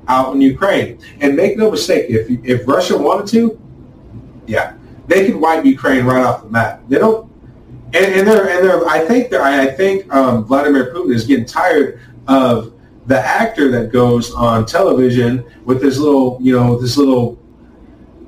out 0.07 0.33
in 0.33 0.41
Ukraine. 0.41 0.99
And 1.21 1.35
make 1.35 1.57
no 1.57 1.71
mistake, 1.71 2.09
if, 2.09 2.29
if 2.45 2.67
Russia 2.67 2.97
wanted 2.97 3.27
to, 3.27 3.59
yeah, 4.45 4.73
they 5.07 5.25
could 5.25 5.35
wipe 5.35 5.65
Ukraine 5.65 6.05
right 6.05 6.23
off 6.23 6.43
the 6.43 6.49
map. 6.49 6.81
They 6.87 6.99
don't, 6.99 7.31
and, 7.93 8.05
and 8.05 8.27
they're, 8.27 8.49
and 8.49 8.65
they're, 8.65 8.87
I 8.87 9.05
think 9.05 9.29
they're, 9.29 9.41
I 9.41 9.67
think 9.67 10.13
um, 10.13 10.45
Vladimir 10.45 10.93
Putin 10.93 11.13
is 11.13 11.25
getting 11.25 11.45
tired 11.45 11.99
of 12.27 12.73
the 13.05 13.19
actor 13.19 13.71
that 13.71 13.91
goes 13.91 14.33
on 14.33 14.65
television 14.65 15.45
with 15.63 15.81
his 15.81 15.99
little, 15.99 16.37
you 16.41 16.53
know, 16.53 16.77
this 16.77 16.97
little, 16.97 17.39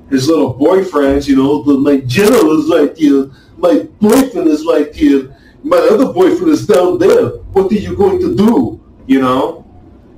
his 0.08 0.26
little 0.28 0.54
boyfriends, 0.54 1.28
you 1.28 1.36
know, 1.36 1.62
my 1.62 1.98
general 2.00 2.58
is 2.58 2.70
right 2.70 2.96
here, 2.96 3.30
my 3.58 3.86
boyfriend 4.00 4.48
is 4.48 4.64
right 4.66 4.94
here, 4.94 5.36
my 5.62 5.76
other 5.76 6.12
boyfriend 6.12 6.48
is 6.48 6.66
down 6.66 6.98
there. 6.98 7.28
What 7.52 7.70
are 7.70 7.74
you 7.74 7.94
going 7.94 8.18
to 8.20 8.34
do? 8.34 8.80
You 9.06 9.20
know, 9.20 9.59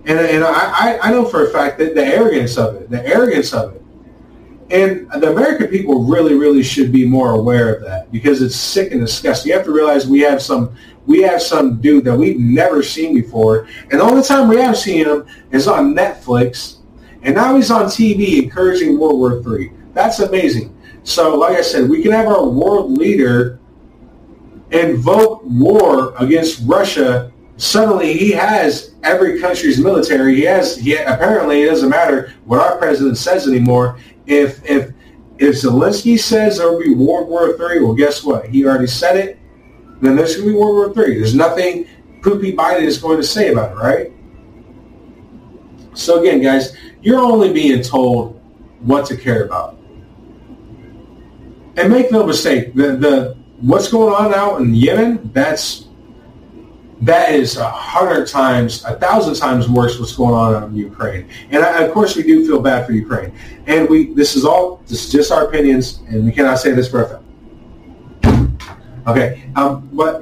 and 0.06 0.18
and 0.18 0.44
I 0.44 0.98
I 1.02 1.10
know 1.10 1.24
for 1.24 1.46
a 1.46 1.50
fact 1.50 1.78
that 1.78 1.94
the 1.94 2.04
arrogance 2.04 2.56
of 2.58 2.76
it, 2.76 2.90
the 2.90 3.06
arrogance 3.06 3.52
of 3.52 3.76
it, 3.76 3.82
and 4.70 5.08
the 5.22 5.30
American 5.30 5.68
people 5.68 6.04
really 6.04 6.34
really 6.34 6.62
should 6.62 6.92
be 6.92 7.06
more 7.06 7.32
aware 7.32 7.74
of 7.74 7.82
that 7.82 8.10
because 8.10 8.42
it's 8.42 8.56
sick 8.56 8.92
and 8.92 9.00
disgusting. 9.00 9.50
You 9.50 9.56
have 9.56 9.66
to 9.66 9.72
realize 9.72 10.06
we 10.06 10.20
have 10.20 10.42
some 10.42 10.76
we 11.06 11.22
have 11.22 11.42
some 11.42 11.80
dude 11.80 12.04
that 12.04 12.16
we've 12.16 12.38
never 12.38 12.82
seen 12.82 13.14
before. 13.14 13.66
And 13.90 14.00
the 14.00 14.04
only 14.04 14.22
time 14.22 14.48
we 14.48 14.56
have 14.58 14.76
seen 14.76 15.04
him 15.04 15.26
is 15.50 15.66
on 15.66 15.94
Netflix. 15.94 16.78
And 17.22 17.34
now 17.34 17.56
he's 17.56 17.70
on 17.70 17.86
TV 17.86 18.42
encouraging 18.42 18.98
World 18.98 19.18
War 19.18 19.58
III. 19.58 19.72
That's 19.94 20.20
amazing. 20.20 20.76
So 21.04 21.36
like 21.36 21.56
I 21.56 21.62
said, 21.62 21.88
we 21.88 22.02
can 22.02 22.12
have 22.12 22.26
our 22.26 22.48
world 22.48 22.96
leader 22.96 23.58
invoke 24.70 25.42
war 25.44 26.14
against 26.18 26.62
Russia. 26.66 27.31
Suddenly 27.62 28.14
he 28.14 28.32
has 28.32 28.94
every 29.04 29.40
country's 29.40 29.78
military. 29.78 30.34
He 30.34 30.42
has, 30.42 30.76
he, 30.76 30.96
apparently 30.96 31.62
it 31.62 31.66
doesn't 31.66 31.90
matter 31.90 32.34
what 32.44 32.58
our 32.58 32.76
president 32.76 33.18
says 33.18 33.46
anymore. 33.46 33.98
If, 34.26 34.68
if, 34.68 34.92
if 35.38 35.54
Zelensky 35.54 36.18
says 36.18 36.58
there 36.58 36.72
will 36.72 36.80
be 36.80 36.92
World 36.92 37.28
War 37.28 37.50
III, 37.50 37.82
well, 37.82 37.94
guess 37.94 38.24
what? 38.24 38.48
He 38.48 38.66
already 38.66 38.88
said 38.88 39.16
it 39.16 39.38
then 40.02 40.16
there's 40.16 40.34
going 40.34 40.48
to 40.48 40.52
be 40.52 40.58
World 40.58 40.96
War 40.96 41.06
III. 41.06 41.14
There's 41.14 41.34
nothing 41.34 41.86
Poopy 42.22 42.54
Biden 42.54 42.82
is 42.82 42.98
going 42.98 43.18
to 43.18 43.26
say 43.26 43.52
about 43.52 43.70
it, 43.70 43.76
right? 43.76 44.12
So 45.94 46.20
again, 46.20 46.42
guys, 46.42 46.76
you're 47.02 47.20
only 47.20 47.52
being 47.52 47.82
told 47.82 48.40
what 48.80 49.06
to 49.06 49.16
care 49.16 49.44
about. 49.44 49.78
And 51.76 51.88
make 51.88 52.10
no 52.10 52.26
mistake, 52.26 52.74
the, 52.74 52.96
the 52.96 53.36
what's 53.60 53.88
going 53.88 54.12
on 54.12 54.34
out 54.34 54.60
in 54.60 54.74
Yemen, 54.74 55.30
that's 55.32 55.86
that 57.02 57.32
is 57.32 57.56
a 57.56 57.68
hundred 57.68 58.28
times, 58.28 58.84
a 58.84 58.94
thousand 58.94 59.34
times 59.34 59.68
worse 59.68 59.98
what's 59.98 60.14
going 60.14 60.34
on 60.34 60.62
in 60.62 60.76
Ukraine. 60.76 61.28
And 61.50 61.64
I, 61.64 61.82
of 61.82 61.92
course, 61.92 62.16
we 62.16 62.22
do 62.22 62.46
feel 62.46 62.60
bad 62.60 62.86
for 62.86 62.92
Ukraine. 62.92 63.34
And 63.66 63.88
we, 63.88 64.14
this 64.14 64.36
is 64.36 64.44
all, 64.44 64.76
this 64.86 65.04
is 65.04 65.12
just 65.12 65.32
our 65.32 65.48
opinions, 65.48 66.00
and 66.08 66.24
we 66.24 66.30
cannot 66.30 66.60
say 66.60 66.72
this 66.72 66.88
for 66.88 67.02
a 67.02 67.08
fact. 67.08 67.22
Okay, 69.08 69.50
um, 69.56 69.88
but 69.92 70.20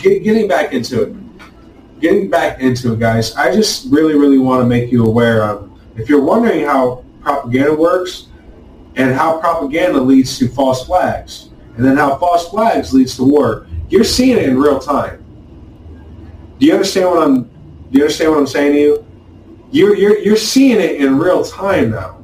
get, 0.00 0.24
getting 0.24 0.48
back 0.48 0.72
into 0.72 1.02
it, 1.02 2.00
getting 2.00 2.30
back 2.30 2.60
into 2.60 2.94
it, 2.94 2.98
guys. 2.98 3.34
I 3.36 3.54
just 3.54 3.92
really, 3.92 4.14
really 4.14 4.38
want 4.38 4.62
to 4.62 4.66
make 4.66 4.90
you 4.90 5.04
aware 5.04 5.42
of. 5.44 5.70
If 5.96 6.08
you're 6.08 6.24
wondering 6.24 6.64
how 6.64 7.04
propaganda 7.20 7.74
works, 7.74 8.28
and 8.96 9.14
how 9.14 9.38
propaganda 9.38 10.00
leads 10.00 10.38
to 10.38 10.48
false 10.48 10.86
flags, 10.86 11.50
and 11.76 11.84
then 11.84 11.96
how 11.96 12.16
false 12.16 12.48
flags 12.48 12.94
leads 12.94 13.16
to 13.16 13.24
war, 13.24 13.66
you're 13.90 14.02
seeing 14.04 14.38
it 14.38 14.44
in 14.44 14.58
real 14.58 14.78
time. 14.78 15.21
Do 16.58 16.66
you 16.66 16.72
understand 16.72 17.08
what 17.10 17.22
I'm? 17.22 17.42
Do 17.44 17.98
you 17.98 18.02
understand 18.02 18.30
what 18.30 18.38
I'm 18.38 18.46
saying 18.46 18.72
to 18.72 18.78
you? 18.78 19.06
You're 19.70 19.96
you're 19.96 20.18
you're 20.18 20.36
seeing 20.36 20.80
it 20.80 21.00
in 21.00 21.18
real 21.18 21.44
time 21.44 21.90
now. 21.90 22.22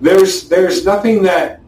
There's 0.00 0.48
there's 0.48 0.84
nothing 0.84 1.22
that 1.22 1.60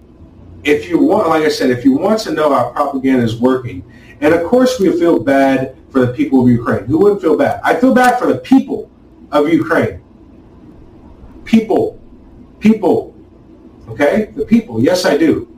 if 0.64 0.88
you 0.88 0.98
want, 0.98 1.28
like 1.28 1.44
I 1.44 1.48
said, 1.48 1.70
if 1.70 1.84
you 1.84 1.92
want 1.92 2.20
to 2.20 2.32
know 2.32 2.52
how 2.52 2.70
propaganda 2.70 3.24
is 3.24 3.36
working, 3.36 3.84
and 4.20 4.34
of 4.34 4.46
course 4.46 4.78
we 4.78 4.90
feel 4.98 5.18
bad 5.18 5.76
for 5.90 6.04
the 6.04 6.12
people 6.12 6.42
of 6.42 6.48
Ukraine. 6.48 6.84
Who 6.86 6.98
wouldn't 6.98 7.22
feel 7.22 7.36
bad? 7.36 7.60
I 7.64 7.74
feel 7.74 7.94
bad 7.94 8.18
for 8.18 8.26
the 8.26 8.38
people 8.38 8.90
of 9.32 9.48
Ukraine. 9.48 10.02
People. 11.44 11.98
People. 12.60 13.14
Okay? 13.88 14.32
The 14.36 14.44
people. 14.44 14.82
Yes, 14.82 15.04
I 15.04 15.16
do. 15.16 15.48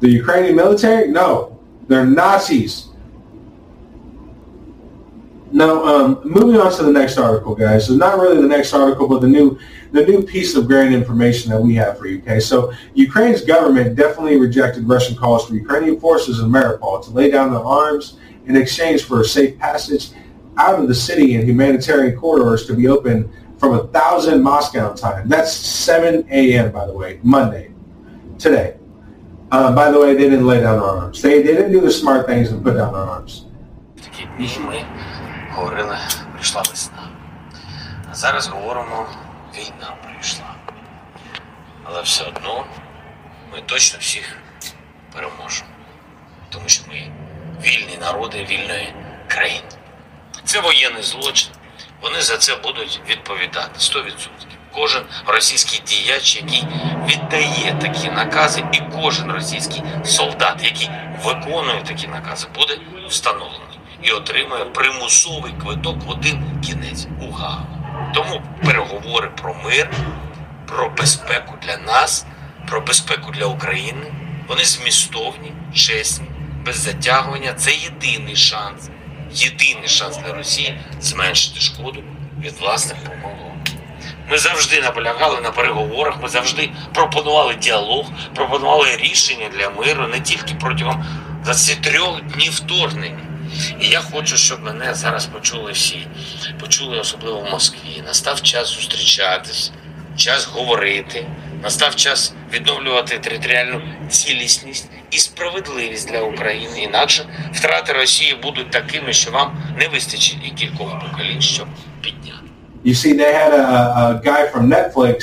The 0.00 0.08
Ukrainian 0.08 0.56
military? 0.56 1.08
No. 1.08 1.58
They're 1.88 2.06
Nazis. 2.06 2.87
Now, 5.50 5.82
um, 5.84 6.20
moving 6.24 6.60
on 6.60 6.70
to 6.72 6.82
the 6.82 6.92
next 6.92 7.16
article, 7.16 7.54
guys. 7.54 7.86
So 7.86 7.94
not 7.94 8.18
really 8.18 8.40
the 8.40 8.48
next 8.48 8.74
article, 8.74 9.08
but 9.08 9.20
the 9.20 9.28
new 9.28 9.58
the 9.92 10.04
new 10.04 10.22
piece 10.22 10.54
of 10.54 10.66
great 10.66 10.92
information 10.92 11.50
that 11.50 11.60
we 11.60 11.74
have 11.76 11.96
for 11.96 12.06
you. 12.06 12.18
Okay, 12.18 12.40
so 12.40 12.72
Ukraine's 12.94 13.42
government 13.42 13.96
definitely 13.96 14.38
rejected 14.38 14.86
Russian 14.86 15.16
calls 15.16 15.48
for 15.48 15.54
Ukrainian 15.54 15.98
forces 15.98 16.40
in 16.40 16.50
Mariupol 16.50 17.02
to 17.04 17.10
lay 17.10 17.30
down 17.30 17.50
their 17.50 17.64
arms 17.64 18.18
in 18.46 18.56
exchange 18.56 19.04
for 19.04 19.22
a 19.22 19.24
safe 19.24 19.58
passage 19.58 20.10
out 20.58 20.78
of 20.78 20.88
the 20.88 20.94
city 20.94 21.36
and 21.36 21.48
humanitarian 21.48 22.18
corridors 22.18 22.66
to 22.66 22.74
be 22.74 22.88
open 22.88 23.30
from 23.58 23.74
a 23.74 23.86
thousand 23.88 24.42
Moscow 24.42 24.92
time. 24.92 25.28
That's 25.28 25.52
7 25.52 26.26
a.m. 26.30 26.72
by 26.72 26.86
the 26.86 26.92
way, 26.92 27.20
Monday, 27.22 27.72
today. 28.38 28.76
Uh, 29.50 29.74
by 29.74 29.90
the 29.90 29.98
way, 29.98 30.14
they 30.14 30.28
didn't 30.28 30.46
lay 30.46 30.60
down 30.60 30.80
their 30.80 30.88
arms. 30.88 31.22
They, 31.22 31.42
they 31.42 31.54
didn't 31.54 31.72
do 31.72 31.80
the 31.80 31.90
smart 31.90 32.26
things 32.26 32.50
and 32.50 32.62
put 32.62 32.74
down 32.74 32.92
their 32.92 33.02
arms. 33.02 33.46
Говорили, 35.50 35.98
прийшла 36.32 36.62
весна. 36.62 37.08
А 38.10 38.14
зараз 38.14 38.48
говоримо, 38.48 39.06
війна 39.54 39.94
прийшла. 40.04 40.54
Але 41.84 42.02
все 42.02 42.24
одно 42.24 42.66
ми 43.52 43.60
точно 43.60 43.98
всіх 43.98 44.36
переможемо. 45.12 45.70
Тому 46.48 46.68
що 46.68 46.82
ми 46.88 47.10
вільні 47.62 47.98
народи 48.00 48.46
вільної 48.50 48.94
країни. 49.28 49.68
Це 50.44 50.60
воєнний 50.60 51.02
злочин. 51.02 51.50
Вони 52.02 52.20
за 52.22 52.36
це 52.36 52.56
будуть 52.56 53.00
відповідати 53.08 53.78
100%. 53.78 54.28
Кожен 54.72 55.02
російський 55.26 55.82
діяч, 55.86 56.36
який 56.36 56.64
віддає 57.06 57.78
такі 57.80 58.10
накази, 58.10 58.64
і 58.72 58.80
кожен 58.80 59.32
російський 59.32 59.82
солдат, 60.04 60.64
який 60.64 60.90
виконує 61.24 61.82
такі 61.82 62.08
накази, 62.08 62.48
буде 62.54 62.78
встановлений 63.08 63.67
і 64.02 64.10
отримує 64.10 64.64
примусовий 64.64 65.52
квиток 65.62 66.04
в 66.04 66.10
один 66.10 66.60
кінець 66.66 67.06
у 67.20 67.30
Гаагу. 67.30 67.78
Тому 68.14 68.42
переговори 68.64 69.28
про 69.28 69.54
мир, 69.64 69.90
про 70.66 70.90
безпеку 70.90 71.54
для 71.62 71.76
нас, 71.76 72.26
про 72.68 72.80
безпеку 72.80 73.30
для 73.32 73.46
України. 73.46 74.12
Вони 74.48 74.64
змістовні, 74.64 75.52
чесні, 75.74 76.26
без 76.66 76.76
затягування. 76.76 77.52
Це 77.52 77.70
єдиний 77.72 78.36
шанс, 78.36 78.90
єдиний 79.32 79.88
шанс 79.88 80.16
для 80.16 80.32
Росії 80.32 80.80
зменшити 81.00 81.60
шкоду 81.60 82.02
від 82.40 82.60
власних 82.60 82.96
помилок. 83.04 83.48
Ми 84.30 84.38
завжди 84.38 84.80
наполягали 84.80 85.40
на 85.40 85.50
переговорах, 85.50 86.22
ми 86.22 86.28
завжди 86.28 86.70
пропонували 86.94 87.54
діалог, 87.54 88.06
пропонували 88.34 88.96
рішення 88.96 89.48
для 89.58 89.70
миру 89.70 90.06
не 90.06 90.20
тільки 90.20 90.54
протягом 90.54 91.04
23 91.44 91.98
днів 92.34 92.52
вторгнення. 92.52 93.27
І 93.80 93.88
я 93.88 94.00
хочу, 94.00 94.36
щоб 94.36 94.62
мене 94.62 94.94
зараз 94.94 95.26
почули 95.26 95.72
всі, 95.72 96.06
почули 96.60 96.98
особливо 96.98 97.40
в 97.40 97.50
Москві. 97.50 98.02
Настав 98.06 98.42
час 98.42 98.68
зустрічатись, 98.68 99.72
час 100.16 100.46
говорити, 100.46 101.26
настав 101.62 101.96
час 101.96 102.34
відновлювати 102.54 103.18
територіальну 103.18 103.80
цілісність 104.10 104.90
і 105.10 105.18
справедливість 105.18 106.10
для 106.10 106.20
України. 106.20 106.82
Інакше 106.82 107.24
втрати 107.52 107.92
Росії 107.92 108.36
будуть 108.42 108.70
такими, 108.70 109.12
що 109.12 109.30
вам 109.30 109.62
не 109.78 109.88
вистачить 109.88 110.38
і 110.46 110.50
кількох 110.50 111.00
поколінь, 111.00 111.40
щоб 111.40 111.66
підняти. 112.00 112.38
You 112.84 112.94
see, 112.94 113.12
they 113.12 113.32
had 113.32 113.52
a, 113.52 113.66
a 114.02 114.04
guy 114.28 114.42
from 114.52 114.64
Netflix 114.68 115.16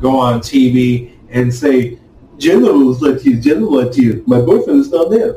go 0.00 0.12
on 0.28 0.40
TV 0.40 0.76
and 1.36 1.52
say, 1.52 1.98
generals 2.38 3.00
let 3.02 3.24
you, 3.26 3.36
general 3.36 3.72
let 3.80 3.96
you. 3.96 4.10
My 4.26 4.40
boyfriend 4.40 4.80
is 4.84 4.90
not 4.90 5.10
there. 5.10 5.34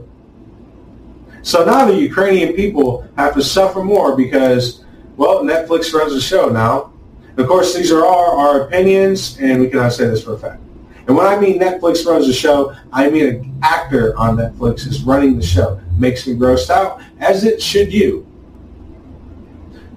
So 1.45 1.63
now 1.63 1.85
the 1.85 1.93
Ukrainian 1.93 2.53
people 2.53 3.07
have 3.17 3.35
to 3.35 3.43
suffer 3.43 3.83
more 3.83 4.15
because, 4.15 4.83
well, 5.15 5.43
Netflix 5.43 5.93
runs 5.93 6.11
the 6.11 6.19
show 6.19 6.49
now. 6.49 6.91
Of 7.37 7.45
course, 7.45 7.75
these 7.75 7.91
are 7.91 8.03
our, 8.03 8.29
our 8.35 8.61
opinions, 8.61 9.37
and 9.39 9.61
we 9.61 9.69
cannot 9.69 9.93
say 9.93 10.07
this 10.07 10.23
for 10.23 10.33
a 10.33 10.39
fact. 10.39 10.59
And 11.05 11.15
when 11.15 11.27
I 11.27 11.39
mean 11.39 11.59
Netflix 11.59 12.03
runs 12.03 12.25
the 12.25 12.33
show, 12.33 12.75
I 12.91 13.11
mean 13.11 13.27
an 13.27 13.59
actor 13.61 14.17
on 14.17 14.37
Netflix 14.37 14.87
is 14.87 15.03
running 15.03 15.37
the 15.37 15.45
show. 15.45 15.79
Makes 15.99 16.25
me 16.25 16.33
grossed 16.33 16.71
out, 16.71 16.99
as 17.19 17.43
it 17.43 17.61
should 17.61 17.93
you. 17.93 18.25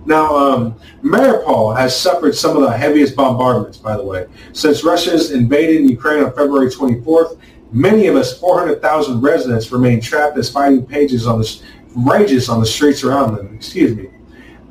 Now, 0.04 0.36
um, 0.36 0.74
Mariupol 1.02 1.74
has 1.78 1.98
suffered 1.98 2.34
some 2.34 2.58
of 2.58 2.62
the 2.62 2.76
heaviest 2.76 3.16
bombardments, 3.16 3.78
by 3.78 3.96
the 3.96 4.04
way. 4.04 4.26
Since 4.52 4.84
Russia's 4.84 5.30
invaded 5.32 5.88
Ukraine 5.88 6.24
on 6.24 6.34
February 6.34 6.68
24th, 6.68 7.38
many 7.72 8.06
of 8.06 8.16
us 8.16 8.38
400,000 8.38 9.20
residents 9.20 9.70
remain 9.72 10.00
trapped 10.00 10.36
as 10.38 10.50
fighting 10.50 10.84
pages 10.84 11.26
on 11.26 11.40
the, 11.40 11.62
rages 11.94 12.48
on 12.48 12.60
the 12.60 12.66
streets 12.66 13.04
around 13.04 13.36
them. 13.36 13.54
Excuse 13.54 13.96
me. 13.96 14.10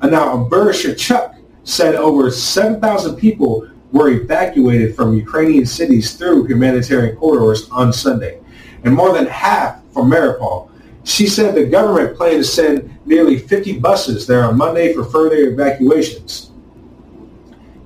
And 0.01 0.11
now, 0.11 0.47
Vereshchuk 0.49 1.35
said 1.63 1.95
over 1.95 2.31
7,000 2.31 3.15
people 3.15 3.67
were 3.91 4.09
evacuated 4.09 4.95
from 4.95 5.15
Ukrainian 5.15 5.65
cities 5.65 6.13
through 6.13 6.47
humanitarian 6.47 7.15
corridors 7.15 7.69
on 7.69 7.91
Sunday, 7.91 8.39
and 8.83 8.93
more 8.93 9.13
than 9.13 9.25
half 9.25 9.81
from 9.91 10.09
Mariupol. 10.11 10.69
She 11.03 11.27
said 11.27 11.55
the 11.55 11.65
government 11.65 12.17
planned 12.17 12.37
to 12.37 12.43
send 12.43 12.93
nearly 13.05 13.37
50 13.39 13.79
buses 13.79 14.27
there 14.27 14.43
on 14.43 14.57
Monday 14.57 14.93
for 14.93 15.05
further 15.05 15.37
evacuations. 15.37 16.51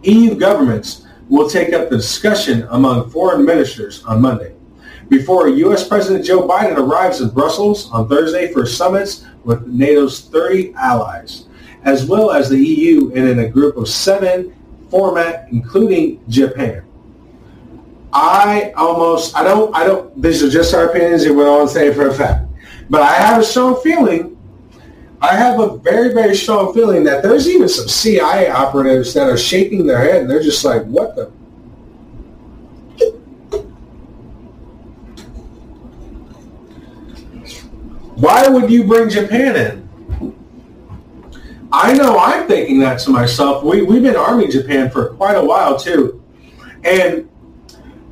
EU 0.04 0.34
governments 0.36 1.06
will 1.30 1.48
take 1.48 1.72
up 1.72 1.90
the 1.90 1.98
discussion 1.98 2.68
among 2.72 3.12
foreign 3.12 3.46
ministers 3.46 4.04
on 4.06 4.22
Monday. 4.22 4.56
Before 5.12 5.50
U.S. 5.50 5.86
President 5.86 6.24
Joe 6.24 6.48
Biden 6.48 6.78
arrives 6.78 7.20
in 7.20 7.28
Brussels 7.32 7.92
on 7.92 8.08
Thursday 8.08 8.50
for 8.54 8.66
summits 8.66 9.26
with 9.44 9.68
NATO's 9.68 10.22
30 10.22 10.74
allies, 10.76 11.48
as 11.84 12.06
well 12.06 12.32
as 12.32 12.48
the 12.48 12.58
EU 12.58 13.12
and 13.14 13.28
in 13.28 13.40
a 13.40 13.50
group 13.50 13.76
of 13.76 13.90
seven 13.90 14.56
format, 14.90 15.50
including 15.52 16.24
Japan. 16.30 16.86
I 18.14 18.72
almost, 18.78 19.36
I 19.36 19.44
don't, 19.44 19.76
I 19.76 19.84
don't, 19.84 20.22
these 20.22 20.42
are 20.44 20.50
just 20.50 20.74
our 20.74 20.86
opinions 20.86 21.24
and 21.24 21.36
we 21.36 21.44
don't 21.44 21.68
say 21.68 21.94
for 21.94 22.08
a 22.08 22.14
fact. 22.14 22.46
But 22.90 23.02
I 23.02 23.16
have 23.16 23.42
a 23.42 23.44
strong 23.44 23.82
feeling, 23.82 24.38
I 25.22 25.36
have 25.36 25.60
a 25.60 25.76
very, 25.76 26.14
very 26.14 26.38
strong 26.38 26.74
feeling 26.74 27.04
that 27.04 27.22
there's 27.22 27.50
even 27.50 27.68
some 27.68 27.90
CIA 27.90 28.50
operatives 28.50 29.14
that 29.16 29.30
are 29.30 29.38
shaking 29.38 29.86
their 29.86 30.00
head 30.00 30.22
and 30.22 30.32
they're 30.32 30.42
just 30.42 30.64
like, 30.64 30.86
what 30.86 31.18
the? 31.18 31.34
Why 38.22 38.48
would 38.48 38.70
you 38.70 38.84
bring 38.84 39.10
Japan 39.10 39.56
in? 39.56 40.36
I 41.72 41.94
know 41.94 42.20
I'm 42.20 42.48
thinking 42.48 42.80
that 42.82 43.00
to 43.00 43.10
myself. 43.10 43.64
We, 43.64 43.82
we've 43.82 44.04
been 44.04 44.16
arming 44.16 44.52
Japan 44.52 44.92
for 44.92 45.10
quite 45.16 45.38
a 45.38 45.44
while 45.44 45.76
too. 45.76 46.24
And 46.84 47.28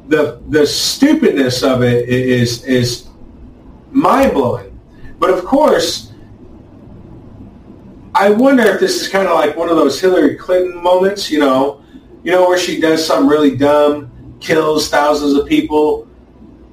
the, 0.08 0.42
the 0.48 0.66
stupidness 0.66 1.62
of 1.62 1.84
it 1.84 2.10
is, 2.10 2.64
is 2.64 3.08
mind 3.92 4.34
blowing. 4.34 4.80
But 5.20 5.30
of 5.30 5.46
course, 5.46 6.12
I 8.16 8.32
wonder 8.32 8.64
if 8.64 8.80
this 8.80 9.04
is 9.04 9.10
kind 9.10 9.28
of 9.28 9.36
like 9.36 9.56
one 9.56 9.70
of 9.70 9.76
those 9.76 10.02
Hillary 10.02 10.38
Clinton 10.38 10.82
moments, 10.82 11.30
you 11.30 11.40
know, 11.40 11.84
you 12.24 12.32
know, 12.32 12.48
where 12.48 12.58
she 12.58 12.82
does 12.82 13.06
something 13.06 13.30
really 13.30 13.56
dumb, 13.56 14.12
kills 14.40 14.90
thousands 14.90 15.34
of 15.34 15.46
people, 15.46 16.09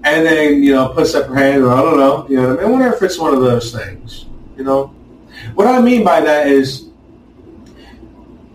and 0.06 0.24
then, 0.24 0.62
you 0.62 0.72
know, 0.72 0.88
puts 0.90 1.14
up 1.14 1.26
her 1.26 1.34
hand, 1.34 1.64
or 1.64 1.72
I 1.72 1.82
don't 1.82 1.98
know, 1.98 2.26
you 2.28 2.40
know, 2.40 2.56
I 2.56 2.62
mean? 2.62 2.70
wonder 2.70 2.92
if 2.92 3.02
it's 3.02 3.18
one 3.18 3.34
of 3.34 3.40
those 3.40 3.72
things, 3.72 4.26
you 4.56 4.62
know. 4.62 4.94
What 5.54 5.66
I 5.66 5.80
mean 5.80 6.04
by 6.04 6.20
that 6.20 6.46
is, 6.46 6.90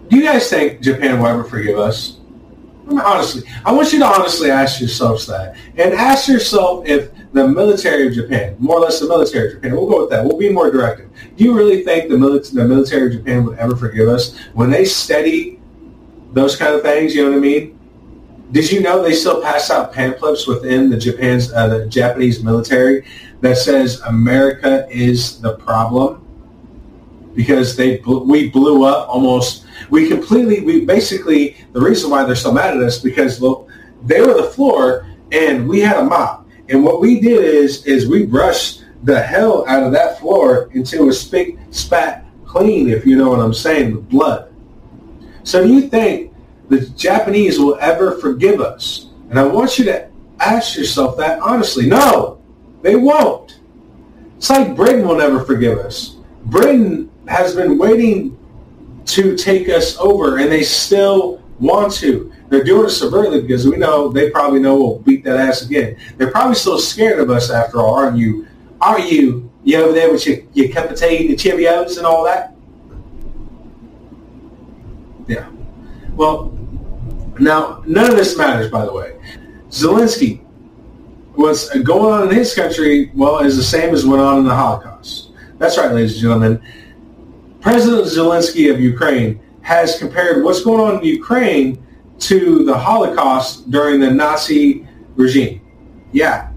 do 0.08 0.18
you 0.18 0.24
guys 0.24 0.49
think 0.49 0.82
Japan 0.82 1.20
will 1.20 1.28
ever 1.28 1.43
forgive 1.43 1.78
us? 1.78 2.20
I 2.88 2.89
mean, 2.89 2.99
honestly, 2.99 3.43
I 3.66 3.72
want 3.74 3.91
you 3.91 3.99
to 3.99 4.06
honestly 4.06 4.49
ask 4.49 4.80
yourselves 4.80 5.28
that. 5.28 5.56
And 5.76 5.93
ask 5.93 6.30
yourself 6.30 6.86
if 6.88 7.12
the 7.34 7.47
military 7.47 8.08
of 8.08 8.14
Japan, 8.14 8.56
more 8.58 8.78
or 8.78 8.82
less 8.82 9.02
the 9.02 9.08
military 9.08 9.49
of 9.49 9.56
Japan, 9.56 9.76
we'll 9.76 9.89
go 9.89 10.02
with 10.02 10.10
that. 10.10 10.24
We'll 10.24 10.38
be 10.38 10.49
more 10.49 10.72
directive. 10.72 11.10
Do 11.36 11.43
you 11.43 11.54
really 11.54 11.84
think 11.84 12.10
the, 12.10 12.18
the 12.18 12.66
military 12.66 13.08
of 13.08 13.12
Japan 13.12 13.45
would 13.45 13.58
ever 13.58 13.76
forgive 13.76 14.08
us 14.08 14.38
when 14.54 14.70
they 14.70 14.86
study 14.86 15.60
those 16.32 16.56
kind 16.56 16.74
of 16.74 16.82
things? 16.82 17.14
You 17.14 17.26
know 17.26 17.32
what 17.32 17.38
I 17.38 17.41
mean? 17.41 17.80
Did 18.52 18.72
you 18.72 18.82
know 18.82 19.02
they 19.02 19.14
still 19.14 19.41
pass 19.41 19.70
out 19.70 19.93
pamphlets 19.93 20.45
within 20.45 20.89
the 20.89 20.97
Japan's 20.97 21.52
uh, 21.54 21.68
the 21.68 21.86
Japanese 21.88 22.43
military 22.43 23.06
that 23.41 23.58
says 23.58 24.02
America 24.02 24.88
is 24.89 25.39
the 25.39 25.56
problem 25.56 26.26
because 27.34 27.76
they 27.78 27.97
we 28.06 28.49
blew 28.49 28.84
up 28.84 29.08
almost 29.08 29.66
we 29.89 30.10
completely 30.10 30.62
we 30.62 30.86
basically 30.86 31.56
the 31.72 31.80
reason 31.80 32.10
why 32.10 32.26
they're 32.26 32.36
so 32.36 32.52
mad 32.52 32.76
at 32.76 32.84
us 32.84 32.99
because 32.99 33.41
look 33.41 33.70
they 34.04 34.20
were 34.20 34.34
the 34.34 34.49
floor 34.49 35.08
and 35.32 35.66
we 35.68 35.80
had 35.80 35.97
a 35.97 36.04
mop 36.04 36.45
and 36.68 36.84
what 36.84 36.99
we 36.99 37.22
did 37.22 37.43
is 37.43 37.86
is 37.86 38.08
we 38.08 38.26
brushed 38.26 38.84
the 39.04 39.20
hell 39.20 39.66
out 39.68 39.84
of 39.84 39.91
that 39.91 40.20
floor 40.20 40.70
until 40.74 41.04
it 41.04 41.06
was 41.06 41.22
spat 41.72 42.26
clean 42.45 42.89
if 42.89 43.06
you 43.06 43.18
know 43.18 43.30
what 43.30 43.39
I'm 43.39 43.54
saying 43.54 43.95
with 43.95 44.10
blood. 44.10 44.54
So 45.43 45.66
do 45.66 45.74
you 45.74 45.88
think 45.88 46.30
the 46.72 46.88
Japanese 46.91 47.59
will 47.59 47.78
ever 47.82 48.17
forgive 48.17 48.61
us? 48.61 49.09
And 49.30 49.38
I 49.38 49.43
want 49.43 49.78
you 49.78 49.84
to 49.86 50.07
ask 50.39 50.78
yourself 50.78 51.17
that 51.17 51.39
honestly. 51.39 51.86
No, 51.86 52.41
they 52.82 52.95
won't. 52.95 53.59
It's 54.38 54.49
like 54.49 54.74
Britain 54.74 55.05
will 55.05 55.17
never 55.17 55.43
forgive 55.43 55.78
us. 55.80 56.15
Britain 56.45 57.11
has 57.28 57.53
been 57.53 57.78
waiting 57.78 58.38
to 59.05 59.36
take 59.36 59.67
us 59.67 59.97
over, 59.97 60.38
and 60.38 60.49
they 60.49 60.63
still 60.63 61.43
want 61.59 61.91
to. 61.95 62.32
They're 62.47 62.63
doing 62.63 62.86
it 62.86 62.91
subvertly 62.91 63.41
because 63.41 63.67
we 63.67 63.76
know 63.76 64.07
they 64.09 64.30
probably 64.30 64.61
know 64.61 64.76
we'll 64.76 64.99
beat 64.99 65.26
that 65.26 65.38
ass 65.38 65.63
again. 65.63 65.97
They're 66.17 66.32
probably 66.32 66.55
still 66.55 66.80
scared 66.80 67.19
of 67.19 67.30
us 67.30 67.51
after 67.51 67.80
all, 67.80 67.95
aren't 67.95 68.17
you? 68.17 68.47
Are 68.80 68.99
you? 68.99 69.51
You 69.63 69.78
over 69.84 69.93
there 69.93 70.11
with 70.11 70.26
your, 70.26 70.38
your 70.53 70.69
cup 70.69 70.89
of 70.89 70.97
tea, 70.97 71.28
the 71.28 71.36
Cheerios, 71.36 71.97
and 71.97 72.05
all 72.05 72.24
that? 72.24 72.55
Yeah. 75.28 75.49
Well, 76.15 76.57
now 77.41 77.83
none 77.85 78.09
of 78.09 78.15
this 78.15 78.37
matters, 78.37 78.69
by 78.69 78.85
the 78.85 78.93
way. 78.93 79.19
Zelensky, 79.69 80.43
what's 81.33 81.69
going 81.79 82.13
on 82.13 82.29
in 82.29 82.35
his 82.35 82.53
country, 82.53 83.11
well, 83.13 83.39
is 83.39 83.57
the 83.57 83.63
same 83.63 83.93
as 83.93 84.05
went 84.05 84.21
on 84.21 84.39
in 84.39 84.45
the 84.45 84.55
Holocaust. 84.55 85.31
That's 85.57 85.77
right, 85.77 85.91
ladies 85.91 86.13
and 86.13 86.21
gentlemen. 86.21 86.61
President 87.61 88.05
Zelensky 88.07 88.73
of 88.73 88.79
Ukraine 88.79 89.39
has 89.61 89.97
compared 89.97 90.43
what's 90.43 90.63
going 90.63 90.81
on 90.81 90.99
in 90.99 91.05
Ukraine 91.05 91.85
to 92.19 92.65
the 92.65 92.77
Holocaust 92.77 93.69
during 93.69 93.99
the 93.99 94.09
Nazi 94.09 94.87
regime. 95.15 95.61
Yeah. 96.11 96.51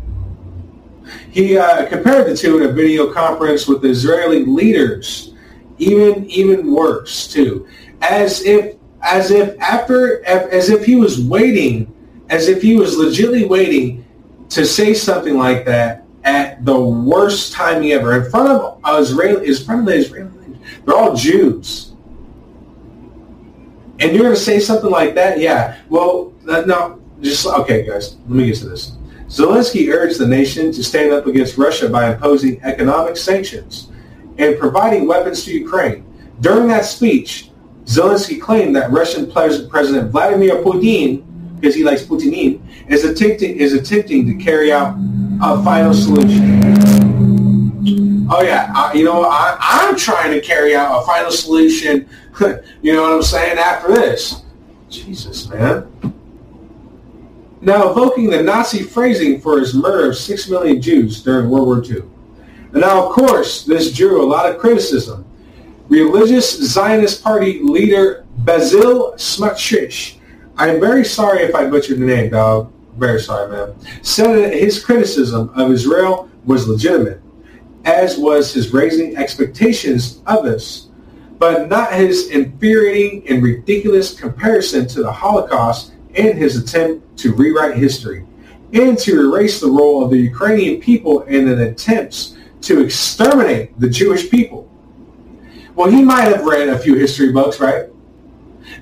He 1.30 1.58
uh, 1.58 1.86
compared 1.86 2.26
the 2.26 2.36
two 2.36 2.58
in 2.58 2.70
a 2.70 2.72
video 2.72 3.12
conference 3.12 3.66
with 3.66 3.84
Israeli 3.84 4.44
leaders. 4.44 5.34
Even 5.78 6.30
even 6.30 6.72
worse 6.72 7.26
too, 7.26 7.66
as 8.00 8.44
if 8.44 8.76
as 9.04 9.30
if 9.30 9.58
after 9.60 10.24
as 10.26 10.70
if 10.70 10.84
he 10.84 10.96
was 10.96 11.20
waiting, 11.20 11.94
as 12.30 12.48
if 12.48 12.62
he 12.62 12.76
was 12.76 12.96
legitimately 12.96 13.46
waiting 13.46 14.04
to 14.48 14.64
say 14.64 14.94
something 14.94 15.36
like 15.36 15.64
that 15.66 16.04
at 16.24 16.64
the 16.64 16.78
worst 16.78 17.52
timing 17.52 17.92
ever 17.92 18.22
in 18.24 18.30
front 18.30 18.48
of 18.48 18.80
Israeli, 19.00 19.46
in 19.46 19.54
front 19.56 19.80
of 19.80 19.86
the 19.86 19.94
Israeli. 19.94 20.30
They're 20.84 20.96
all 20.96 21.14
Jews. 21.14 21.92
And 24.00 24.12
you're 24.12 24.24
going 24.24 24.34
to 24.34 24.40
say 24.40 24.58
something 24.58 24.90
like 24.90 25.14
that? 25.14 25.38
Yeah. 25.38 25.78
Well, 25.88 26.32
uh, 26.48 26.62
no, 26.62 27.00
just, 27.20 27.46
okay, 27.46 27.86
guys, 27.86 28.16
let 28.26 28.30
me 28.30 28.46
get 28.46 28.56
to 28.56 28.68
this. 28.68 28.92
Zelensky 29.28 29.92
urged 29.92 30.18
the 30.18 30.26
nation 30.26 30.72
to 30.72 30.82
stand 30.82 31.12
up 31.12 31.26
against 31.26 31.56
Russia 31.56 31.88
by 31.88 32.12
imposing 32.12 32.60
economic 32.62 33.16
sanctions 33.16 33.90
and 34.38 34.58
providing 34.58 35.06
weapons 35.06 35.44
to 35.44 35.52
Ukraine. 35.52 36.04
During 36.40 36.68
that 36.68 36.84
speech, 36.84 37.50
Zelensky 37.84 38.40
claimed 38.40 38.74
that 38.76 38.90
Russian 38.90 39.30
President 39.30 40.10
Vladimir 40.10 40.62
Putin, 40.62 41.24
because 41.60 41.74
he 41.74 41.84
likes 41.84 42.02
Putin, 42.02 42.60
is 42.88 43.04
attempting, 43.04 43.56
is 43.56 43.74
attempting 43.74 44.26
to 44.26 44.42
carry 44.42 44.72
out 44.72 44.96
a 45.42 45.62
final 45.62 45.92
solution. 45.92 46.64
Oh 48.30 48.42
yeah, 48.42 48.72
I, 48.74 48.94
you 48.94 49.04
know 49.04 49.24
I, 49.24 49.56
I'm 49.60 49.96
trying 49.96 50.32
to 50.32 50.40
carry 50.40 50.74
out 50.74 51.02
a 51.02 51.06
final 51.06 51.30
solution. 51.30 52.08
you 52.82 52.92
know 52.94 53.02
what 53.02 53.12
I'm 53.12 53.22
saying? 53.22 53.58
After 53.58 53.88
this, 53.94 54.42
Jesus, 54.88 55.48
man. 55.48 55.90
Now 57.60 57.90
evoking 57.90 58.30
the 58.30 58.42
Nazi 58.42 58.82
phrasing 58.82 59.40
for 59.40 59.58
his 59.58 59.74
murder 59.74 60.10
of 60.10 60.16
six 60.16 60.48
million 60.48 60.80
Jews 60.80 61.22
during 61.22 61.50
World 61.50 61.66
War 61.66 61.84
II. 61.84 62.02
And 62.72 62.80
now, 62.80 63.06
of 63.06 63.12
course, 63.12 63.64
this 63.64 63.92
drew 63.92 64.22
a 64.22 64.26
lot 64.26 64.50
of 64.50 64.58
criticism. 64.58 65.24
Religious 65.88 66.50
Zionist 66.72 67.22
Party 67.22 67.60
leader 67.60 68.24
Basil 68.38 69.12
Smotrich, 69.16 70.16
I 70.56 70.68
am 70.68 70.80
very 70.80 71.04
sorry 71.04 71.42
if 71.42 71.54
I 71.54 71.66
butchered 71.66 71.98
the 71.98 72.06
name, 72.06 72.30
dog. 72.30 72.72
Very 72.96 73.20
sorry, 73.20 73.50
man. 73.50 73.74
Said 74.02 74.34
that 74.34 74.54
his 74.54 74.82
criticism 74.82 75.50
of 75.54 75.70
Israel 75.70 76.30
was 76.44 76.68
legitimate 76.68 77.20
as 77.84 78.16
was 78.16 78.54
his 78.54 78.72
raising 78.72 79.16
expectations 79.16 80.22
of 80.26 80.46
us, 80.46 80.88
but 81.38 81.68
not 81.68 81.92
his 81.92 82.30
infuriating 82.30 83.28
and 83.28 83.42
ridiculous 83.42 84.18
comparison 84.18 84.86
to 84.88 85.02
the 85.02 85.12
Holocaust 85.12 85.92
and 86.14 86.38
his 86.38 86.56
attempt 86.56 87.18
to 87.18 87.34
rewrite 87.34 87.76
history 87.76 88.24
and 88.72 88.98
to 88.98 89.20
erase 89.20 89.60
the 89.60 89.70
role 89.70 90.02
of 90.02 90.10
the 90.10 90.18
Ukrainian 90.18 90.80
people 90.80 91.22
in 91.22 91.46
an 91.48 91.60
attempt 91.60 92.36
to 92.62 92.80
exterminate 92.80 93.78
the 93.78 93.88
Jewish 93.90 94.30
people. 94.30 94.70
Well, 95.74 95.90
he 95.90 96.02
might 96.02 96.22
have 96.22 96.44
read 96.44 96.68
a 96.68 96.78
few 96.78 96.94
history 96.94 97.32
books, 97.32 97.60
right? 97.60 97.86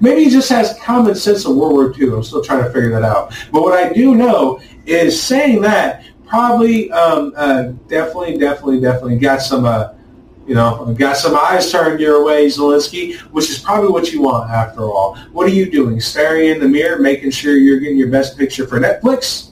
Maybe 0.00 0.24
he 0.24 0.30
just 0.30 0.48
has 0.50 0.78
common 0.80 1.14
sense 1.14 1.44
of 1.44 1.56
World 1.56 1.72
War 1.72 1.94
II. 1.96 2.16
I'm 2.16 2.22
still 2.22 2.42
trying 2.42 2.64
to 2.64 2.70
figure 2.70 2.90
that 2.90 3.02
out. 3.02 3.34
But 3.50 3.62
what 3.62 3.74
I 3.74 3.92
do 3.92 4.14
know 4.14 4.60
is 4.86 5.20
saying 5.20 5.62
that 5.62 6.04
probably 6.26 6.90
um, 6.92 7.32
uh, 7.36 7.64
definitely, 7.88 8.38
definitely, 8.38 8.80
definitely 8.80 9.18
got 9.18 9.42
some, 9.42 9.64
uh, 9.64 9.92
you 10.46 10.54
know, 10.54 10.94
got 10.98 11.16
some 11.16 11.34
eyes 11.36 11.70
turned 11.70 12.00
your 12.00 12.24
way, 12.24 12.46
Zelensky, 12.46 13.18
which 13.32 13.50
is 13.50 13.58
probably 13.58 13.90
what 13.90 14.12
you 14.12 14.22
want 14.22 14.50
after 14.50 14.82
all. 14.82 15.16
What 15.32 15.46
are 15.46 15.54
you 15.54 15.70
doing? 15.70 16.00
Staring 16.00 16.50
in 16.50 16.60
the 16.60 16.68
mirror, 16.68 16.98
making 16.98 17.30
sure 17.30 17.56
you're 17.56 17.80
getting 17.80 17.98
your 17.98 18.10
best 18.10 18.38
picture 18.38 18.66
for 18.66 18.80
Netflix? 18.80 19.50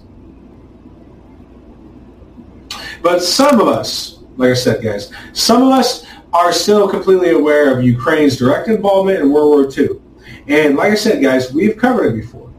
But 3.02 3.22
some 3.22 3.60
of 3.60 3.68
us, 3.68 4.20
like 4.36 4.50
I 4.50 4.54
said, 4.54 4.82
guys, 4.82 5.10
some 5.32 5.62
of 5.62 5.72
us 5.72 6.06
are 6.32 6.52
still 6.52 6.88
completely 6.88 7.30
aware 7.30 7.76
of 7.76 7.82
Ukraine's 7.84 8.36
direct 8.36 8.68
involvement 8.68 9.20
in 9.20 9.32
World 9.32 9.50
War 9.50 9.68
II. 9.76 10.00
And 10.46 10.76
like 10.76 10.92
I 10.92 10.94
said, 10.94 11.22
guys, 11.22 11.52
we've 11.52 11.76
covered 11.76 12.14
it 12.14 12.16
before. 12.16 12.50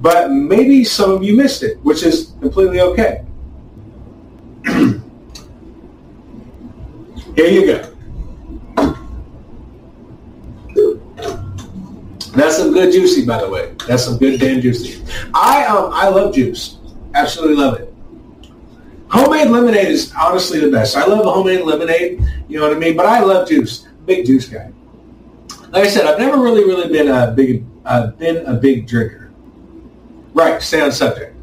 But 0.00 0.30
maybe 0.30 0.84
some 0.84 1.10
of 1.10 1.22
you 1.22 1.36
missed 1.36 1.62
it, 1.62 1.78
which 1.82 2.02
is 2.02 2.34
completely 2.40 2.80
okay. 2.80 3.24
Here 7.36 7.48
you 7.48 7.66
go. 7.66 7.90
That's 12.34 12.56
some 12.56 12.72
good 12.72 12.92
juicy, 12.92 13.24
by 13.24 13.40
the 13.40 13.48
way. 13.48 13.74
That's 13.86 14.04
some 14.04 14.18
good 14.18 14.40
damn 14.40 14.60
juicy. 14.60 15.04
I 15.32 15.64
um 15.66 15.90
I 15.92 16.08
love 16.08 16.34
juice. 16.34 16.78
Absolutely 17.14 17.56
love 17.56 17.78
it. 17.80 17.83
Homemade 19.14 19.48
lemonade 19.48 19.86
is 19.86 20.12
honestly 20.20 20.58
the 20.58 20.72
best. 20.72 20.96
I 20.96 21.06
love 21.06 21.24
homemade 21.24 21.64
lemonade. 21.64 22.20
You 22.48 22.58
know 22.58 22.66
what 22.66 22.76
I 22.76 22.80
mean? 22.80 22.96
But 22.96 23.06
I 23.06 23.20
love 23.20 23.48
juice. 23.48 23.86
Big 24.06 24.26
juice 24.26 24.48
guy. 24.48 24.72
Like 25.70 25.84
I 25.84 25.88
said, 25.88 26.04
I've 26.04 26.18
never 26.18 26.42
really, 26.42 26.64
really 26.64 26.92
been 26.92 27.06
a 27.06 27.30
big, 27.30 27.64
uh, 27.84 28.08
been 28.08 28.44
a 28.44 28.54
big 28.54 28.88
drinker. 28.88 29.30
Right. 30.32 30.60
Stay 30.60 30.80
on 30.80 30.90
subject. 30.90 31.36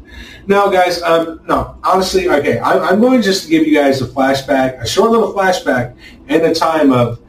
Now, 0.46 0.68
guys. 0.68 1.00
Um, 1.00 1.40
no, 1.48 1.78
honestly, 1.82 2.28
okay. 2.28 2.60
I'm, 2.60 2.82
I'm 2.82 3.00
going 3.00 3.22
just 3.22 3.44
to 3.44 3.48
give 3.48 3.66
you 3.66 3.74
guys 3.74 4.02
a 4.02 4.06
flashback, 4.06 4.78
a 4.82 4.86
short 4.86 5.10
little 5.10 5.32
flashback 5.32 5.96
in 6.28 6.42
the 6.42 6.54
time 6.54 6.92
of 6.92 7.20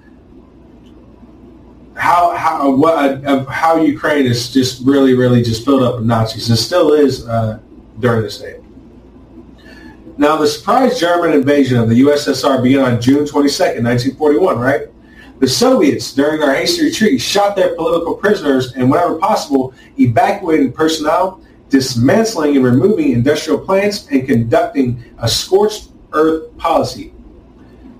how 1.96 2.36
how 2.36 2.70
what 2.76 3.24
of 3.24 3.48
how 3.48 3.78
Ukraine 3.78 4.26
is 4.26 4.52
just 4.52 4.84
really 4.84 5.14
really 5.14 5.42
just 5.42 5.64
filled 5.64 5.84
up 5.84 5.98
with 5.98 6.06
Nazis 6.06 6.50
and 6.50 6.58
still 6.58 6.92
is 6.92 7.26
uh, 7.28 7.60
during 8.00 8.24
this 8.24 8.40
day. 8.40 8.63
Now, 10.18 10.38
the 10.38 10.48
surprise 10.48 11.00
German 11.00 11.34
invasion 11.34 11.80
of 11.80 11.90
the 11.90 12.02
USSR 12.02 12.62
began 12.62 12.82
on 12.82 13.02
June 13.02 13.26
22, 13.26 13.82
1941. 13.82 14.60
Right, 14.60 14.88
the 15.40 15.48
Soviets 15.48 16.14
during 16.14 16.40
their 16.40 16.54
hasty 16.54 16.86
retreat 16.86 17.20
shot 17.20 17.56
their 17.56 17.76
political 17.76 18.16
prisoners 18.16 18.74
and, 18.74 18.90
whenever 18.90 19.18
possible, 19.18 19.74
evacuated 20.00 20.76
personnel 20.76 21.42
dismantling 21.74 22.56
and 22.56 22.64
removing 22.64 23.14
industrial 23.14 23.60
plants 23.60 24.08
and 24.12 24.28
conducting 24.28 25.04
a 25.18 25.28
scorched 25.28 25.90
earth 26.12 26.56
policy. 26.58 27.12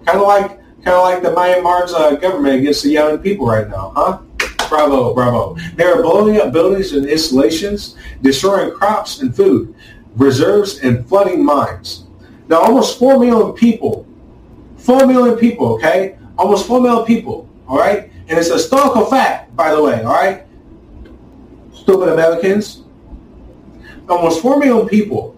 Kind 0.06 0.20
of 0.20 0.28
like 0.28 0.60
kind 0.84 0.96
of 0.96 1.02
like 1.02 1.24
the 1.24 1.30
Myanmar's 1.30 1.92
uh, 1.92 2.16
government 2.16 2.60
against 2.60 2.84
the 2.84 2.90
Yemen 2.92 3.18
people 3.18 3.48
right 3.48 3.68
now, 3.68 3.92
huh? 3.96 4.20
Bravo, 4.70 5.14
bravo. 5.14 5.56
They 5.76 5.86
are 5.86 6.02
blowing 6.02 6.40
up 6.40 6.54
buildings 6.54 6.94
and 6.94 7.08
installations, 7.08 7.96
destroying 8.22 8.72
crops 8.74 9.22
and 9.22 9.36
food, 9.36 9.74
reserves, 10.16 10.80
and 10.80 11.08
flooding 11.08 11.44
mines. 11.44 12.03
Now, 12.48 12.62
almost 12.62 13.00
4 13.00 13.20
million 13.20 13.54
people, 13.54 14.06
4 14.78 15.08
million 15.08 15.38
people, 15.38 15.74
okay? 15.76 16.18
Almost 16.38 16.68
4 16.68 16.82
million 16.82 17.06
people, 17.06 17.50
all 17.68 17.78
right? 17.78 18.12
And 18.28 18.38
it's 18.38 18.50
a 18.50 18.54
historical 18.54 19.06
fact, 19.06 19.56
by 19.56 19.74
the 19.74 19.82
way, 19.82 20.04
all 20.04 20.14
right? 20.14 20.46
Stupid 21.74 22.10
Americans, 22.10 22.84
almost 24.10 24.42
4 24.42 24.60
million 24.60 24.88
people 24.88 25.36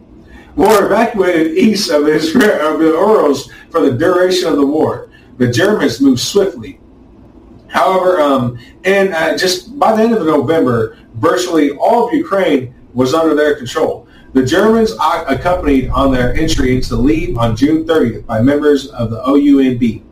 were 0.56 0.86
evacuated 0.86 1.58
east 1.58 1.91
of, 1.91 2.08
Israel, 2.08 2.74
of 2.74 2.80
the 2.80 2.86
Urals 2.86 3.51
for 3.70 3.82
the 3.82 3.91
duration 3.91 4.47
of 4.47 4.56
the 4.56 4.66
war. 4.66 5.10
The 5.38 5.51
Germans 5.51 5.99
moved 5.99 6.22
swiftly. 6.22 6.80
However, 7.68 8.22
um, 8.22 8.58
and 8.86 9.14
uh, 9.14 9.38
just 9.38 9.78
by 9.78 9.95
the 9.95 10.03
end 10.03 10.14
of 10.14 10.26
November, 10.26 10.97
virtually 11.16 11.72
all 11.72 12.08
of 12.08 12.14
Ukraine 12.14 12.74
was 12.93 13.14
under 13.14 13.36
their 13.36 13.56
control. 13.56 14.05
The 14.36 14.46
Germans 14.46 14.92
accompanied 15.28 15.90
on 15.90 16.12
their 16.12 16.36
entry 16.36 16.76
into 16.76 16.96
Lviv 16.96 17.38
on 17.38 17.56
June 17.56 17.86
30th 17.86 18.26
by 18.26 18.42
members 18.42 18.88
of 18.90 19.10
the 19.10 19.22
OUNB, 19.24 20.04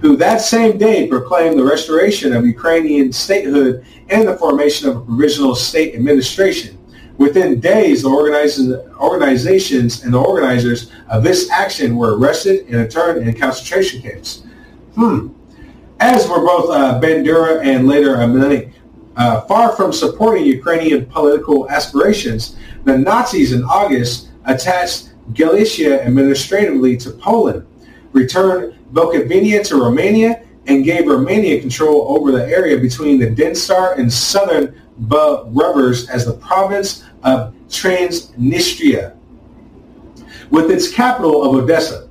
who 0.00 0.16
that 0.16 0.42
same 0.42 0.78
day 0.78 1.08
proclaimed 1.08 1.58
the 1.58 1.64
restoration 1.64 2.32
of 2.32 2.46
Ukrainian 2.46 3.12
statehood 3.12 3.84
and 4.10 4.28
the 4.28 4.36
formation 4.36 4.88
of 4.88 4.98
a 4.98 5.00
provisional 5.00 5.54
state 5.54 5.94
administration 5.94 6.78
Within 7.18 7.60
days, 7.60 8.02
the 8.02 8.08
organizations 8.08 10.02
and 10.02 10.14
the 10.14 10.18
organizers 10.18 10.90
of 11.08 11.22
this 11.22 11.50
action 11.50 11.96
were 11.96 12.18
arrested 12.18 12.66
and 12.66 12.74
interned 12.74 13.28
in 13.28 13.34
concentration 13.34 14.02
camps. 14.02 14.42
Hmm. 14.96 15.28
As 16.00 16.28
were 16.28 16.44
both 16.44 16.70
uh, 16.70 17.00
Bandera 17.00 17.64
and 17.64 17.86
later 17.86 18.16
Menelik. 18.26 18.71
Uh, 19.16 19.42
far 19.42 19.76
from 19.76 19.92
supporting 19.92 20.44
Ukrainian 20.44 21.06
political 21.06 21.68
aspirations, 21.70 22.56
the 22.84 22.96
Nazis 22.96 23.52
in 23.52 23.62
August 23.64 24.28
attached 24.46 25.12
Galicia 25.34 26.02
administratively 26.02 26.96
to 26.96 27.10
Poland, 27.10 27.66
returned 28.12 28.74
Bukovina 28.92 29.62
to 29.68 29.76
Romania, 29.76 30.42
and 30.66 30.84
gave 30.84 31.06
Romania 31.06 31.60
control 31.60 32.16
over 32.16 32.30
the 32.30 32.46
area 32.46 32.78
between 32.78 33.18
the 33.18 33.26
Dniester 33.26 33.98
and 33.98 34.12
southern 34.12 34.80
Rubbers 34.98 36.08
as 36.08 36.24
the 36.24 36.34
province 36.34 37.04
of 37.22 37.54
Transnistria, 37.68 39.16
with 40.50 40.70
its 40.70 40.92
capital 40.92 41.42
of 41.42 41.64
Odessa. 41.64 42.08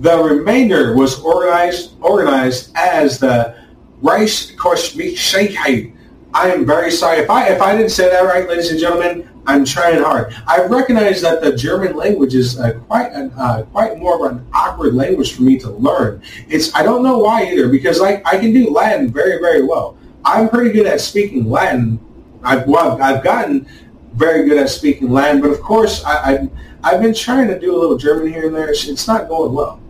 The 0.00 0.16
remainder 0.16 0.94
was 0.94 1.20
organized 1.20 1.94
organized 2.00 2.72
as 2.76 3.18
the 3.18 3.56
Reichskorsvichheit. 4.02 5.94
I 6.38 6.52
am 6.52 6.64
very 6.64 6.92
sorry 6.92 7.18
if 7.18 7.28
I 7.28 7.48
if 7.48 7.60
I 7.60 7.74
didn't 7.74 7.90
say 7.90 8.08
that 8.08 8.20
right, 8.20 8.48
ladies 8.48 8.70
and 8.70 8.78
gentlemen. 8.78 9.28
I'm 9.48 9.64
trying 9.64 10.00
hard. 10.00 10.32
I 10.46 10.64
recognize 10.66 11.20
that 11.22 11.42
the 11.42 11.56
German 11.56 11.96
language 11.96 12.34
is 12.34 12.60
uh, 12.60 12.74
quite 12.86 13.10
an, 13.12 13.32
uh, 13.36 13.62
quite 13.72 13.98
more 13.98 14.14
of 14.24 14.30
an 14.30 14.46
awkward 14.52 14.94
language 14.94 15.34
for 15.34 15.42
me 15.42 15.58
to 15.58 15.70
learn. 15.70 16.22
It's 16.48 16.72
I 16.76 16.84
don't 16.84 17.02
know 17.02 17.18
why 17.18 17.46
either 17.46 17.68
because 17.68 18.00
I, 18.00 18.22
I 18.24 18.38
can 18.38 18.52
do 18.52 18.70
Latin 18.70 19.10
very 19.10 19.40
very 19.40 19.64
well. 19.64 19.98
I'm 20.24 20.48
pretty 20.48 20.70
good 20.70 20.86
at 20.86 21.00
speaking 21.00 21.50
Latin. 21.50 21.98
I've 22.44 22.68
well, 22.68 23.02
I've 23.02 23.24
gotten 23.24 23.66
very 24.12 24.48
good 24.48 24.58
at 24.58 24.68
speaking 24.68 25.10
Latin, 25.10 25.40
but 25.40 25.50
of 25.50 25.60
course 25.60 26.04
I, 26.04 26.46
I 26.84 26.92
have 26.92 27.02
been 27.02 27.14
trying 27.14 27.48
to 27.48 27.58
do 27.58 27.74
a 27.74 27.78
little 27.78 27.98
German 27.98 28.32
here 28.32 28.46
and 28.46 28.54
there. 28.54 28.70
It's 28.70 29.08
not 29.08 29.28
going 29.28 29.54
well. 29.54 29.80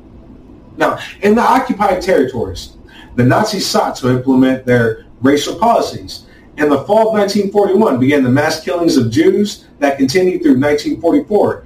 Now, 0.79 0.99
in 1.21 1.35
the 1.35 1.43
occupied 1.43 2.01
territories, 2.01 2.79
the 3.17 3.25
Nazis 3.25 3.67
sought 3.67 3.97
to 3.97 4.09
implement 4.09 4.65
their 4.65 5.05
racial 5.21 5.59
policies 5.59 6.25
In 6.59 6.69
the 6.69 6.83
fall 6.85 7.09
of 7.09 7.15
1941 7.15 8.01
began 8.01 8.25
the 8.25 8.31
mass 8.31 8.61
killings 8.61 8.97
of 8.97 9.13
Jews 9.13 9.67
that 9.79 9.97
continued 9.97 10.43
through 10.43 10.59
1944. 10.59 11.65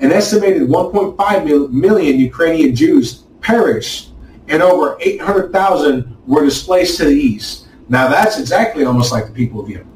An 0.00 0.12
estimated 0.12 0.62
1.5 0.62 1.70
million 1.70 2.18
Ukrainian 2.18 2.74
Jews 2.74 3.24
perished 3.42 4.12
and 4.48 4.62
over 4.62 4.96
800,000 4.98 6.16
were 6.26 6.42
displaced 6.42 6.96
to 6.96 7.04
the 7.04 7.14
east. 7.14 7.66
Now 7.90 8.08
that's 8.08 8.38
exactly 8.40 8.86
almost 8.86 9.12
like 9.12 9.26
the 9.26 9.32
people 9.32 9.60
of 9.60 9.68
Yemen. 9.68 9.86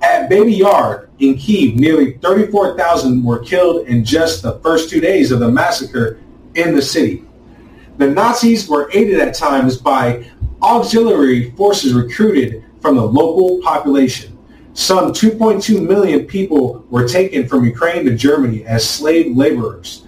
At 0.00 0.30
Babi 0.30 0.54
Yar 0.54 1.08
in 1.18 1.36
Kiev, 1.36 1.74
nearly 1.74 2.18
34,000 2.18 3.24
were 3.24 3.40
killed 3.40 3.88
in 3.88 4.04
just 4.04 4.42
the 4.44 4.60
first 4.60 4.88
two 4.88 5.00
days 5.00 5.32
of 5.32 5.40
the 5.40 5.50
massacre 5.50 6.20
in 6.54 6.72
the 6.72 6.80
city. 6.80 7.24
The 7.96 8.06
Nazis 8.06 8.68
were 8.68 8.88
aided 8.94 9.18
at 9.18 9.34
times 9.34 9.76
by 9.76 10.24
auxiliary 10.62 11.50
forces 11.50 11.94
recruited 11.94 12.64
from 12.80 12.96
the 12.96 13.04
local 13.04 13.60
population. 13.62 14.38
Some 14.74 15.12
2.2 15.12 15.86
million 15.86 16.26
people 16.26 16.84
were 16.88 17.06
taken 17.06 17.48
from 17.48 17.64
Ukraine 17.64 18.04
to 18.04 18.14
Germany 18.14 18.64
as 18.64 18.88
slave 18.88 19.36
laborers. 19.36 20.06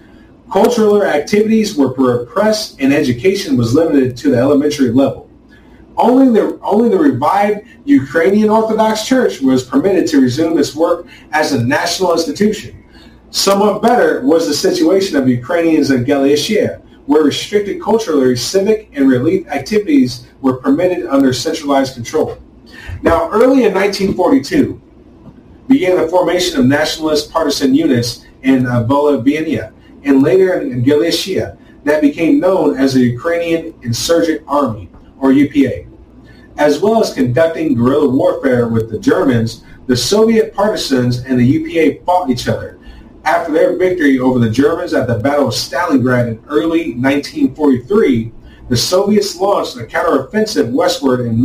Cultural 0.52 1.02
activities 1.02 1.76
were 1.76 1.92
repressed 1.92 2.80
and 2.80 2.92
education 2.92 3.56
was 3.56 3.74
limited 3.74 4.16
to 4.18 4.30
the 4.30 4.38
elementary 4.38 4.90
level. 4.90 5.28
Only 5.96 6.32
the, 6.32 6.58
only 6.62 6.88
the 6.88 6.98
revived 6.98 7.66
Ukrainian 7.84 8.48
Orthodox 8.48 9.06
Church 9.06 9.40
was 9.40 9.64
permitted 9.64 10.06
to 10.08 10.20
resume 10.20 10.58
its 10.58 10.74
work 10.74 11.06
as 11.32 11.52
a 11.52 11.64
national 11.64 12.12
institution. 12.12 12.82
Somewhat 13.30 13.82
better 13.82 14.24
was 14.24 14.46
the 14.46 14.54
situation 14.54 15.16
of 15.16 15.28
Ukrainians 15.28 15.90
in 15.90 16.04
Galicia, 16.04 16.80
where 17.06 17.22
restricted 17.22 17.80
culturally 17.80 18.34
civic 18.36 18.88
and 18.92 19.08
relief 19.08 19.46
activities 19.48 20.26
were 20.40 20.58
permitted 20.58 21.06
under 21.06 21.32
centralized 21.32 21.94
control. 21.94 22.38
Now, 23.02 23.30
early 23.30 23.64
in 23.64 23.72
1942, 23.72 24.80
began 25.68 25.96
the 25.96 26.08
formation 26.08 26.60
of 26.60 26.66
nationalist 26.66 27.30
partisan 27.30 27.74
units 27.74 28.26
in 28.42 28.66
uh, 28.66 28.84
Volhynia 28.84 29.72
and 30.04 30.22
later 30.22 30.60
in 30.60 30.82
Galicia 30.82 31.56
that 31.84 32.02
became 32.02 32.40
known 32.40 32.76
as 32.76 32.92
the 32.92 33.00
Ukrainian 33.00 33.74
Insurgent 33.82 34.42
Army, 34.46 34.90
or 35.18 35.32
UPA. 35.32 35.86
As 36.58 36.80
well 36.80 37.00
as 37.00 37.14
conducting 37.14 37.74
guerrilla 37.74 38.08
warfare 38.08 38.68
with 38.68 38.90
the 38.90 38.98
Germans, 38.98 39.64
the 39.86 39.96
Soviet 39.96 40.54
partisans 40.54 41.18
and 41.20 41.38
the 41.38 41.44
UPA 41.44 42.04
fought 42.04 42.28
each 42.28 42.48
other. 42.48 42.78
After 43.24 43.52
their 43.52 43.76
victory 43.76 44.18
over 44.18 44.38
the 44.38 44.50
Germans 44.50 44.92
at 44.92 45.06
the 45.06 45.18
Battle 45.18 45.48
of 45.48 45.54
Stalingrad 45.54 46.28
in 46.28 46.44
early 46.48 46.94
1943, 46.94 48.32
the 48.68 48.76
Soviets 48.76 49.36
launched 49.36 49.76
a 49.76 49.84
counteroffensive 49.84 50.70
westward 50.70 51.20
in 51.20 51.42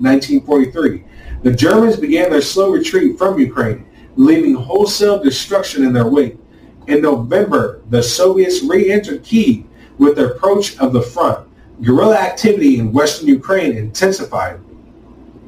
mid-1943. 0.00 1.04
The 1.42 1.52
Germans 1.52 1.96
began 1.96 2.30
their 2.30 2.40
slow 2.40 2.70
retreat 2.70 3.18
from 3.18 3.38
Ukraine, 3.38 3.86
leaving 4.16 4.54
wholesale 4.54 5.22
destruction 5.22 5.84
in 5.84 5.92
their 5.92 6.08
wake. 6.08 6.36
In 6.86 7.02
November, 7.02 7.82
the 7.90 8.02
Soviets 8.02 8.62
re-entered 8.62 9.22
Kiev 9.22 9.64
with 9.98 10.16
the 10.16 10.34
approach 10.34 10.78
of 10.78 10.92
the 10.92 11.02
front. 11.02 11.48
Guerrilla 11.82 12.16
activity 12.16 12.78
in 12.78 12.92
western 12.92 13.28
Ukraine 13.28 13.76
intensified, 13.76 14.60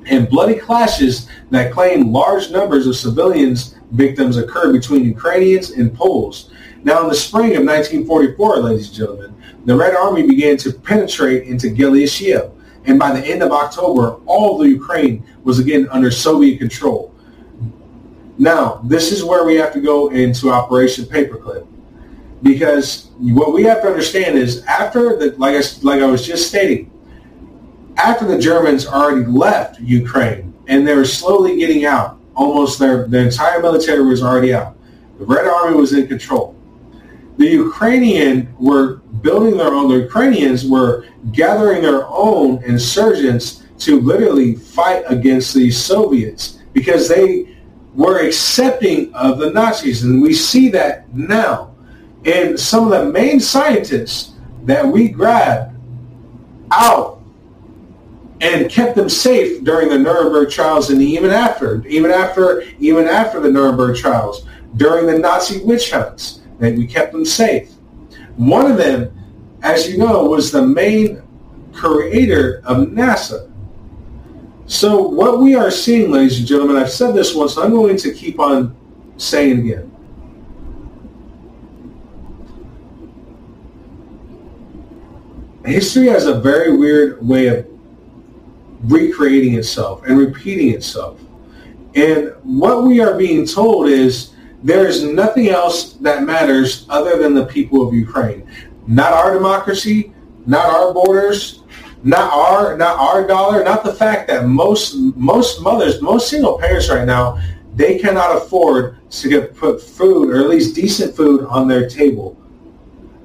and 0.06 0.28
bloody 0.28 0.56
clashes 0.56 1.28
that 1.50 1.72
claimed 1.72 2.08
large 2.12 2.50
numbers 2.50 2.86
of 2.86 2.96
civilians 2.96 3.76
victims 3.92 4.36
occurred 4.36 4.72
between 4.72 5.04
Ukrainians 5.04 5.70
and 5.70 5.94
Poles. 5.94 6.50
Now, 6.82 7.02
in 7.02 7.08
the 7.08 7.14
spring 7.14 7.56
of 7.56 7.64
1944, 7.64 8.58
ladies 8.58 8.88
and 8.88 8.96
gentlemen, 8.96 9.34
the 9.64 9.76
Red 9.76 9.94
Army 9.94 10.26
began 10.26 10.56
to 10.58 10.72
penetrate 10.72 11.44
into 11.44 11.70
Galicia, 11.70 12.50
and 12.86 12.98
by 12.98 13.18
the 13.18 13.26
end 13.26 13.42
of 13.42 13.52
October, 13.52 14.20
all 14.26 14.54
of 14.54 14.62
the 14.62 14.68
Ukraine 14.70 15.24
was 15.44 15.58
again 15.58 15.88
under 15.90 16.10
Soviet 16.10 16.58
control. 16.58 17.12
Now, 18.38 18.80
this 18.84 19.12
is 19.12 19.24
where 19.24 19.44
we 19.44 19.56
have 19.56 19.72
to 19.72 19.80
go 19.80 20.08
into 20.08 20.50
Operation 20.50 21.04
Paperclip, 21.04 21.66
because 22.42 23.10
what 23.18 23.52
we 23.52 23.64
have 23.64 23.82
to 23.82 23.88
understand 23.88 24.38
is 24.38 24.62
after 24.64 25.16
the, 25.16 25.34
like 25.38 25.56
I, 25.56 25.62
like 25.82 26.00
I 26.02 26.06
was 26.06 26.26
just 26.26 26.48
stating, 26.48 26.90
after 27.96 28.26
the 28.26 28.38
Germans 28.38 28.86
already 28.86 29.24
left 29.24 29.80
Ukraine 29.80 30.52
and 30.68 30.86
they 30.86 30.94
were 30.94 31.04
slowly 31.04 31.56
getting 31.56 31.86
out, 31.86 32.20
almost 32.34 32.78
their, 32.78 33.06
their 33.06 33.24
entire 33.24 33.60
military 33.60 34.04
was 34.04 34.22
already 34.22 34.52
out. 34.52 34.76
The 35.18 35.24
Red 35.24 35.46
Army 35.46 35.76
was 35.76 35.94
in 35.94 36.06
control 36.06 36.55
the 37.36 37.46
Ukrainian 37.46 38.54
were 38.58 38.96
building 39.22 39.56
their 39.56 39.74
own, 39.74 39.88
the 39.88 39.98
Ukrainians 39.98 40.64
were 40.64 41.06
gathering 41.32 41.82
their 41.82 42.06
own 42.06 42.62
insurgents 42.64 43.64
to 43.78 44.00
literally 44.00 44.54
fight 44.54 45.04
against 45.08 45.54
the 45.54 45.70
Soviets 45.70 46.58
because 46.72 47.08
they 47.08 47.56
were 47.94 48.26
accepting 48.26 49.12
of 49.14 49.38
the 49.38 49.50
Nazis. 49.50 50.02
And 50.04 50.22
we 50.22 50.32
see 50.32 50.68
that 50.70 51.12
now. 51.14 51.74
And 52.24 52.58
some 52.58 52.90
of 52.90 52.90
the 52.90 53.10
main 53.10 53.38
scientists 53.38 54.32
that 54.64 54.86
we 54.86 55.08
grabbed 55.08 55.76
out 56.70 57.22
and 58.40 58.70
kept 58.70 58.96
them 58.96 59.08
safe 59.08 59.62
during 59.64 59.88
the 59.88 59.98
Nuremberg 59.98 60.50
trials 60.50 60.90
and 60.90 61.00
even 61.00 61.30
after, 61.30 61.86
even 61.86 62.10
after, 62.10 62.62
even 62.78 63.06
after 63.06 63.40
the 63.40 63.50
Nuremberg 63.50 63.96
trials, 63.96 64.46
during 64.76 65.06
the 65.06 65.18
Nazi 65.18 65.62
witch 65.62 65.90
hunts 65.90 66.40
and 66.60 66.78
we 66.78 66.86
kept 66.86 67.12
them 67.12 67.24
safe. 67.24 67.70
One 68.36 68.70
of 68.70 68.76
them, 68.76 69.12
as 69.62 69.88
you 69.88 69.98
know, 69.98 70.24
was 70.24 70.50
the 70.50 70.66
main 70.66 71.22
creator 71.72 72.62
of 72.64 72.88
NASA. 72.88 73.50
So 74.66 75.00
what 75.00 75.40
we 75.40 75.54
are 75.54 75.70
seeing, 75.70 76.10
ladies 76.10 76.38
and 76.38 76.46
gentlemen, 76.46 76.76
I've 76.76 76.90
said 76.90 77.14
this 77.14 77.34
once, 77.34 77.56
I'm 77.56 77.70
going 77.70 77.96
to 77.98 78.12
keep 78.12 78.40
on 78.40 78.74
saying 79.16 79.60
again. 79.60 79.92
History 85.64 86.06
has 86.06 86.26
a 86.26 86.40
very 86.40 86.76
weird 86.76 87.26
way 87.26 87.48
of 87.48 87.66
recreating 88.84 89.54
itself 89.54 90.04
and 90.04 90.18
repeating 90.18 90.72
itself. 90.72 91.20
And 91.94 92.32
what 92.42 92.84
we 92.84 93.00
are 93.00 93.16
being 93.16 93.46
told 93.46 93.88
is 93.88 94.35
there 94.62 94.86
is 94.86 95.04
nothing 95.04 95.48
else 95.48 95.94
that 95.94 96.24
matters 96.24 96.86
other 96.88 97.18
than 97.18 97.34
the 97.34 97.46
people 97.46 97.86
of 97.86 97.94
Ukraine. 97.94 98.48
Not 98.86 99.12
our 99.12 99.34
democracy, 99.34 100.12
not 100.46 100.66
our 100.66 100.92
borders, 100.92 101.62
not 102.02 102.32
our 102.32 102.76
not 102.76 102.98
our 102.98 103.26
dollar, 103.26 103.64
not 103.64 103.84
the 103.84 103.92
fact 103.92 104.28
that 104.28 104.46
most 104.46 104.94
most 105.16 105.60
mothers, 105.60 106.00
most 106.00 106.28
single 106.28 106.58
parents 106.58 106.88
right 106.88 107.06
now, 107.06 107.38
they 107.74 107.98
cannot 107.98 108.36
afford 108.36 108.98
to 109.10 109.28
get 109.28 109.54
put 109.54 109.82
food 109.82 110.30
or 110.30 110.40
at 110.40 110.48
least 110.48 110.74
decent 110.74 111.14
food 111.14 111.44
on 111.46 111.68
their 111.68 111.88
table. 111.88 112.36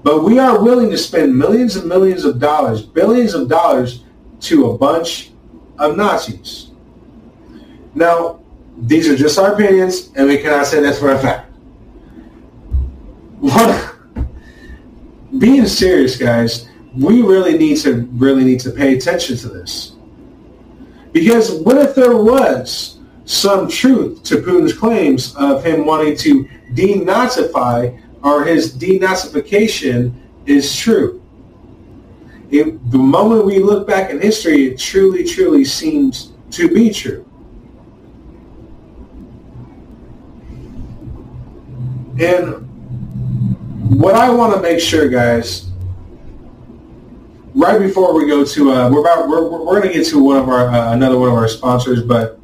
But 0.03 0.23
we 0.23 0.39
are 0.39 0.61
willing 0.61 0.89
to 0.89 0.97
spend 0.97 1.37
millions 1.37 1.75
and 1.75 1.87
millions 1.87 2.25
of 2.25 2.39
dollars, 2.39 2.81
billions 2.81 3.33
of 3.33 3.47
dollars 3.47 4.03
to 4.41 4.71
a 4.71 4.77
bunch 4.77 5.31
of 5.77 5.95
Nazis. 5.95 6.71
Now, 7.93 8.40
these 8.77 9.07
are 9.07 9.15
just 9.15 9.37
our 9.37 9.53
opinions, 9.53 10.11
and 10.15 10.27
we 10.27 10.37
cannot 10.37 10.65
say 10.65 10.81
this 10.81 10.99
for 10.99 11.11
a 11.11 11.19
fact. 11.19 11.51
What? 13.39 13.95
Being 15.37 15.65
serious, 15.65 16.17
guys, 16.17 16.69
we 16.95 17.21
really 17.21 17.57
need 17.57 17.77
to 17.77 18.07
really 18.13 18.43
need 18.43 18.59
to 18.61 18.71
pay 18.71 18.95
attention 18.95 19.37
to 19.37 19.49
this. 19.49 19.93
Because 21.11 21.51
what 21.51 21.77
if 21.77 21.95
there 21.95 22.15
was 22.15 22.99
some 23.25 23.67
truth 23.67 24.23
to 24.23 24.37
Putin's 24.37 24.73
claims 24.73 25.35
of 25.35 25.63
him 25.63 25.85
wanting 25.85 26.15
to 26.17 26.45
denazify 26.73 27.99
or 28.23 28.43
his 28.43 28.77
denazification 28.77 30.13
is 30.45 30.75
true? 30.75 31.21
It, 32.49 32.91
the 32.91 32.97
moment 32.97 33.45
we 33.45 33.59
look 33.59 33.87
back 33.87 34.09
in 34.11 34.21
history, 34.21 34.67
it 34.67 34.79
truly, 34.79 35.23
truly 35.23 35.63
seems 35.63 36.33
to 36.51 36.67
be 36.67 36.91
true. 36.91 37.25
And 42.19 42.67
what 43.99 44.15
I 44.15 44.29
want 44.29 44.53
to 44.55 44.61
make 44.61 44.79
sure, 44.79 45.07
guys, 45.07 45.71
right 47.53 47.79
before 47.79 48.13
we 48.13 48.27
go 48.27 48.43
to, 48.43 48.71
uh, 48.71 48.89
we're 48.89 49.01
about, 49.01 49.27
we're, 49.27 49.49
we're 49.49 49.79
going 49.79 49.91
to 49.91 49.93
get 49.93 50.07
to 50.07 50.23
one 50.23 50.37
of 50.37 50.49
our, 50.49 50.69
uh, 50.69 50.93
another 50.93 51.17
one 51.17 51.29
of 51.29 51.35
our 51.35 51.47
sponsors, 51.47 52.03
but 52.03 52.39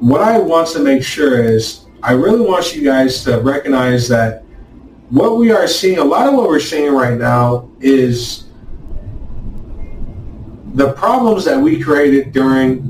what 0.00 0.20
I 0.20 0.38
want 0.38 0.68
to 0.68 0.80
make 0.80 1.02
sure 1.02 1.42
is 1.42 1.86
I 2.02 2.12
really 2.12 2.40
want 2.40 2.74
you 2.74 2.84
guys 2.84 3.24
to 3.24 3.40
recognize 3.40 4.08
that 4.08 4.44
what 5.10 5.36
we 5.36 5.50
are 5.50 5.66
seeing, 5.66 5.98
a 5.98 6.04
lot 6.04 6.28
of 6.28 6.34
what 6.34 6.48
we're 6.48 6.60
seeing 6.60 6.92
right 6.92 7.18
now 7.18 7.70
is 7.80 8.44
the 10.74 10.92
problems 10.92 11.44
that 11.46 11.58
we 11.58 11.80
created 11.80 12.32
during 12.32 12.82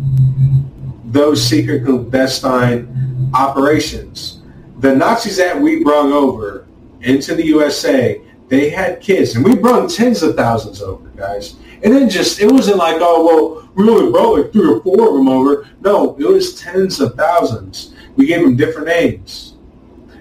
those 1.06 1.42
secret 1.42 1.84
clandestine 1.84 3.07
operations. 3.34 4.42
The 4.78 4.94
Nazis 4.94 5.36
that 5.38 5.60
we 5.60 5.82
brought 5.82 6.12
over 6.12 6.66
into 7.00 7.34
the 7.34 7.44
USA, 7.46 8.20
they 8.48 8.70
had 8.70 9.00
kids, 9.00 9.34
and 9.34 9.44
we 9.44 9.54
brought 9.54 9.90
tens 9.90 10.22
of 10.22 10.36
thousands 10.36 10.82
over, 10.82 11.08
guys. 11.10 11.56
And 11.82 11.92
then 11.92 12.08
just, 12.08 12.40
it 12.40 12.50
wasn't 12.50 12.78
like, 12.78 12.96
oh, 13.00 13.24
well, 13.24 13.70
we 13.74 13.88
only 13.88 14.10
brought 14.10 14.38
like 14.38 14.52
three 14.52 14.68
or 14.68 14.80
four 14.82 15.08
of 15.08 15.14
them 15.14 15.28
over. 15.28 15.68
No, 15.80 16.16
it 16.16 16.24
was 16.24 16.60
tens 16.60 17.00
of 17.00 17.14
thousands. 17.14 17.94
We 18.16 18.26
gave 18.26 18.42
them 18.42 18.56
different 18.56 18.88
names. 18.88 19.54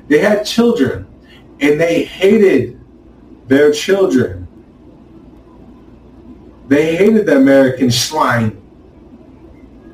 They 0.08 0.20
had 0.20 0.46
children, 0.46 1.08
and 1.60 1.80
they 1.80 2.04
hated 2.04 2.80
their 3.48 3.72
children. 3.72 4.48
They 6.68 6.96
hated 6.96 7.26
the 7.26 7.38
American 7.38 7.90
swine. 7.90 8.62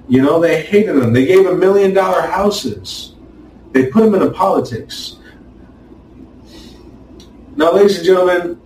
You 0.07 0.21
know, 0.21 0.39
they 0.39 0.63
hated 0.63 0.95
them. 0.95 1.13
They 1.13 1.25
gave 1.25 1.45
them 1.45 1.59
million 1.59 1.93
dollar 1.93 2.21
houses. 2.21 3.15
They 3.71 3.87
put 3.87 4.03
them 4.03 4.15
into 4.15 4.29
politics. 4.31 5.17
Now, 7.55 7.71
ladies 7.71 7.97
and 7.97 8.05
gentlemen, 8.05 8.59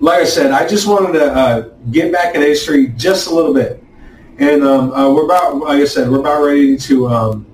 like 0.00 0.20
I 0.20 0.24
said, 0.24 0.50
I 0.50 0.66
just 0.66 0.86
wanted 0.86 1.18
to 1.18 1.32
uh, 1.32 1.60
get 1.90 2.12
back 2.12 2.34
in 2.34 2.56
Street 2.56 2.96
just 2.96 3.28
a 3.28 3.34
little 3.34 3.54
bit. 3.54 3.82
And 4.38 4.64
um, 4.64 4.92
uh, 4.92 5.12
we're 5.12 5.24
about, 5.24 5.58
like 5.58 5.80
I 5.80 5.84
said, 5.84 6.10
we're 6.10 6.20
about 6.20 6.42
ready 6.42 6.76
to 6.76 7.08
um, 7.08 7.46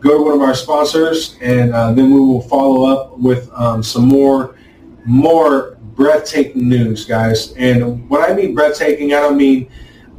go 0.00 0.16
to 0.18 0.24
one 0.24 0.34
of 0.34 0.40
our 0.40 0.54
sponsors, 0.54 1.36
and 1.42 1.74
uh, 1.74 1.92
then 1.92 2.10
we 2.12 2.20
will 2.20 2.40
follow 2.42 2.84
up 2.86 3.18
with 3.18 3.50
um, 3.52 3.82
some 3.82 4.06
more, 4.06 4.56
more 5.04 5.76
breathtaking 5.94 6.68
news, 6.68 7.04
guys. 7.04 7.52
And 7.54 8.08
when 8.08 8.22
I 8.22 8.32
mean 8.32 8.54
breathtaking, 8.54 9.12
I 9.12 9.20
don't 9.20 9.36
mean 9.36 9.70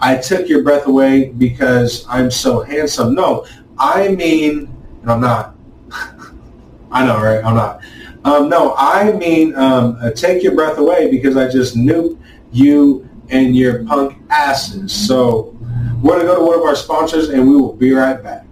I 0.01 0.17
took 0.17 0.49
your 0.49 0.63
breath 0.63 0.87
away 0.87 1.29
because 1.29 2.05
I'm 2.09 2.31
so 2.31 2.61
handsome. 2.61 3.13
No, 3.13 3.45
I 3.77 4.09
mean, 4.09 4.75
and 5.01 5.11
I'm 5.11 5.21
not. 5.21 5.55
I 6.91 7.05
know, 7.05 7.21
right? 7.21 7.43
I'm 7.43 7.55
not. 7.55 7.81
Um, 8.23 8.49
no, 8.49 8.75
I 8.77 9.13
mean 9.13 9.55
um, 9.55 9.97
uh, 10.01 10.11
take 10.11 10.43
your 10.43 10.53
breath 10.53 10.77
away 10.77 11.09
because 11.09 11.37
I 11.37 11.49
just 11.49 11.75
nuked 11.75 12.19
you 12.51 13.07
and 13.29 13.55
your 13.55 13.85
punk 13.85 14.17
asses. 14.29 14.91
So 14.91 15.57
we're 16.01 16.17
going 16.17 16.21
to 16.21 16.27
go 16.27 16.35
to 16.39 16.45
one 16.45 16.59
of 16.59 16.63
our 16.63 16.75
sponsors 16.75 17.29
and 17.29 17.49
we 17.49 17.55
will 17.55 17.73
be 17.73 17.93
right 17.93 18.21
back. 18.21 18.45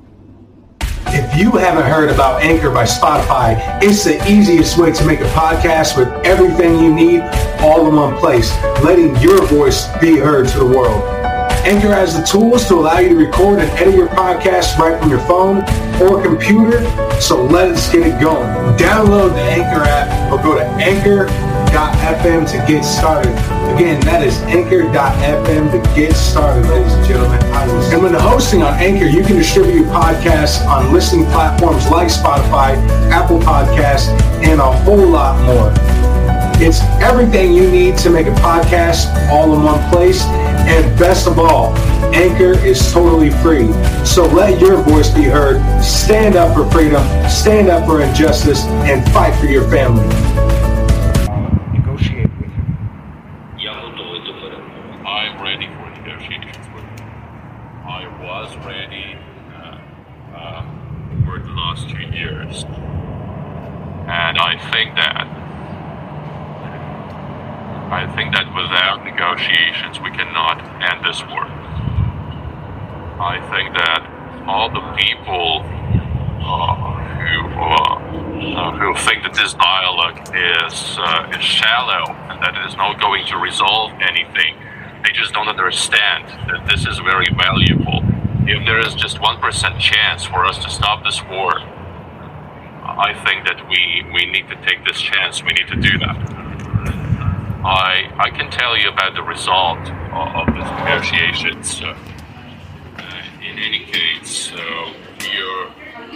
If 1.11 1.39
you 1.39 1.51
haven't 1.51 1.85
heard 1.85 2.09
about 2.09 2.41
Anchor 2.43 2.69
by 2.69 2.85
Spotify, 2.85 3.81
it's 3.81 4.03
the 4.03 4.23
easiest 4.31 4.77
way 4.77 4.91
to 4.91 5.05
make 5.05 5.19
a 5.19 5.29
podcast 5.29 5.97
with 5.97 6.07
everything 6.25 6.79
you 6.79 6.93
need 6.93 7.21
all 7.59 7.87
in 7.87 7.95
one 7.95 8.15
place, 8.17 8.51
letting 8.83 9.15
your 9.17 9.45
voice 9.47 9.87
be 9.99 10.17
heard 10.17 10.47
to 10.49 10.59
the 10.59 10.65
world. 10.65 11.28
Anchor 11.65 11.93
has 11.93 12.17
the 12.17 12.23
tools 12.23 12.67
to 12.67 12.75
allow 12.75 12.99
you 12.99 13.09
to 13.09 13.15
record 13.15 13.59
and 13.59 13.69
edit 13.71 13.95
your 13.95 14.07
podcast 14.07 14.77
right 14.77 14.99
from 14.99 15.09
your 15.09 15.19
phone 15.21 15.63
or 16.01 16.21
computer, 16.21 16.83
so 17.19 17.43
let's 17.43 17.91
get 17.91 18.07
it 18.07 18.19
going. 18.19 18.47
Download 18.77 19.33
the 19.33 19.41
Anchor 19.41 19.83
app 19.83 20.31
or 20.31 20.41
go 20.41 20.55
to 20.55 20.63
anchor.fm 20.63 22.49
to 22.49 22.71
get 22.71 22.83
started. 22.83 23.33
Again, 23.75 23.99
that 24.01 24.23
is 24.23 24.37
anchor.fm 24.43 25.71
to 25.71 25.95
get 25.95 26.15
started, 26.15 26.67
ladies 26.67 26.93
and 26.93 27.07
gentlemen. 27.07 27.39
And 27.43 28.01
when 28.01 28.13
the 28.13 28.21
hosting 28.21 28.63
on 28.63 28.73
Anchor, 28.79 29.05
you 29.05 29.23
can 29.23 29.35
distribute 29.35 29.75
your 29.75 29.85
podcasts 29.85 30.65
on 30.65 30.91
listening 30.93 31.25
platforms 31.25 31.87
like 31.89 32.07
Spotify, 32.07 32.75
Apple 33.11 33.39
Podcasts, 33.39 34.09
and 34.43 34.59
a 34.59 34.71
whole 34.83 35.07
lot 35.07 35.39
more. 35.45 36.18
It's 36.61 36.81
everything 37.01 37.53
you 37.53 37.71
need 37.71 37.97
to 37.99 38.09
make 38.09 38.27
a 38.27 38.31
podcast 38.31 39.07
all 39.29 39.53
in 39.55 39.63
one 39.63 39.89
place. 39.89 40.23
And 40.25 40.99
best 40.99 41.25
of 41.25 41.39
all, 41.39 41.73
Anchor 42.13 42.59
is 42.65 42.91
totally 42.91 43.29
free. 43.29 43.71
So 44.05 44.25
let 44.25 44.59
your 44.59 44.75
voice 44.83 45.09
be 45.09 45.23
heard. 45.23 45.61
Stand 45.81 46.35
up 46.35 46.53
for 46.53 46.69
freedom, 46.69 47.01
stand 47.29 47.69
up 47.69 47.85
for 47.85 48.01
injustice, 48.01 48.65
and 48.65 49.09
fight 49.13 49.33
for 49.39 49.45
your 49.45 49.69
family. 49.69 50.05
Negotiate 51.71 52.29
with. 52.39 52.51
I'm 55.07 55.41
ready 55.41 55.67
for 55.67 55.89
negotiations 56.01 56.67
with. 56.75 56.83
I 57.87 58.05
was 58.21 58.53
ready 58.65 59.17
uh, 59.55 59.79
uh, 60.35 60.61
for 61.23 61.39
the 61.39 61.51
last 61.53 61.89
two 61.89 62.01
years. 62.01 62.65
And 64.11 64.37
I 64.37 64.57
think 64.71 64.95
that 64.95 65.38
I 67.89 68.05
think 68.15 68.33
that 68.33 68.45
without 68.53 69.03
negotiations 69.03 69.99
we 69.99 70.11
cannot 70.11 70.61
end 70.77 71.03
this 71.03 71.25
war. 71.25 71.45
I 73.19 73.41
think 73.49 73.73
that 73.73 74.45
all 74.47 74.69
the 74.69 74.85
people 74.93 75.65
uh, 76.45 76.75
who 77.17 77.49
uh, 77.49 77.99
uh, 78.55 78.71
who 78.77 78.95
think 78.95 79.23
that 79.23 79.33
this 79.33 79.53
dialogue 79.55 80.21
is 80.33 80.97
uh, 81.01 81.33
is 81.33 81.43
shallow 81.43 82.13
and 82.29 82.41
that 82.43 82.55
it 82.55 82.65
is 82.69 82.75
not 82.77 83.01
going 83.01 83.25
to 83.25 83.37
resolve 83.37 83.91
anything. 84.01 84.55
They 85.03 85.11
just 85.11 85.33
don't 85.33 85.47
understand 85.49 86.29
that 86.47 86.67
this 86.69 86.85
is 86.85 86.99
very 86.99 87.27
valuable. 87.33 88.03
If 88.45 88.65
there 88.65 88.79
is 88.79 88.93
just 88.93 89.19
one 89.19 89.41
percent 89.41 89.79
chance 89.79 90.23
for 90.25 90.45
us 90.45 90.57
to 90.63 90.69
stop 90.69 91.03
this 91.03 91.21
war, 91.25 91.57
I 92.85 93.13
think 93.25 93.45
that 93.45 93.67
we 93.67 94.05
we 94.13 94.29
need 94.29 94.47
to 94.49 94.55
take 94.61 94.85
this 94.85 95.01
chance. 95.01 95.43
We 95.43 95.53
need 95.53 95.67
to 95.67 95.75
do 95.75 95.97
that. 95.99 96.48
I 97.63 98.09
I 98.17 98.29
can 98.29 98.49
tell 98.49 98.77
you 98.77 98.89
about 98.89 99.15
the 99.15 99.23
result 99.23 99.79
of, 99.79 100.47
of 100.47 100.53
these 100.53 100.71
negotiations. 100.79 101.81
Uh, 101.81 101.95
in 103.41 103.59
any 103.59 103.83
case, 103.83 104.53
uh, 104.53 104.93
we're 105.19 105.67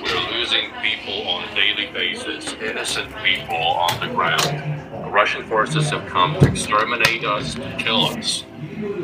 we're 0.01 0.31
losing 0.31 0.71
people 0.81 1.27
on 1.27 1.43
a 1.43 1.55
daily 1.55 1.87
basis, 1.91 2.53
innocent 2.53 3.13
people 3.23 3.57
on 3.57 3.99
the 3.99 4.13
ground. 4.13 5.13
Russian 5.13 5.45
forces 5.47 5.89
have 5.89 6.07
come 6.07 6.39
to 6.39 6.47
exterminate 6.47 7.25
us, 7.25 7.55
to 7.55 7.75
kill 7.77 8.05
us, 8.05 8.45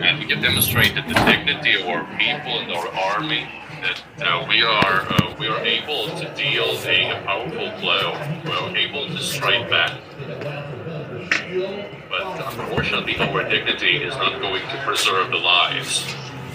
and 0.02 0.20
we 0.20 0.34
have 0.34 0.42
demonstrated 0.42 1.10
the 1.10 1.16
dignity 1.26 1.82
of 1.82 1.88
our 1.88 2.06
people 2.18 2.60
and 2.60 2.72
our 2.72 2.88
army. 3.16 3.50
That 3.82 4.02
uh, 4.26 4.46
we 4.48 4.64
are 4.64 5.02
uh, 5.10 5.36
we 5.38 5.48
are 5.48 5.60
able 5.60 6.08
to 6.18 6.34
deal 6.36 6.70
a 6.88 7.22
powerful 7.26 7.72
blow. 7.82 8.14
We're 8.46 8.78
able 8.78 9.08
to 9.08 9.20
strike 9.20 9.70
back. 9.70 10.00
But 12.10 12.24
unfortunately, 12.60 13.18
our 13.20 13.47
dignity 13.47 13.97
is 13.97 14.16
not 14.16 14.41
going 14.41 14.64
to 14.64 14.84
preserve 14.84 15.30
the 15.30 15.38
lives. 15.38 16.03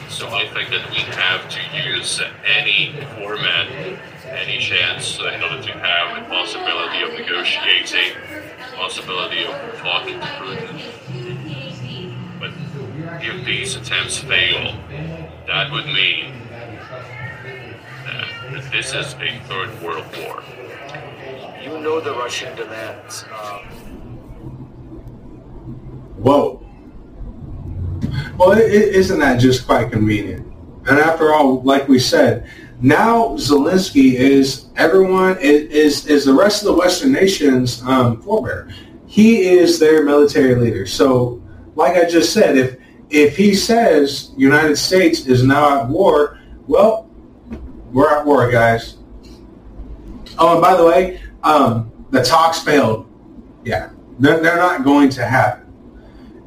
So 0.09 0.29
I 0.29 0.49
think 0.49 0.71
that 0.71 0.91
we 0.91 0.99
have 0.99 1.49
to 1.49 1.91
use 1.91 2.21
any 2.45 2.95
format, 3.17 3.69
any 4.27 4.59
chance 4.59 5.19
in 5.19 5.43
order 5.43 5.63
to 5.63 5.73
have 5.73 6.23
the 6.23 6.29
possibility 6.29 7.03
of 7.03 7.13
negotiating, 7.13 8.17
possibility 8.75 9.45
of 9.45 9.79
talking 9.79 10.19
to 10.21 10.27
Putin. 10.27 10.83
But 12.41 12.51
if 13.23 13.45
these 13.45 13.77
attempts 13.77 14.19
fail, 14.19 14.77
that 15.47 15.71
would 15.71 15.87
mean 15.87 16.33
that, 18.05 18.27
that 18.53 18.73
this 18.73 18.93
is 18.93 19.15
a 19.15 19.41
third 19.49 19.83
world 19.83 20.07
war. 20.19 20.43
You 21.63 21.79
know 21.81 22.01
the 22.01 22.13
Russian 22.13 22.55
demands. 22.57 23.25
Um, 23.33 23.67
Whoa. 26.25 26.65
Well, 28.39 28.53
is 28.53 28.61
it, 28.61 28.95
isn't 28.95 29.19
that 29.19 29.39
just 29.39 29.67
quite 29.67 29.93
convenient? 29.93 30.47
And 30.87 30.99
after 30.99 31.35
all, 31.35 31.61
like 31.63 31.87
we 31.87 31.99
said, 31.99 32.49
now 32.81 33.37
Zelensky 33.37 34.15
is 34.15 34.67
everyone 34.77 35.37
is 35.39 36.07
is 36.07 36.25
the 36.25 36.33
rest 36.33 36.63
of 36.63 36.69
the 36.69 36.75
Western 36.75 37.13
nations 37.13 37.83
um, 37.83 38.23
forebear. 38.23 38.71
He 39.07 39.49
is 39.51 39.79
their 39.79 40.03
military 40.03 40.55
leader. 40.55 40.87
So, 40.87 41.43
like 41.75 41.99
I 41.99 42.09
just 42.09 42.33
said, 42.33 42.57
if 42.57 42.79
if 43.11 43.37
he 43.37 43.55
says 43.55 44.33
United 44.35 44.77
States 44.77 45.27
is 45.27 45.43
now 45.43 45.83
at 45.83 45.89
war, 45.91 46.41
well, 46.67 47.11
we're 47.93 48.09
at 48.09 48.25
war, 48.25 48.51
guys. 48.51 48.97
Oh, 50.39 50.55
and 50.55 50.63
by 50.63 50.75
the 50.75 50.87
way, 50.87 51.21
um, 51.43 51.93
the 52.11 52.25
talks 52.25 52.61
failed. 52.61 53.11
Yeah, 53.63 53.91
they're, 54.19 54.41
they're 54.41 54.57
not 54.57 54.85
going 54.85 55.11
to 55.11 55.27
happen. 55.27 55.64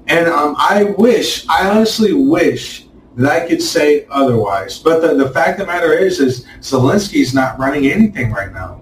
And 0.07 0.27
um, 0.27 0.55
I 0.57 0.95
wish, 0.97 1.47
I 1.49 1.69
honestly 1.69 2.13
wish 2.13 2.87
that 3.15 3.31
I 3.31 3.47
could 3.47 3.61
say 3.61 4.05
otherwise. 4.09 4.79
But 4.79 5.01
the, 5.01 5.15
the 5.15 5.29
fact 5.31 5.59
of 5.59 5.67
the 5.67 5.73
matter 5.73 5.93
is, 5.93 6.19
is 6.19 6.45
Zelensky's 6.59 7.33
not 7.33 7.59
running 7.59 7.87
anything 7.87 8.31
right 8.31 8.53
now. 8.53 8.81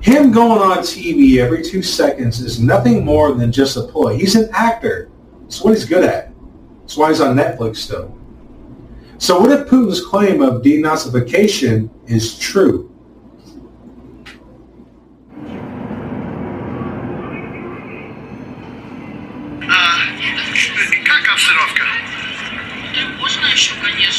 Him 0.00 0.32
going 0.32 0.60
on 0.60 0.78
TV 0.78 1.38
every 1.38 1.62
two 1.62 1.82
seconds 1.82 2.40
is 2.40 2.58
nothing 2.58 3.04
more 3.04 3.34
than 3.34 3.52
just 3.52 3.76
a 3.76 3.82
ploy. 3.82 4.16
He's 4.16 4.34
an 4.34 4.48
actor. 4.52 5.10
That's 5.42 5.62
what 5.62 5.74
he's 5.74 5.84
good 5.84 6.04
at. 6.04 6.32
That's 6.80 6.96
why 6.96 7.08
he's 7.08 7.20
on 7.20 7.36
Netflix 7.36 7.76
still. 7.76 8.16
So 9.18 9.38
what 9.38 9.52
if 9.52 9.68
Putin's 9.68 10.04
claim 10.04 10.40
of 10.40 10.62
denazification 10.62 11.90
is 12.06 12.38
true? 12.38 12.90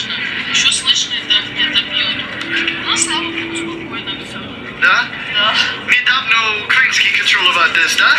Конечно. 0.01 0.49
Еще 0.49 0.71
слышно, 0.71 1.15
да, 1.29 1.41
где-то 1.51 1.81
бьют. 1.83 2.85
Но, 2.85 2.97
слава 2.97 3.23
богу, 3.23 3.55
спокойно 3.55 4.25
все. 4.25 4.39
Да? 4.81 5.07
Да. 5.33 5.55
Недавно 5.87 6.63
украинский 6.65 7.11
контролировал 7.11 7.61
this, 7.73 7.97
да? 7.97 8.17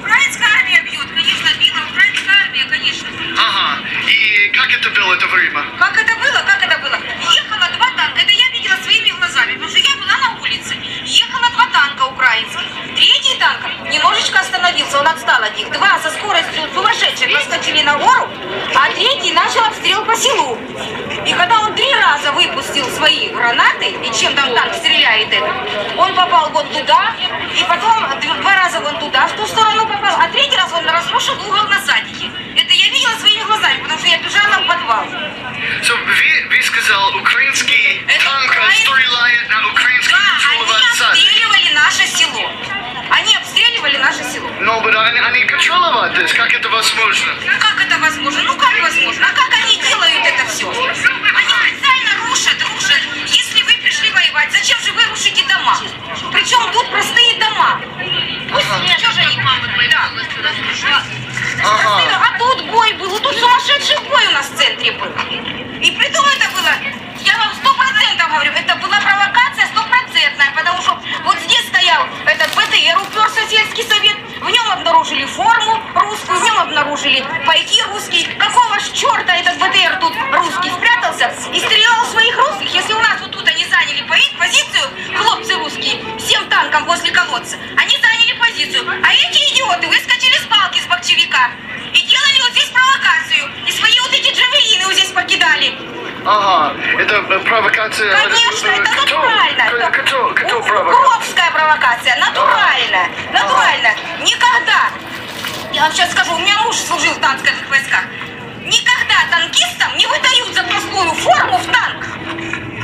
Украинская 0.00 0.48
армия 0.60 0.82
бьет, 0.82 1.06
конечно, 1.14 1.48
била 1.58 1.80
украинская 1.90 2.36
армия. 2.44 2.64
конечно. 2.66 3.08
Ага. 3.36 3.80
И 4.08 4.48
как 4.54 4.72
это 4.72 4.90
было 4.90 5.14
это 5.14 5.26
время? 5.26 5.64
Как 5.78 5.96
это 5.96 6.14
было? 6.16 6.42
Как 6.46 6.62
это 6.62 6.78
было? 6.78 6.98
Ехало 7.34 7.68
два 7.76 7.90
танка. 7.96 8.20
Это 8.20 8.32
видела 8.66 8.82
своими 8.82 9.10
глазами, 9.10 9.52
потому 9.54 9.70
что 9.70 9.78
я 9.78 9.96
была 9.96 10.16
на 10.18 10.40
улице. 10.40 10.74
Ехало 11.04 11.48
два 11.50 11.66
танка 11.72 12.02
украинских. 12.06 12.66
Третий 12.94 13.38
танк 13.38 13.60
немножечко 13.90 14.40
остановился, 14.40 14.98
он 14.98 15.06
отстал 15.06 15.42
от 15.42 15.56
них. 15.56 15.70
Два 15.70 15.98
со 16.00 16.10
скоростью 16.10 16.62
сумасшедшей 16.74 17.28
проскочили 17.28 17.82
на 17.82 17.96
гору, 17.96 18.28
а 18.74 18.90
третий 18.90 19.32
начал 19.32 19.64
обстрел 19.64 20.04
по 20.04 20.16
селу. 20.16 20.58
И 21.24 21.32
когда 21.32 21.60
он 21.60 21.74
три 21.74 21.92
раза 21.94 22.32
выпустил 22.32 22.86
свои 22.90 23.28
гранаты, 23.28 23.90
и 23.90 24.12
чем 24.12 24.34
там 24.34 24.52
танк 24.54 24.74
стреляет 24.74 25.32
это, 25.32 25.52
он 25.96 26.14
попал 26.14 26.50
вот 26.50 26.70
туда, 26.72 27.14
и 27.54 27.64
потом 27.64 28.20
два 28.40 28.54
раза 28.54 28.80
вон 28.80 28.98
туда, 28.98 29.26
в 29.28 29.32
ту 29.36 29.46
сторону 29.46 29.86
попал, 29.86 30.16
а 30.18 30.28
третий 30.28 30.56
раз 30.56 30.72
он 30.72 30.86
разрушил 30.88 31.34
угол 31.34 31.68
на 31.68 31.80
садике. 31.80 32.30
Видела 33.06 33.20
своими 33.20 33.42
глазами, 33.44 33.78
потому 33.82 33.98
что 34.00 34.08
я 34.08 34.18
бежала 34.18 34.62
в 34.62 34.66
подвал. 34.66 35.04
So, 35.82 35.94
вы, 35.96 36.46
вы 36.50 36.62
сказал, 36.62 37.16
украинский 37.16 38.02
танк 38.24 38.50
украин- 38.50 38.72
стреляет 38.72 39.48
на 39.48 39.68
украинский 39.70 40.12
Да, 40.12 40.48
они 40.50 40.96
сад. 40.96 41.10
обстреливали 41.10 41.72
наше 41.74 42.06
село. 42.06 42.52
Они 43.10 43.36
обстреливали 43.36 43.96
наше 43.98 44.24
село. 44.24 44.50
Но 44.60 44.80
but 44.82 44.94
они, 44.96 45.20
они 45.20 45.44
контролировать 45.44 46.18
это, 46.18 46.34
как 46.34 46.52
это 46.52 46.68
возможно? 46.68 47.32
Ну 47.44 47.58
как 47.60 47.80
это 47.86 47.98
возможно? 47.98 48.42
Ну 48.42 48.56
как 48.56 48.82
возможно? 48.82 49.26
А 49.30 49.34
как 49.34 49.50
они 49.62 49.76
делают 49.82 50.26
это 50.26 50.44
все? 50.50 50.68
Они 50.68 50.98
специально 50.98 52.26
рушат, 52.26 52.60
рушат. 52.62 52.75
Воевать, 54.36 54.52
зачем 54.52 54.78
же 54.80 54.92
вы 54.92 55.02
рушите 55.06 55.42
дома? 55.48 55.78
Причем 56.30 56.70
тут 56.70 56.90
простые 56.90 57.40
дома. 57.40 57.80
Что 58.98 59.12
же 59.12 59.20
они? 59.20 59.40
Да. 59.90 61.02
Ага. 61.64 62.22
А 62.22 62.38
тут 62.38 62.66
бой 62.70 62.92
был, 62.94 63.18
тут 63.18 63.34
сумасшедший 63.34 63.98
бой 64.06 64.26
у 64.26 64.32
нас 64.32 64.50
в 64.50 64.56
центре 64.56 64.92
был. 64.92 65.08
И 65.80 65.90
при 65.90 66.08
том 66.10 66.24
это 66.26 66.50
было, 66.50 66.70
я 67.26 67.36
вам 67.38 67.52
сто 67.54 67.74
процентов 67.74 68.30
говорю, 68.30 68.52
это 68.52 68.76
была 68.76 69.00
провокация 69.00 69.66
стопроцентная, 69.66 70.52
потому 70.54 70.80
что 70.80 70.98
вот 71.24 71.36
здесь 71.40 71.66
стоял 71.66 72.06
этот 72.24 72.54
БТР, 72.54 72.96
уперся 73.02 73.42
сельский 73.50 73.82
совет, 73.82 74.16
в 74.40 74.48
нем 74.48 74.70
обнаружили 74.70 75.24
форму 75.24 75.82
русскую, 75.94 76.38
в 76.38 76.44
нем 76.44 76.58
обнаружили 76.58 77.24
пайки 77.44 77.82
русские. 77.88 78.28
Какого 78.36 78.78
ж 78.78 78.92
черта 78.92 79.34
этот 79.34 79.58
БТР 79.58 79.98
тут 79.98 80.14
русский 80.34 80.70
спрятался 80.70 81.34
и 81.52 81.58
стрелял 81.58 82.06
своих 82.06 82.36
русских, 82.38 82.72
если 82.72 82.92
у 82.92 83.00
нас 83.00 83.20
вот 83.20 83.32
тут 83.32 83.48
они 83.48 83.64
заняли 83.64 84.02
позицию, 84.38 84.88
хлопцы 85.16 85.54
русские, 85.56 86.00
всем 86.18 86.48
танком 86.48 86.84
возле 86.84 87.10
колодца, 87.10 87.56
они 87.76 87.98
заняли 87.98 88.38
позицию, 88.38 88.88
а 88.88 89.12
эти 89.12 89.52
идиоты 89.52 89.88
выскочили 89.88 90.38
с 90.38 90.46
палки 90.46 90.80
с 90.80 90.86
бокчевика 90.86 91.50
и 91.92 92.02
делали 92.02 92.40
вот 92.40 92.52
здесь 92.52 92.68
провокацию, 92.68 93.50
и 93.66 93.72
свои 93.72 93.98
вот 94.00 94.12
эти 94.12 94.32
джавелины 94.32 94.84
вот 94.84 94.94
здесь 94.94 95.10
покидали. 95.10 95.76
Ага. 96.26 96.74
Это 96.98 97.14
э, 97.16 97.38
провокация. 97.38 98.12
Конечно, 98.12 98.66
это 98.66 98.90
натурально. 98.90 99.90
Кто, 99.92 100.34
кто, 100.34 100.62
провокация? 100.62 101.50
Провокация, 101.52 102.16
натуральная, 102.16 103.08
натурально. 103.32 103.90
Никогда, 104.20 104.90
я 105.72 105.82
вам 105.82 105.92
сейчас 105.92 106.10
скажу, 106.10 106.34
у 106.34 106.38
меня 106.38 106.58
муж 106.64 106.76
служил 106.76 107.12
в 107.12 107.20
танковых 107.20 107.70
войсках, 107.70 108.02
никогда 108.64 109.14
танкистам 109.30 109.96
не 109.96 110.06
выдают 110.06 110.52
запасную 110.52 111.12
форму 111.14 111.58
в 111.58 111.66
танк. 111.66 112.04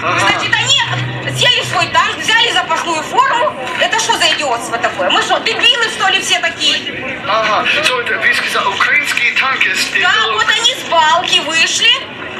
Значит, 0.01 0.55
они 0.55 0.81
взяли 1.32 1.62
свой 1.64 1.86
танк, 1.88 2.16
взяли 2.18 2.52
запасную 2.52 3.02
форму. 3.02 3.54
Это 3.80 3.98
что 3.98 4.16
за 4.16 4.26
идиотство 4.32 4.78
такое? 4.78 5.10
Мы 5.10 5.22
что, 5.22 5.38
дебилы, 5.38 5.84
что 5.90 6.08
ли, 6.08 6.20
все 6.20 6.38
такие? 6.38 7.22
Ага. 7.26 7.66
So, 7.82 8.00
это, 8.00 8.18
вы 8.18 8.34
сказали, 8.34 8.66
украинские 8.74 9.32
танкисты. 9.32 10.00
Да, 10.00 10.32
вот 10.32 10.46
они 10.48 10.74
с 10.74 10.88
балки 10.88 11.40
вышли. 11.40 11.90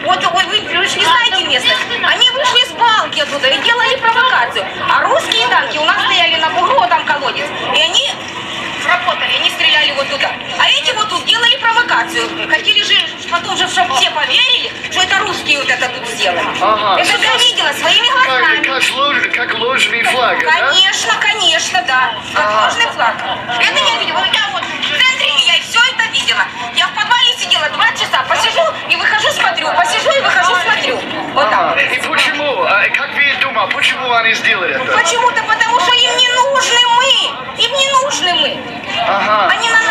Вот 0.05 0.19
ой, 0.35 0.45
вы, 0.47 0.61
вы 0.61 0.87
же 0.89 0.99
не 0.99 1.05
знаете 1.05 1.45
место. 1.45 1.71
Они 2.05 2.31
вышли 2.31 2.67
с 2.69 2.73
балки 2.73 3.21
оттуда 3.21 3.49
и 3.49 3.59
делали 3.63 3.97
провокацию. 3.97 4.67
А 4.91 5.03
русские 5.03 5.47
танки 5.49 5.79
у 5.79 5.85
нас 5.85 6.05
стояли 6.05 6.37
на 6.41 6.51
бугру, 6.51 6.79
вот 6.81 6.89
там 6.89 7.05
колодец. 7.05 7.47
И 7.77 7.81
они 7.81 8.11
сработали, 8.83 9.33
они 9.37 9.51
стреляли 9.51 9.93
вот 9.93 10.09
туда. 10.09 10.31
А 10.59 10.69
эти 10.69 10.93
вот 10.95 11.09
тут 11.09 11.25
делали 11.25 11.57
провокацию. 11.57 12.29
Хотели 12.49 12.83
же 12.83 12.95
потом 13.31 13.57
же, 13.57 13.69
чтобы 13.69 13.95
все 13.97 14.11
поверили, 14.11 14.73
что 14.91 15.03
это 15.03 15.19
русские 15.21 15.59
вот 15.59 15.69
это 15.69 15.89
тут 15.89 16.07
сделали. 16.09 16.47
Ага. 16.61 17.01
Это 17.01 17.13
я 17.19 17.37
видела 17.37 17.73
своими 17.73 18.07
Как, 18.09 18.25
глазами. 18.27 18.63
как, 18.63 18.83
лож- 18.83 19.29
как 19.31 19.55
ложный 19.59 20.03
флаг, 20.03 20.41
да? 20.43 20.51
Конечно, 20.51 21.13
конечно, 21.21 21.83
да. 21.87 22.15
Как 22.35 22.65
ложный 22.65 22.87
флаг. 22.93 23.17
Это 23.61 23.79
я 23.81 23.99
видела. 24.01 24.25
Я 24.33 24.49
вот 24.53 24.63
в 24.63 24.89
центре, 24.89 25.33
я 25.47 25.62
видела. 26.13 26.45
Я 26.75 26.87
в 26.87 26.93
подвале 26.95 27.33
сидела 27.39 27.69
два 27.71 27.89
часа, 27.93 28.23
посижу 28.29 28.63
и 28.89 28.97
выхожу, 28.97 29.29
смотрю, 29.33 29.69
посижу 29.75 30.11
и 30.13 30.21
выхожу, 30.21 30.55
смотрю. 30.63 30.97
Вот 31.35 31.47
Ага. 31.47 31.75
так. 31.77 31.93
И 31.93 31.99
почему? 32.09 32.63
А, 32.65 32.89
Как 32.91 33.15
вы 33.15 33.35
думаете, 33.41 33.75
почему 33.75 34.13
они 34.13 34.35
сделали 34.35 34.75
это? 34.75 34.93
Почему-то 34.93 35.43
потому, 35.45 35.81
что 35.81 35.93
им 35.95 36.17
не 36.17 36.29
нужны 36.29 36.81
мы. 36.97 37.63
Им 37.65 37.73
не 37.73 37.89
нужны 38.03 38.35
мы. 38.35 38.59
Ага. 39.09 39.49
Они 39.51 39.69
нам, 39.71 39.83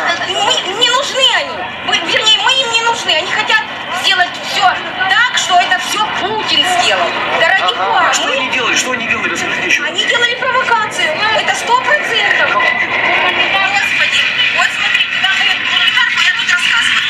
мы, 0.46 0.54
не 0.80 0.90
нужны 0.90 1.24
они. 1.38 1.58
Мы, 1.86 1.98
вернее, 1.98 2.38
мы 2.44 2.52
им 2.54 2.72
не 2.72 2.82
нужны. 2.84 3.12
Они 3.12 3.32
хотят 3.32 3.64
сделать 4.02 4.30
все 4.52 4.62
так, 5.10 5.38
что 5.38 5.60
это 5.60 5.78
все 5.80 6.00
Путин 6.20 6.66
сделал. 6.82 7.10
Да 7.40 7.48
ради 7.50 7.74
бога. 7.76 8.14
Что 8.14 8.32
они 8.32 8.50
делали? 8.50 8.76
Что 8.76 8.92
они 8.92 9.08
делали? 9.08 9.30
Расскажите 9.30 9.68
еще. 9.68 9.84
Они 9.84 10.06
делали 10.06 10.36
провокацию. 10.36 11.12
Это 11.38 11.56
сто 11.56 11.80
процентов. 11.82 12.50
Господи, 12.54 14.22
вот 14.58 14.68
смотрите, 14.78 15.16
там 15.24 15.34
элементарно 15.42 16.20
я 16.22 16.34
тут 16.38 16.52
рассказываю. 16.52 17.02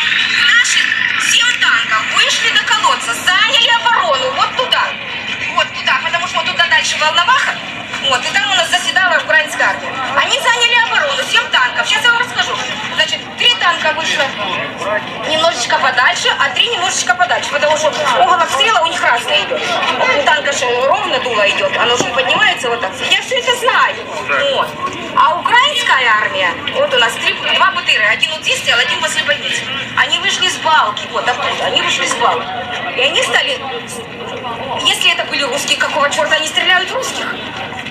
Наши 0.48 0.80
семь 1.32 1.54
танков 1.60 2.04
вышли 2.16 2.50
до 2.52 2.64
колодца, 2.64 3.14
заняли 3.14 3.70
оборону 3.82 4.32
вот 4.32 4.56
туда. 4.56 4.84
Вот 5.56 5.68
туда, 5.74 6.00
потому 6.04 6.28
что 6.28 6.38
вот 6.38 6.46
туда 6.48 6.66
дальше 6.68 6.98
Волноваха. 7.00 7.54
Вот, 8.10 8.26
и 8.26 8.30
там 8.34 8.52
у 8.52 8.56
нас 8.56 8.70
заседала 8.70 9.18
украинская 9.24 9.68
армия. 9.70 9.94
Они 10.18 10.40
заняли 10.40 10.76
оборону, 10.88 11.22
семь 11.30 11.48
танков. 11.82 11.88
Сейчас 11.88 12.04
я 12.04 12.12
вам 12.12 12.20
расскажу. 12.22 12.56
Значит, 12.96 13.20
три 13.38 13.54
танка 13.56 13.94
вышло 13.96 14.24
немножечко 15.30 15.78
подальше, 15.80 16.30
а 16.40 16.50
три 16.50 16.68
немножечко 16.68 17.16
подальше, 17.16 17.50
потому 17.52 17.78
что 17.78 17.92
угол 18.22 18.34
обстрела 18.34 18.82
у 18.82 18.88
них 18.88 19.02
разный 19.02 19.44
идет. 19.44 19.62
У 19.62 20.24
танка 20.24 20.52
же 20.52 20.66
ровно 20.88 21.20
дуло 21.20 21.50
идет, 21.50 21.72
оно 21.78 21.96
же 21.98 22.06
поднимается 22.06 22.70
вот 22.70 22.82
так. 22.82 22.92
Я 23.10 23.22
все 23.22 23.40
это 23.40 23.56
знаю. 23.58 23.96
Вот. 24.54 24.68
А 25.16 25.40
украинская 25.40 26.10
армия, 26.22 26.52
вот 26.74 26.94
у 26.94 26.98
нас 26.98 27.14
три, 27.14 27.34
два 27.34 27.72
БТРа, 27.72 28.10
один 28.12 28.32
вот 28.32 28.42
здесь 28.42 28.60
стоял, 28.60 28.80
один 28.80 29.00
возле 29.02 29.24
больницы. 29.24 29.62
Они 29.98 30.20
вышли 30.20 30.48
с 30.48 30.58
балки, 30.58 31.08
вот 31.12 31.28
оттуда, 31.28 31.66
они 31.66 31.82
вышли 31.82 32.06
с 32.06 32.14
балки. 32.16 32.48
И 32.98 33.02
они 33.02 33.22
стали, 33.24 33.60
если 34.86 35.12
это 35.12 35.26
были 35.26 35.44
русские, 35.44 35.78
какого 35.78 36.10
черта 36.10 36.36
они 36.36 36.48
стреляют 36.48 36.92
русских? 36.92 37.36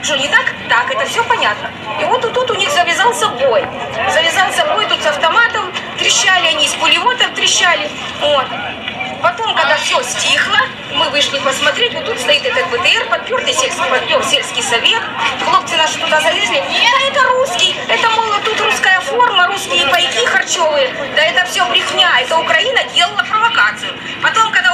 Что, 0.03 0.17
не 0.17 0.29
так? 0.29 0.47
Так, 0.69 0.91
это 0.91 1.05
все 1.07 1.23
понятно. 1.25 1.71
И 2.01 2.05
вот 2.05 2.21
тут, 2.21 2.51
у 2.51 2.55
них 2.55 2.71
завязался 2.71 3.29
бой. 3.29 3.65
Завязался 4.13 4.65
бой 4.75 4.87
тут 4.87 5.03
с 5.03 5.07
автоматом, 5.07 5.73
трещали 5.99 6.47
они, 6.47 6.67
с 6.67 6.75
пулеметом 6.75 7.35
трещали. 7.35 7.91
Вот. 8.21 8.47
Потом, 9.23 9.55
когда 9.55 9.77
все 9.77 10.03
стихло, 10.03 10.59
мы 10.95 11.11
вышли 11.11 11.39
посмотреть, 11.41 11.93
вот 11.93 12.07
тут 12.07 12.19
стоит 12.19 12.45
этот 12.47 12.69
БТР, 12.69 13.07
подпертый 13.11 13.53
сельский, 13.53 13.85
подпер 13.91 14.25
сельский 14.25 14.63
совет. 14.63 15.03
Хлопцы 15.45 15.77
наши 15.77 15.99
туда 15.99 16.21
залезли. 16.21 16.57
Да 16.57 17.07
это 17.07 17.23
русский, 17.35 17.77
это, 17.87 18.09
мол, 18.11 18.33
тут 18.43 18.59
русская 18.63 19.01
форма, 19.01 19.47
русские 19.49 19.87
пайки 19.89 20.25
харчевые. 20.25 20.91
Да 21.15 21.23
это 21.23 21.45
все 21.45 21.67
брехня, 21.67 22.21
это 22.21 22.39
Украина 22.39 22.83
делала 22.95 23.23
провокацию. 23.29 23.93
Потом, 24.23 24.51
когда 24.53 24.70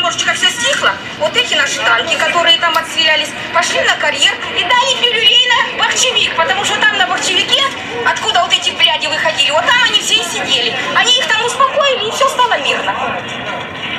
немножечко 0.00 0.32
все 0.32 0.48
стихло, 0.48 0.92
вот 1.18 1.36
эти 1.36 1.54
наши 1.54 1.78
танки, 1.80 2.16
которые 2.16 2.58
там 2.58 2.76
отстрелялись, 2.76 3.28
пошли 3.52 3.80
на 3.82 3.94
карьер 3.96 4.32
и 4.56 4.64
дали 4.64 5.02
пилюлей 5.02 5.46
на 5.48 5.78
бахчевик, 5.84 6.34
потому 6.36 6.64
что 6.64 6.80
там 6.80 6.96
на 6.96 7.06
бахчевике, 7.06 7.62
откуда 8.06 8.40
вот 8.40 8.52
эти 8.52 8.70
бляди 8.70 9.08
выходили, 9.08 9.50
вот 9.50 9.66
там 9.66 9.76
они 9.84 10.00
все 10.00 10.14
и 10.14 10.24
сидели. 10.24 10.74
Они 10.94 11.18
их 11.18 11.26
там 11.26 11.44
успокоили, 11.44 12.08
и 12.08 12.10
все 12.12 12.26
стало 12.30 12.58
мирно. 12.60 12.94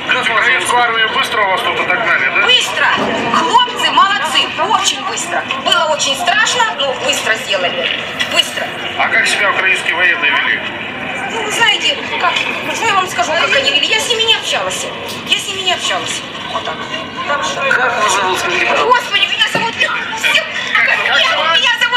Украинскую 0.10 0.82
армию 0.82 1.10
быстро 1.14 1.42
у 1.44 1.50
вас 1.52 1.62
тут 1.62 1.80
отогнали, 1.80 2.26
да? 2.36 2.46
Быстро! 2.46 2.88
Хлопцы 3.36 3.92
молодцы, 3.92 4.40
очень 4.74 5.06
быстро. 5.06 5.44
Было 5.64 5.86
очень 5.94 6.16
страшно, 6.18 6.64
но 6.80 6.94
быстро 7.06 7.36
сделали. 7.36 7.88
Быстро. 8.34 8.66
А 8.98 9.08
как 9.08 9.28
себя 9.28 9.52
украинские 9.52 9.96
военные 9.96 10.32
вели? 10.32 10.91
Ну, 11.32 11.44
вы 11.44 11.52
знаете, 11.52 11.98
как, 12.20 12.34
что 12.76 12.86
я 12.86 12.94
вам 12.94 13.08
скажу, 13.08 13.32
как 13.32 13.56
они 13.56 13.72
вели? 13.72 13.88
Я 13.88 14.00
с 14.00 14.10
ними 14.10 14.24
не 14.24 14.36
общалась. 14.36 14.86
Я 15.28 15.38
с 15.38 15.48
ними 15.48 15.62
не 15.62 15.74
общалась. 15.74 16.22
Вот 16.54 16.66
так. 16.66 16.76
Как 17.28 18.04
вас 18.04 18.16
зовут, 18.16 18.40
скажите, 18.40 18.66
пожалуйста? 18.66 19.00
Господи, 19.02 19.26
меня 19.26 19.48
зовут 19.54 19.74
меня 21.62 21.72
зовут 21.80 21.91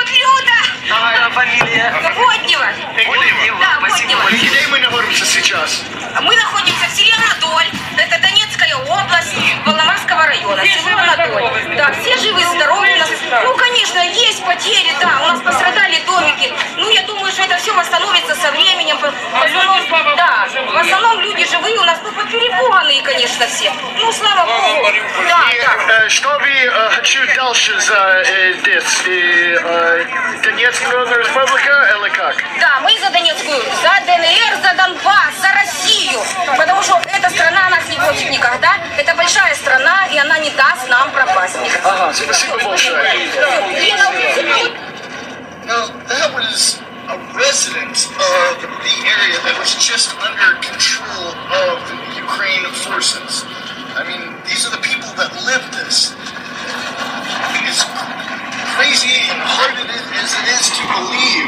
Люда! 0.85 1.26
А 1.26 1.30
фамилия? 1.30 1.95
Воднева. 2.14 2.68
Воднева, 3.07 3.59
Да, 3.61 3.76
спасибо 3.78 4.12
Воднева. 4.12 4.28
И 4.28 4.49
где 4.49 4.66
мы 4.68 4.78
находимся 4.80 5.24
сейчас? 5.24 5.82
Мы 6.20 6.37
находимся 6.37 6.87
в 6.87 6.91
селе 6.91 7.12
Анатоль. 7.14 7.68
Это 7.97 8.18
Донецкая 8.20 8.76
область, 8.76 9.35
Волноварского 9.64 10.26
района. 10.26 10.62
Село 10.64 10.99
Анатоль. 10.99 11.76
Да, 11.76 11.93
все 12.01 12.16
живы, 12.18 12.43
здоровы 12.45 12.93
у 12.93 12.99
нас. 12.99 13.11
Ну, 13.45 13.57
конечно, 13.57 13.99
есть 14.01 14.45
потери, 14.45 14.95
да. 15.01 15.20
У 15.22 15.26
нас 15.32 15.41
пострадали 15.41 16.01
домики. 16.07 16.53
Ну, 16.76 16.91
я 16.91 17.03
думаю, 17.03 17.32
что 17.32 17.43
это 17.43 17.57
все 17.57 17.72
восстановится 17.72 18.35
со 18.35 18.51
временем. 18.51 18.99
В 18.99 19.05
основном, 19.43 20.16
да, 20.16 20.47
в 20.53 20.76
основном 20.76 21.14
конечно, 23.05 23.47
все. 23.47 23.72
Ну, 23.97 24.12
слава 24.12 24.45
богу. 24.47 24.89
Да, 25.28 25.51
И 25.53 25.61
да. 25.61 26.05
э, 26.05 26.09
что 26.09 26.39
вы 26.39 26.51
э, 26.51 26.91
хочу 26.91 27.20
дальше 27.35 27.78
за 27.80 28.22
э, 28.26 28.55
this? 30.73 30.73
И, 30.73 30.73
э, 30.73 30.73
Донецкая 30.73 30.89
Народная 30.89 31.17
Республика 31.19 31.97
или 31.97 32.09
как? 32.09 32.36
Да, 32.59 32.80
мы 32.82 32.97
за 32.99 33.09
Донецкую, 33.09 33.61
за 33.82 34.05
ДНР, 34.05 34.61
за 34.61 34.73
Донбасс, 34.75 35.36
за 35.41 35.49
Россию. 35.53 36.19
Потому 36.57 36.82
что 36.84 37.01
эта 37.05 37.30
страна 37.30 37.69
нас 37.69 37.88
не 37.89 37.97
бросит 37.97 38.30
никогда. 38.30 38.77
Это 38.97 39.13
большая 39.15 39.55
страна, 39.55 40.07
и 40.07 40.17
она 40.17 40.39
не 40.39 40.49
даст 40.51 40.88
нам 40.89 41.11
пропасть. 41.11 41.57
Ага, 41.84 42.13
спасибо 42.13 42.57
большое. 42.57 43.30
Now, 45.65 45.88
that 46.07 46.34
was 46.34 46.82
a 47.09 47.17
resident 47.36 48.09
of 48.17 48.61
the 48.61 48.95
area 49.05 49.38
that 49.43 49.55
was 49.59 49.75
just 49.75 50.15
under 50.17 50.55
control 50.61 51.36
of 51.53 51.80
Ukraine 52.17 52.65
forces. 52.73 53.45
I 53.95 54.03
mean, 54.03 54.34
these 54.47 54.65
are 54.65 54.71
the 54.71 54.82
people 54.82 55.09
that 55.15 55.30
live 55.45 55.61
this. 55.71 56.15
As 57.69 57.86
crazy 58.74 59.14
and 59.30 59.38
hard 59.38 59.78
it 59.78 59.86
is, 59.86 60.02
as 60.18 60.34
it 60.34 60.46
is 60.50 60.66
to 60.74 60.82
believe 60.82 61.46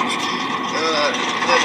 uh, 0.79 1.11
that 1.11 1.65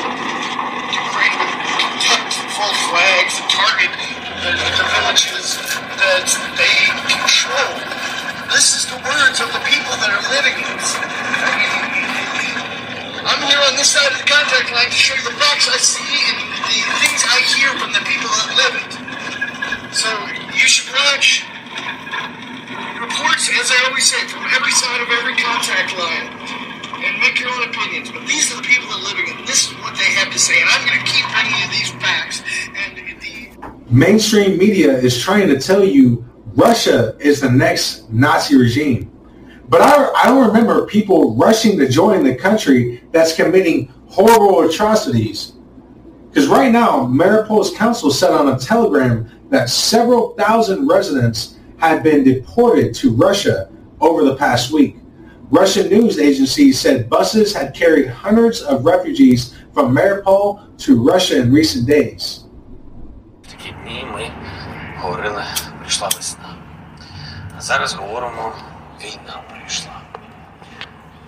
Ukraine 0.89 1.38
would 1.38 1.53
conduct 1.78 2.34
false 2.57 2.82
flags 2.89 3.38
and 3.38 3.45
target 3.45 3.93
the, 4.41 4.57
the 4.57 4.86
villages 4.97 5.62
that 6.01 6.26
they 6.57 6.78
control. 7.14 7.78
This 8.49 8.74
is 8.74 8.89
the 8.89 8.97
words 9.05 9.38
of 9.38 9.53
the 9.53 9.62
people 9.70 9.93
that 10.01 10.09
are 10.09 10.26
living 10.34 10.57
this. 10.66 10.97
I'm 13.22 13.41
here 13.45 13.62
on 13.62 13.78
this 13.78 13.93
side 13.93 14.09
of 14.09 14.18
the 14.18 14.26
contact 14.26 14.74
line 14.74 14.89
to 14.89 14.97
show 14.97 15.14
you 15.14 15.30
the 15.30 15.38
facts 15.38 15.70
I 15.70 15.78
see 15.78 16.18
and 16.26 16.41
the 16.41 16.97
things 17.05 17.22
I 17.22 17.38
hear 17.53 17.70
from 17.78 17.93
the 17.93 18.01
people 18.09 18.34
that 18.34 18.49
live 18.57 18.76
it. 18.82 18.91
So 19.93 20.09
you 20.57 20.66
should 20.66 20.89
watch 20.89 21.45
reports, 23.00 23.50
as 23.60 23.72
I 23.72 23.88
always 23.88 24.06
say, 24.06 24.22
from 24.28 24.46
every 24.54 24.72
side 24.72 25.02
of 25.02 25.10
every 25.10 25.36
contact 25.36 25.98
line 25.98 26.28
and 27.04 27.20
make 27.20 27.40
your 27.40 27.50
own 27.50 27.70
opinions. 27.70 28.12
But 28.12 28.26
these 28.28 28.52
are 28.52 28.58
the 28.58 28.68
people 28.68 28.88
that 28.90 29.00
are 29.00 29.16
living 29.16 29.28
it. 29.28 29.48
This 29.48 29.70
is 29.70 29.74
what 29.80 29.96
they 29.96 30.12
have 30.16 30.32
to 30.32 30.40
say. 30.40 30.62
And 30.62 30.70
I'm 30.70 30.86
going 30.86 31.00
to 31.00 31.06
keep 31.06 31.26
bringing 31.32 31.58
you 31.58 31.68
these 31.70 31.92
facts. 32.02 32.44
And 32.76 32.98
the 32.98 33.12
Mainstream 33.92 34.58
media 34.58 34.98
is 34.98 35.22
trying 35.22 35.50
to 35.50 35.60
tell 35.60 35.84
you 35.84 36.26
Russia 36.54 37.16
is 37.20 37.42
the 37.42 37.50
next 37.50 38.10
Nazi 38.12 38.56
regime. 38.56 39.12
But 39.68 39.82
I, 39.82 40.12
I 40.24 40.28
don't 40.28 40.48
remember 40.48 40.86
people 40.86 41.36
rushing 41.36 41.78
to 41.80 41.88
join 41.90 42.24
the 42.24 42.36
country 42.36 43.04
that's 43.12 43.36
committing 43.36 43.88
horrible 44.08 44.70
atrocities. 44.70 45.54
Because 46.30 46.48
right 46.48 46.72
now, 46.72 47.06
Mariupol's 47.06 47.76
council 47.76 48.12
said 48.12 48.32
on 48.32 48.48
a 48.50 48.58
telegram 48.58 49.30
that 49.50 49.70
several 49.70 50.34
thousand 50.36 50.88
residents 50.88 51.58
had 51.81 52.03
been 52.03 52.25
deported 52.25 52.95
to 52.97 53.11
Russia 53.11 53.69
over 54.01 54.25
the 54.25 54.37
past 54.37 54.73
week. 54.73 54.97
Russian 55.51 55.89
news 55.89 56.19
agencies 56.19 56.81
said 56.81 57.09
buses 57.09 57.55
had 57.55 57.75
carried 57.75 58.09
hundreds 58.09 58.62
of 58.62 58.85
refugees 58.85 59.55
from 59.73 59.95
Mariupol 59.95 60.77
to 60.79 60.91
Russia 61.12 61.37
in 61.43 61.53
recent 61.53 61.87
days. 61.87 62.43
такі 63.51 63.75
дні 63.85 64.05
ми 64.12 64.31
говорили, 64.97 65.45
прийшла 65.81 66.09
весна. 66.09 66.57
А 67.59 67.61
зараз 67.61 67.95
говоримо, 67.95 68.53
війна 69.05 69.43
прийшла. 69.51 70.01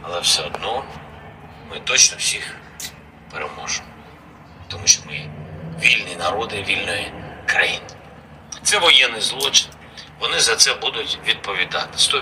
Але 0.02 0.20
все 0.20 0.42
одно 0.42 0.84
ми 1.70 1.80
точно 1.84 2.16
всіх 2.18 2.54
переможемо. 3.32 3.88
Тому 4.68 4.86
що 4.86 5.02
ми 5.06 5.30
вільні 5.82 6.16
народи 6.18 6.64
вільної 6.68 7.12
країни. 7.46 7.86
Це 8.62 8.78
воєнний 8.78 9.20
злочин. 9.20 9.70
Вони 10.23 10.39
за 10.39 10.55
це 10.55 10.73
будуть 10.73 11.19
відповідати 11.27 11.97
100%. 11.97 12.21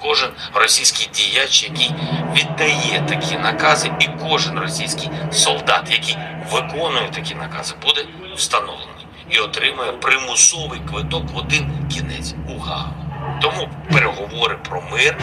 Кожен 0.00 0.30
російський 0.54 1.08
діяч, 1.14 1.62
який 1.62 1.94
віддає 2.34 3.04
такі 3.08 3.36
накази, 3.36 3.92
і 4.00 4.08
кожен 4.28 4.58
російський 4.58 5.10
солдат, 5.32 5.90
який 5.90 6.16
виконує 6.50 7.08
такі 7.14 7.34
накази, 7.34 7.74
буде 7.82 8.04
встановлений 8.36 9.06
і 9.30 9.38
отримує 9.38 9.92
примусовий 9.92 10.80
квиток 10.80 11.30
в 11.30 11.36
один 11.36 11.88
кінець 11.92 12.34
у 12.48 12.58
Гаагу. 12.58 13.04
Тому 13.42 13.68
переговори 13.92 14.56
про 14.68 14.82
мир, 14.92 15.18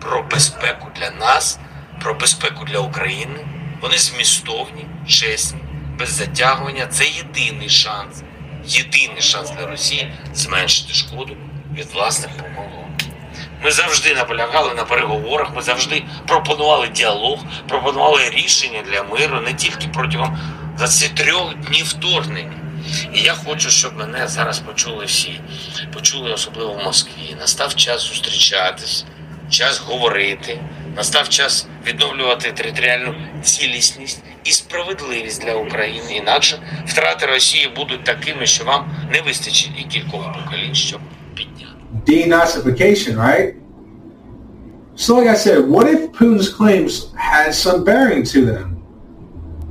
про 0.00 0.22
безпеку 0.22 0.88
для 0.96 1.10
нас, 1.10 1.58
про 2.02 2.14
безпеку 2.14 2.64
для 2.64 2.78
України, 2.78 3.46
вони 3.80 3.98
змістовні, 3.98 4.86
чесні, 5.08 5.60
без 5.98 6.10
затягування. 6.10 6.86
Це 6.86 7.04
єдиний 7.04 7.68
шанс, 7.68 8.22
єдиний 8.68 9.22
шанс 9.22 9.50
для 9.50 9.66
Росії 9.66 10.12
зменшити 10.34 10.94
шкоду 10.94 11.36
від 11.74 11.86
власних 11.92 12.30
помилок. 12.36 12.88
Ми 13.64 13.70
завжди 13.70 14.14
наполягали 14.14 14.74
на 14.74 14.84
переговорах, 14.84 15.54
ми 15.54 15.62
завжди 15.62 16.04
пропонували 16.26 16.88
діалог, 16.88 17.38
пропонували 17.68 18.30
рішення 18.30 18.82
для 18.82 19.02
миру 19.02 19.40
не 19.40 19.54
тільки 19.54 19.88
протягом 19.88 20.38
23 20.78 21.32
днів 21.66 21.86
вторгнення. 21.86 22.52
І 23.14 23.20
я 23.20 23.34
хочу, 23.34 23.70
щоб 23.70 23.96
мене 23.96 24.28
зараз 24.28 24.58
почули 24.58 25.04
всі, 25.04 25.40
почули 25.92 26.32
особливо 26.32 26.72
в 26.72 26.84
Москві. 26.84 27.36
Настав 27.38 27.74
час 27.74 28.02
зустрічатись, 28.02 29.04
час 29.50 29.78
говорити, 29.78 30.60
настав 30.96 31.28
час 31.28 31.66
відновлювати 31.86 32.52
територіальну 32.52 33.14
цілісність 33.42 34.22
і 34.47 34.51
справедливість 34.51 35.41
для 35.45 35.53
України. 35.53 36.15
Інакше 36.15 36.59
втрати 36.85 37.25
Росії 37.25 37.71
будуть 37.75 38.03
такими, 38.03 38.45
що 38.45 38.63
вам 38.63 38.85
не 39.11 39.21
вистачить 39.21 39.71
і 39.79 39.83
кількох 39.83 40.33
поколінь, 40.33 40.75
щоб 40.75 40.99
підняти. 41.35 41.73
denazification, 42.05 43.15
right? 43.17 43.53
So 44.95 45.15
like 45.15 45.27
I 45.27 45.37
said, 45.45 45.57
what 45.75 45.85
if 45.87 46.11
Putin's 46.11 46.49
claims 46.59 46.91
had 47.15 47.49
some 47.63 47.83
bearing 47.83 48.23
to 48.33 48.39
them? 48.51 48.67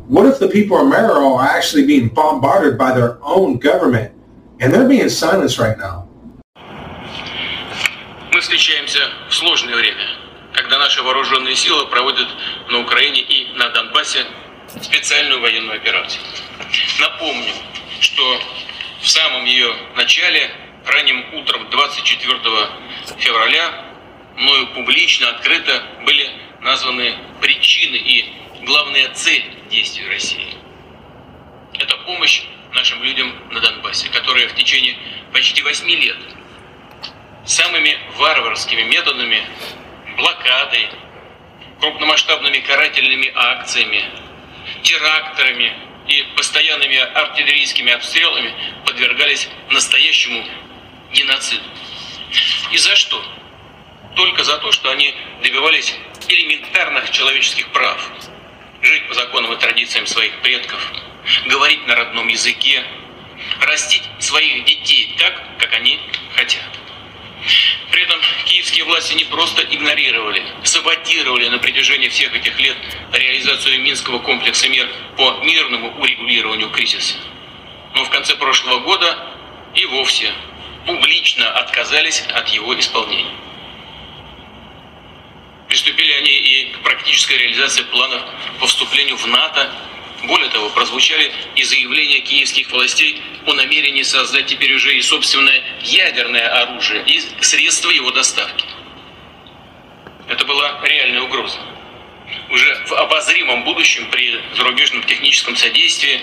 What 0.08 0.26
if 0.26 0.36
the 0.44 0.48
people 0.48 0.76
of 0.82 0.86
Mariupol 0.92 1.38
are 1.38 1.48
actually 1.58 1.84
being 1.92 2.08
bombarded 2.08 2.74
by 2.76 2.90
their 2.98 3.12
own 3.22 3.58
government 3.68 4.10
and 4.60 4.72
they're 4.72 4.88
being 4.96 5.08
silenced 5.08 5.58
right 5.58 5.78
now? 5.78 5.96
Мы 8.32 8.40
встречаемся 8.40 9.00
в 9.28 9.34
сложное 9.34 9.76
время, 9.76 10.06
когда 10.54 10.78
наши 10.78 11.02
вооруженные 11.02 11.54
силы 11.54 11.86
проводят 11.86 12.28
на 12.70 12.80
Украине 12.80 13.20
и 13.20 13.46
на 13.56 13.68
Донбассе 13.70 14.24
специальную 14.81 15.41
военную 15.41 15.77
операцию. 15.77 16.23
Напомню, 16.99 17.53
что 17.99 18.41
в 19.01 19.07
самом 19.07 19.45
ее 19.45 19.73
начале, 19.95 20.49
ранним 20.85 21.33
утром 21.35 21.69
24 21.69 22.39
февраля, 23.17 23.85
мною 24.35 24.67
публично, 24.67 25.29
открыто 25.29 25.83
были 26.05 26.29
названы 26.61 27.15
причины 27.41 27.95
и 27.95 28.33
главная 28.65 29.09
цель 29.13 29.43
действий 29.69 30.07
России. 30.07 30.55
Это 31.79 31.95
помощь 31.97 32.43
нашим 32.73 33.03
людям 33.03 33.33
на 33.51 33.59
Донбассе, 33.59 34.09
которые 34.09 34.47
в 34.47 34.55
течение 34.55 34.97
почти 35.31 35.61
8 35.61 35.89
лет 35.89 36.17
самыми 37.45 37.97
варварскими 38.17 38.81
методами, 38.83 39.41
блокадой, 40.17 40.89
крупномасштабными 41.79 42.59
карательными 42.59 43.31
акциями, 43.33 44.03
теракторами 44.83 45.73
и 46.07 46.23
постоянными 46.35 46.97
артиллерийскими 46.97 47.91
обстрелами 47.91 48.53
подвергались 48.85 49.49
настоящему 49.69 50.45
геноциду. 51.11 51.63
И 52.71 52.77
за 52.77 52.95
что? 52.95 53.23
Только 54.15 54.43
за 54.43 54.57
то, 54.57 54.71
что 54.71 54.89
они 54.91 55.13
добивались 55.41 55.95
элементарных 56.27 57.11
человеческих 57.11 57.67
прав. 57.71 58.11
Жить 58.81 59.07
по 59.07 59.13
законам 59.13 59.53
и 59.53 59.57
традициям 59.57 60.05
своих 60.05 60.39
предков, 60.41 60.91
говорить 61.45 61.85
на 61.87 61.95
родном 61.95 62.27
языке, 62.27 62.83
растить 63.61 64.03
своих 64.19 64.65
детей 64.65 65.15
так, 65.17 65.57
как 65.59 65.73
они 65.73 65.99
хотят. 66.35 66.63
При 67.91 68.03
этом 68.03 68.19
киевские 68.45 68.85
власти 68.85 69.13
не 69.13 69.23
просто 69.25 69.61
игнорировали, 69.63 70.43
саботировали 70.63 71.47
на 71.49 71.59
протяжении 71.59 72.09
всех 72.09 72.35
этих 72.35 72.59
лет 72.59 72.77
реализацию 73.13 73.79
Минского 73.81 74.19
комплекса 74.19 74.67
мер 74.69 74.89
по 75.15 75.39
мирному 75.43 75.97
урегулированию 75.99 76.69
кризиса. 76.69 77.15
Но 77.93 78.03
в 78.03 78.09
конце 78.09 78.35
прошлого 78.35 78.79
года 78.79 79.33
и 79.75 79.85
вовсе 79.85 80.33
публично 80.85 81.49
отказались 81.51 82.21
от 82.33 82.47
его 82.49 82.77
исполнения. 82.79 83.35
Приступили 85.67 86.11
они 86.13 86.31
и 86.31 86.71
к 86.71 86.79
практической 86.79 87.37
реализации 87.37 87.83
планов 87.83 88.21
по 88.59 88.67
вступлению 88.67 89.17
в 89.17 89.27
НАТО. 89.27 89.69
Более 90.23 90.49
того, 90.49 90.69
прозвучали 90.69 91.31
и 91.55 91.63
заявления 91.63 92.19
киевских 92.21 92.71
властей 92.71 93.21
о 93.45 93.53
намерении 93.53 94.01
создать 94.01 94.47
теперь 94.47 94.73
уже 94.73 94.95
и 94.95 95.01
собственное 95.01 95.63
ядерное 95.81 96.47
оружие 96.63 97.03
и 97.05 97.21
средства 97.41 97.91
его 97.91 98.11
доставки. 98.11 98.65
Это 100.27 100.43
была 100.45 100.79
реальная 100.83 101.21
угроза. 101.21 101.59
Уже 102.49 102.83
в 102.85 102.93
обозримом 102.93 103.63
будущем 103.63 104.09
при 104.09 104.39
зарубежном 104.55 105.03
техническом 105.03 105.55
содействии 105.55 106.19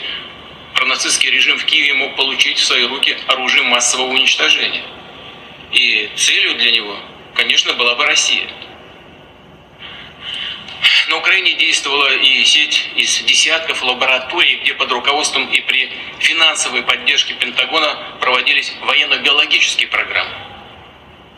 пронацистский 0.74 1.30
режим 1.30 1.57
в 1.57 1.64
Киеве 1.64 1.95
мог 1.95 2.16
получить 2.16 2.59
в 2.59 2.64
свои 2.64 2.84
руки 2.86 3.16
оружие 3.28 3.62
массового 3.62 4.11
уничтожения. 4.11 4.84
И 5.72 6.11
целью 6.16 6.57
для 6.57 6.72
него, 6.72 6.99
конечно, 7.34 7.72
была 7.74 7.95
бы 7.95 8.05
Россия. 8.05 8.49
На 11.09 11.16
Украине 11.16 11.55
действовала 11.55 12.14
и 12.14 12.45
сеть 12.45 12.91
из 12.97 13.20
десятков 13.22 13.82
лабораторий, 13.82 14.57
где 14.57 14.74
под 14.74 14.91
руководством 14.93 15.49
и 15.49 15.61
при 15.61 15.91
финансовой 16.18 16.82
поддержке 16.82 17.35
Пентагона 17.35 18.16
проводились 18.20 18.72
военно-биологические 18.82 19.89
программы. 19.89 20.35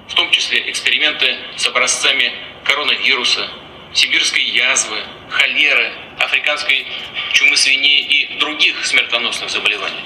В 0.09 0.15
том 0.15 0.31
числе 0.31 0.71
эксперименты 0.71 1.37
с 1.57 1.67
образцами 1.67 2.33
коронавируса, 2.65 3.49
сибирской 3.93 4.43
язвы, 4.43 4.99
холеры, 5.31 5.93
африканской 6.19 6.87
чумы 7.33 7.57
свиней 7.57 8.03
и 8.03 8.39
других 8.39 8.85
смертоносных 8.85 9.51
заболеваний. 9.51 10.05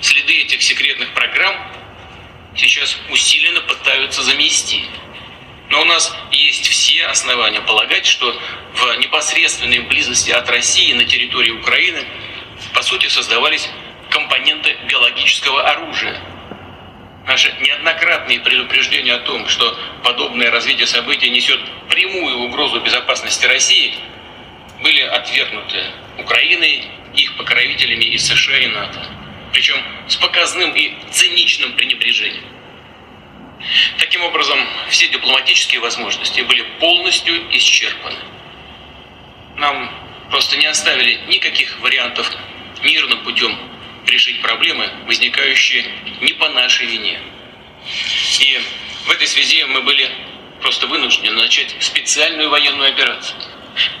Следы 0.00 0.42
этих 0.42 0.62
секретных 0.62 1.12
программ 1.14 1.56
сейчас 2.56 2.98
усиленно 3.08 3.62
пытаются 3.62 4.22
замести– 4.22 4.84
но 5.70 5.80
у 5.80 5.84
нас 5.84 6.16
есть 6.30 6.68
все 6.68 7.06
основания 7.06 7.60
полагать, 7.60 8.06
что 8.06 8.32
в 8.74 8.96
непосредственной 8.98 9.80
близости 9.80 10.30
от 10.30 10.48
России 10.48 10.92
на 10.92 11.04
территории 11.04 11.50
Украины 11.50 12.04
по 12.72 12.82
сути 12.82 13.08
создавались 13.08 13.68
компоненты 14.10 14.76
биологического 14.88 15.68
оружия. 15.68 16.20
Наши 17.26 17.52
неоднократные 17.60 18.38
предупреждения 18.40 19.14
о 19.14 19.18
том, 19.18 19.48
что 19.48 19.76
подобное 20.04 20.50
развитие 20.50 20.86
событий 20.86 21.28
несет 21.28 21.60
прямую 21.88 22.38
угрозу 22.38 22.80
безопасности 22.80 23.46
России, 23.46 23.94
были 24.80 25.00
отвергнуты 25.00 25.82
Украиной, 26.18 26.84
их 27.14 27.36
покровителями 27.36 28.04
из 28.04 28.26
США 28.26 28.58
и 28.58 28.66
НАТО. 28.68 29.04
Причем 29.52 29.76
с 30.06 30.16
показным 30.16 30.72
и 30.74 30.94
циничным 31.10 31.72
пренебрежением. 31.72 32.44
Таким 33.98 34.22
образом, 34.22 34.58
все 34.90 35.08
дипломатические 35.08 35.80
возможности 35.80 36.40
были 36.42 36.62
полностью 36.78 37.34
исчерпаны. 37.56 38.18
Нам 39.56 39.90
просто 40.30 40.56
не 40.56 40.66
оставили 40.66 41.20
никаких 41.28 41.78
вариантов 41.80 42.30
мирным 42.82 43.22
путем 43.24 43.58
решить 44.06 44.40
проблемы, 44.40 44.88
возникающие 45.06 45.84
не 46.20 46.32
по 46.34 46.48
нашей 46.50 46.86
вине. 46.86 47.20
И 48.40 48.60
в 49.06 49.10
этой 49.10 49.26
связи 49.26 49.64
мы 49.64 49.82
были 49.82 50.10
просто 50.60 50.86
вынуждены 50.86 51.30
начать 51.32 51.74
специальную 51.80 52.50
военную 52.50 52.90
операцию. 52.90 53.40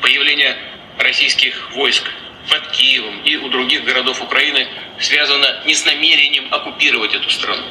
Появление 0.00 0.56
российских 0.98 1.70
войск 1.72 2.10
под 2.50 2.70
Киевом 2.72 3.22
и 3.22 3.36
у 3.36 3.48
других 3.48 3.84
городов 3.84 4.22
Украины 4.22 4.68
связано 5.00 5.62
не 5.64 5.74
с 5.74 5.84
намерением 5.84 6.52
оккупировать 6.52 7.14
эту 7.14 7.28
страну, 7.30 7.64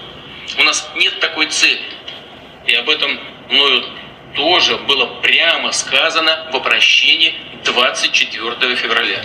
у 0.58 0.62
нас 0.62 0.88
нет 0.96 1.18
такой 1.20 1.46
цели. 1.48 1.80
И 2.66 2.74
об 2.74 2.88
этом 2.88 3.10
мною 3.48 3.82
тоже 4.36 4.76
было 4.88 5.20
прямо 5.22 5.72
сказано 5.72 6.50
в 6.52 6.56
обращении 6.56 7.34
24 7.64 8.76
февраля. 8.76 9.24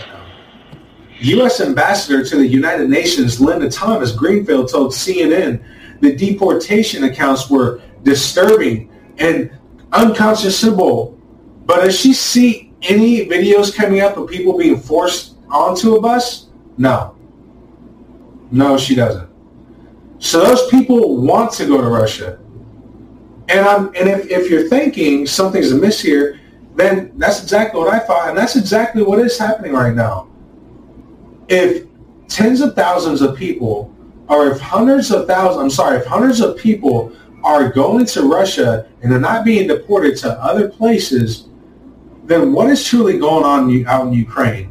U.S. 1.21 1.61
Ambassador 1.61 2.23
to 2.23 2.38
the 2.38 2.45
United 2.45 2.89
Nations 2.89 3.39
Linda 3.39 3.69
Thomas 3.69 4.11
Greenfield 4.11 4.69
told 4.69 4.91
CNN 4.91 5.63
the 6.01 6.15
deportation 6.15 7.05
accounts 7.05 7.49
were 7.49 7.81
disturbing 8.03 8.91
and 9.17 9.49
unconscionable. 9.93 11.17
But 11.65 11.86
does 11.86 11.99
she 11.99 12.13
see 12.13 12.73
any 12.81 13.25
videos 13.25 13.73
coming 13.73 14.01
up 14.01 14.17
of 14.17 14.29
people 14.29 14.57
being 14.57 14.77
forced 14.77 15.36
onto 15.49 15.95
a 15.95 16.01
bus? 16.01 16.47
No. 16.77 17.15
No, 18.51 18.77
she 18.77 18.93
doesn't. 18.93 19.28
So 20.20 20.44
those 20.44 20.68
people 20.68 21.16
want 21.16 21.50
to 21.52 21.66
go 21.66 21.80
to 21.80 21.88
Russia. 21.88 22.38
And 23.48 23.66
I'm 23.66 23.86
and 23.96 24.08
if, 24.08 24.30
if 24.30 24.50
you're 24.50 24.68
thinking 24.68 25.26
something's 25.26 25.72
amiss 25.72 26.00
here, 26.00 26.38
then 26.76 27.12
that's 27.16 27.42
exactly 27.42 27.80
what 27.80 27.92
I 27.92 27.98
thought, 27.98 28.28
and 28.28 28.38
that's 28.38 28.54
exactly 28.54 29.02
what 29.02 29.18
is 29.18 29.36
happening 29.36 29.72
right 29.72 29.94
now. 29.94 30.28
If 31.48 31.86
tens 32.28 32.60
of 32.60 32.74
thousands 32.74 33.22
of 33.22 33.36
people, 33.36 33.92
or 34.28 34.48
if 34.48 34.60
hundreds 34.60 35.10
of 35.10 35.26
thousands, 35.26 35.60
I'm 35.60 35.70
sorry, 35.70 35.98
if 35.98 36.06
hundreds 36.06 36.40
of 36.40 36.56
people 36.56 37.12
are 37.42 37.70
going 37.72 38.04
to 38.06 38.22
Russia 38.22 38.88
and 39.02 39.10
they're 39.10 39.18
not 39.18 39.44
being 39.44 39.66
deported 39.66 40.16
to 40.18 40.32
other 40.34 40.68
places, 40.68 41.48
then 42.24 42.52
what 42.52 42.68
is 42.68 42.84
truly 42.84 43.18
going 43.18 43.44
on 43.44 43.86
out 43.86 44.06
in 44.06 44.12
Ukraine? 44.12 44.69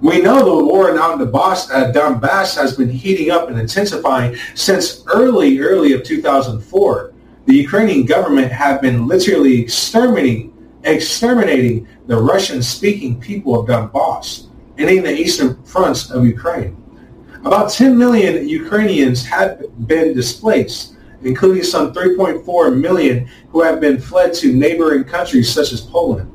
We 0.00 0.20
know 0.20 0.44
the 0.44 0.64
war 0.64 0.96
out 0.96 1.14
in 1.14 1.18
the 1.18 1.26
Bos- 1.26 1.70
uh, 1.70 1.92
Donbass 1.92 2.56
has 2.56 2.76
been 2.76 2.88
heating 2.88 3.30
up 3.30 3.48
and 3.48 3.58
intensifying 3.58 4.36
since 4.54 5.02
early, 5.08 5.58
early 5.58 5.92
of 5.92 6.04
2004. 6.04 7.12
The 7.46 7.54
Ukrainian 7.54 8.06
government 8.06 8.52
have 8.52 8.80
been 8.80 9.08
literally 9.08 9.60
exterminating, 9.60 10.54
exterminating 10.84 11.88
the 12.06 12.16
Russian-speaking 12.16 13.20
people 13.20 13.58
of 13.58 13.66
Donbass 13.66 14.46
and 14.76 14.88
in 14.88 15.02
the 15.02 15.12
eastern 15.12 15.60
fronts 15.64 16.10
of 16.10 16.24
Ukraine. 16.24 16.76
About 17.44 17.70
10 17.70 17.98
million 17.98 18.48
Ukrainians 18.48 19.24
have 19.26 19.62
been 19.88 20.14
displaced, 20.14 20.94
including 21.22 21.64
some 21.64 21.92
3.4 21.92 22.80
million 22.80 23.28
who 23.50 23.62
have 23.62 23.80
been 23.80 23.98
fled 23.98 24.32
to 24.34 24.52
neighboring 24.52 25.02
countries 25.02 25.52
such 25.52 25.72
as 25.72 25.80
Poland. 25.80 26.30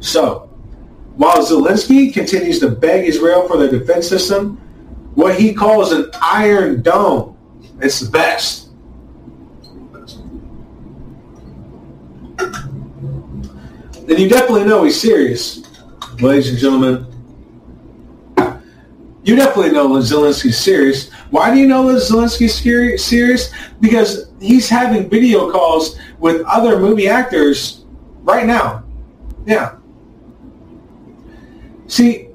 So, 0.00 0.49
while 1.20 1.36
Zelensky 1.44 2.10
continues 2.14 2.60
to 2.60 2.70
beg 2.70 3.06
Israel 3.06 3.46
for 3.46 3.58
their 3.58 3.70
defense 3.70 4.08
system, 4.08 4.56
what 5.14 5.38
he 5.38 5.52
calls 5.52 5.92
an 5.92 6.10
iron 6.22 6.80
dome, 6.80 7.36
it's 7.78 8.00
the 8.00 8.10
best. 8.10 8.70
And 12.38 14.18
you 14.18 14.30
definitely 14.30 14.64
know 14.64 14.84
he's 14.84 14.98
serious, 14.98 15.62
ladies 16.22 16.48
and 16.48 16.58
gentlemen. 16.58 17.06
You 19.22 19.36
definitely 19.36 19.72
know 19.72 19.90
Zelensky's 19.98 20.56
serious. 20.56 21.12
Why 21.28 21.52
do 21.52 21.60
you 21.60 21.66
know 21.66 21.92
that 21.92 22.00
Zelensky's 22.00 22.54
serious? 23.04 23.52
Because 23.78 24.30
he's 24.40 24.70
having 24.70 25.10
video 25.10 25.52
calls 25.52 25.98
with 26.18 26.40
other 26.46 26.78
movie 26.78 27.08
actors 27.08 27.84
right 28.22 28.46
now. 28.46 28.84
Yeah. 29.44 29.76
See, 31.90 32.28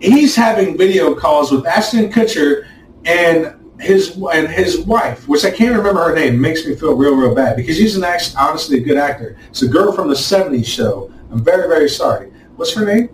he's 0.00 0.36
having 0.36 0.76
video 0.76 1.14
calls 1.14 1.50
with 1.50 1.66
Ashton 1.66 2.12
Kutcher 2.12 2.68
and 3.06 3.54
his 3.80 4.18
and 4.34 4.48
his 4.48 4.80
wife, 4.80 5.26
which 5.26 5.46
I 5.46 5.50
can't 5.50 5.74
remember 5.74 6.04
her 6.04 6.14
name, 6.14 6.38
makes 6.38 6.66
me 6.66 6.74
feel 6.74 6.94
real, 6.94 7.14
real 7.14 7.34
bad 7.34 7.56
because 7.56 7.78
she's 7.78 7.96
an 7.96 8.04
act, 8.04 8.34
honestly 8.38 8.78
a 8.78 8.82
good 8.82 8.98
actor. 8.98 9.38
It's 9.48 9.62
a 9.62 9.68
girl 9.68 9.92
from 9.92 10.08
the 10.08 10.14
'70s 10.14 10.66
show. 10.66 11.10
I'm 11.30 11.42
very, 11.42 11.68
very 11.68 11.88
sorry. 11.88 12.30
What's 12.56 12.74
her 12.74 12.84
name? 12.84 13.08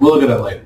We'll 0.00 0.14
look 0.14 0.22
at 0.24 0.28
that 0.28 0.42
later. 0.42 0.64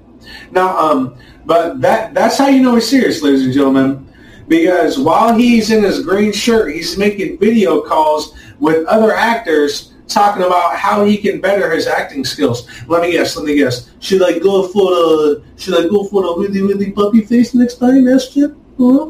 Now, 0.51 0.75
um, 0.79 1.19
but 1.45 1.83
that 1.83 2.15
that's 2.15 2.39
how 2.39 2.49
you 2.49 2.63
know 2.63 2.77
he's 2.77 2.89
serious, 2.89 3.21
ladies 3.21 3.45
and 3.45 3.53
gentlemen, 3.53 4.11
because 4.49 4.99
while 4.99 5.35
he's 5.35 5.71
in 5.71 5.85
his 5.85 6.01
green 6.01 6.33
shirt, 6.33 6.75
he's 6.75 6.97
making 6.97 7.39
video 7.39 7.83
calls 7.83 8.35
with 8.59 8.87
other 8.87 9.13
actors 9.13 9.92
talking 10.13 10.43
about 10.43 10.77
how 10.77 11.05
he 11.05 11.17
can 11.17 11.41
better 11.41 11.71
his 11.71 11.87
acting 11.87 12.25
skills. 12.25 12.69
Let 12.87 13.03
me 13.03 13.13
guess. 13.13 13.37
Let 13.37 13.45
me 13.45 13.57
guess. 13.57 13.91
Should 14.01 14.23
I 14.23 14.39
go 14.39 14.69
for 14.69 14.91
the 14.91 15.43
Should 15.57 15.75
I 15.75 15.89
go 15.89 16.05
for 16.05 16.23
the 16.23 16.35
really 16.39 16.63
really 16.63 16.91
puppy 16.93 17.23
face 17.23 17.55
next 17.55 17.77
time, 17.77 18.09
Esther? 18.09 18.57
Huh? 18.79 19.07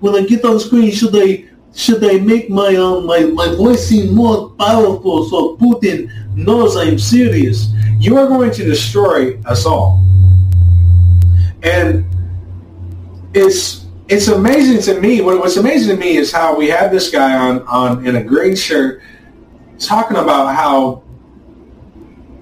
When 0.00 0.14
I 0.14 0.26
get 0.26 0.44
on 0.44 0.58
screen, 0.58 0.90
should 0.90 1.14
I 1.14 1.44
should 1.74 2.04
I 2.04 2.18
make 2.18 2.50
my 2.50 2.76
uh, 2.76 3.00
my 3.00 3.20
my 3.20 3.54
voice 3.54 3.88
seem 3.88 4.14
more 4.14 4.50
powerful 4.50 5.24
so 5.28 5.56
Putin 5.56 6.10
knows 6.36 6.76
I'm 6.76 6.98
serious? 6.98 7.72
You 7.98 8.18
are 8.18 8.26
going 8.26 8.50
to 8.52 8.64
destroy 8.64 9.38
us 9.46 9.64
all, 9.64 10.04
and 11.62 12.04
it's 13.32 13.86
it's 14.08 14.28
amazing 14.28 14.82
to 14.82 15.00
me. 15.00 15.20
What, 15.22 15.38
what's 15.38 15.56
amazing 15.56 15.96
to 15.96 16.00
me 16.00 16.16
is 16.16 16.32
how 16.32 16.56
we 16.56 16.68
have 16.68 16.90
this 16.90 17.10
guy 17.10 17.36
on 17.38 17.62
on 17.62 18.04
in 18.06 18.16
a 18.16 18.22
green 18.22 18.56
shirt 18.56 19.02
talking 19.86 20.16
about 20.16 20.54
how 20.54 21.02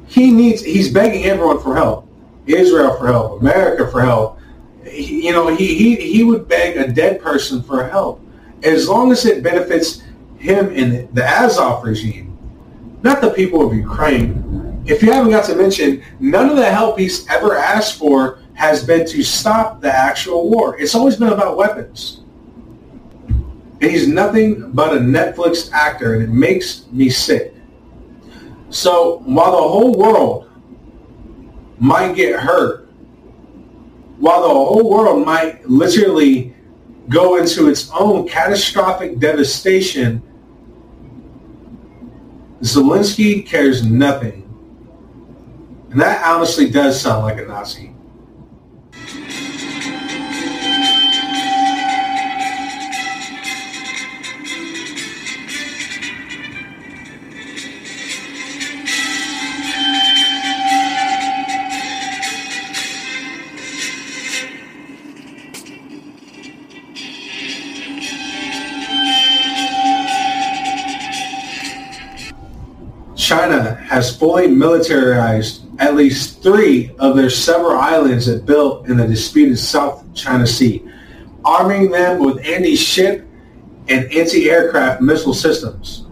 he 0.06 0.30
needs, 0.30 0.62
he's 0.62 0.92
begging 0.92 1.24
everyone 1.24 1.60
for 1.60 1.74
help. 1.74 2.06
Israel 2.46 2.96
for 2.96 3.06
help, 3.06 3.40
America 3.40 3.90
for 3.90 4.00
help. 4.00 4.38
He, 4.84 5.26
you 5.26 5.32
know, 5.32 5.54
he, 5.54 5.74
he, 5.76 5.96
he 5.96 6.24
would 6.24 6.48
beg 6.48 6.76
a 6.76 6.92
dead 6.92 7.20
person 7.20 7.62
for 7.62 7.86
help 7.86 8.20
as 8.62 8.88
long 8.88 9.12
as 9.12 9.24
it 9.24 9.42
benefits 9.42 10.02
him 10.38 10.72
and 10.74 11.14
the 11.14 11.24
Azov 11.24 11.84
regime, 11.84 12.36
not 13.02 13.20
the 13.20 13.30
people 13.30 13.66
of 13.66 13.74
Ukraine. 13.74 14.82
If 14.86 15.02
you 15.02 15.12
haven't 15.12 15.30
got 15.30 15.44
to 15.46 15.54
mention, 15.54 16.02
none 16.18 16.48
of 16.48 16.56
the 16.56 16.70
help 16.70 16.98
he's 16.98 17.28
ever 17.28 17.54
asked 17.56 17.98
for 17.98 18.40
has 18.54 18.84
been 18.84 19.06
to 19.06 19.22
stop 19.22 19.80
the 19.80 19.94
actual 19.94 20.50
war. 20.50 20.78
It's 20.78 20.94
always 20.94 21.16
been 21.16 21.32
about 21.32 21.56
weapons. 21.56 22.22
And 23.80 23.90
he's 23.90 24.06
nothing 24.06 24.72
but 24.72 24.96
a 24.96 25.00
Netflix 25.00 25.70
actor, 25.72 26.14
and 26.14 26.22
it 26.22 26.30
makes 26.30 26.86
me 26.92 27.08
sick. 27.08 27.54
So 28.68 29.22
while 29.24 29.52
the 29.52 29.68
whole 29.68 29.94
world 29.94 30.50
might 31.78 32.14
get 32.14 32.38
hurt, 32.38 32.88
while 34.18 34.42
the 34.42 34.48
whole 34.48 34.90
world 34.90 35.24
might 35.24 35.68
literally 35.68 36.54
go 37.08 37.36
into 37.36 37.68
its 37.68 37.90
own 37.90 38.28
catastrophic 38.28 39.18
devastation, 39.18 40.22
Zelensky 42.60 43.46
cares 43.46 43.84
nothing. 43.84 44.46
And 45.90 46.00
that 46.00 46.24
honestly 46.24 46.68
does 46.70 47.00
sound 47.00 47.24
like 47.24 47.38
a 47.38 47.46
Nazi. 47.46 47.94
Has 74.00 74.16
fully 74.16 74.48
militarized 74.48 75.66
at 75.78 75.94
least 75.94 76.42
three 76.42 76.90
of 76.98 77.14
their 77.14 77.28
several 77.28 77.78
islands 77.78 78.28
it 78.28 78.46
built 78.46 78.88
in 78.88 78.96
the 78.96 79.06
disputed 79.06 79.58
South 79.58 80.02
China 80.14 80.46
Sea, 80.46 80.82
arming 81.44 81.90
them 81.90 82.18
with 82.18 82.42
anti-ship 82.46 83.28
and 83.88 84.10
anti-aircraft 84.10 85.02
missile 85.02 85.34
systems, 85.34 86.06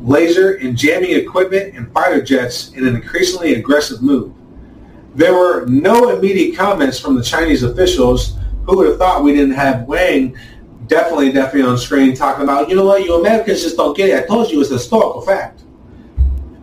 laser 0.00 0.54
and 0.54 0.74
jamming 0.74 1.10
equipment, 1.10 1.74
and 1.74 1.92
fighter 1.92 2.22
jets 2.22 2.72
in 2.72 2.86
an 2.86 2.96
increasingly 2.96 3.56
aggressive 3.56 4.00
move. 4.00 4.32
There 5.14 5.34
were 5.34 5.66
no 5.66 6.16
immediate 6.16 6.56
comments 6.56 6.98
from 6.98 7.14
the 7.14 7.22
Chinese 7.22 7.62
officials 7.62 8.38
who 8.64 8.78
would 8.78 8.86
have 8.86 8.96
thought 8.96 9.22
we 9.22 9.34
didn't 9.34 9.54
have 9.54 9.82
Wang 9.82 10.34
definitely, 10.86 11.30
definitely 11.30 11.68
on 11.70 11.76
screen 11.76 12.16
talking 12.16 12.44
about, 12.44 12.70
you 12.70 12.76
know 12.76 12.86
what, 12.86 13.04
you 13.04 13.20
Americans 13.20 13.62
just 13.62 13.76
don't 13.76 13.94
get 13.94 14.08
it. 14.08 14.24
I 14.24 14.26
told 14.26 14.50
you 14.50 14.62
it's 14.62 14.70
a 14.70 14.74
historical 14.74 15.20
fact. 15.20 15.53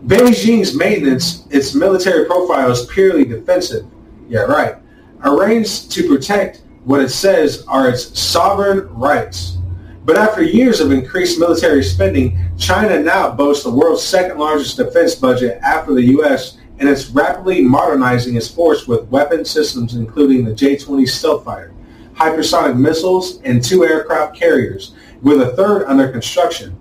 Beijing's 0.05 0.75
maintenance, 0.75 1.45
its 1.51 1.75
military 1.75 2.25
profile 2.25 2.71
is 2.71 2.85
purely 2.87 3.23
defensive. 3.23 3.85
Yeah, 4.27 4.41
right. 4.41 4.77
Arranged 5.23 5.91
to 5.91 6.07
protect 6.07 6.63
what 6.85 7.01
it 7.01 7.09
says 7.09 7.63
are 7.67 7.89
its 7.89 8.19
sovereign 8.19 8.89
rights. 8.95 9.57
But 10.03 10.17
after 10.17 10.41
years 10.41 10.79
of 10.79 10.91
increased 10.91 11.39
military 11.39 11.83
spending, 11.83 12.39
China 12.57 12.99
now 12.99 13.31
boasts 13.31 13.63
the 13.63 13.69
world's 13.69 14.01
second 14.01 14.39
largest 14.39 14.77
defense 14.77 15.13
budget 15.13 15.59
after 15.61 15.93
the 15.93 16.05
U.S., 16.05 16.57
and 16.79 16.89
it's 16.89 17.09
rapidly 17.09 17.61
modernizing 17.61 18.35
its 18.35 18.47
force 18.47 18.87
with 18.87 19.07
weapon 19.09 19.45
systems 19.45 19.93
including 19.93 20.43
the 20.43 20.55
J-20 20.55 21.07
stealth 21.07 21.45
fighter, 21.45 21.71
hypersonic 22.15 22.75
missiles, 22.75 23.39
and 23.43 23.63
two 23.63 23.85
aircraft 23.85 24.35
carriers, 24.35 24.95
with 25.21 25.41
a 25.41 25.55
third 25.55 25.85
under 25.85 26.11
construction. 26.11 26.75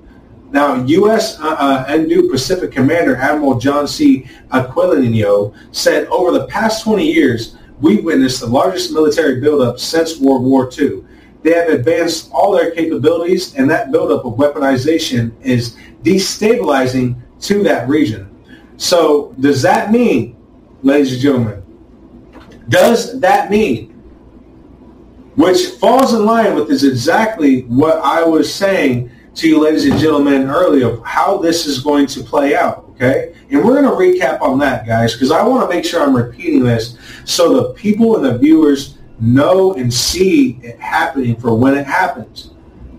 Now, 0.53 0.85
U.S. 0.85 1.39
Uh, 1.39 1.57
uh, 1.59 1.87
Indo-Pacific 1.89 2.73
Commander 2.73 3.15
Admiral 3.17 3.59
John 3.59 3.87
C. 3.87 4.27
Aquilino 4.51 5.55
said, 5.71 6.09
over 6.09 6.33
the 6.33 6.47
past 6.47 6.83
20 6.85 7.07
years, 7.07 7.57
we've 7.81 8.05
witnessed 8.05 8.41
the 8.41 8.47
largest 8.47 8.93
military 8.93 9.41
buildup 9.41 9.79
since 9.79 10.19
World 10.19 10.43
War 10.43 10.69
II. 10.77 11.05
They 11.43 11.53
have 11.55 11.69
advanced 11.69 12.31
all 12.33 12.53
their 12.53 12.73
capabilities, 12.73 13.55
and 13.55 13.71
that 13.71 13.93
buildup 13.93 14.25
of 14.25 14.35
weaponization 14.35 15.33
is 15.41 15.77
destabilizing 16.03 17.17
to 17.43 17.63
that 17.63 17.89
region. 17.89 18.29
So 18.77 19.35
does 19.39 19.63
that 19.63 19.93
mean, 19.93 20.37
ladies 20.83 21.13
and 21.13 21.23
gentlemen, 21.23 21.63
does 22.69 23.21
that 23.21 23.51
mean, 23.51 23.91
which 25.37 25.69
falls 25.79 26.13
in 26.13 26.27
line 26.27 26.55
with 26.55 26.71
is 26.71 26.85
exactly 26.85 27.63
what 27.63 27.99
I 27.99 28.23
was 28.25 28.53
saying 28.53 29.11
to 29.41 29.49
you, 29.49 29.59
ladies 29.59 29.87
and 29.87 29.99
gentlemen, 29.99 30.51
earlier, 30.51 30.91
of 30.91 31.05
how 31.05 31.39
this 31.39 31.67
is 31.67 31.81
going 31.81 32.07
to 32.07 32.23
play 32.23 32.55
out, 32.55 32.85
okay? 32.91 33.35
And 33.51 33.65
we're 33.65 33.81
going 33.81 33.85
to 33.85 34.21
recap 34.21 34.43
on 34.43 34.59
that, 34.59 34.87
guys, 34.87 35.15
because 35.15 35.31
I 35.31 35.43
want 35.43 35.69
to 35.69 35.75
make 35.75 35.85
sure 35.85 36.03
I'm 36.03 36.15
repeating 36.15 36.63
this 36.63 36.99
so 37.25 37.55
the 37.55 37.73
people 37.73 38.17
and 38.17 38.25
the 38.25 38.37
viewers 38.37 38.99
know 39.19 39.73
and 39.75 39.93
see 39.93 40.61
it 40.63 40.79
happening 40.79 41.37
for 41.37 41.55
when 41.55 41.75
it 41.75 41.87
happens. 41.87 42.51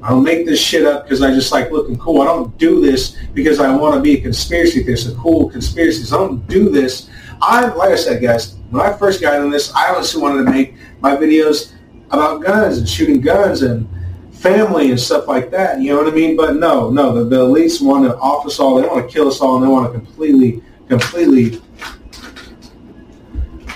I 0.02 0.10
don't 0.10 0.24
make 0.24 0.48
this 0.48 0.60
shit 0.60 0.84
up 0.84 1.04
because 1.04 1.22
I 1.22 1.32
just 1.32 1.52
like 1.52 1.70
looking 1.70 1.96
cool. 1.98 2.22
I 2.22 2.26
don't 2.26 2.58
do 2.58 2.82
this 2.82 3.18
because 3.36 3.60
I 3.60 3.76
want 3.76 3.94
to 3.94 4.02
be 4.02 4.18
a 4.18 4.22
conspiracy 4.22 4.82
theorist, 4.82 5.10
a 5.10 5.16
cool 5.16 5.48
conspiracy. 5.48 6.04
I 6.12 6.18
don't 6.18 6.48
do 6.48 6.70
this. 6.70 7.08
I, 7.40 7.68
like 7.68 7.92
I 7.92 7.96
said, 7.96 8.20
guys, 8.20 8.56
when 8.72 8.84
I 8.84 8.94
first 8.94 9.22
got 9.22 9.36
into 9.36 9.52
this, 9.52 9.72
I 9.76 9.94
honestly 9.94 10.20
wanted 10.20 10.46
to 10.46 10.52
make 10.52 10.74
my 11.02 11.16
videos 11.16 11.74
about 12.10 12.42
guns 12.42 12.80
and 12.80 12.90
shooting 12.90 13.22
guns 13.22 13.62
and 13.62 13.88
family 14.42 14.90
and 14.90 15.00
stuff 15.00 15.28
like 15.28 15.52
that. 15.52 15.80
You 15.80 15.92
know 15.92 16.04
what 16.04 16.12
I 16.12 16.16
mean? 16.16 16.36
But 16.36 16.56
no, 16.56 16.90
no, 16.90 17.14
the, 17.14 17.24
the 17.26 17.46
elites 17.46 17.80
want 17.80 18.06
to 18.06 18.18
off 18.18 18.46
us 18.46 18.60
all. 18.60 18.82
They 18.82 18.88
want 18.88 19.08
to 19.08 19.14
kill 19.14 19.28
us 19.28 19.40
all, 19.40 19.58
and 19.58 19.64
they 19.64 19.70
want 19.70 19.94
to 19.94 20.00
completely, 20.00 20.64
completely 20.88 21.62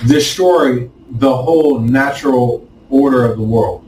destroy 0.07 0.89
the 1.11 1.35
whole 1.35 1.79
natural 1.79 2.67
order 2.89 3.25
of 3.25 3.37
the 3.37 3.43
world. 3.43 3.87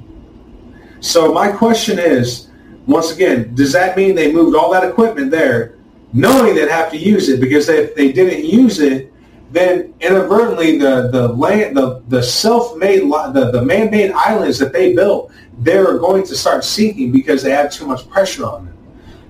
So 1.00 1.34
my 1.34 1.52
question 1.52 1.98
is, 1.98 2.50
once 2.86 3.12
again, 3.12 3.54
does 3.56 3.74
that 3.74 3.98
mean 3.98 4.16
they 4.16 4.32
moved 4.32 4.56
all 4.56 4.72
that 4.72 4.84
equipment 4.84 5.32
there, 5.32 5.78
knowing 6.14 6.56
they'd 6.56 6.70
have 6.70 6.92
to 6.92 6.98
use 6.98 7.28
it? 7.28 7.42
Because 7.42 7.70
if 7.70 7.96
they 7.96 8.12
didn't 8.12 8.46
use 8.46 8.80
it, 8.80 9.12
then 9.52 9.94
inadvertently 10.02 10.78
the 10.78 11.10
the 11.12 11.30
land 11.30 11.76
the 11.76 12.04
the 12.10 12.22
self-made 12.22 13.04
the, 13.04 13.50
the 13.54 13.62
man-made 13.62 14.12
islands 14.12 14.60
that 14.60 14.74
they 14.74 14.94
built 14.94 15.32
they're 15.58 15.98
going 15.98 16.24
to 16.26 16.36
start 16.36 16.64
sinking 16.64 17.12
because 17.12 17.42
they 17.42 17.52
have 17.52 17.72
too 17.72 17.86
much 17.86 18.08
pressure 18.10 18.46
on 18.46 18.66
them. 18.66 18.78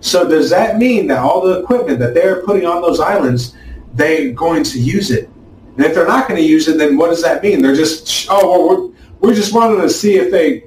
So 0.02 0.28
does 0.28 0.50
that 0.50 0.78
mean 0.78 1.08
that 1.08 1.20
all 1.20 1.42
the 1.42 1.62
equipment 1.62 2.00
that 2.00 2.14
they're 2.14 2.44
putting 2.44 2.66
on 2.66 2.82
those 2.82 3.00
islands, 3.00 3.56
they're 3.94 4.32
going 4.32 4.64
to 4.64 4.80
use 4.80 5.12
it? 5.12 5.30
And 5.76 5.86
if 5.86 5.94
they're 5.94 6.08
not 6.08 6.28
going 6.28 6.40
to 6.40 6.46
use 6.46 6.68
it, 6.68 6.78
then 6.78 6.98
what 6.98 7.10
does 7.10 7.22
that 7.24 7.44
mean? 7.44 7.62
They're 7.62 7.76
just, 7.76 8.28
oh, 8.30 8.50
well, 8.50 8.92
we're, 9.22 9.30
we're 9.30 9.36
just 9.36 9.54
wanting 9.54 9.82
to 9.82 9.90
see 9.90 10.16
if 10.16 10.32
they, 10.32 10.64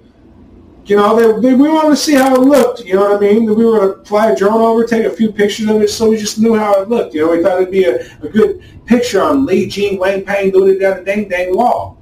you 0.86 0.96
know, 0.96 1.40
they, 1.40 1.50
they, 1.50 1.54
we 1.54 1.68
wanted 1.68 1.90
to 1.90 1.96
see 1.96 2.14
how 2.14 2.34
it 2.34 2.40
looked. 2.40 2.80
You 2.84 2.94
know 2.94 3.10
what 3.10 3.16
I 3.16 3.20
mean? 3.20 3.44
We 3.44 3.64
were 3.64 3.78
going 3.78 3.98
to 3.98 4.04
fly 4.04 4.30
a 4.30 4.36
drone 4.36 4.60
over, 4.60 4.84
take 4.84 5.04
a 5.04 5.10
few 5.10 5.32
pictures 5.32 5.68
of 5.68 5.80
it, 5.82 5.90
so 5.90 6.10
we 6.10 6.16
just 6.16 6.38
knew 6.38 6.54
how 6.54 6.80
it 6.82 6.88
looked. 6.88 7.14
You 7.14 7.26
know, 7.26 7.32
we 7.32 7.42
thought 7.42 7.60
it'd 7.60 7.70
be 7.70 7.84
a, 7.84 8.04
a 8.22 8.28
good 8.28 8.62
picture 8.86 9.22
on 9.22 9.46
Li 9.46 9.68
Jing 9.68 9.98
Wang 9.98 10.24
Pang 10.24 10.50
doing 10.50 10.74
it 10.74 10.78
down 10.78 11.04
dang 11.04 11.28
dang 11.28 11.56
wall. 11.56 11.99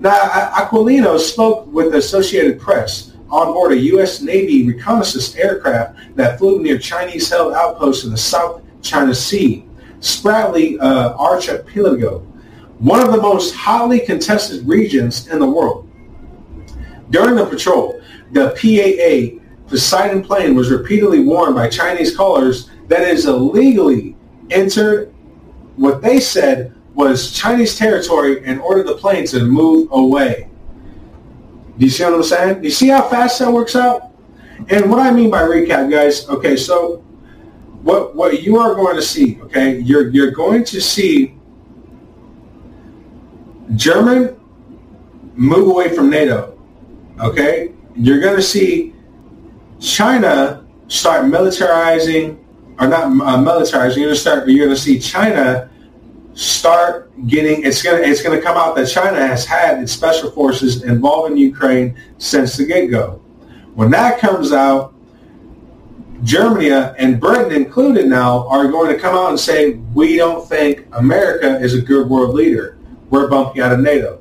Now, 0.00 0.16
Aquilino 0.54 1.18
spoke 1.18 1.66
with 1.66 1.90
the 1.90 1.98
Associated 1.98 2.60
Press 2.60 3.16
on 3.30 3.52
board 3.52 3.72
a 3.72 3.78
U.S. 3.78 4.20
Navy 4.20 4.66
reconnaissance 4.66 5.34
aircraft 5.34 5.98
that 6.14 6.38
flew 6.38 6.62
near 6.62 6.78
Chinese-held 6.78 7.52
outposts 7.54 8.04
in 8.04 8.10
the 8.10 8.16
South 8.16 8.62
China 8.80 9.12
Sea, 9.14 9.66
Spratly 9.98 10.78
uh, 10.80 11.16
Archipelago, 11.18 12.20
one 12.78 13.00
of 13.00 13.10
the 13.10 13.20
most 13.20 13.54
hotly 13.54 13.98
contested 13.98 14.66
regions 14.68 15.26
in 15.28 15.40
the 15.40 15.50
world. 15.50 15.90
During 17.10 17.34
the 17.34 17.46
patrol, 17.46 18.00
the 18.32 18.50
P-8A 18.50 19.40
Poseidon 19.66 20.22
plane 20.22 20.54
was 20.54 20.70
repeatedly 20.70 21.20
warned 21.20 21.56
by 21.56 21.68
Chinese 21.68 22.16
callers 22.16 22.70
that 22.86 23.02
it 23.02 23.08
is 23.08 23.26
illegally 23.26 24.16
entered 24.50 25.12
what 25.76 26.00
they 26.00 26.20
said 26.20 26.74
was 26.98 27.30
Chinese 27.30 27.78
territory 27.78 28.44
and 28.44 28.60
ordered 28.60 28.88
the 28.88 28.94
plane 28.94 29.24
to 29.24 29.44
move 29.44 29.86
away. 29.92 30.50
Do 31.78 31.84
you 31.84 31.90
see 31.90 32.02
what 32.02 32.14
I'm 32.14 32.22
saying? 32.24 32.60
Do 32.60 32.64
you 32.64 32.72
see 32.72 32.88
how 32.88 33.08
fast 33.08 33.38
that 33.38 33.52
works 33.52 33.76
out? 33.76 34.10
And 34.68 34.90
what 34.90 34.98
I 34.98 35.12
mean 35.12 35.30
by 35.30 35.42
recap, 35.42 35.88
guys, 35.88 36.28
okay, 36.28 36.56
so 36.56 36.96
what 37.82 38.16
what 38.16 38.42
you 38.42 38.58
are 38.58 38.74
going 38.74 38.96
to 38.96 39.02
see, 39.02 39.38
okay, 39.42 39.78
you're 39.78 40.08
you're 40.08 40.32
going 40.32 40.64
to 40.64 40.80
see 40.80 41.38
German 43.76 44.34
move 45.36 45.68
away 45.68 45.94
from 45.94 46.10
NATO. 46.10 46.58
Okay? 47.20 47.74
You're 47.94 48.18
going 48.18 48.34
to 48.34 48.42
see 48.42 48.92
China 49.78 50.66
start 50.88 51.26
militarizing 51.26 52.42
or 52.80 52.88
not 52.88 53.04
uh, 53.04 53.38
militarizing. 53.38 53.98
You're 53.98 54.10
to 54.10 54.16
start 54.16 54.48
you're 54.48 54.66
going 54.66 54.76
to 54.76 54.82
see 54.82 54.98
China 54.98 55.70
start 56.38 57.10
getting 57.26 57.64
it's 57.64 57.82
gonna 57.82 57.98
it's 57.98 58.22
gonna 58.22 58.40
come 58.40 58.56
out 58.56 58.76
that 58.76 58.86
China 58.86 59.26
has 59.26 59.44
had 59.44 59.82
its 59.82 59.90
special 59.90 60.30
forces 60.30 60.84
involved 60.84 61.32
in 61.32 61.36
Ukraine 61.36 61.98
since 62.18 62.56
the 62.56 62.64
get-go. 62.64 63.20
When 63.74 63.90
that 63.90 64.20
comes 64.20 64.52
out, 64.52 64.94
Germany 66.22 66.70
uh, 66.70 66.94
and 66.96 67.20
Britain 67.20 67.50
included 67.50 68.06
now 68.06 68.46
are 68.46 68.68
going 68.68 68.94
to 68.94 69.00
come 69.00 69.16
out 69.16 69.30
and 69.30 69.40
say 69.40 69.72
we 69.94 70.16
don't 70.16 70.48
think 70.48 70.86
America 70.92 71.58
is 71.58 71.74
a 71.74 71.82
good 71.82 72.08
world 72.08 72.36
leader. 72.36 72.78
We're 73.10 73.28
bumping 73.28 73.60
out 73.60 73.72
of 73.72 73.80
NATO. 73.80 74.20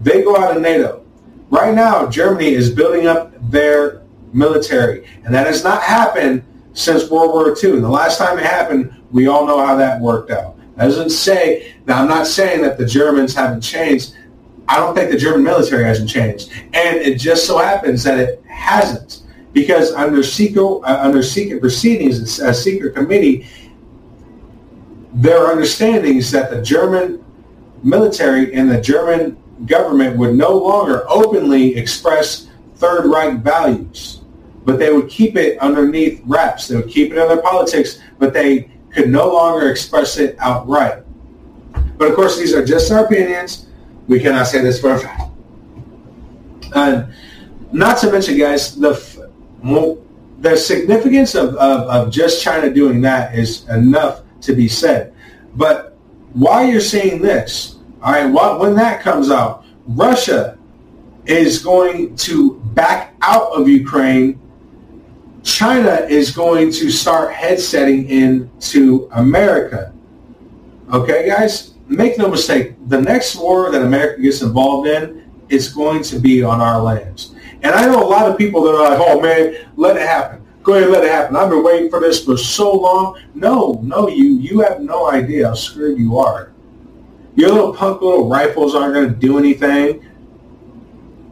They 0.00 0.22
go 0.22 0.36
out 0.36 0.54
of 0.54 0.62
NATO. 0.62 1.06
Right 1.48 1.74
now, 1.74 2.06
Germany 2.06 2.52
is 2.52 2.70
building 2.70 3.06
up 3.06 3.32
their 3.50 4.02
military, 4.34 5.06
and 5.24 5.34
that 5.34 5.46
has 5.46 5.64
not 5.64 5.82
happened 5.82 6.44
since 6.74 7.10
World 7.10 7.32
War 7.32 7.56
II. 7.62 7.72
And 7.72 7.84
the 7.84 7.88
last 7.88 8.18
time 8.18 8.38
it 8.38 8.44
happened, 8.44 8.94
we 9.10 9.26
all 9.26 9.46
know 9.46 9.64
how 9.64 9.74
that 9.76 10.00
worked 10.00 10.30
out. 10.30 10.59
Doesn't 10.80 11.10
say, 11.10 11.74
now 11.86 12.00
I'm 12.00 12.08
not 12.08 12.26
saying 12.26 12.62
that 12.62 12.78
the 12.78 12.86
Germans 12.86 13.34
haven't 13.34 13.60
changed. 13.60 14.14
I 14.66 14.76
don't 14.76 14.94
think 14.94 15.10
the 15.10 15.18
German 15.18 15.42
military 15.44 15.84
hasn't 15.84 16.08
changed. 16.08 16.50
And 16.72 16.96
it 16.96 17.18
just 17.18 17.46
so 17.46 17.58
happens 17.58 18.02
that 18.04 18.18
it 18.18 18.42
hasn't. 18.46 19.22
Because 19.52 19.92
under 19.92 20.22
secret, 20.22 20.62
uh, 20.62 21.00
under 21.02 21.22
secret 21.22 21.60
proceedings, 21.60 22.38
a 22.38 22.54
secret 22.54 22.94
committee, 22.94 23.46
their 25.12 25.48
understanding 25.48 26.16
is 26.16 26.30
that 26.30 26.50
the 26.50 26.62
German 26.62 27.22
military 27.82 28.54
and 28.54 28.70
the 28.70 28.80
German 28.80 29.36
government 29.66 30.16
would 30.16 30.34
no 30.34 30.56
longer 30.56 31.04
openly 31.10 31.76
express 31.76 32.48
Third 32.76 33.04
Reich 33.04 33.40
values, 33.40 34.22
but 34.64 34.78
they 34.78 34.92
would 34.92 35.10
keep 35.10 35.36
it 35.36 35.58
underneath 35.58 36.22
wraps. 36.24 36.68
They 36.68 36.76
would 36.76 36.88
keep 36.88 37.12
it 37.12 37.18
in 37.18 37.28
their 37.28 37.42
politics, 37.42 38.00
but 38.18 38.32
they 38.32 38.70
could 38.92 39.08
no 39.08 39.32
longer 39.32 39.70
express 39.70 40.18
it 40.18 40.36
outright. 40.38 41.02
But 41.96 42.08
of 42.08 42.14
course, 42.14 42.38
these 42.38 42.54
are 42.54 42.64
just 42.64 42.90
our 42.90 43.04
opinions. 43.04 43.66
We 44.08 44.20
cannot 44.20 44.46
say 44.46 44.60
this 44.62 44.80
for 44.80 44.92
a 44.94 44.98
fact. 44.98 45.30
And 46.74 47.12
not 47.72 47.98
to 47.98 48.10
mention, 48.10 48.38
guys, 48.38 48.74
the 48.76 48.94
the 50.40 50.56
significance 50.56 51.34
of, 51.34 51.54
of, 51.56 51.88
of 51.88 52.10
just 52.10 52.42
China 52.42 52.72
doing 52.72 53.00
that 53.02 53.34
is 53.34 53.68
enough 53.68 54.22
to 54.40 54.54
be 54.54 54.68
said. 54.68 55.14
But 55.54 55.96
while 56.32 56.64
you're 56.64 56.80
seeing 56.80 57.20
this, 57.20 57.76
all 58.02 58.12
right, 58.12 58.58
when 58.58 58.74
that 58.76 59.02
comes 59.02 59.30
out, 59.30 59.64
Russia 59.86 60.56
is 61.26 61.62
going 61.62 62.16
to 62.16 62.54
back 62.74 63.14
out 63.20 63.52
of 63.52 63.68
Ukraine. 63.68 64.40
China 65.42 66.06
is 66.08 66.30
going 66.30 66.70
to 66.72 66.90
start 66.90 67.32
headsetting 67.32 68.08
into 68.08 69.08
America. 69.12 69.92
Okay, 70.92 71.28
guys, 71.28 71.74
make 71.88 72.18
no 72.18 72.28
mistake. 72.28 72.74
The 72.88 73.00
next 73.00 73.36
war 73.36 73.70
that 73.70 73.82
America 73.82 74.20
gets 74.20 74.42
involved 74.42 74.88
in 74.88 75.30
is 75.48 75.72
going 75.72 76.02
to 76.04 76.18
be 76.18 76.42
on 76.42 76.60
our 76.60 76.80
lands. 76.80 77.34
And 77.62 77.74
I 77.74 77.86
know 77.86 78.02
a 78.02 78.08
lot 78.08 78.30
of 78.30 78.38
people 78.38 78.62
that 78.62 78.74
are 78.74 78.90
like, 78.90 78.98
oh 79.00 79.20
man, 79.20 79.68
let 79.76 79.96
it 79.96 80.02
happen. 80.02 80.46
Go 80.62 80.74
ahead 80.74 80.90
let 80.90 81.04
it 81.04 81.10
happen. 81.10 81.36
I've 81.36 81.48
been 81.48 81.64
waiting 81.64 81.90
for 81.90 82.00
this 82.00 82.24
for 82.24 82.36
so 82.36 82.72
long. 82.72 83.18
No, 83.34 83.80
no, 83.82 84.08
you 84.08 84.36
you 84.38 84.60
have 84.60 84.80
no 84.80 85.10
idea 85.10 85.48
how 85.48 85.54
screwed 85.54 85.98
you 85.98 86.18
are. 86.18 86.52
Your 87.34 87.50
little 87.50 87.74
punk 87.74 88.02
little 88.02 88.28
rifles 88.28 88.74
aren't 88.74 88.94
going 88.94 89.08
to 89.08 89.14
do 89.14 89.38
anything. 89.38 90.06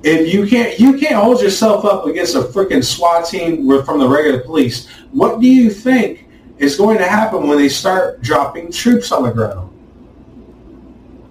If 0.03 0.33
you 0.33 0.47
can't 0.47 0.79
you 0.79 0.97
can't 0.97 1.17
hold 1.17 1.43
yourself 1.43 1.85
up 1.85 2.07
against 2.07 2.35
a 2.35 2.43
freaking 2.43 2.85
SWAT 2.85 3.27
team 3.27 3.67
from 3.85 3.99
the 3.99 4.09
regular 4.09 4.41
police, 4.41 4.89
what 5.11 5.41
do 5.41 5.49
you 5.49 5.71
think 5.71 6.29
is 6.59 6.77
going 6.77 6.99
to 6.99 7.09
happen 7.09 7.49
when 7.49 7.59
they 7.59 7.69
start 7.69 8.23
dropping 8.23 8.71
troops 8.71 9.11
on 9.11 9.25
the 9.25 9.31
ground? 9.31 9.75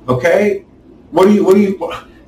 Okay, 0.09 0.65
what 1.11 1.25
do 1.25 1.33
you 1.33 1.43
what 1.43 1.55
do 1.55 1.61
you 1.61 1.77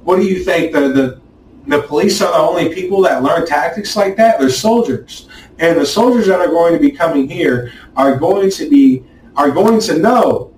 what 0.04 0.18
do 0.18 0.26
you 0.26 0.44
think 0.44 0.72
the 0.72 0.90
the 0.90 1.22
the 1.68 1.84
police 1.84 2.22
are 2.22 2.32
the 2.32 2.38
only 2.38 2.74
people 2.74 3.02
that 3.02 3.22
learn 3.22 3.46
tactics 3.46 3.96
like 3.96 4.16
that. 4.18 4.40
They're 4.40 4.50
soldiers. 4.50 5.28
And 5.60 5.80
the 5.80 5.86
soldiers 5.86 6.26
that 6.28 6.40
are 6.40 6.48
going 6.48 6.74
to 6.74 6.80
be 6.80 6.90
coming 6.90 7.30
here 7.30 7.72
are 7.96 8.18
going 8.18 8.50
to 8.52 8.70
be 8.70 9.04
are 9.36 9.52
going 9.52 9.80
to 9.82 10.00
know 10.00 10.54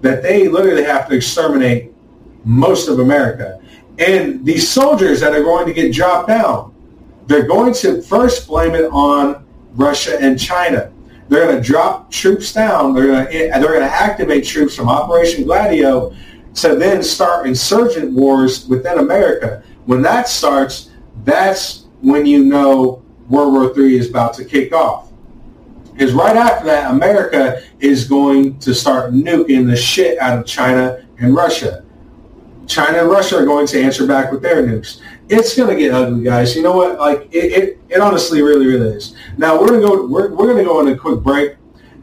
that 0.00 0.22
they 0.22 0.48
literally 0.48 0.82
have 0.82 1.08
to 1.08 1.14
exterminate 1.14 1.92
most 2.44 2.88
of 2.88 2.98
America. 2.98 3.60
And 4.00 4.44
these 4.44 4.68
soldiers 4.68 5.20
that 5.20 5.34
are 5.34 5.42
going 5.42 5.66
to 5.66 5.74
get 5.74 5.92
dropped 5.92 6.28
down, 6.28 6.74
they're 7.26 7.46
going 7.46 7.74
to 7.74 8.02
first 8.02 8.48
blame 8.48 8.74
it 8.74 8.90
on 8.90 9.46
Russia 9.74 10.18
and 10.20 10.40
China. 10.40 10.90
They're 11.28 11.46
going 11.46 11.62
to 11.62 11.62
drop 11.62 12.10
troops 12.10 12.52
down. 12.52 12.94
They're 12.94 13.06
going 13.06 13.26
to 13.26 13.32
they're 13.32 13.60
going 13.60 13.80
to 13.80 13.94
activate 13.94 14.44
troops 14.44 14.74
from 14.74 14.88
Operation 14.88 15.44
Gladio 15.44 16.12
to 16.54 16.74
then 16.74 17.02
start 17.02 17.46
insurgent 17.46 18.12
wars 18.12 18.66
within 18.66 18.98
America. 18.98 19.62
When 19.84 20.02
that 20.02 20.28
starts, 20.28 20.90
that's 21.24 21.86
when 22.00 22.26
you 22.26 22.44
know 22.44 23.02
World 23.28 23.52
War 23.52 23.78
III 23.78 23.98
is 23.98 24.10
about 24.10 24.34
to 24.34 24.44
kick 24.44 24.72
off. 24.72 25.12
Because 25.92 26.12
right 26.14 26.36
after 26.36 26.64
that, 26.64 26.90
America 26.90 27.62
is 27.78 28.08
going 28.08 28.58
to 28.60 28.74
start 28.74 29.12
nuking 29.12 29.66
the 29.66 29.76
shit 29.76 30.18
out 30.18 30.38
of 30.38 30.46
China 30.46 31.06
and 31.18 31.34
Russia. 31.34 31.84
China 32.70 32.98
and 32.98 33.10
Russia 33.10 33.36
are 33.36 33.44
going 33.44 33.66
to 33.66 33.82
answer 33.82 34.06
back 34.06 34.30
with 34.30 34.42
their 34.42 34.62
nukes. 34.62 35.00
It's 35.28 35.56
going 35.56 35.76
to 35.76 35.82
get 35.82 35.92
ugly, 35.92 36.22
guys. 36.22 36.54
You 36.54 36.62
know 36.62 36.76
what? 36.76 36.98
Like 36.98 37.28
it, 37.32 37.52
it, 37.52 37.78
it 37.88 38.00
honestly 38.00 38.42
really, 38.42 38.66
really 38.66 38.96
is. 38.96 39.16
Now 39.36 39.60
we're 39.60 39.66
going 39.68 39.80
to 39.80 39.86
go. 39.86 40.06
We're, 40.06 40.30
we're 40.30 40.46
going 40.46 40.58
to 40.58 40.64
go 40.64 40.78
on 40.78 40.86
a 40.88 40.96
quick 40.96 41.20
break, 41.20 41.56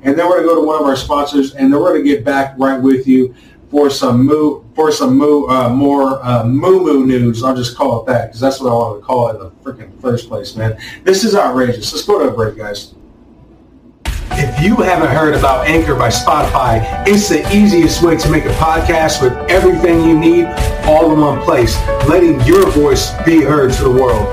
and 0.03 0.19
then 0.19 0.27
we're 0.27 0.43
going 0.43 0.43
to 0.43 0.49
go 0.49 0.61
to 0.61 0.67
one 0.67 0.81
of 0.81 0.85
our 0.85 0.97
sponsors, 0.97 1.55
and 1.55 1.73
then 1.73 1.79
we're 1.79 1.93
going 1.93 2.03
to 2.03 2.09
get 2.09 2.25
back 2.25 2.53
right 2.57 2.81
with 2.81 3.07
you 3.07 3.33
for 3.71 3.89
some 3.89 4.25
moo 4.25 4.63
for 4.75 4.91
some 4.91 5.17
moo 5.17 5.47
uh, 5.47 5.69
more 5.69 6.23
uh, 6.23 6.43
moo 6.43 6.83
moo 6.83 7.05
news. 7.05 7.43
I'll 7.43 7.55
just 7.55 7.77
call 7.77 8.01
it 8.01 8.07
that 8.07 8.27
because 8.27 8.41
that's 8.41 8.59
what 8.59 8.69
I 8.69 8.73
want 8.73 9.01
to 9.01 9.05
call 9.05 9.29
it 9.29 9.35
in 9.35 9.39
the 9.39 9.51
freaking 9.63 10.01
first 10.01 10.27
place, 10.27 10.55
man. 10.57 10.77
This 11.05 11.23
is 11.23 11.33
outrageous. 11.33 11.93
Let's 11.93 12.05
go 12.05 12.19
to 12.19 12.27
a 12.27 12.31
break, 12.31 12.57
guys. 12.57 12.93
If 14.31 14.61
you 14.61 14.75
haven't 14.77 15.09
heard 15.09 15.33
about 15.33 15.67
Anchor 15.67 15.95
by 15.95 16.09
Spotify, 16.09 16.83
it's 17.07 17.29
the 17.29 17.47
easiest 17.55 18.03
way 18.03 18.17
to 18.17 18.29
make 18.29 18.45
a 18.45 18.53
podcast 18.53 19.21
with 19.21 19.33
everything 19.49 20.03
you 20.03 20.17
need 20.17 20.45
all 20.85 21.11
in 21.13 21.19
one 21.19 21.41
place, 21.41 21.75
letting 22.07 22.39
your 22.41 22.69
voice 22.71 23.11
be 23.25 23.41
heard 23.41 23.73
to 23.73 23.83
the 23.83 23.91
world. 23.91 24.27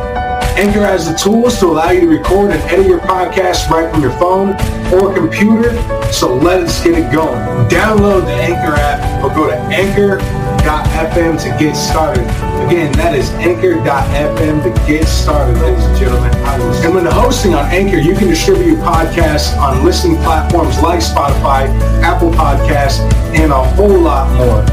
Anchor 0.56 0.80
has 0.80 1.10
the 1.10 1.16
tools 1.16 1.58
to 1.60 1.66
allow 1.66 1.90
you 1.90 2.02
to 2.02 2.08
record 2.08 2.52
and 2.52 2.62
edit 2.70 2.86
your 2.86 3.00
podcast 3.00 3.68
right 3.70 3.90
from 3.90 4.02
your 4.02 4.12
phone 4.12 4.50
or 4.92 5.12
computer, 5.12 5.72
so 6.12 6.34
let's 6.34 6.82
get 6.84 6.98
it 6.98 7.12
going. 7.12 7.38
Download 7.68 8.24
the 8.24 8.34
Anchor 8.34 8.74
app 8.74 9.24
or 9.24 9.34
go 9.34 9.48
to 9.48 9.56
anchor.fm 9.56 11.42
to 11.42 11.48
get 11.58 11.74
started. 11.74 12.53
Again, 12.64 12.92
that 12.92 13.14
is 13.14 13.28
anchor.fm 13.32 14.62
to 14.62 14.86
get 14.86 15.06
started, 15.06 15.60
ladies 15.60 15.84
and 15.84 15.98
gentlemen. 15.98 16.34
And 16.82 16.94
when 16.94 17.04
hosting 17.04 17.52
on 17.52 17.66
Anchor, 17.66 17.98
you 17.98 18.14
can 18.16 18.28
distribute 18.28 18.64
your 18.64 18.76
podcast 18.76 19.54
on 19.58 19.84
listening 19.84 20.16
platforms 20.22 20.80
like 20.80 21.00
Spotify, 21.00 21.68
Apple 22.00 22.30
Podcasts, 22.30 23.00
and 23.34 23.52
a 23.52 23.62
whole 23.74 24.00
lot 24.00 24.32
more. 24.38 24.64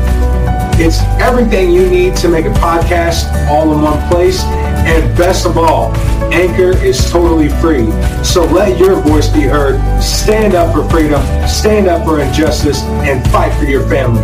It's 0.79 1.01
everything 1.19 1.69
you 1.69 1.89
need 1.89 2.15
to 2.17 2.29
make 2.29 2.45
a 2.45 2.53
podcast 2.63 3.27
all 3.49 3.73
in 3.73 3.81
one 3.81 3.99
place. 4.09 4.41
And 4.87 5.17
best 5.17 5.45
of 5.45 5.57
all, 5.57 5.93
Anchor 6.31 6.71
is 6.77 7.11
totally 7.11 7.49
free. 7.49 7.91
So 8.23 8.45
let 8.45 8.79
your 8.79 9.01
voice 9.01 9.27
be 9.27 9.41
heard. 9.41 9.81
Stand 10.01 10.55
up 10.55 10.73
for 10.73 10.89
freedom, 10.89 11.21
stand 11.45 11.87
up 11.87 12.05
for 12.05 12.21
injustice, 12.21 12.83
and 13.03 13.21
fight 13.31 13.53
for 13.59 13.65
your 13.65 13.85
family. 13.89 14.23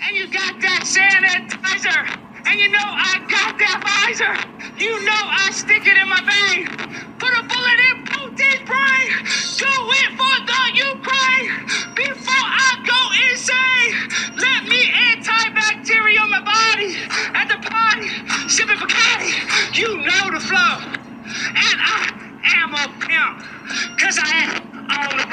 And 0.00 0.16
you 0.16 0.28
got 0.28 0.60
that 0.60 0.84
sanitizer. 0.84 1.47
And 2.48 2.58
you 2.58 2.70
know 2.70 2.80
I 2.80 3.20
got 3.28 3.58
that 3.60 3.78
Pfizer. 3.84 4.32
You 4.80 5.04
know 5.04 5.22
I 5.28 5.50
stick 5.52 5.84
it 5.84 5.98
in 6.00 6.08
my 6.08 6.22
vein. 6.24 6.64
Put 7.20 7.32
a 7.36 7.44
bullet 7.44 7.78
in 7.92 7.96
Putin's 8.08 8.64
brain. 8.64 9.08
Do 9.60 9.68
it 9.68 10.10
for 10.16 10.36
the 10.48 10.62
Ukraine. 10.80 11.48
Before 11.92 12.48
I 12.48 12.70
go 12.88 13.00
insane, 13.28 13.92
let 14.40 14.64
me 14.64 14.80
antibacterial 15.12 16.24
my 16.32 16.40
body 16.40 16.96
at 17.36 17.52
the 17.52 17.60
party. 17.68 18.08
Sipping 18.48 18.80
Bacardi. 18.80 19.76
You 19.76 19.98
know 20.08 20.32
the 20.32 20.40
flow. 20.40 20.88
And 20.88 21.78
I 21.84 22.16
am 22.64 22.72
a 22.72 22.88
pimp. 23.04 24.00
Cause 24.00 24.18
I 24.24 24.56
am 24.56 24.67
on 24.98 25.16
the. 25.16 25.28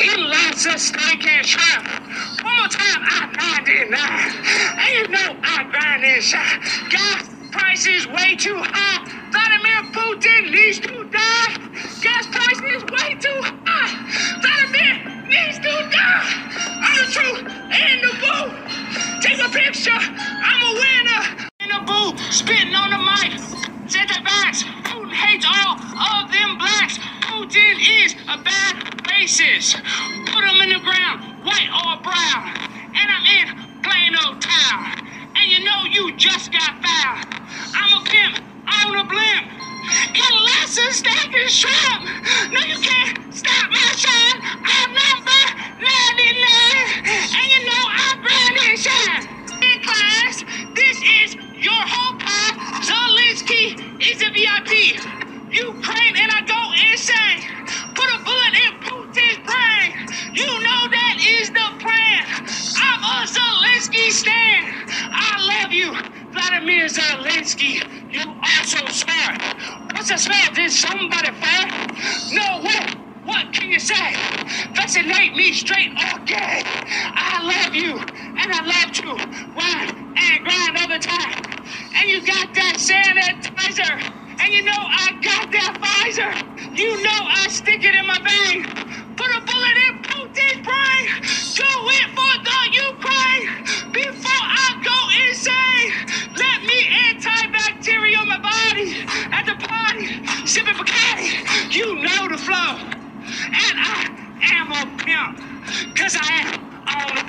Eating 0.00 0.24
lots 0.24 0.66
of 0.66 0.80
steak 0.80 1.26
and 1.26 1.46
shrimp. 1.46 1.86
One 2.42 2.56
more 2.56 2.68
time, 2.68 3.02
I 3.02 3.24
99. 3.66 4.00
And 4.78 4.90
you 4.94 5.08
know 5.08 5.36
I 5.42 5.64
grind 5.70 6.04
and 6.04 6.22
shine. 6.22 6.60
Gas 6.90 7.28
price 7.50 7.86
is 7.86 8.06
way 8.08 8.36
too 8.36 8.56
high. 8.58 9.04
Vladimir 9.30 9.82
Putin 9.92 10.50
needs 10.50 10.80
to 10.80 11.04
die. 11.10 11.56
Gas 12.02 12.26
price 12.26 12.60
is 12.74 12.82
way 12.90 13.14
too 13.20 13.40
high. 13.42 13.92
Vladimir 14.42 14.94
needs 15.28 15.58
to 15.58 15.72
die. 15.90 16.24
I'm 16.82 16.96
the 16.98 17.06
truth 17.12 17.40
in 17.70 17.96
the 18.02 18.12
booth. 18.22 19.22
Take 19.22 19.40
a 19.44 19.48
picture. 19.50 20.00
I'm 20.00 20.60
a 20.62 20.72
winner. 20.80 21.48
In 21.60 21.68
the 21.68 21.82
booth, 21.86 22.20
spitting 22.32 22.74
on 22.74 22.90
the 22.90 22.98
mic. 22.98 23.40
Set 23.90 24.08
the 24.08 24.20
backs. 24.24 24.64
Putin 24.84 25.12
hates 25.12 25.46
all 25.46 25.74
of 25.78 26.32
them 26.32 26.58
blacks. 26.58 26.98
Putin 27.34 27.76
is 28.06 28.14
a 28.30 28.38
bad 28.38 28.76
racist. 29.10 29.74
Put 30.30 30.44
him 30.44 30.58
in 30.62 30.70
the 30.70 30.80
ground, 30.86 31.18
white 31.42 31.70
or 31.82 31.98
brown. 32.06 32.46
And 32.94 33.08
I'm 33.10 33.26
in 33.42 33.46
plain 33.82 34.12
old 34.24 34.40
town. 34.40 34.94
And 35.34 35.46
you 35.50 35.64
know 35.66 35.80
you 35.90 36.16
just 36.16 36.52
got 36.52 36.78
fouled. 36.78 37.26
I'm 37.74 37.92
a 37.98 38.02
pimp 38.06 38.36
on 38.70 38.98
a 39.02 39.04
blimp. 39.10 39.46
Unless 40.14 40.78
a 40.78 40.88
steak 40.94 41.32
and 41.34 41.50
shrimp. 41.50 42.02
No, 42.54 42.60
you 42.70 42.78
can't 42.78 43.18
stop 43.34 43.66
my 43.70 43.90
shine. 43.98 44.38
I'm 44.62 44.90
number 44.94 45.42
99. 45.82 47.10
And 47.34 47.46
you 47.50 47.60
know 47.66 47.84
I'm 47.98 48.16
brand 48.22 48.56
and 48.70 48.78
shine. 48.78 49.24
In 49.58 49.78
class, 49.82 50.44
this 50.76 50.98
is 51.02 51.36
your 51.58 51.82
whole 51.82 52.16
pie. 52.20 52.54
Zelensky 52.86 53.74
is 54.00 54.22
a 54.22 54.30
VIP. 54.30 55.23
Ukraine, 55.54 56.16
and 56.22 56.32
I 56.32 56.40
go 56.46 56.60
insane. 56.92 57.42
Put 57.94 58.08
a 58.16 58.20
bullet 58.24 58.54
in 58.66 58.72
Putin's 58.82 59.40
brain. 59.46 59.92
You 60.34 60.46
know 60.46 60.82
that 60.90 61.16
is 61.40 61.50
the 61.50 61.68
plan. 61.80 62.24
I'm 62.78 63.02
a 63.04 63.18
Zelensky 63.28 64.10
stand. 64.10 64.74
I 65.12 65.62
love 65.62 65.72
you, 65.72 65.96
Vladimir 66.32 66.86
Zelensky. 66.86 67.82
You 68.10 68.22
are 68.22 68.64
so 68.64 68.80
smart. 68.88 69.38
What's 69.92 70.10
the 70.10 70.18
smell? 70.18 70.48
Did 70.54 70.72
somebody 70.72 71.32
fart? 71.32 71.70
No 72.32 72.62
way. 72.62 72.94
What 73.24 73.46
can 73.54 73.70
you 73.70 73.80
say? 73.80 74.18
Fascinate 74.76 75.34
me 75.36 75.52
straight 75.52 75.90
all 75.98 76.18
day. 76.26 76.62
I 77.16 77.42
love 77.64 77.74
you, 77.74 77.98
and 77.98 78.52
I 78.52 78.62
love 78.66 78.92
to 78.92 79.02
grind 79.54 79.92
and 80.16 80.44
grind 80.44 80.76
all 80.80 80.88
the 80.88 81.00
time. 81.00 81.38
And 82.00 82.10
you 82.10 82.24
got 82.26 82.48
that 82.54 82.76
sanitizer 82.78 84.02
and 84.40 84.52
you 84.54 84.64
know 84.64 84.82
I 84.82 85.08
got 85.22 85.52
that 85.52 85.72
Pfizer. 85.80 86.32
You 86.76 86.90
know 87.04 87.20
I 87.30 87.48
stick 87.50 87.84
it 87.84 87.94
in 87.94 88.06
my 88.06 88.18
vein. 88.20 88.64
Put 89.16 89.30
a 89.30 89.40
bullet 89.46 89.76
in 89.88 89.94
Putin's 90.02 90.60
brain. 90.66 91.04
Do 91.56 91.70
it 91.98 92.08
for 92.16 92.34
the 92.48 92.60
Ukraine. 92.90 93.46
Before 93.92 94.46
I 94.46 94.68
go 94.84 94.98
insane, 95.26 95.90
let 96.36 96.58
me 96.68 96.78
antibacterial 97.08 98.24
my 98.28 98.40
body 98.42 98.88
at 99.32 99.44
the 99.46 99.56
party. 99.62 100.06
Sipping 100.46 100.74
Bacardi, 100.74 101.74
you 101.74 101.96
know 102.02 102.28
the 102.28 102.38
flow. 102.38 102.78
And 102.86 103.76
I 103.78 104.10
am 104.54 104.72
a 104.72 104.84
pimp, 104.98 105.96
cause 105.96 106.16
I 106.20 106.52
am 106.54 106.73
on 106.88 107.16
the. 107.16 107.24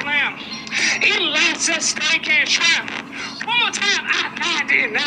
Eating 1.01 1.27
lots 1.31 1.69
of 1.69 1.81
steak 1.81 2.27
and 2.29 2.49
shrimp. 2.49 2.89
One 3.45 3.59
more 3.61 3.71
time, 3.71 4.03
I 4.07 4.25
99. 4.67 4.99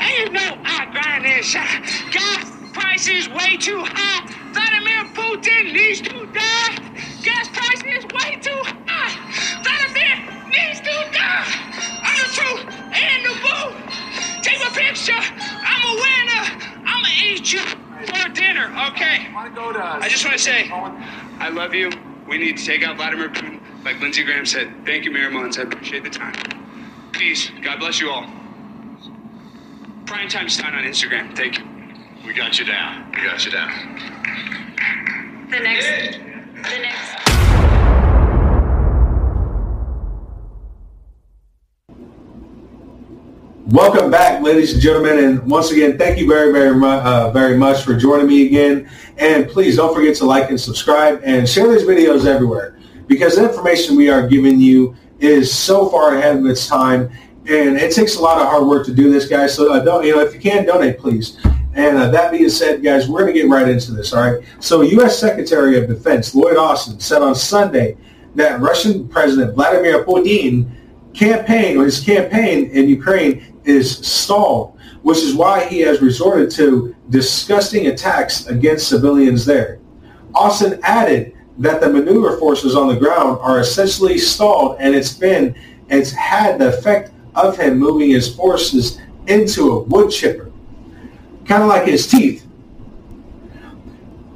And 0.00 0.10
you 0.18 0.30
know 0.32 0.58
I 0.64 0.86
grind 0.92 1.26
and 1.26 1.44
shine. 1.44 1.82
Gas 2.12 2.52
price 2.72 3.08
is 3.08 3.28
way 3.30 3.56
too 3.56 3.82
high. 3.84 4.26
Vladimir 4.52 5.04
Putin 5.14 5.72
needs 5.72 6.00
to 6.02 6.26
die. 6.32 6.76
Gas 7.22 7.48
price 7.50 7.82
is 7.96 8.04
way 8.04 8.38
too 8.40 8.62
high. 8.86 9.12
Vladimir 9.64 10.16
needs 10.50 10.80
to 10.80 10.94
die. 11.12 11.46
I'm 12.04 12.16
the 12.22 12.30
truth 12.34 12.66
and 12.94 13.20
the 13.26 13.34
boo. 13.42 14.42
Take 14.42 14.60
a 14.66 14.72
picture. 14.74 15.22
I'm 15.66 15.82
a 15.90 15.94
winner. 16.04 16.44
I'ma 16.86 17.08
eat 17.24 17.52
you 17.52 17.60
for 17.60 18.28
dinner. 18.34 18.66
Okay. 18.88 19.26
I 19.34 20.08
just 20.08 20.24
want 20.24 20.36
to 20.36 20.42
say, 20.42 20.70
I 21.40 21.48
love 21.50 21.74
you. 21.74 21.90
We 22.28 22.38
need 22.38 22.56
to 22.56 22.64
take 22.64 22.82
out 22.82 22.96
Vladimir 22.96 23.28
Putin, 23.28 23.60
like 23.84 24.00
Lindsey 24.00 24.24
Graham 24.24 24.46
said. 24.46 24.72
Thank 24.86 25.04
you, 25.04 25.10
Mayor 25.10 25.30
Mullins. 25.30 25.58
I 25.58 25.62
appreciate 25.62 26.04
the 26.04 26.10
time. 26.10 26.34
Peace. 27.12 27.50
God 27.62 27.78
bless 27.78 28.00
you 28.00 28.10
all. 28.10 28.26
Prime 30.06 30.28
Time 30.28 30.48
Stein 30.48 30.74
on 30.74 30.84
Instagram. 30.84 31.36
Thank 31.36 31.58
you. 31.58 31.64
We 32.26 32.32
got 32.32 32.58
you 32.58 32.64
down. 32.64 33.10
We 33.14 33.22
got 33.22 33.44
you 33.44 33.50
down. 33.50 33.70
The 35.50 35.60
next, 35.60 36.18
the 36.70 36.78
next. 36.78 37.93
Welcome 43.68 44.10
back, 44.10 44.42
ladies 44.42 44.74
and 44.74 44.82
gentlemen, 44.82 45.24
and 45.24 45.50
once 45.50 45.70
again, 45.70 45.96
thank 45.96 46.18
you 46.18 46.28
very, 46.28 46.52
very 46.52 46.78
uh, 46.84 47.30
very 47.30 47.56
much 47.56 47.82
for 47.82 47.96
joining 47.96 48.26
me 48.26 48.44
again. 48.44 48.90
And 49.16 49.48
please 49.48 49.76
don't 49.76 49.94
forget 49.94 50.14
to 50.16 50.26
like 50.26 50.50
and 50.50 50.60
subscribe 50.60 51.22
and 51.24 51.48
share 51.48 51.66
these 51.68 51.84
videos 51.84 52.26
everywhere 52.26 52.78
because 53.06 53.36
the 53.36 53.48
information 53.48 53.96
we 53.96 54.10
are 54.10 54.28
giving 54.28 54.60
you 54.60 54.94
is 55.18 55.50
so 55.50 55.88
far 55.88 56.14
ahead 56.14 56.36
of 56.36 56.44
its 56.44 56.66
time, 56.66 57.10
and 57.48 57.78
it 57.78 57.94
takes 57.94 58.16
a 58.16 58.20
lot 58.20 58.38
of 58.38 58.48
hard 58.48 58.66
work 58.66 58.84
to 58.84 58.92
do 58.92 59.10
this, 59.10 59.26
guys. 59.26 59.54
So 59.54 59.72
uh, 59.72 59.82
don't, 59.82 60.04
you 60.04 60.14
know, 60.14 60.20
if 60.20 60.34
you 60.34 60.40
can 60.40 60.66
donate, 60.66 60.98
please. 60.98 61.38
And 61.72 61.96
uh, 61.96 62.10
that 62.10 62.32
being 62.32 62.50
said, 62.50 62.82
guys, 62.82 63.08
we're 63.08 63.20
going 63.22 63.32
to 63.32 63.40
get 63.40 63.48
right 63.48 63.66
into 63.66 63.92
this. 63.92 64.12
All 64.12 64.30
right. 64.30 64.44
So, 64.60 64.82
U.S. 64.82 65.18
Secretary 65.18 65.78
of 65.78 65.88
Defense 65.88 66.34
Lloyd 66.34 66.58
Austin 66.58 67.00
said 67.00 67.22
on 67.22 67.34
Sunday 67.34 67.96
that 68.34 68.60
Russian 68.60 69.08
President 69.08 69.54
Vladimir 69.54 70.04
Putin 70.04 70.70
campaign 71.14 71.78
or 71.78 71.84
his 71.84 72.00
campaign 72.00 72.66
in 72.70 72.88
Ukraine 72.88 73.53
is 73.64 73.98
stalled, 74.06 74.78
which 75.02 75.18
is 75.18 75.34
why 75.34 75.64
he 75.66 75.80
has 75.80 76.00
resorted 76.00 76.50
to 76.52 76.94
disgusting 77.10 77.86
attacks 77.88 78.46
against 78.46 78.88
civilians 78.88 79.44
there. 79.44 79.78
Austin 80.34 80.80
added 80.82 81.34
that 81.58 81.80
the 81.80 81.88
maneuver 81.88 82.36
forces 82.38 82.74
on 82.74 82.88
the 82.88 82.96
ground 82.96 83.38
are 83.40 83.60
essentially 83.60 84.18
stalled 84.18 84.76
and 84.80 84.94
it's 84.94 85.12
been 85.12 85.54
it's 85.88 86.10
had 86.10 86.58
the 86.58 86.68
effect 86.68 87.12
of 87.34 87.56
him 87.56 87.78
moving 87.78 88.10
his 88.10 88.34
forces 88.34 88.98
into 89.26 89.70
a 89.72 89.82
wood 89.82 90.10
chipper. 90.10 90.50
Kind 91.44 91.62
of 91.62 91.68
like 91.68 91.86
his 91.86 92.06
teeth. 92.06 92.46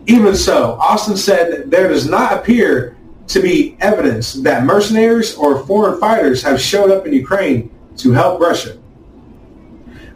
Even 0.06 0.34
so, 0.34 0.72
Austin 0.74 1.16
said 1.16 1.70
there 1.70 1.88
does 1.88 2.09
not 2.09 2.32
appear 2.32 2.96
to 3.28 3.40
be 3.40 3.76
evidence 3.80 4.34
that 4.34 4.64
mercenaries 4.64 5.34
or 5.36 5.64
foreign 5.66 6.00
fighters 6.00 6.42
have 6.42 6.60
showed 6.60 6.90
up 6.90 7.06
in 7.06 7.12
Ukraine 7.12 7.70
to 7.98 8.12
help 8.12 8.40
Russia. 8.40 8.78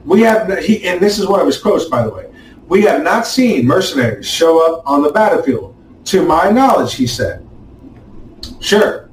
We 0.04 0.22
have, 0.22 0.58
he, 0.58 0.84
and 0.86 1.00
this 1.00 1.18
is 1.18 1.26
one 1.26 1.40
of 1.40 1.46
his 1.46 1.58
quotes, 1.58 1.86
by 1.86 2.02
the 2.02 2.10
way. 2.10 2.30
We 2.68 2.82
have 2.82 3.02
not 3.02 3.26
seen 3.26 3.66
mercenaries 3.66 4.26
show 4.26 4.64
up 4.66 4.82
on 4.86 5.02
the 5.02 5.10
battlefield, 5.10 5.76
to 6.06 6.24
my 6.24 6.50
knowledge, 6.50 6.94
he 6.94 7.06
said. 7.06 7.46
Sure. 8.60 9.10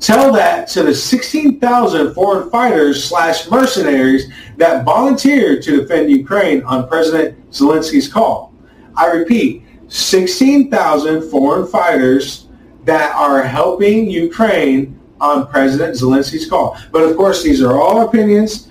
Tell 0.00 0.32
that 0.32 0.68
to 0.68 0.84
the 0.84 0.94
16,000 0.94 2.14
foreign 2.14 2.50
fighters 2.50 3.02
slash 3.02 3.50
mercenaries 3.50 4.30
that 4.56 4.84
volunteered 4.84 5.62
to 5.62 5.80
defend 5.80 6.10
Ukraine 6.10 6.62
on 6.62 6.88
President 6.88 7.50
Zelensky's 7.50 8.06
call. 8.06 8.54
I 8.96 9.06
repeat, 9.06 9.64
16,000 9.88 11.30
foreign 11.30 11.66
fighters 11.66 12.46
that 12.84 13.14
are 13.14 13.42
helping 13.42 14.08
Ukraine 14.08 14.98
on 15.20 15.48
President 15.48 15.96
Zelensky's 15.96 16.48
call. 16.48 16.78
But 16.92 17.02
of 17.02 17.16
course, 17.16 17.42
these 17.42 17.60
are 17.62 17.80
all 17.80 18.06
opinions. 18.06 18.67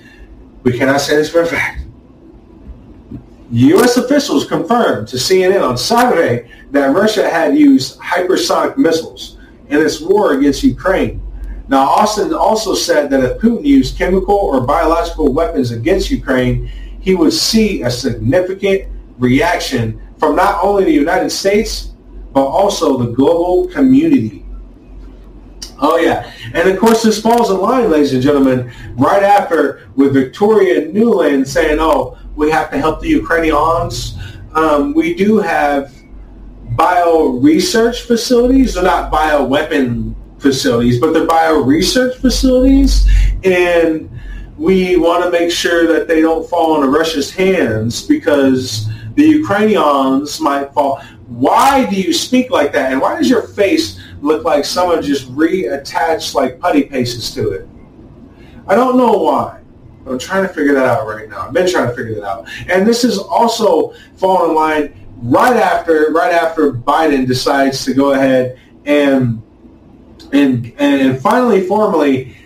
We 0.68 0.78
cannot 0.78 1.00
say 1.00 1.16
this 1.16 1.30
for 1.30 1.44
a 1.44 1.46
fact. 1.46 1.86
U.S. 3.52 3.96
officials 3.96 4.46
confirmed 4.46 5.08
to 5.08 5.16
CNN 5.16 5.66
on 5.66 5.78
Saturday 5.78 6.52
that 6.72 6.88
Russia 6.94 7.30
had 7.30 7.58
used 7.58 7.98
hypersonic 8.02 8.78
missiles 8.78 9.38
in 9.70 9.82
its 9.82 10.02
war 10.02 10.34
against 10.34 10.64
Ukraine. 10.64 11.22
Now, 11.70 11.88
Austin 11.88 12.34
also 12.34 12.76
said 12.76 13.10
that 13.12 13.24
if 13.24 13.40
Putin 13.40 13.64
used 13.64 13.98
chemical 13.98 14.36
or 14.36 14.60
biological 14.60 15.32
weapons 15.32 15.72
against 15.72 16.12
Ukraine, 16.12 16.70
he 17.00 17.16
would 17.16 17.32
see 17.32 17.84
a 17.84 17.90
significant 17.90 18.92
reaction 19.20 20.02
from 20.18 20.36
not 20.36 20.62
only 20.62 20.84
the 20.84 20.92
United 20.92 21.30
States, 21.30 21.94
but 22.34 22.44
also 22.46 22.98
the 22.98 23.14
global 23.14 23.70
community. 23.70 24.46
Oh 25.80 25.98
yeah, 25.98 26.32
and 26.54 26.70
of 26.70 26.80
course 26.80 27.04
this 27.04 27.22
falls 27.22 27.52
in 27.52 27.58
line, 27.58 27.92
ladies 27.92 28.14
and 28.14 28.22
gentlemen, 28.22 28.72
right 28.96 29.22
after 29.22 29.88
with 29.96 30.14
Victoria 30.14 30.88
Nuland 30.92 31.48
saying, 31.48 31.78
"Oh, 31.80 32.18
we 32.36 32.50
have 32.50 32.72
to 32.72 32.78
help 32.78 33.00
the 33.02 33.10
Ukrainians." 33.10 34.18
Um, 34.54 34.94
we 34.94 35.14
do 35.14 35.38
have 35.38 35.94
bio 36.76 37.28
research 37.28 38.04
facilities. 38.04 38.74
They're 38.74 38.84
not 38.84 39.12
bio 39.12 39.44
weapon 39.44 40.16
facilities, 40.40 41.00
but 41.00 41.14
they're 41.14 41.26
bio 41.26 41.62
research 41.62 42.18
facilities, 42.18 43.08
and 43.44 44.10
we 44.58 44.98
want 44.98 45.24
to 45.24 45.30
make 45.30 45.52
sure 45.52 45.86
that 45.86 46.08
they 46.08 46.22
don't 46.22 46.50
fall 46.50 46.76
into 46.76 46.90
Russia's 46.90 47.30
hands 47.30 48.02
because 48.02 48.90
the 49.16 49.24
Ukrainians 49.24 50.40
might 50.40 50.74
fall. 50.74 51.02
Why 51.28 51.86
do 51.86 51.96
you 51.96 52.14
speak 52.14 52.50
like 52.50 52.72
that? 52.74 52.92
And 52.92 53.00
why 53.02 53.18
does 53.18 53.30
your 53.30 53.44
face 53.44 54.00
look 54.22 54.44
like 54.44 54.66
someone 54.66 55.02
just 55.02 55.34
reattached 55.36 56.34
like 56.34 56.60
putty 56.60 56.84
paces 56.84 57.34
to 57.36 57.52
it? 57.52 57.68
I 58.68 58.76
don't 58.76 58.98
know 58.98 59.14
why. 59.14 59.62
But 60.04 60.14
I'm 60.14 60.20
trying 60.20 60.48
to 60.48 60.54
figure 60.54 60.74
that 60.74 60.86
out 60.86 61.08
right 61.08 61.30
now. 61.30 61.48
I've 61.48 61.54
been 61.54 61.70
trying 61.70 61.90
to 61.90 61.96
figure 61.96 62.16
that 62.16 62.24
out. 62.24 62.50
And 62.68 62.86
this 62.88 63.04
is 63.04 63.18
also 63.18 63.94
falling 64.16 64.52
in 64.52 64.56
line 64.56 65.08
right 65.22 65.58
after 65.58 66.12
right 66.12 66.34
after 66.34 66.74
Biden 66.74 67.28
decides 67.28 67.84
to 67.86 67.94
go 67.94 68.12
ahead 68.12 68.60
and 68.86 69.42
and 70.32 70.74
and 70.78 71.20
finally 71.20 71.66
formally 71.66 72.38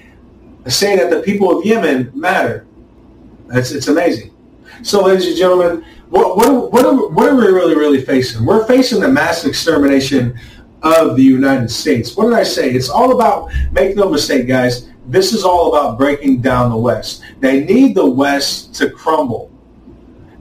say 0.68 0.95
that 0.95 1.10
the 1.10 1.22
people 1.22 1.57
of 1.57 1.65
Yemen 1.65 2.11
matter. 2.14 2.65
It's 3.52 3.72
it's 3.72 3.88
amazing. 3.88 4.34
So, 4.84 5.03
ladies 5.03 5.27
and 5.27 5.38
gentlemen, 5.38 5.85
what 6.10 6.38
what 6.38 6.72
what 6.72 6.85
are, 6.85 7.10
what 7.10 7.30
are 7.30 7.35
we 7.35 7.48
really 7.48 7.76
really 7.76 8.02
facing? 8.02 8.45
We're 8.45 8.65
facing 8.65 9.02
the 9.02 9.10
mass 9.10 9.45
extermination 9.45 10.39
of 10.81 11.15
the 11.15 11.23
United 11.23 11.69
States. 11.69 12.15
What 12.15 12.25
did 12.25 12.33
I 12.33 12.43
say? 12.43 12.71
It's 12.71 12.89
all 12.89 13.13
about. 13.13 13.51
Make 13.71 13.95
no 13.95 14.09
mistake, 14.09 14.47
guys. 14.47 14.89
This 15.07 15.33
is 15.33 15.43
all 15.43 15.73
about 15.73 15.97
breaking 15.97 16.41
down 16.41 16.69
the 16.69 16.77
West. 16.77 17.23
They 17.39 17.63
need 17.63 17.95
the 17.95 18.09
West 18.09 18.73
to 18.75 18.89
crumble 18.89 19.51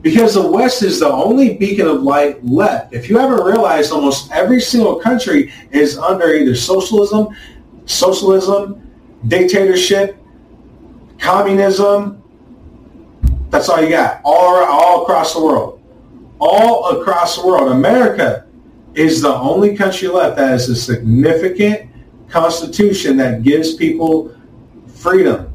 because 0.01 0.33
the 0.33 0.47
West 0.47 0.83
is 0.83 0.99
the 0.99 1.09
only 1.09 1.57
beacon 1.57 1.87
of 1.87 2.01
light 2.01 2.43
left. 2.43 2.93
If 2.93 3.09
you 3.09 3.17
haven't 3.17 3.43
realized, 3.43 3.91
almost 3.91 4.31
every 4.31 4.59
single 4.59 4.99
country 4.99 5.53
is 5.71 5.97
under 5.97 6.33
either 6.33 6.55
socialism, 6.55 7.35
socialism, 7.85 8.89
dictatorship, 9.27 10.17
communism. 11.19 12.21
That's 13.49 13.69
all 13.69 13.81
you 13.81 13.89
got, 13.89 14.21
all, 14.23 14.63
all 14.63 15.03
across 15.03 15.33
the 15.33 15.43
world. 15.43 15.81
All 16.39 16.99
across 16.99 17.39
the 17.39 17.45
world. 17.45 17.71
America 17.71 18.47
is 18.93 19.21
the 19.21 19.33
only 19.33 19.75
country 19.75 20.07
left 20.07 20.37
that 20.37 20.49
has 20.49 20.69
a 20.69 20.75
significant 20.75 21.89
constitution 22.29 23.17
that 23.17 23.43
gives 23.43 23.75
people 23.75 24.35
freedom. 24.87 25.51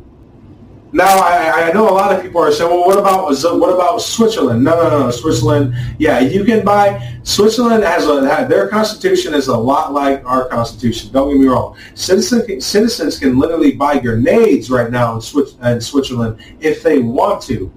Now, 0.92 1.18
I, 1.18 1.68
I 1.68 1.72
know 1.72 1.88
a 1.88 1.92
lot 1.92 2.16
of 2.16 2.22
people 2.22 2.40
are 2.40 2.52
saying, 2.52 2.70
well, 2.70 2.86
what 2.86 2.98
about 2.98 3.26
what 3.58 3.74
about 3.74 4.00
Switzerland? 4.00 4.64
No, 4.64 4.82
no, 4.82 5.00
no, 5.00 5.10
Switzerland. 5.10 5.74
Yeah, 5.98 6.20
you 6.20 6.44
can 6.44 6.64
buy. 6.64 7.18
Switzerland 7.22 7.82
has 7.82 8.06
a 8.06 8.46
their 8.48 8.68
constitution 8.68 9.34
is 9.34 9.48
a 9.48 9.56
lot 9.56 9.92
like 9.92 10.24
our 10.24 10.48
constitution. 10.48 11.12
Don't 11.12 11.30
get 11.30 11.40
me 11.40 11.48
wrong. 11.48 11.76
Citizens 11.94 12.64
citizens 12.64 13.18
can 13.18 13.38
literally 13.38 13.72
buy 13.72 13.98
grenades 13.98 14.70
right 14.70 14.90
now 14.90 15.16
in, 15.16 15.20
Swiss, 15.20 15.56
in 15.62 15.80
Switzerland 15.80 16.40
if 16.60 16.82
they 16.82 17.00
want 17.00 17.42
to. 17.42 17.70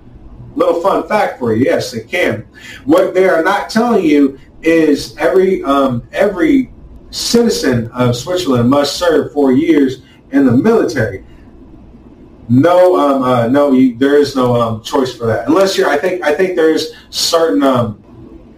Little 0.55 0.81
fun 0.81 1.07
fact 1.07 1.39
for 1.39 1.53
you. 1.53 1.65
Yes, 1.65 1.91
they 1.91 2.01
can. 2.01 2.47
What 2.85 3.13
they 3.13 3.27
are 3.27 3.43
not 3.43 3.69
telling 3.69 4.05
you 4.05 4.39
is 4.61 5.15
every 5.17 5.63
um, 5.63 6.07
every 6.11 6.71
citizen 7.11 7.89
of 7.91 8.15
Switzerland 8.15 8.69
must 8.69 8.97
serve 8.97 9.31
four 9.33 9.51
years 9.51 10.01
in 10.31 10.45
the 10.45 10.51
military. 10.51 11.25
No, 12.49 12.97
um, 12.97 13.21
uh, 13.21 13.47
no, 13.47 13.71
you, 13.71 13.95
there 13.97 14.17
is 14.17 14.35
no 14.35 14.55
um, 14.55 14.81
choice 14.81 15.15
for 15.15 15.27
that. 15.27 15.47
Unless 15.47 15.77
you're, 15.77 15.87
I 15.87 15.97
think, 15.97 16.23
I 16.23 16.33
think 16.33 16.55
there's 16.55 16.93
certain, 17.11 17.61
um, 17.61 18.03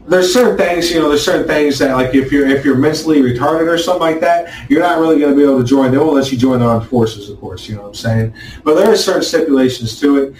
there's 0.07 0.34
certain 0.34 0.57
things, 0.57 0.90
you 0.90 0.99
know, 0.99 1.10
there's 1.10 1.26
certain 1.26 1.45
things 1.45 1.78
that, 1.80 1.94
like, 1.95 2.15
if 2.15 2.32
you're 2.32 2.48
if 2.48 2.64
you're 2.64 2.78
mentally 2.78 3.22
retarded 3.22 3.68
or 3.68 3.78
something 3.78 4.02
like 4.02 4.22
that, 4.22 4.69
you're 4.69 4.82
not 4.82 4.99
really 4.99 5.19
going 5.19 5.32
to 5.32 5.38
be 5.38 5.44
able 5.44 5.60
to 5.60 5.65
join. 5.65 5.91
They 5.91 5.98
won't 5.98 6.15
let 6.15 6.32
you 6.32 6.38
join 6.38 6.60
the 6.60 6.65
armed 6.65 6.88
forces, 6.88 7.30
of 7.30 7.40
course. 7.40 7.68
You 7.68 7.76
know 7.76 7.82
what 7.82 7.88
I'm 7.90 7.95
saying? 7.95 8.34
But 8.64 8.76
there 8.76 8.90
are 8.90 8.95
certain 8.95 9.23
stipulations 9.23 9.99
to 9.99 10.23
it. 10.23 10.36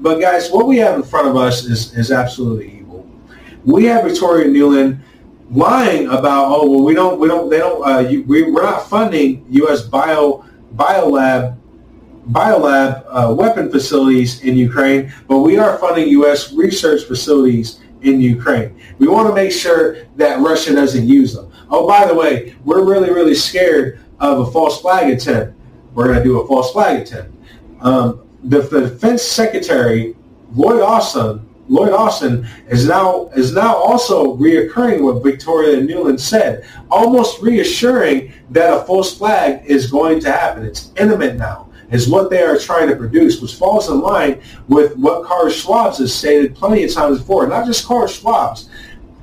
But 0.00 0.20
guys, 0.20 0.50
what 0.50 0.66
we 0.66 0.78
have 0.78 0.94
in 0.94 1.02
front 1.02 1.28
of 1.28 1.36
us 1.36 1.64
is 1.64 1.96
is 1.96 2.12
absolutely. 2.12 2.77
We 3.64 3.84
have 3.86 4.04
Victoria 4.04 4.46
Nuland 4.46 5.00
lying 5.50 6.08
about, 6.08 6.46
oh 6.48 6.70
well, 6.70 6.82
we 6.82 6.94
don't, 6.94 7.18
we 7.18 7.28
don't, 7.28 7.48
they 7.48 7.58
don't, 7.58 7.86
uh, 7.86 8.00
you, 8.00 8.22
we, 8.24 8.50
we're 8.50 8.62
not 8.62 8.88
funding 8.88 9.46
U.S. 9.50 9.82
bio 9.82 10.44
biolab 10.74 11.56
biolab 12.30 13.04
uh, 13.08 13.34
weapon 13.34 13.70
facilities 13.70 14.42
in 14.42 14.56
Ukraine, 14.56 15.12
but 15.26 15.38
we 15.38 15.58
are 15.58 15.78
funding 15.78 16.08
U.S. 16.08 16.52
research 16.52 17.04
facilities 17.04 17.80
in 18.02 18.20
Ukraine. 18.20 18.78
We 18.98 19.08
want 19.08 19.28
to 19.28 19.34
make 19.34 19.50
sure 19.50 20.04
that 20.16 20.40
Russia 20.40 20.74
doesn't 20.74 21.08
use 21.08 21.34
them. 21.34 21.50
Oh, 21.70 21.86
by 21.86 22.06
the 22.06 22.14
way, 22.14 22.54
we're 22.64 22.84
really, 22.84 23.10
really 23.10 23.34
scared 23.34 24.00
of 24.20 24.46
a 24.46 24.50
false 24.50 24.80
flag 24.80 25.10
attempt. 25.10 25.58
We're 25.94 26.06
going 26.06 26.18
to 26.18 26.24
do 26.24 26.40
a 26.40 26.46
false 26.46 26.72
flag 26.72 27.00
attempt. 27.02 27.34
Um, 27.80 28.28
the, 28.44 28.60
the 28.60 28.82
defense 28.82 29.22
secretary, 29.22 30.14
Lloyd 30.54 30.80
Austin, 30.80 31.47
Lloyd 31.68 31.92
Austin 31.92 32.46
is 32.68 32.86
now 32.86 33.28
is 33.36 33.52
now 33.52 33.76
also 33.76 34.36
reoccurring 34.36 35.02
what 35.02 35.22
Victoria 35.22 35.76
Nuland 35.76 36.20
said, 36.20 36.66
almost 36.90 37.42
reassuring 37.42 38.32
that 38.50 38.72
a 38.72 38.84
false 38.84 39.16
flag 39.16 39.64
is 39.66 39.90
going 39.90 40.20
to 40.20 40.32
happen. 40.32 40.64
It's 40.64 40.92
imminent 40.96 41.38
now 41.38 41.68
is 41.90 42.08
what 42.08 42.30
they 42.30 42.42
are 42.42 42.58
trying 42.58 42.88
to 42.88 42.96
produce, 42.96 43.40
which 43.40 43.54
falls 43.54 43.88
in 43.88 44.00
line 44.00 44.40
with 44.68 44.96
what 44.96 45.24
Carl 45.24 45.46
Schwab's 45.46 45.98
has 45.98 46.14
stated 46.14 46.54
plenty 46.54 46.84
of 46.84 46.92
times 46.92 47.18
before. 47.18 47.46
Not 47.46 47.66
just 47.66 47.86
Carl 47.86 48.06
Schwab's. 48.06 48.68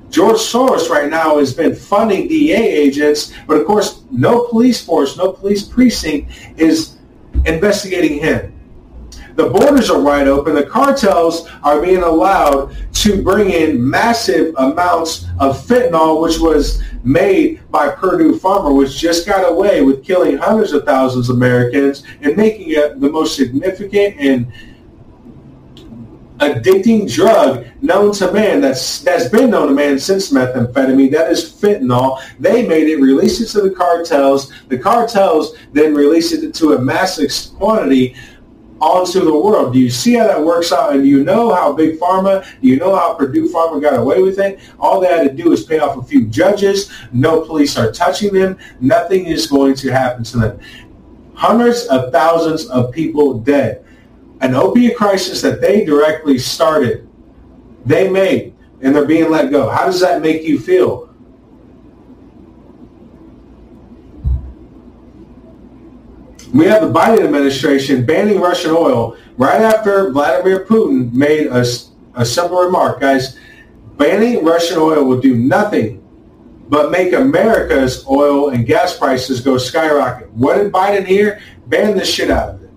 George 0.09 0.37
Soros 0.37 0.89
right 0.89 1.09
now 1.09 1.39
has 1.39 1.53
been 1.53 1.75
funding 1.75 2.27
DEA 2.27 2.53
agents, 2.53 3.33
but 3.47 3.57
of 3.57 3.67
course, 3.67 4.03
no 4.11 4.47
police 4.47 4.83
force, 4.83 5.17
no 5.17 5.33
police 5.33 5.63
precinct 5.63 6.31
is 6.57 6.97
investigating 7.45 8.19
him. 8.19 8.54
The 9.35 9.49
borders 9.49 9.89
are 9.89 9.99
wide 9.99 10.27
open. 10.27 10.55
The 10.55 10.65
cartels 10.65 11.49
are 11.63 11.81
being 11.81 12.03
allowed 12.03 12.75
to 12.93 13.21
bring 13.21 13.51
in 13.51 13.87
massive 13.87 14.55
amounts 14.57 15.25
of 15.39 15.57
fentanyl, 15.65 16.21
which 16.21 16.39
was 16.39 16.81
made 17.03 17.61
by 17.69 17.89
Purdue 17.89 18.39
Pharma, 18.39 18.75
which 18.75 18.97
just 18.97 19.27
got 19.27 19.49
away 19.49 19.81
with 19.81 20.03
killing 20.03 20.37
hundreds 20.37 20.71
of 20.71 20.85
thousands 20.85 21.29
of 21.29 21.35
Americans 21.35 22.03
and 22.21 22.37
making 22.37 22.69
it 22.69 22.99
the 23.01 23.09
most 23.09 23.35
significant 23.35 24.15
and 24.17 24.51
addicting 26.39 27.11
drug 27.11 27.65
known 27.81 28.11
to 28.11 28.29
man 28.33 28.59
that's 28.59 28.99
that's 28.99 29.29
been 29.29 29.49
known 29.51 29.69
to 29.69 29.73
man 29.73 29.97
since 29.97 30.31
methamphetamine. 30.31 31.11
That 31.11 31.31
is 31.31 31.49
fentanyl. 31.49 32.21
They 32.39 32.67
made 32.67 32.87
it 32.87 32.97
release 32.97 33.39
it 33.39 33.47
to 33.49 33.61
the 33.61 33.75
cartels. 33.75 34.51
The 34.67 34.77
cartels 34.77 35.55
then 35.71 35.93
released 35.93 36.33
it 36.33 36.53
to 36.55 36.73
a 36.73 36.79
massive 36.79 37.31
quantity 37.57 38.15
onto 38.85 39.25
the 39.25 39.35
world. 39.35 39.73
Do 39.73 39.79
you 39.79 39.89
see 39.89 40.13
how 40.13 40.27
that 40.27 40.41
works 40.41 40.71
out? 40.71 40.93
And 40.93 41.01
do 41.01 41.09
you 41.09 41.23
know 41.23 41.53
how 41.53 41.73
Big 41.73 41.97
Pharma, 41.97 42.45
do 42.61 42.67
you 42.67 42.77
know 42.77 42.95
how 42.95 43.15
Purdue 43.15 43.49
Pharma 43.51 43.81
got 43.81 43.99
away 43.99 44.21
with 44.21 44.37
it? 44.37 44.59
All 44.79 44.99
they 45.01 45.07
had 45.07 45.27
to 45.27 45.33
do 45.33 45.51
is 45.51 45.63
pay 45.63 45.79
off 45.79 45.97
a 45.97 46.03
few 46.03 46.27
judges. 46.27 46.91
No 47.11 47.41
police 47.41 47.77
are 47.77 47.91
touching 47.91 48.31
them. 48.31 48.59
Nothing 48.79 49.25
is 49.25 49.47
going 49.47 49.73
to 49.75 49.91
happen 49.91 50.23
to 50.25 50.37
them. 50.37 50.59
Hundreds 51.33 51.85
of 51.87 52.11
thousands 52.11 52.67
of 52.67 52.91
people 52.91 53.39
dead. 53.39 53.83
An 54.41 54.53
opiate 54.53 54.95
crisis 54.95 55.41
that 55.41 55.61
they 55.61 55.83
directly 55.83 56.37
started, 56.37 57.09
they 57.85 58.07
made, 58.07 58.53
and 58.81 58.95
they're 58.95 59.05
being 59.05 59.31
let 59.31 59.49
go. 59.49 59.67
How 59.67 59.85
does 59.85 59.99
that 60.01 60.21
make 60.21 60.43
you 60.43 60.59
feel? 60.59 61.14
We 66.55 66.67
have 66.67 66.83
the 66.83 66.87
Biden 66.87 67.25
administration 67.25 68.05
banning 68.05 68.39
Russian 68.39 68.71
oil 68.71 69.17
right 69.35 69.59
after 69.59 70.09
Vladimir 70.11 70.63
Putin 70.63 71.11
made 71.11 71.47
a, 71.47 71.65
a 72.13 72.25
simple 72.25 72.57
remark. 72.61 73.01
Guys, 73.01 73.37
banning 73.97 74.41
Russian 74.45 74.77
oil 74.77 75.03
will 75.03 75.19
do 75.19 75.35
nothing 75.35 76.01
but 76.69 76.91
make 76.91 77.11
America's 77.11 78.07
oil 78.07 78.51
and 78.51 78.65
gas 78.65 78.97
prices 78.97 79.41
go 79.41 79.57
skyrocket. 79.57 80.31
What 80.31 80.55
did 80.55 80.71
Biden 80.71 81.05
hear? 81.05 81.41
Ban 81.67 81.97
the 81.97 82.05
shit 82.05 82.31
out 82.31 82.55
of 82.55 82.63
it. 82.63 82.69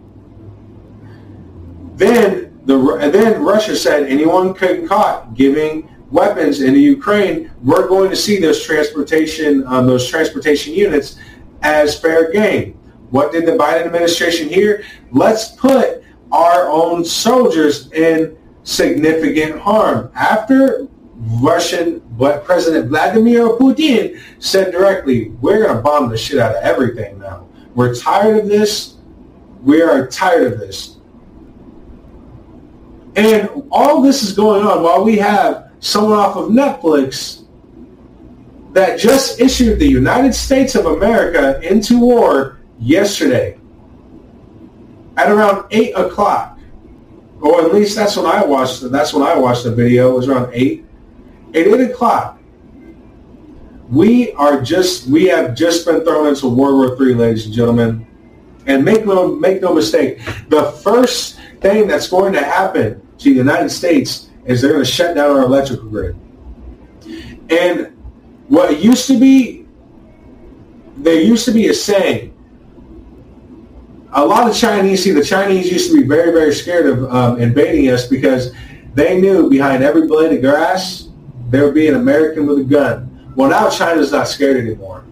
Then 1.96 2.60
the 2.64 2.78
then 3.12 3.44
Russia 3.44 3.76
said 3.76 4.08
anyone 4.08 4.54
caught 4.88 5.34
giving 5.34 5.88
weapons 6.10 6.62
into 6.62 6.80
Ukraine, 6.80 7.52
we're 7.62 7.86
going 7.86 8.10
to 8.10 8.16
see 8.16 8.40
those 8.40 8.60
transportation 8.60 9.64
um, 9.68 9.86
those 9.86 10.08
transportation 10.08 10.74
units 10.74 11.16
as 11.62 11.96
fair 11.96 12.32
game. 12.32 12.77
What 13.10 13.32
did 13.32 13.46
the 13.46 13.52
Biden 13.52 13.86
administration 13.86 14.48
hear? 14.48 14.84
Let's 15.12 15.52
put 15.52 16.02
our 16.30 16.68
own 16.68 17.04
soldiers 17.04 17.90
in 17.92 18.36
significant 18.64 19.58
harm. 19.60 20.10
After 20.14 20.86
Russian 21.14 22.00
President 22.44 22.88
Vladimir 22.88 23.48
Putin 23.56 24.20
said 24.38 24.72
directly, 24.72 25.30
we're 25.40 25.64
going 25.64 25.76
to 25.76 25.82
bomb 25.82 26.10
the 26.10 26.16
shit 26.16 26.38
out 26.38 26.54
of 26.54 26.62
everything 26.62 27.18
now. 27.18 27.48
We're 27.74 27.94
tired 27.94 28.38
of 28.38 28.48
this. 28.48 28.96
We 29.62 29.82
are 29.82 30.06
tired 30.06 30.52
of 30.52 30.58
this. 30.58 30.96
And 33.16 33.66
all 33.72 34.02
this 34.02 34.22
is 34.22 34.32
going 34.32 34.64
on 34.64 34.82
while 34.82 35.02
we 35.02 35.16
have 35.16 35.72
someone 35.80 36.18
off 36.18 36.36
of 36.36 36.50
Netflix 36.50 37.46
that 38.72 38.98
just 38.98 39.40
issued 39.40 39.80
the 39.80 39.88
United 39.88 40.34
States 40.34 40.74
of 40.74 40.86
America 40.86 41.60
into 41.68 41.98
war 41.98 42.57
yesterday 42.78 43.58
at 45.16 45.30
around 45.30 45.66
eight 45.72 45.92
o'clock, 45.96 46.58
or 47.40 47.60
at 47.62 47.74
least 47.74 47.96
that's 47.96 48.16
when 48.16 48.26
I 48.26 48.44
watched. 48.44 48.90
That's 48.90 49.12
when 49.12 49.22
I 49.22 49.36
watched 49.36 49.64
the 49.64 49.74
video. 49.74 50.12
It 50.12 50.14
was 50.14 50.28
around 50.28 50.50
eight. 50.52 50.84
At 51.50 51.66
eight 51.66 51.90
o'clock, 51.90 52.38
we 53.88 54.32
are 54.32 54.60
just 54.60 55.08
we 55.08 55.26
have 55.26 55.54
just 55.54 55.86
been 55.86 56.04
thrown 56.04 56.28
into 56.28 56.48
World 56.48 56.74
War 56.74 56.96
Three, 56.96 57.14
ladies 57.14 57.46
and 57.46 57.54
gentlemen. 57.54 58.06
And 58.66 58.84
make 58.84 59.06
no 59.06 59.34
make 59.34 59.62
no 59.62 59.74
mistake, 59.74 60.20
the 60.48 60.72
first 60.84 61.40
thing 61.60 61.88
that's 61.88 62.08
going 62.08 62.34
to 62.34 62.44
happen 62.44 63.00
to 63.18 63.30
the 63.30 63.36
United 63.36 63.70
States 63.70 64.28
is 64.44 64.60
they're 64.60 64.72
going 64.72 64.84
to 64.84 64.90
shut 64.90 65.14
down 65.14 65.36
our 65.36 65.42
electrical 65.42 65.88
grid. 65.88 66.16
And 67.50 67.96
what 68.48 68.82
used 68.82 69.06
to 69.06 69.18
be, 69.18 69.66
there 70.98 71.20
used 71.20 71.46
to 71.46 71.50
be 71.50 71.68
a 71.68 71.74
saying 71.74 72.37
a 74.12 74.24
lot 74.24 74.48
of 74.48 74.56
Chinese, 74.56 75.04
see, 75.04 75.10
the 75.10 75.24
Chinese 75.24 75.70
used 75.70 75.90
to 75.90 76.00
be 76.00 76.06
very, 76.06 76.32
very 76.32 76.52
scared 76.54 76.86
of 76.86 77.12
um, 77.12 77.40
invading 77.40 77.90
us 77.90 78.06
because 78.06 78.52
they 78.94 79.20
knew 79.20 79.50
behind 79.50 79.82
every 79.82 80.06
blade 80.06 80.32
of 80.32 80.40
grass 80.40 81.08
there 81.50 81.64
would 81.64 81.74
be 81.74 81.88
an 81.88 81.94
American 81.94 82.46
with 82.46 82.58
a 82.58 82.64
gun. 82.64 83.32
Well, 83.34 83.50
now 83.50 83.70
China's 83.70 84.12
not 84.12 84.28
scared 84.28 84.56
anymore 84.56 85.04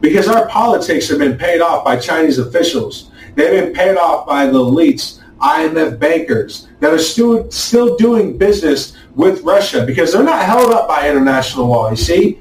because 0.00 0.28
our 0.28 0.46
politics 0.48 1.08
have 1.08 1.18
been 1.18 1.36
paid 1.36 1.60
off 1.60 1.84
by 1.84 1.96
Chinese 1.96 2.38
officials. 2.38 3.10
They've 3.34 3.64
been 3.64 3.72
paid 3.72 3.96
off 3.96 4.26
by 4.26 4.46
the 4.46 4.58
elites, 4.58 5.20
IMF 5.38 5.98
bankers 5.98 6.68
that 6.80 6.92
are 6.92 6.98
still 6.98 7.50
still 7.50 7.96
doing 7.96 8.36
business 8.36 8.96
with 9.14 9.42
Russia 9.42 9.84
because 9.86 10.12
they're 10.12 10.22
not 10.22 10.44
held 10.44 10.72
up 10.72 10.88
by 10.88 11.08
international 11.08 11.66
law. 11.66 11.90
You 11.90 11.96
see, 11.96 12.40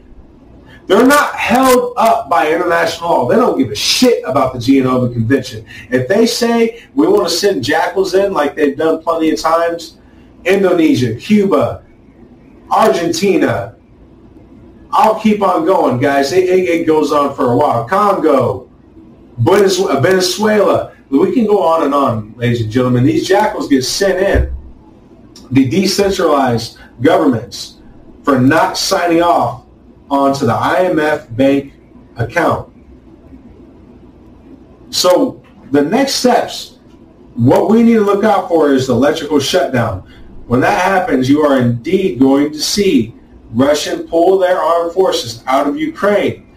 they're 0.88 1.06
not 1.06 1.36
held 1.36 1.94
up 1.98 2.30
by 2.30 2.52
international 2.52 3.10
law. 3.10 3.28
They 3.28 3.36
don't 3.36 3.58
give 3.58 3.70
a 3.70 3.76
shit 3.76 4.24
about 4.26 4.54
the 4.54 4.60
Geneva 4.60 5.10
Convention. 5.10 5.66
If 5.92 6.08
they 6.08 6.26
say 6.26 6.84
we 6.96 7.08
want 7.08 7.28
to 7.28 7.34
send 7.34 7.64
jackals 7.64 8.14
in 8.14 8.32
like 8.32 8.56
they've 8.56 8.78
done 8.78 9.04
plenty 9.04 9.32
of 9.32 9.40
times, 9.40 9.98
Indonesia, 10.46 11.14
Cuba, 11.16 11.84
Argentina, 12.72 13.76
I'll 14.92 15.20
keep 15.20 15.42
on 15.42 15.66
going, 15.66 16.00
guys. 16.00 16.32
It, 16.32 16.46
it, 16.46 16.70
it 16.70 16.88
goes 16.88 17.12
on 17.12 17.36
for 17.36 17.52
a 17.52 17.58
while. 17.58 17.86
Congo, 17.86 18.70
uh, 19.46 20.00
Venezuela, 20.00 20.96
we 21.10 21.34
can 21.34 21.46
go 21.46 21.62
on 21.64 21.84
and 21.84 21.94
on, 21.94 22.34
ladies 22.38 22.62
and 22.62 22.72
gentlemen. 22.72 23.04
These 23.04 23.28
jackals 23.28 23.68
get 23.68 23.84
sent 23.84 24.20
in, 24.20 24.56
the 25.52 25.68
decentralized 25.68 26.78
governments, 27.02 27.80
for 28.24 28.40
not 28.40 28.78
signing 28.78 29.22
off 29.22 29.67
onto 30.10 30.46
the 30.46 30.54
IMF 30.54 31.36
bank 31.36 31.74
account. 32.16 32.74
So 34.90 35.44
the 35.72 35.82
next 35.82 36.16
steps, 36.16 36.80
what 37.36 37.70
we 37.70 37.84
need 37.84 37.96
to 37.96 38.02
look 38.02 38.24
out 38.24 38.48
for 38.48 38.74
is 38.74 38.88
the 38.88 38.94
electrical 38.94 39.40
shutdown. 39.40 40.12
When 40.48 40.62
that 40.62 40.82
happens, 40.82 41.30
you 41.30 41.42
are 41.42 41.60
indeed 41.60 42.20
going 42.20 42.52
to 42.54 42.60
see 42.60 43.14
Russian 43.52 44.08
pull 44.08 44.40
their 44.40 44.58
armed 44.58 44.94
forces 44.94 45.44
out 45.46 45.68
of 45.68 45.78
Ukraine. 45.78 46.48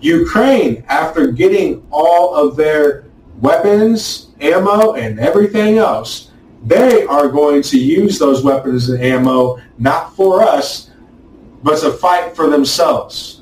Ukraine, 0.00 0.84
after 0.88 1.28
getting 1.28 1.86
all 1.90 2.34
of 2.34 2.56
their 2.56 3.06
weapons, 3.40 4.30
ammo, 4.40 4.94
and 4.94 5.18
everything 5.18 5.78
else, 5.78 6.30
they 6.64 7.04
are 7.04 7.28
going 7.28 7.62
to 7.62 7.78
use 7.78 8.18
those 8.18 8.42
weapons 8.42 8.88
and 8.88 9.02
ammo 9.02 9.60
not 9.78 10.14
for 10.16 10.42
us, 10.42 10.90
but 11.64 11.80
to 11.80 11.90
fight 11.90 12.36
for 12.36 12.48
themselves. 12.50 13.40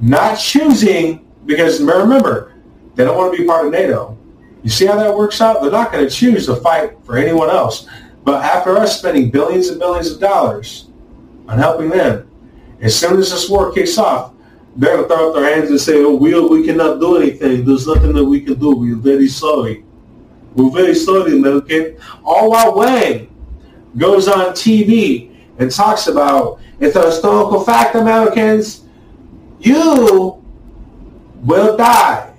Not 0.00 0.34
choosing, 0.34 1.24
because 1.46 1.80
remember, 1.80 2.56
they 2.96 3.04
don't 3.04 3.16
want 3.16 3.32
to 3.32 3.38
be 3.38 3.46
part 3.46 3.66
of 3.66 3.72
NATO. 3.72 4.18
You 4.64 4.70
see 4.70 4.86
how 4.86 4.96
that 4.96 5.16
works 5.16 5.40
out? 5.40 5.62
They're 5.62 5.70
not 5.70 5.92
going 5.92 6.04
to 6.04 6.10
choose 6.10 6.46
to 6.46 6.56
fight 6.56 6.98
for 7.04 7.16
anyone 7.16 7.48
else. 7.48 7.88
But 8.24 8.44
after 8.44 8.76
us 8.76 8.98
spending 8.98 9.30
billions 9.30 9.68
and 9.68 9.78
billions 9.78 10.10
of 10.10 10.20
dollars 10.20 10.88
on 11.46 11.58
helping 11.58 11.90
them, 11.90 12.28
as 12.80 12.98
soon 12.98 13.18
as 13.20 13.30
this 13.30 13.48
war 13.48 13.72
kicks 13.72 13.98
off, 13.98 14.34
they're 14.74 14.96
going 14.96 15.08
to 15.08 15.14
throw 15.14 15.28
up 15.28 15.34
their 15.36 15.54
hands 15.54 15.70
and 15.70 15.80
say, 15.80 16.02
oh, 16.02 16.16
we, 16.16 16.38
we 16.40 16.66
cannot 16.66 16.98
do 16.98 17.18
anything. 17.18 17.64
There's 17.64 17.86
nothing 17.86 18.14
that 18.14 18.24
we 18.24 18.40
can 18.40 18.58
do. 18.58 18.74
We're 18.74 18.96
very 18.96 19.28
sorry. 19.28 19.84
We're 20.56 20.70
very 20.70 20.94
sorry, 20.94 21.36
American. 21.36 21.98
All 22.24 22.50
while 22.50 22.74
Wang 22.76 23.32
goes 23.96 24.26
on 24.26 24.54
TV 24.54 25.36
and 25.58 25.70
talks 25.70 26.08
about 26.08 26.60
it's 26.80 26.96
a 26.96 27.06
historical 27.06 27.64
fact, 27.64 27.94
Americans. 27.94 28.84
You 29.60 30.42
will 31.42 31.76
die. 31.76 32.32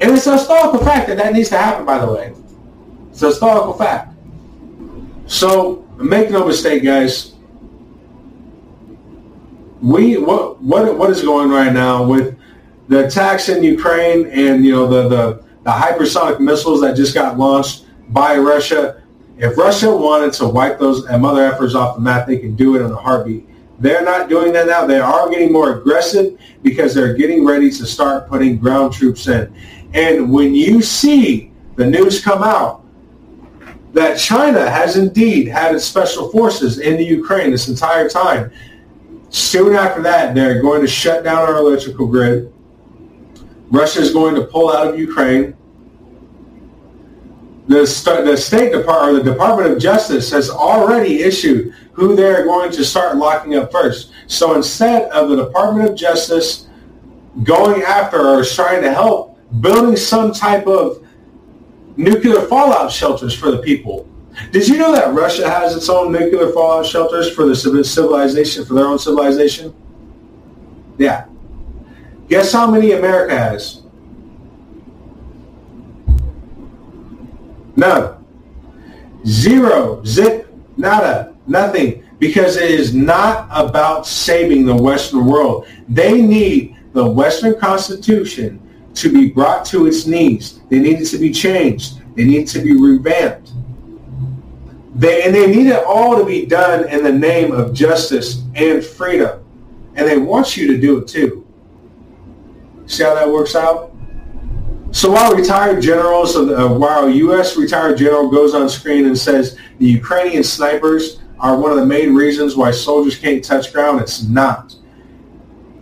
And 0.00 0.12
it's 0.12 0.26
a 0.26 0.32
historical 0.32 0.78
fact 0.84 1.08
that 1.08 1.16
that 1.16 1.32
needs 1.32 1.48
to 1.50 1.58
happen, 1.58 1.84
by 1.84 1.98
the 1.98 2.12
way. 2.12 2.32
It's 3.10 3.22
a 3.22 3.26
historical 3.26 3.72
fact. 3.72 4.14
So 5.26 5.86
make 5.96 6.30
no 6.30 6.46
mistake, 6.46 6.84
guys. 6.84 7.34
We 9.80 10.16
what 10.16 10.60
what 10.60 10.96
what 10.96 11.10
is 11.10 11.22
going 11.22 11.50
right 11.50 11.72
now 11.72 12.04
with 12.04 12.36
the 12.88 13.06
attacks 13.06 13.48
in 13.48 13.62
Ukraine 13.62 14.26
and 14.26 14.64
you 14.64 14.72
know 14.72 14.86
the 14.88 15.08
the, 15.08 15.44
the 15.62 15.70
hypersonic 15.70 16.40
missiles 16.40 16.80
that 16.80 16.96
just 16.96 17.14
got 17.14 17.38
launched 17.38 17.86
by 18.08 18.36
Russia. 18.38 19.02
If 19.38 19.56
Russia 19.56 19.94
wanted 19.94 20.32
to 20.34 20.48
wipe 20.48 20.80
those 20.80 21.08
mother 21.08 21.44
efforts 21.44 21.76
off 21.76 21.94
the 21.94 22.00
map, 22.00 22.26
they 22.26 22.38
can 22.38 22.56
do 22.56 22.74
it 22.74 22.84
in 22.84 22.90
a 22.90 22.96
heartbeat. 22.96 23.48
They're 23.78 24.04
not 24.04 24.28
doing 24.28 24.52
that 24.54 24.66
now. 24.66 24.84
They 24.84 24.98
are 24.98 25.30
getting 25.30 25.52
more 25.52 25.78
aggressive 25.78 26.36
because 26.62 26.92
they're 26.92 27.14
getting 27.14 27.44
ready 27.44 27.70
to 27.70 27.86
start 27.86 28.28
putting 28.28 28.58
ground 28.58 28.92
troops 28.92 29.28
in. 29.28 29.54
And 29.94 30.32
when 30.32 30.56
you 30.56 30.82
see 30.82 31.52
the 31.76 31.86
news 31.86 32.20
come 32.20 32.42
out 32.42 32.84
that 33.92 34.18
China 34.18 34.68
has 34.68 34.96
indeed 34.96 35.46
had 35.46 35.72
its 35.72 35.84
special 35.84 36.30
forces 36.30 36.80
in 36.80 36.96
the 36.96 37.04
Ukraine 37.04 37.52
this 37.52 37.68
entire 37.68 38.08
time, 38.08 38.50
soon 39.28 39.76
after 39.76 40.02
that, 40.02 40.34
they're 40.34 40.60
going 40.60 40.80
to 40.80 40.88
shut 40.88 41.22
down 41.22 41.38
our 41.38 41.58
electrical 41.58 42.08
grid. 42.08 42.52
Russia 43.70 44.00
is 44.00 44.12
going 44.12 44.34
to 44.34 44.42
pull 44.42 44.72
out 44.72 44.88
of 44.88 44.98
Ukraine 44.98 45.56
the, 47.68 48.22
the 48.24 48.36
State 48.36 48.72
Department, 48.72 49.18
or 49.18 49.22
the 49.22 49.30
Department 49.30 49.72
of 49.72 49.78
Justice 49.78 50.30
has 50.30 50.48
already 50.48 51.22
issued 51.22 51.74
who 51.92 52.16
they're 52.16 52.44
going 52.44 52.72
to 52.72 52.84
start 52.84 53.16
locking 53.16 53.56
up 53.56 53.70
first. 53.70 54.10
So 54.26 54.54
instead 54.54 55.10
of 55.10 55.28
the 55.28 55.36
Department 55.36 55.90
of 55.90 55.96
Justice 55.96 56.66
going 57.42 57.82
after 57.82 58.26
or 58.26 58.44
trying 58.44 58.82
to 58.82 58.92
help 58.92 59.38
building 59.60 59.96
some 59.96 60.32
type 60.32 60.66
of 60.66 61.06
nuclear 61.96 62.40
fallout 62.42 62.90
shelters 62.90 63.34
for 63.34 63.50
the 63.50 63.58
people. 63.58 64.08
Did 64.52 64.68
you 64.68 64.78
know 64.78 64.92
that 64.92 65.12
Russia 65.14 65.48
has 65.50 65.76
its 65.76 65.88
own 65.88 66.12
nuclear 66.12 66.50
fallout 66.52 66.86
shelters 66.86 67.30
for 67.30 67.44
the 67.46 67.54
civilization, 67.54 68.64
for 68.64 68.74
their 68.74 68.86
own 68.86 68.98
civilization? 68.98 69.74
Yeah. 70.96 71.26
Guess 72.28 72.52
how 72.52 72.70
many 72.70 72.92
America 72.92 73.36
has? 73.36 73.82
None. 77.78 78.24
Zero. 79.24 80.02
Zip. 80.04 80.52
Nada. 80.76 81.36
Nothing. 81.46 82.04
Because 82.18 82.56
it 82.56 82.72
is 82.72 82.92
not 82.92 83.48
about 83.52 84.04
saving 84.04 84.66
the 84.66 84.74
Western 84.74 85.26
world. 85.26 85.68
They 85.88 86.20
need 86.20 86.76
the 86.92 87.08
Western 87.08 87.58
Constitution 87.58 88.60
to 88.94 89.12
be 89.12 89.30
brought 89.30 89.64
to 89.66 89.86
its 89.86 90.06
knees. 90.06 90.60
They 90.68 90.80
need 90.80 90.98
it 91.00 91.04
to 91.06 91.18
be 91.18 91.30
changed. 91.30 92.02
They 92.16 92.24
need 92.24 92.42
it 92.42 92.48
to 92.48 92.60
be 92.60 92.74
revamped. 92.74 93.52
They, 94.96 95.22
and 95.22 95.32
they 95.32 95.46
need 95.46 95.68
it 95.68 95.84
all 95.84 96.18
to 96.18 96.24
be 96.24 96.46
done 96.46 96.88
in 96.88 97.04
the 97.04 97.12
name 97.12 97.52
of 97.52 97.72
justice 97.72 98.42
and 98.56 98.84
freedom. 98.84 99.44
And 99.94 100.04
they 100.04 100.18
want 100.18 100.56
you 100.56 100.66
to 100.72 100.80
do 100.80 100.98
it 100.98 101.06
too. 101.06 101.46
See 102.86 103.04
how 103.04 103.14
that 103.14 103.28
works 103.28 103.54
out? 103.54 103.94
So 104.98 105.12
while 105.12 105.32
retired 105.32 105.80
generals, 105.80 106.34
uh, 106.34 106.70
while 106.70 107.04
a 107.04 107.10
U.S. 107.12 107.56
retired 107.56 107.98
general 107.98 108.28
goes 108.28 108.52
on 108.52 108.68
screen 108.68 109.06
and 109.06 109.16
says 109.16 109.56
the 109.78 109.86
Ukrainian 109.86 110.42
snipers 110.42 111.20
are 111.38 111.56
one 111.56 111.70
of 111.70 111.76
the 111.76 111.86
main 111.86 112.16
reasons 112.16 112.56
why 112.56 112.72
soldiers 112.72 113.16
can't 113.16 113.44
touch 113.44 113.72
ground, 113.72 114.00
it's 114.00 114.24
not. 114.24 114.74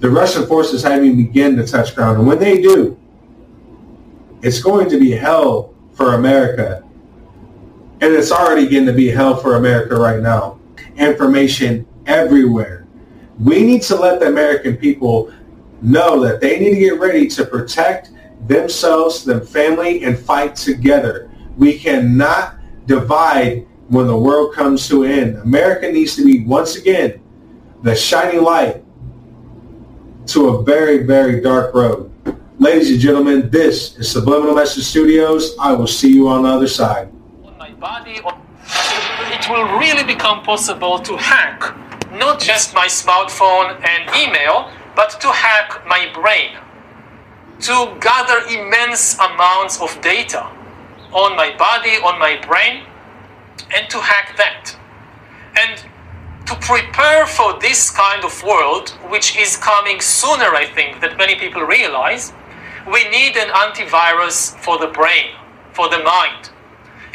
The 0.01 0.11
Russian 0.11 0.47
forces 0.47 0.83
haven't 0.83 1.07
even 1.07 1.33
begun 1.33 1.57
to 1.57 1.67
touch 1.67 1.95
ground. 1.95 2.19
And 2.19 2.27
when 2.27 2.39
they 2.39 2.61
do, 2.61 3.01
it's 4.43 4.61
going 4.61 4.91
to 4.91 5.01
be 5.01 5.13
hell 5.13 5.75
for 5.95 6.13
America. 6.13 6.85
And 8.03 8.13
it's 8.13 8.31
already 8.31 8.69
getting 8.69 8.85
to 8.85 8.93
be 8.93 9.09
hell 9.09 9.35
for 9.35 9.55
America 9.55 9.97
right 9.97 10.21
now. 10.21 10.61
Information 10.97 11.87
everywhere. 12.05 12.87
We 13.41 13.63
need 13.63 13.81
to 13.85 13.97
let 13.97 14.21
the 14.21 14.27
American 14.27 14.77
people 14.77 15.33
know 15.81 16.21
that 16.21 16.43
they 16.43 16.61
need 16.61 16.75
to 16.75 16.81
get 16.81 17.01
ready 17.01 17.29
to 17.29 17.47
protect 17.47 18.11
themselves, 18.47 19.25
their 19.25 19.41
family, 19.41 20.05
and 20.05 20.19
fight 20.19 20.57
together. 20.57 21.31
We 21.57 21.79
cannot 21.79 22.57
divide 22.87 23.67
when 23.89 24.07
the 24.07 24.17
world 24.17 24.55
comes 24.55 24.89
to 24.89 25.05
an 25.05 25.11
end. 25.11 25.37
America 25.37 25.91
needs 25.91 26.17
to 26.17 26.25
be, 26.25 26.45
once 26.45 26.77
again, 26.77 27.21
the 27.83 27.95
shining 27.95 28.43
light 28.43 28.83
to 30.27 30.49
a 30.49 30.63
very, 30.63 31.05
very 31.05 31.41
dark 31.41 31.75
road. 31.75 32.13
Ladies 32.59 32.91
and 32.91 33.01
gentlemen, 33.01 33.51
this 33.51 33.97
is 33.99 34.11
Subliminal 34.11 34.55
Message 34.55 34.85
Studios. 34.85 35.55
I 35.59 35.73
will 35.73 35.87
see 35.87 36.13
you 36.13 36.29
on 36.29 36.43
the 36.43 36.49
other 36.49 36.69
side. 36.69 37.09
On 37.45 37.57
my 37.59 37.71
body, 37.73 38.21
it 38.23 39.51
will 39.51 39.79
really 39.79 40.05
become 40.05 40.43
possible 40.43 40.99
to 41.01 41.17
hack 41.17 41.77
not 42.13 42.41
just 42.41 42.75
my 42.75 42.87
smartphone 42.87 43.77
and 43.87 44.17
email, 44.17 44.71
but 44.95 45.21
to 45.21 45.31
hack 45.31 45.87
my 45.87 46.11
brain 46.15 46.57
to 47.61 47.97
gather 48.01 48.47
immense 48.49 49.19
amounts 49.19 49.81
of 49.81 49.99
data 50.03 50.47
on 51.13 51.37
my 51.37 51.57
body, 51.57 51.97
on 52.05 52.19
my 52.19 52.37
brain, 52.47 52.83
and 53.75 53.89
to 53.89 53.99
hack 53.99 54.37
that. 54.37 54.77
And 55.59 55.81
to 56.47 56.55
prepare 56.57 57.27
for 57.27 57.59
this 57.59 57.91
kind 57.91 58.25
of 58.25 58.43
world, 58.45 58.91
which 59.09 59.37
is 59.37 59.57
coming 59.57 60.01
sooner, 60.01 60.55
I 60.55 60.67
think, 60.67 61.01
than 61.01 61.17
many 61.17 61.35
people 61.35 61.63
realize, 61.63 62.33
we 62.87 63.09
need 63.09 63.37
an 63.37 63.49
antivirus 63.49 64.57
for 64.59 64.79
the 64.79 64.89
brain, 64.89 65.31
for 65.73 65.89
the 65.89 65.99
mind. 65.99 66.51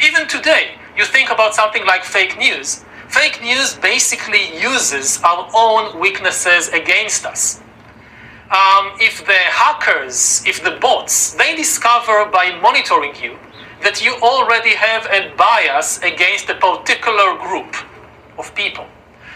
Even 0.04 0.26
today, 0.26 0.72
you 0.96 1.04
think 1.04 1.30
about 1.30 1.54
something 1.54 1.86
like 1.86 2.04
fake 2.04 2.36
news. 2.36 2.84
Fake 3.08 3.40
news 3.42 3.74
basically 3.74 4.60
uses 4.60 5.22
our 5.22 5.48
own 5.54 5.98
weaknesses 6.00 6.68
against 6.68 7.24
us 7.24 7.61
um, 8.52 8.92
if 9.00 9.24
the 9.24 9.32
hackers, 9.32 10.44
if 10.46 10.62
the 10.62 10.72
bots, 10.72 11.32
they 11.34 11.56
discover 11.56 12.26
by 12.26 12.58
monitoring 12.60 13.14
you 13.16 13.38
that 13.82 14.04
you 14.04 14.12
already 14.22 14.74
have 14.74 15.06
a 15.06 15.34
bias 15.36 15.98
against 16.02 16.50
a 16.50 16.54
particular 16.54 17.38
group 17.38 17.74
of 18.38 18.54
people. 18.54 18.86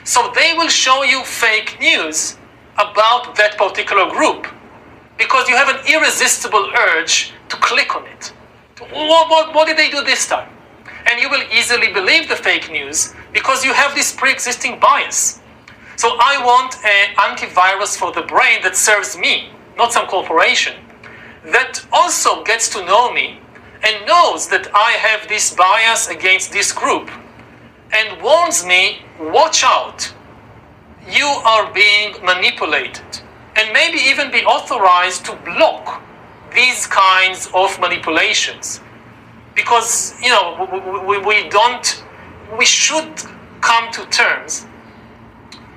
So 0.05 0.31
they 0.35 0.53
will 0.55 0.69
show 0.69 1.03
you 1.03 1.25
fake 1.25 1.79
news 1.81 2.37
about 2.77 3.35
that 3.37 3.57
particular 3.57 4.11
group 4.11 4.47
because 5.17 5.49
you 5.49 5.57
have 5.57 5.69
an 5.69 5.81
irresistible 5.89 6.71
urge 6.79 7.33
to 7.49 7.57
click 7.57 7.97
on 7.97 8.07
it. 8.07 8.33
What, 8.79 9.31
what, 9.31 9.55
what 9.55 9.67
did 9.67 9.79
they 9.79 9.91
do 9.91 10.05
this 10.05 10.29
time? 10.29 10.51
And 11.11 11.21
you 11.21 11.31
will 11.31 11.43
easily 11.53 11.91
believe 11.93 12.29
the 12.29 12.37
fake 12.37 12.71
news 12.71 13.15
because 13.33 13.65
you 13.65 13.73
have 13.73 13.95
this 13.95 14.13
pre 14.13 14.31
existing 14.31 14.79
bias. 14.79 15.41
So 15.97 16.17
I 16.21 16.45
want 16.45 16.77
an 16.85 17.15
antivirus 17.17 17.97
for 17.97 18.13
the 18.13 18.23
brain 18.23 18.61
that 18.63 18.77
serves 18.77 19.17
me, 19.17 19.49
not 19.79 19.93
some 19.93 20.07
corporation, 20.07 20.75
that 21.45 21.85
also 21.93 22.45
gets 22.45 22.69
to 22.71 22.85
know 22.85 23.11
me 23.13 23.41
and 23.83 24.07
knows 24.07 24.49
that 24.49 24.69
I 24.75 24.93
have 24.93 25.29
this 25.29 25.55
bias 25.55 26.09
against 26.09 26.53
this 26.53 26.73
group 26.73 27.11
and 27.93 28.21
warns 28.23 28.67
me, 28.67 28.99
watch 29.19 29.63
out, 29.65 30.13
you 31.09 31.27
are 31.27 31.73
being 31.73 32.15
manipulated, 32.23 33.07
and 33.55 33.73
maybe 33.73 33.99
even 33.99 34.31
be 34.31 34.45
authorized 34.45 35.25
to 35.27 35.37
block 35.45 36.03
these 36.53 36.87
kinds 36.87 37.49
of 37.55 37.79
manipulations. 37.81 38.81
Because, 39.55 40.21
you 40.23 40.29
know, 40.29 41.07
we, 41.07 41.19
we, 41.19 41.25
we 41.25 41.49
don't, 41.49 42.05
we 42.59 42.67
should 42.67 43.15
come 43.61 43.91
to 43.93 44.05
terms, 44.07 44.67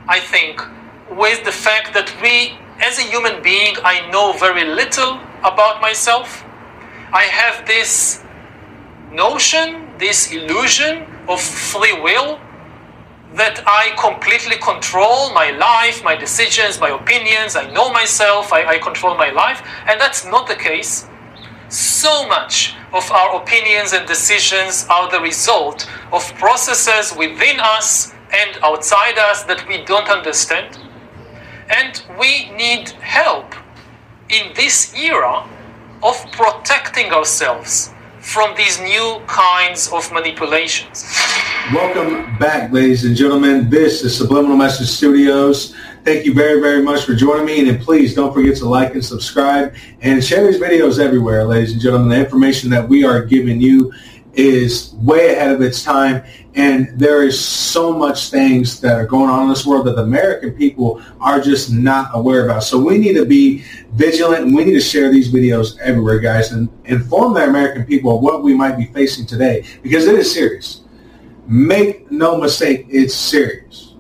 I 0.10 0.19
think, 0.19 0.60
with 1.11 1.45
the 1.45 1.52
fact 1.52 1.94
that 1.94 2.11
we, 2.19 2.57
as 2.81 2.98
a 2.98 3.03
human 3.03 3.44
being, 3.44 3.76
I 3.84 4.10
know 4.10 4.34
very 4.34 4.65
little 4.65 5.19
about 5.44 5.81
myself. 5.81 6.44
I 7.14 7.26
have 7.26 7.68
this 7.68 8.23
notion, 9.11 9.86
this 9.99 10.31
illusion 10.31 11.06
of 11.27 11.40
free 11.40 11.94
will 11.94 12.40
that 13.36 13.61
I 13.68 13.94
completely 14.02 14.56
control 14.57 15.31
my 15.31 15.52
life, 15.52 16.03
my 16.03 16.15
decisions, 16.15 16.80
my 16.80 16.90
opinions. 16.90 17.56
I 17.56 17.69
know 17.69 17.91
myself, 17.91 18.52
I, 18.52 18.65
I, 18.65 18.77
control 18.80 19.15
my 19.15 19.30
life, 19.30 19.61
and 19.86 20.02
that's 20.02 20.26
not 20.26 20.48
the 20.48 20.56
case. 20.56 21.07
So 21.69 22.27
much 22.27 22.73
of 22.94 23.11
our 23.11 23.40
opinions 23.40 23.94
and 23.94 24.07
decisions 24.07 24.88
are 24.90 25.11
the 25.11 25.19
result 25.19 25.88
of 26.11 26.34
processes 26.40 27.15
within 27.15 27.60
us 27.60 28.15
and 28.31 28.60
outside 28.64 29.18
us 29.18 29.43
that 29.43 29.68
we 29.68 29.84
don't 29.85 30.10
understand. 30.10 30.77
And 31.69 32.01
we 32.19 32.51
need 32.51 32.89
help 33.01 33.53
in 34.30 34.53
this 34.56 34.93
era 34.95 35.47
of 36.03 36.15
protecting 36.31 37.11
ourselves 37.11 37.91
from 38.22 38.56
these 38.56 38.80
new 38.81 39.22
kinds 39.27 39.91
of 39.91 40.11
manipulations. 40.11 41.06
Welcome 41.73 42.38
back, 42.38 42.72
ladies 42.72 43.06
and 43.06 43.15
gentlemen. 43.15 43.69
This 43.69 44.03
is 44.03 44.15
Subliminal 44.15 44.57
Message 44.57 44.88
Studios. 44.88 45.76
Thank 46.03 46.26
you 46.26 46.34
very, 46.34 46.60
very 46.60 46.81
much 46.81 47.06
for 47.06 47.15
joining 47.15 47.45
me. 47.45 47.69
And 47.69 47.80
please 47.81 48.14
don't 48.14 48.34
forget 48.34 48.56
to 48.57 48.65
like 48.65 48.93
and 48.93 49.03
subscribe 49.03 49.73
and 50.01 50.23
share 50.23 50.45
these 50.45 50.60
videos 50.60 50.99
everywhere, 50.99 51.45
ladies 51.45 51.73
and 51.73 51.81
gentlemen. 51.81 52.10
The 52.10 52.19
information 52.19 52.69
that 52.72 52.88
we 52.88 53.03
are 53.03 53.23
giving 53.23 53.61
you 53.61 53.91
is 54.34 54.93
way 54.95 55.35
ahead 55.35 55.51
of 55.51 55.61
its 55.61 55.84
time. 55.84 56.23
And 56.55 56.99
there 56.99 57.23
is 57.23 57.39
so 57.39 57.93
much 57.93 58.31
things 58.31 58.81
that 58.81 58.95
are 58.95 59.05
going 59.05 59.30
on 59.30 59.43
in 59.43 59.49
this 59.49 59.65
world 59.65 59.85
that 59.85 59.95
the 59.95 60.01
American 60.01 60.51
people 60.51 61.01
are 61.21 61.39
just 61.39 61.71
not 61.71 62.09
aware 62.13 62.45
about. 62.45 62.63
So 62.63 62.80
we 62.80 62.97
need 62.97 63.13
to 63.13 63.26
be 63.26 63.63
vigilant 63.93 64.45
and 64.45 64.55
we 64.55 64.65
need 64.65 64.73
to 64.73 64.81
share 64.81 65.11
these 65.11 65.31
videos 65.31 65.77
everywhere, 65.80 66.19
guys, 66.19 66.51
and 66.51 66.67
inform 66.85 67.35
the 67.35 67.43
American 67.43 67.85
people 67.85 68.15
of 68.15 68.23
what 68.23 68.43
we 68.43 68.55
might 68.55 68.77
be 68.77 68.85
facing 68.85 69.27
today 69.27 69.63
because 69.84 70.07
it 70.07 70.15
is 70.15 70.34
serious. 70.34 70.81
Make 71.45 72.11
no 72.11 72.38
mistake, 72.38 72.88
it's 72.89 73.13
serious. 73.13 73.95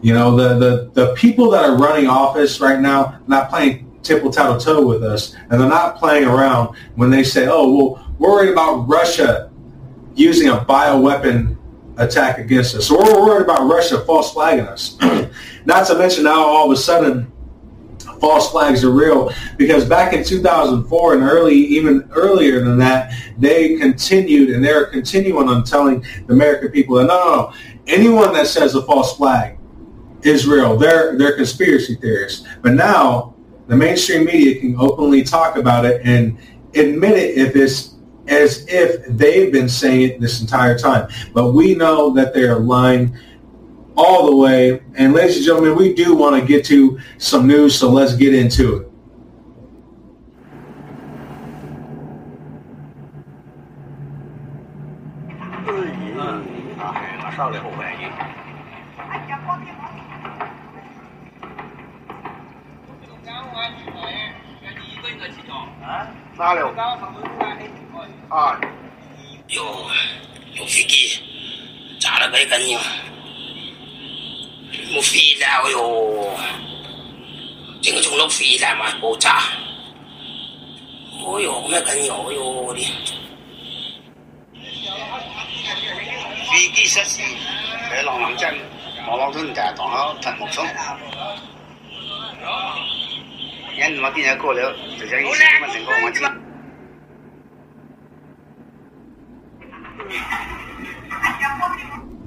You 0.00 0.14
know, 0.14 0.36
the, 0.36 0.58
the, 0.58 0.90
the 0.92 1.14
people 1.14 1.50
that 1.50 1.64
are 1.64 1.76
running 1.76 2.06
office 2.06 2.60
right 2.60 2.78
now, 2.78 3.20
not 3.26 3.50
playing 3.50 3.90
tipple 4.02 4.30
tattle 4.30 4.58
toe 4.58 4.86
with 4.86 5.02
us, 5.02 5.34
and 5.50 5.60
they're 5.60 5.68
not 5.68 5.96
playing 5.96 6.28
around 6.28 6.76
when 6.94 7.10
they 7.10 7.24
say, 7.24 7.48
oh, 7.48 7.74
well, 7.74 8.14
worried 8.18 8.50
about 8.50 8.88
Russia 8.88 9.47
using 10.18 10.48
a 10.48 10.56
bioweapon 10.56 11.56
attack 11.96 12.38
against 12.38 12.74
us. 12.74 12.86
So 12.86 12.98
we're 12.98 13.26
worried 13.26 13.44
about 13.44 13.68
Russia 13.68 14.00
false 14.04 14.32
flagging 14.32 14.66
us. 14.66 14.96
Not 15.64 15.86
to 15.88 15.96
mention 15.96 16.24
now 16.24 16.40
all 16.40 16.66
of 16.66 16.72
a 16.72 16.80
sudden 16.80 17.30
false 18.20 18.50
flags 18.50 18.84
are 18.84 18.90
real 18.90 19.32
because 19.56 19.84
back 19.84 20.12
in 20.12 20.24
2004 20.24 21.14
and 21.14 21.22
early, 21.22 21.54
even 21.54 22.08
earlier 22.12 22.64
than 22.64 22.78
that, 22.78 23.12
they 23.38 23.76
continued 23.76 24.50
and 24.50 24.64
they're 24.64 24.86
continuing 24.86 25.48
on 25.48 25.64
telling 25.64 26.04
the 26.26 26.32
American 26.32 26.70
people 26.70 26.96
that 26.96 27.04
no, 27.04 27.16
no, 27.16 27.36
no, 27.36 27.52
anyone 27.86 28.32
that 28.32 28.46
says 28.46 28.74
a 28.74 28.82
false 28.82 29.16
flag 29.16 29.58
is 30.22 30.46
real. 30.46 30.76
They're 30.76 31.16
they're 31.16 31.36
conspiracy 31.36 31.94
theorists. 31.94 32.46
But 32.60 32.74
now 32.74 33.34
the 33.68 33.76
mainstream 33.76 34.24
media 34.24 34.60
can 34.60 34.76
openly 34.78 35.22
talk 35.22 35.56
about 35.56 35.84
it 35.84 36.00
and 36.04 36.38
admit 36.74 37.12
it 37.12 37.38
if 37.38 37.54
it's 37.54 37.94
as 38.28 38.66
if 38.68 39.06
they've 39.08 39.50
been 39.52 39.68
saying 39.68 40.10
it 40.10 40.20
this 40.20 40.40
entire 40.40 40.78
time. 40.78 41.08
But 41.32 41.52
we 41.52 41.74
know 41.74 42.10
that 42.14 42.34
they 42.34 42.44
are 42.44 42.58
lying 42.58 43.16
all 43.96 44.26
the 44.26 44.36
way. 44.36 44.80
And 44.94 45.12
ladies 45.12 45.38
and 45.38 45.46
gentlemen, 45.46 45.76
we 45.76 45.94
do 45.94 46.14
want 46.14 46.40
to 46.40 46.46
get 46.46 46.64
to 46.66 46.98
some 47.18 47.46
news, 47.46 47.74
so 47.74 47.90
let's 47.90 48.14
get 48.14 48.34
into 48.34 48.76
it. 48.76 48.88
ಮುಫಿಗೆ 70.68 71.02
ಸಾಲಬೇಕು 72.04 72.56
ನೀವು 72.64 72.86
ಮುಫಿ 74.94 75.22
ದಾವಯೋ 75.42 75.84
chính 77.84 77.98
chúng 78.04 78.16
lúc 78.20 78.30
phi 78.36 78.48
ra 78.62 78.70
mà 78.80 78.86
bố 79.02 79.10
chả, 79.24 79.34
ôi 81.32 81.44
ôi 81.52 81.62
mấy 81.72 81.82
cái 81.86 81.96
nhỏ 82.06 82.16
ôi 82.24 82.34
ôi 82.40 82.74
đi. 82.78 82.86
Phi 86.48 86.62
kỹ 86.74 86.84
sát 86.94 87.06
sĩ 87.06 87.22
để 87.90 88.02
lòng 88.02 88.18
lòng 88.22 88.36
chân 88.42 88.54
mà 89.06 89.12
lòng 89.20 89.32
thân 89.34 89.54
đã 89.58 89.66
tỏ 89.78 89.86
nó 89.94 90.14
thật 90.22 90.34
một 90.40 90.50
số. 90.56 90.64
Nhân 93.78 94.02
mà 94.02 94.10
kia 94.10 94.36
có 94.42 94.52
liệu. 94.52 94.72
Thì 94.98 95.06
sẽ 95.10 95.16
nghĩ 95.22 95.32
mà 95.60 95.66
thành 95.72 95.84
công 95.88 96.02
mà 96.04 96.10
chứ. 96.14 96.26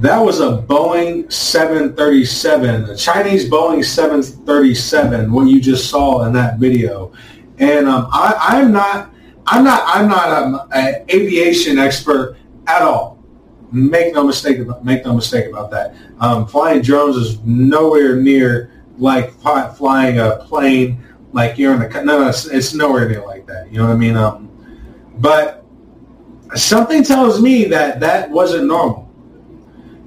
That 0.02 0.18
was 0.18 0.40
a 0.40 0.58
Boeing 0.68 1.32
737, 1.32 2.86
a 2.86 2.95
Chinese 2.95 3.48
Boeing 3.48 3.86
737. 3.86 5.32
What 5.32 5.48
you 5.48 5.62
just 5.62 5.91
saw 5.91 6.24
in 6.26 6.34
that 6.34 6.58
video, 6.58 7.12
and 7.60 7.88
um, 7.88 8.08
I, 8.12 8.60
am 8.60 8.72
not, 8.72 9.14
I'm 9.45 9.64
not, 9.64 9.84
I'm 9.86 10.10
not 10.10 10.68
an 10.74 11.06
aviation 11.14 11.78
expert 11.78 12.36
at 12.66 12.82
all. 12.82 13.24
Make 13.72 14.16
no 14.16 14.24
mistake 14.24 14.58
about, 14.58 14.84
make 14.84 15.06
no 15.06 15.14
mistake 15.14 15.48
about 15.48 15.70
that. 15.70 15.95
Um, 16.20 16.48
flying 16.48 16.82
drones 16.82 17.16
is 17.16 17.40
nowhere 17.41 18.16
near 18.16 18.72
like 18.98 19.32
flying 19.76 20.18
a 20.18 20.38
plane. 20.48 21.03
Like 21.32 21.60
you're 21.60 21.76
in 21.76 21.80
the 21.80 22.03
no, 22.03 22.22
no 22.24 22.28
it's, 22.28 22.48
it's 22.48 22.74
nowhere 22.74 23.08
near 23.08 23.24
like 23.24 23.45
that. 23.45 23.72
You 23.72 23.78
know 23.78 23.86
what 23.86 23.94
I 23.94 23.98
mean? 23.98 24.18
Um, 24.18 24.49
but 25.20 25.61
something 26.56 27.03
tells 27.03 27.41
me 27.41 27.65
that 27.65 27.99
that 27.99 28.30
wasn't 28.30 28.65
normal 28.65 29.11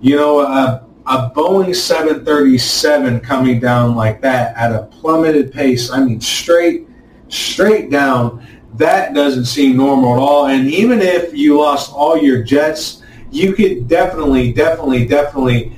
you 0.04 0.16
know, 0.16 0.40
a, 0.40 0.84
a 1.06 1.30
Boeing 1.30 1.74
737 1.74 3.20
coming 3.20 3.58
down 3.58 3.96
like 3.96 4.20
that 4.20 4.54
at 4.54 4.70
a 4.70 4.82
plummeted 4.82 5.50
pace, 5.50 5.90
I 5.90 6.04
mean, 6.04 6.20
straight, 6.20 6.86
straight 7.28 7.90
down, 7.90 8.46
that 8.74 9.14
doesn't 9.14 9.46
seem 9.46 9.78
normal 9.78 10.12
at 10.12 10.18
all. 10.18 10.46
And 10.48 10.68
even 10.68 11.00
if 11.00 11.34
you 11.34 11.56
lost 11.56 11.90
all 11.90 12.18
your 12.18 12.42
jets, 12.42 13.02
you 13.30 13.54
could 13.54 13.88
definitely, 13.88 14.52
definitely, 14.52 15.06
definitely, 15.06 15.74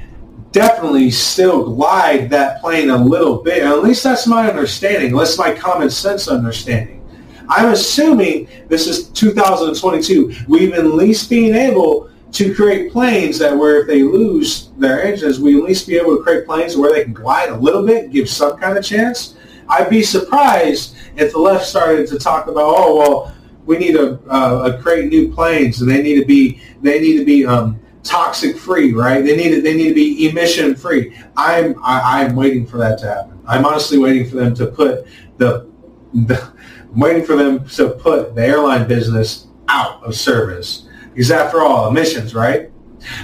definitely 0.50 1.12
still 1.12 1.72
glide 1.72 2.28
that 2.30 2.60
plane 2.60 2.90
a 2.90 2.96
little 2.96 3.44
bit. 3.44 3.62
At 3.62 3.84
least 3.84 4.02
that's 4.02 4.26
my 4.26 4.48
understanding. 4.48 5.14
That's 5.14 5.38
my 5.38 5.54
common 5.54 5.88
sense 5.88 6.26
understanding. 6.26 7.05
I'm 7.48 7.72
assuming 7.72 8.48
this 8.68 8.86
is 8.86 9.08
2022. 9.10 10.34
We've 10.48 10.72
at 10.72 10.84
least 10.86 11.30
been 11.30 11.54
able 11.54 12.10
to 12.32 12.54
create 12.54 12.92
planes 12.92 13.38
that 13.38 13.56
where 13.56 13.80
if 13.80 13.86
they 13.86 14.02
lose 14.02 14.70
their 14.78 15.02
engines, 15.02 15.40
we 15.40 15.56
at 15.56 15.64
least 15.64 15.86
be 15.86 15.96
able 15.96 16.16
to 16.16 16.22
create 16.22 16.46
planes 16.46 16.76
where 16.76 16.92
they 16.92 17.04
can 17.04 17.12
glide 17.12 17.50
a 17.50 17.56
little 17.56 17.84
bit, 17.84 18.10
give 18.10 18.28
some 18.28 18.58
kind 18.58 18.76
of 18.76 18.84
chance. 18.84 19.36
I'd 19.68 19.88
be 19.88 20.02
surprised 20.02 20.96
if 21.16 21.32
the 21.32 21.38
left 21.38 21.64
started 21.64 22.06
to 22.08 22.18
talk 22.18 22.46
about, 22.46 22.74
oh 22.76 22.96
well, 22.96 23.36
we 23.64 23.78
need 23.78 23.92
to 23.92 24.20
uh, 24.28 24.80
create 24.80 25.08
new 25.08 25.32
planes 25.32 25.80
and 25.80 25.90
they 25.90 26.02
need 26.02 26.20
to 26.20 26.24
be 26.24 26.60
they 26.82 27.00
need 27.00 27.18
to 27.18 27.24
be 27.24 27.44
um, 27.44 27.80
toxic 28.02 28.56
free, 28.56 28.92
right? 28.92 29.24
They 29.24 29.36
need 29.36 29.50
to 29.50 29.62
they 29.62 29.74
need 29.74 29.88
to 29.88 29.94
be 29.94 30.28
emission 30.28 30.76
free. 30.76 31.16
I'm 31.36 31.74
I, 31.82 31.98
am 31.98 32.04
i 32.04 32.24
am 32.24 32.36
waiting 32.36 32.66
for 32.66 32.78
that 32.78 32.98
to 33.00 33.06
happen. 33.06 33.40
I'm 33.46 33.64
honestly 33.64 33.98
waiting 33.98 34.28
for 34.28 34.36
them 34.36 34.54
to 34.54 34.66
put 34.66 35.06
the, 35.38 35.68
the 36.14 36.52
waiting 36.96 37.24
for 37.24 37.36
them 37.36 37.66
to 37.68 37.90
put 37.90 38.34
the 38.34 38.44
airline 38.44 38.88
business 38.88 39.46
out 39.68 40.02
of 40.02 40.14
service 40.14 40.86
because 41.16 41.30
after 41.30 41.62
all, 41.62 41.88
emissions, 41.88 42.34
right? 42.34 42.70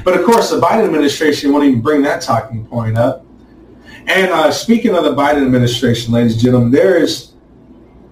But 0.02 0.18
of 0.18 0.24
course, 0.24 0.48
the 0.48 0.58
Biden 0.58 0.86
administration 0.86 1.52
won't 1.52 1.64
even 1.64 1.82
bring 1.82 2.00
that 2.02 2.22
talking 2.22 2.64
point 2.64 2.96
up. 2.96 3.26
And 4.06 4.30
uh, 4.30 4.50
speaking 4.50 4.94
of 4.94 5.04
the 5.04 5.14
Biden 5.14 5.44
administration, 5.44 6.12
ladies 6.12 6.32
and 6.32 6.42
gentlemen, 6.42 6.70
there 6.70 6.96
is 6.96 7.32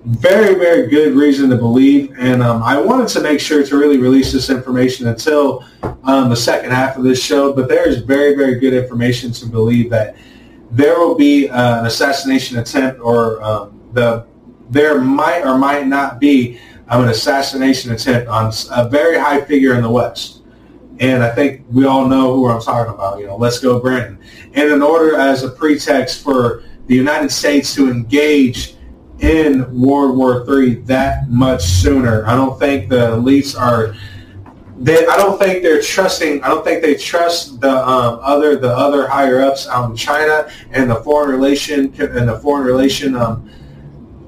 very, 0.04 0.54
very 0.54 0.88
good 0.88 1.14
reason 1.14 1.48
to 1.48 1.56
believe. 1.56 2.14
And 2.18 2.42
um, 2.42 2.62
I 2.62 2.78
wanted 2.78 3.08
to 3.08 3.22
make 3.22 3.40
sure 3.40 3.64
to 3.64 3.76
really 3.78 3.96
release 3.96 4.32
this 4.32 4.50
information 4.50 5.08
until 5.08 5.64
um, 6.04 6.28
the 6.28 6.36
second 6.36 6.72
half 6.72 6.98
of 6.98 7.02
this 7.02 7.22
show. 7.22 7.54
But 7.54 7.68
there 7.68 7.88
is 7.88 8.02
very, 8.02 8.34
very 8.34 8.56
good 8.60 8.74
information 8.74 9.32
to 9.32 9.46
believe 9.46 9.88
that 9.88 10.14
there 10.70 10.98
will 10.98 11.14
be 11.14 11.48
uh, 11.48 11.80
an 11.80 11.86
assassination 11.86 12.58
attempt 12.58 13.00
or 13.00 13.42
um, 13.42 13.80
the 13.94 14.26
there 14.70 15.00
might 15.00 15.42
or 15.42 15.58
might 15.58 15.86
not 15.86 16.20
be 16.20 16.58
um, 16.88 17.04
an 17.04 17.10
assassination 17.10 17.92
attempt 17.92 18.28
on 18.28 18.52
a 18.70 18.88
very 18.88 19.18
high 19.18 19.40
figure 19.40 19.74
in 19.74 19.82
the 19.82 19.90
West. 19.90 20.42
And 20.98 21.22
I 21.22 21.30
think 21.30 21.64
we 21.70 21.86
all 21.86 22.06
know 22.06 22.34
who 22.34 22.48
I'm 22.48 22.60
talking 22.60 22.92
about. 22.92 23.20
You 23.20 23.26
know, 23.26 23.36
let's 23.36 23.58
go 23.58 23.80
Brandon. 23.80 24.18
And 24.54 24.70
in 24.70 24.82
order 24.82 25.16
as 25.16 25.42
a 25.42 25.50
pretext 25.50 26.22
for 26.22 26.64
the 26.86 26.94
United 26.94 27.30
States 27.30 27.74
to 27.76 27.90
engage 27.90 28.74
in 29.20 29.80
World 29.80 30.16
War 30.16 30.44
III 30.48 30.76
that 30.82 31.28
much 31.28 31.62
sooner. 31.62 32.26
I 32.26 32.34
don't 32.34 32.58
think 32.58 32.88
the 32.88 33.16
elites 33.16 33.58
are. 33.58 33.94
They, 34.78 35.06
I 35.06 35.16
don't 35.16 35.38
think 35.38 35.62
they're 35.62 35.82
trusting. 35.82 36.42
I 36.42 36.48
don't 36.48 36.64
think 36.64 36.80
they 36.80 36.94
trust 36.94 37.60
the 37.60 37.70
um, 37.70 38.18
other 38.22 38.56
the 38.56 38.74
other 38.74 39.06
higher 39.06 39.42
ups 39.42 39.68
out 39.68 39.90
in 39.90 39.96
China 39.96 40.50
and 40.70 40.90
the 40.90 40.96
foreign 40.96 41.30
relation 41.30 41.94
and 42.00 42.28
the 42.28 42.38
foreign 42.40 42.66
relation 42.66 43.14
um, 43.14 43.50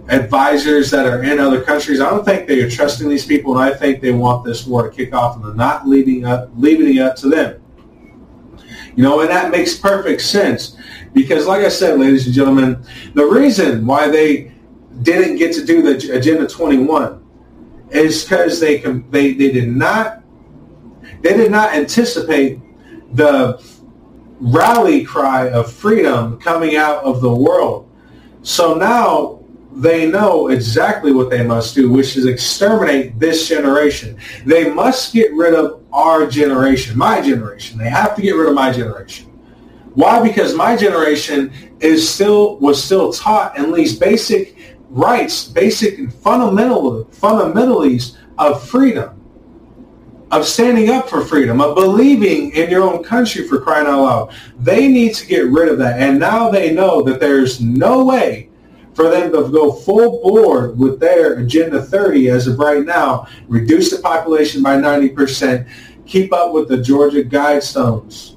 advisors 0.09 0.91
that 0.91 1.07
are 1.07 1.23
in 1.23 1.39
other 1.39 1.63
countries. 1.63 2.01
I 2.01 2.11
don't 2.11 2.25
think 2.25 2.49
they 2.49 2.61
are 2.63 2.71
trusting 2.71 3.09
these 3.09 3.25
people, 3.25 3.57
and 3.57 3.63
I 3.63 3.77
think 3.77 4.01
they 4.01 4.13
want 4.13 4.45
this 4.45 4.67
war 4.67 4.89
to 4.89 4.95
kick 4.95 5.15
off, 5.15 5.37
and 5.37 5.45
they're 5.45 5.55
not 5.55 5.87
leaving 5.89 6.25
up 6.25 6.51
leaving 6.57 6.97
it 6.97 7.01
up 7.01 7.17
to 7.17 7.29
them. 7.29 7.63
You 8.95 9.03
know, 9.03 9.21
and 9.21 9.31
that 9.31 9.51
makes 9.51 9.77
perfect 9.77 10.21
sense 10.21 10.77
because, 11.15 11.47
like 11.47 11.65
I 11.65 11.69
said, 11.69 11.99
ladies 11.99 12.27
and 12.27 12.35
gentlemen, 12.35 12.85
the 13.15 13.25
reason 13.25 13.87
why 13.87 14.09
they 14.09 14.53
didn't 15.03 15.37
get 15.37 15.55
to 15.55 15.65
do 15.65 15.83
the 15.83 16.15
Agenda 16.15 16.47
21 16.47 17.25
is 17.91 18.25
because 18.25 18.61
they 18.61 18.79
they 18.79 19.33
they 19.35 19.51
did 19.53 19.69
not 19.69 20.23
they 21.23 21.37
did 21.37 21.51
not 21.51 21.73
anticipate 21.75 22.59
the 23.15 23.63
rally 24.41 25.05
cry 25.05 25.49
of 25.51 25.71
freedom 25.73 26.39
coming 26.41 26.77
out 26.77 27.03
of 27.05 27.21
the 27.21 27.33
world. 27.33 27.89
So 28.43 28.75
now 28.75 29.42
they 29.75 30.11
know 30.11 30.49
exactly 30.49 31.13
what 31.13 31.31
they 31.31 31.43
must 31.43 31.75
do, 31.75 31.91
which 31.91 32.17
is 32.17 32.27
exterminate 32.27 33.19
this 33.19 33.49
generation. 33.49 34.19
They 34.45 34.73
must 34.73 35.13
get 35.13 35.33
rid 35.33 35.55
of 35.55 35.83
our 35.93 36.27
generation, 36.27 36.97
my 36.97 37.21
generation. 37.21 37.79
They 37.79 37.89
have 37.89 38.15
to 38.17 38.23
get 38.23 38.33
rid 38.33 38.49
of 38.49 38.55
my 38.55 38.73
generation. 38.73 39.31
Why? 39.95 40.23
Because 40.23 40.55
my 40.55 40.77
generation 40.77 41.53
is 41.81 42.09
still 42.09 42.59
was 42.59 42.83
still 42.83 43.13
taught 43.13 43.59
at 43.59 43.71
least 43.71 44.01
basic 44.01 44.57
rights, 44.89 45.45
basic 45.45 46.11
fundamental 46.13 47.05
fundamentalities 47.07 48.17
of 48.39 48.67
freedom, 48.67 49.21
of 50.31 50.47
standing 50.47 50.91
up 50.91 51.09
for 51.09 51.25
freedom, 51.25 51.61
of 51.61 51.75
believing 51.75 52.53
in 52.53 52.71
your 52.71 52.83
own 52.83 53.03
country 53.03 53.47
for 53.47 53.61
crying 53.61 53.87
out 53.87 54.03
loud. 54.03 54.35
They 54.59 54.89
need 54.89 55.15
to 55.15 55.27
get 55.27 55.47
rid 55.47 55.69
of 55.69 55.79
that. 55.79 56.01
And 56.01 56.19
now 56.19 56.51
they 56.51 56.73
know 56.73 57.03
that 57.03 57.21
there's 57.21 57.61
no 57.61 58.05
way 58.05 58.51
for 58.95 59.09
them 59.09 59.33
to 59.33 59.49
go 59.49 59.73
full 59.73 60.23
board 60.23 60.79
with 60.79 61.01
their 61.01 61.39
Agenda 61.39 61.83
30 61.83 62.29
as 62.29 62.47
of 62.47 62.59
right 62.59 62.85
now, 62.85 63.27
reduce 63.49 63.91
the 63.91 63.99
population 63.99 64.63
by 64.63 64.77
90%, 64.77 65.67
keep 66.07 66.33
up 66.33 66.53
with 66.53 66.69
the 66.69 66.77
Georgia 66.77 67.23
Guidestones. 67.23 68.37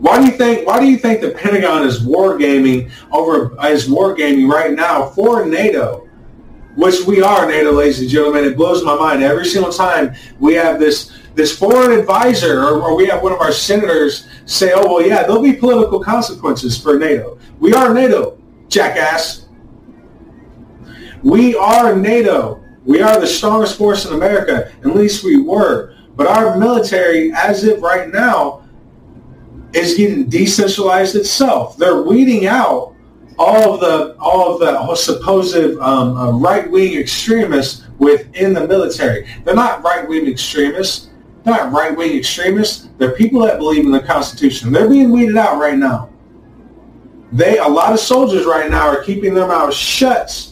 Why 0.00 0.18
do 0.18 0.24
you 0.24 0.32
think? 0.32 0.66
Why 0.66 0.80
do 0.80 0.86
you 0.86 0.96
think 0.96 1.20
the 1.20 1.30
Pentagon 1.30 1.86
is 1.86 2.00
wargaming 2.00 2.90
over 3.12 3.54
is 3.66 3.86
wargaming 3.86 4.50
right 4.50 4.72
now 4.72 5.04
for 5.10 5.44
NATO, 5.44 6.08
which 6.74 7.02
we 7.06 7.20
are 7.20 7.46
NATO, 7.46 7.70
ladies 7.72 8.00
and 8.00 8.08
gentlemen? 8.08 8.44
It 8.44 8.56
blows 8.56 8.82
my 8.82 8.96
mind 8.96 9.22
every 9.22 9.44
single 9.44 9.70
time 9.70 10.14
we 10.38 10.54
have 10.54 10.80
this 10.80 11.12
this 11.34 11.56
foreign 11.56 11.98
advisor 11.98 12.62
or, 12.62 12.80
or 12.80 12.96
we 12.96 13.06
have 13.08 13.22
one 13.22 13.32
of 13.32 13.40
our 13.40 13.52
senators 13.52 14.26
say, 14.46 14.72
"Oh 14.74 14.94
well, 14.94 15.06
yeah, 15.06 15.22
there'll 15.24 15.42
be 15.42 15.52
political 15.52 16.00
consequences 16.00 16.80
for 16.80 16.98
NATO. 16.98 17.38
We 17.58 17.74
are 17.74 17.92
NATO, 17.92 18.39
jackass. 18.70 19.46
We 21.22 21.54
are 21.56 21.94
NATO. 21.94 22.64
We 22.86 23.02
are 23.02 23.20
the 23.20 23.26
strongest 23.26 23.76
force 23.76 24.06
in 24.06 24.14
America. 24.14 24.72
At 24.80 24.96
least 24.96 25.22
we 25.22 25.36
were. 25.42 25.94
But 26.16 26.26
our 26.26 26.56
military, 26.56 27.32
as 27.32 27.62
of 27.64 27.82
right 27.82 28.08
now, 28.08 28.64
is 29.72 29.96
getting 29.96 30.28
decentralized 30.28 31.14
itself. 31.14 31.76
They're 31.76 32.02
weeding 32.02 32.46
out 32.46 32.94
all 33.38 33.74
of 33.74 33.80
the 33.80 34.16
all 34.18 34.54
of 34.54 34.60
the 34.60 34.94
supposed 34.96 35.56
um, 35.78 36.16
uh, 36.16 36.32
right 36.32 36.70
wing 36.70 36.98
extremists 36.98 37.86
within 37.98 38.52
the 38.52 38.66
military. 38.66 39.26
They're 39.44 39.54
not 39.54 39.82
right 39.82 40.08
wing 40.08 40.26
extremists. 40.26 41.10
They're 41.44 41.54
not 41.54 41.72
right 41.72 41.96
wing 41.96 42.18
extremists. 42.18 42.88
They're 42.98 43.12
people 43.12 43.40
that 43.42 43.58
believe 43.58 43.84
in 43.84 43.92
the 43.92 44.00
Constitution. 44.00 44.72
They're 44.72 44.88
being 44.88 45.10
weeded 45.10 45.36
out 45.36 45.60
right 45.60 45.78
now. 45.78 46.09
They 47.32 47.58
a 47.58 47.68
lot 47.68 47.92
of 47.92 48.00
soldiers 48.00 48.44
right 48.44 48.70
now 48.70 48.88
are 48.88 49.02
keeping 49.02 49.34
their 49.34 49.46
mouths 49.46 49.76
shut 49.76 50.50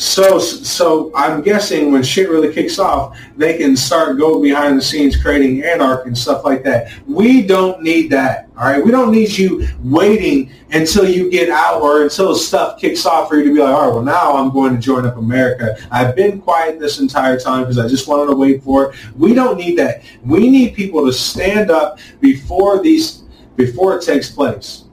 so, 0.00 0.38
so 0.38 1.12
I'm 1.14 1.42
guessing 1.42 1.92
when 1.92 2.02
shit 2.02 2.30
really 2.30 2.54
kicks 2.54 2.78
off, 2.78 3.18
they 3.36 3.58
can 3.58 3.76
start 3.76 4.16
going 4.16 4.40
behind 4.42 4.78
the 4.78 4.82
scenes 4.82 5.20
creating 5.20 5.62
anarchy 5.62 6.08
and 6.08 6.16
stuff 6.16 6.42
like 6.42 6.64
that. 6.64 6.90
We 7.06 7.46
don't 7.46 7.82
need 7.82 8.08
that. 8.08 8.48
All 8.56 8.64
right. 8.64 8.82
We 8.82 8.92
don't 8.92 9.12
need 9.12 9.36
you 9.36 9.68
waiting 9.82 10.50
until 10.70 11.06
you 11.06 11.30
get 11.30 11.50
out 11.50 11.82
or 11.82 12.04
until 12.04 12.34
stuff 12.34 12.80
kicks 12.80 13.04
off 13.04 13.28
for 13.28 13.36
you 13.36 13.44
to 13.44 13.52
be 13.52 13.60
like, 13.60 13.74
all 13.74 13.88
right, 13.88 13.94
well, 13.94 14.02
now 14.02 14.36
I'm 14.36 14.50
going 14.50 14.74
to 14.74 14.80
join 14.80 15.04
up 15.04 15.18
America. 15.18 15.76
I've 15.90 16.16
been 16.16 16.40
quiet 16.40 16.78
this 16.78 16.98
entire 16.98 17.38
time 17.38 17.64
because 17.64 17.76
I 17.76 17.86
just 17.86 18.08
wanted 18.08 18.30
to 18.30 18.36
wait 18.36 18.62
for 18.62 18.90
it. 18.90 18.96
We 19.16 19.34
don't 19.34 19.58
need 19.58 19.76
that. 19.80 20.02
We 20.24 20.48
need 20.48 20.74
people 20.74 21.04
to 21.04 21.12
stand 21.12 21.70
up 21.70 21.98
before 22.20 22.82
these, 22.82 23.24
before 23.56 23.98
it 23.98 24.02
takes 24.02 24.30
place. 24.30 24.84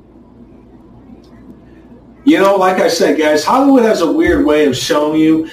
You 2.28 2.40
know, 2.40 2.58
like 2.58 2.82
I 2.82 2.90
said, 2.90 3.18
guys, 3.18 3.46
Hollywood 3.46 3.84
has 3.84 4.02
a 4.02 4.12
weird 4.12 4.46
way 4.46 4.66
of 4.66 4.76
showing 4.76 5.18
you 5.18 5.50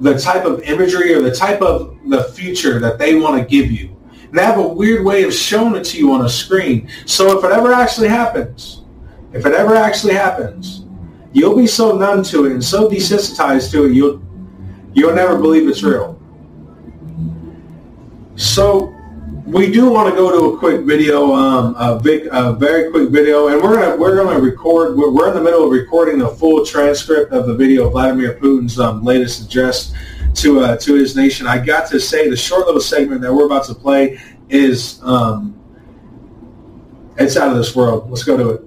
the 0.00 0.18
type 0.18 0.44
of 0.44 0.60
imagery 0.62 1.14
or 1.14 1.22
the 1.22 1.32
type 1.32 1.62
of 1.62 1.96
the 2.04 2.24
future 2.24 2.80
that 2.80 2.98
they 2.98 3.14
want 3.14 3.40
to 3.40 3.48
give 3.48 3.70
you. 3.70 3.96
And 4.24 4.32
they 4.36 4.42
have 4.42 4.58
a 4.58 4.66
weird 4.66 5.04
way 5.04 5.22
of 5.22 5.32
showing 5.32 5.76
it 5.76 5.84
to 5.84 5.98
you 5.98 6.10
on 6.10 6.26
a 6.26 6.28
screen. 6.28 6.88
So 7.04 7.38
if 7.38 7.44
it 7.44 7.52
ever 7.52 7.72
actually 7.72 8.08
happens, 8.08 8.82
if 9.32 9.46
it 9.46 9.52
ever 9.52 9.76
actually 9.76 10.14
happens, 10.14 10.84
you'll 11.32 11.56
be 11.56 11.68
so 11.68 11.96
numb 11.96 12.24
to 12.24 12.46
it 12.46 12.50
and 12.50 12.64
so 12.64 12.90
desensitized 12.90 13.70
to 13.70 13.84
it, 13.84 13.92
you'll 13.92 14.20
you'll 14.94 15.14
never 15.14 15.38
believe 15.38 15.68
it's 15.68 15.84
real. 15.84 16.20
So 18.34 18.95
we 19.45 19.71
do 19.71 19.89
want 19.89 20.09
to 20.09 20.15
go 20.15 20.31
to 20.31 20.55
a 20.55 20.59
quick 20.59 20.81
video, 20.85 21.33
um, 21.33 21.75
a, 21.77 21.99
Vic, 21.99 22.27
a 22.31 22.53
very 22.53 22.89
quick 22.89 23.09
video, 23.09 23.49
and 23.49 23.61
we're 23.61 23.75
gonna 23.75 23.97
we're 23.97 24.15
gonna 24.15 24.39
record. 24.39 24.97
We're, 24.97 25.11
we're 25.11 25.27
in 25.27 25.33
the 25.33 25.41
middle 25.41 25.65
of 25.65 25.71
recording 25.71 26.19
the 26.19 26.29
full 26.29 26.65
transcript 26.65 27.31
of 27.31 27.47
the 27.47 27.55
video 27.55 27.87
of 27.87 27.91
Vladimir 27.91 28.39
Putin's 28.39 28.79
um, 28.79 29.03
latest 29.03 29.41
address 29.41 29.93
to 30.35 30.61
uh, 30.61 30.77
to 30.77 30.95
his 30.95 31.15
nation. 31.15 31.47
I 31.47 31.63
got 31.63 31.89
to 31.91 31.99
say 31.99 32.29
the 32.29 32.37
short 32.37 32.65
little 32.65 32.81
segment 32.81 33.21
that 33.21 33.33
we're 33.33 33.45
about 33.45 33.65
to 33.65 33.75
play 33.75 34.19
is 34.49 35.01
um, 35.03 35.59
it's 37.17 37.35
out 37.35 37.49
of 37.49 37.57
this 37.57 37.75
world. 37.75 38.09
Let's 38.09 38.23
go 38.23 38.37
to 38.37 38.49
it. 38.51 38.61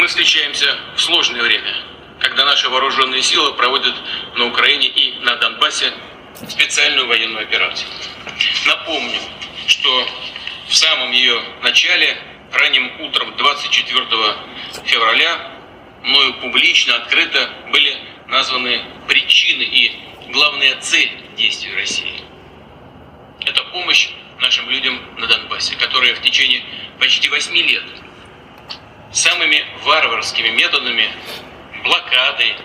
Мы 0.00 0.08
встречаемся 0.08 0.66
в 0.96 1.00
сложное 1.00 1.42
время, 1.42 1.72
когда 2.18 2.44
наши 2.44 2.68
вооруженные 2.68 3.22
силы 3.22 3.52
проводят 3.54 3.94
на 4.36 4.46
Украине 4.46 4.88
и 4.88 5.20
на 5.20 5.36
Донбассе 5.36 5.92
специальную 6.48 7.06
военную 7.06 7.44
операцию. 7.44 7.88
Напомню, 8.65 9.19
что 9.67 10.07
в 10.67 10.75
самом 10.75 11.11
ее 11.11 11.41
начале, 11.61 12.17
ранним 12.51 13.01
утром 13.01 13.35
24 13.35 14.05
февраля, 14.85 15.51
мною 16.03 16.33
публично, 16.35 16.95
открыто 16.95 17.49
были 17.71 17.97
названы 18.27 18.81
причины 19.07 19.63
и 19.63 19.99
главная 20.29 20.75
цель 20.81 21.11
действий 21.37 21.73
России. 21.75 22.21
Это 23.45 23.63
помощь 23.65 24.09
нашим 24.39 24.69
людям 24.69 25.01
на 25.17 25.27
Донбассе, 25.27 25.75
которые 25.75 26.13
в 26.15 26.21
течение 26.21 26.63
почти 26.99 27.29
8 27.29 27.55
лет 27.55 27.83
самыми 29.11 29.65
варварскими 29.83 30.49
методами, 30.49 31.09
блокадой, 31.83 32.55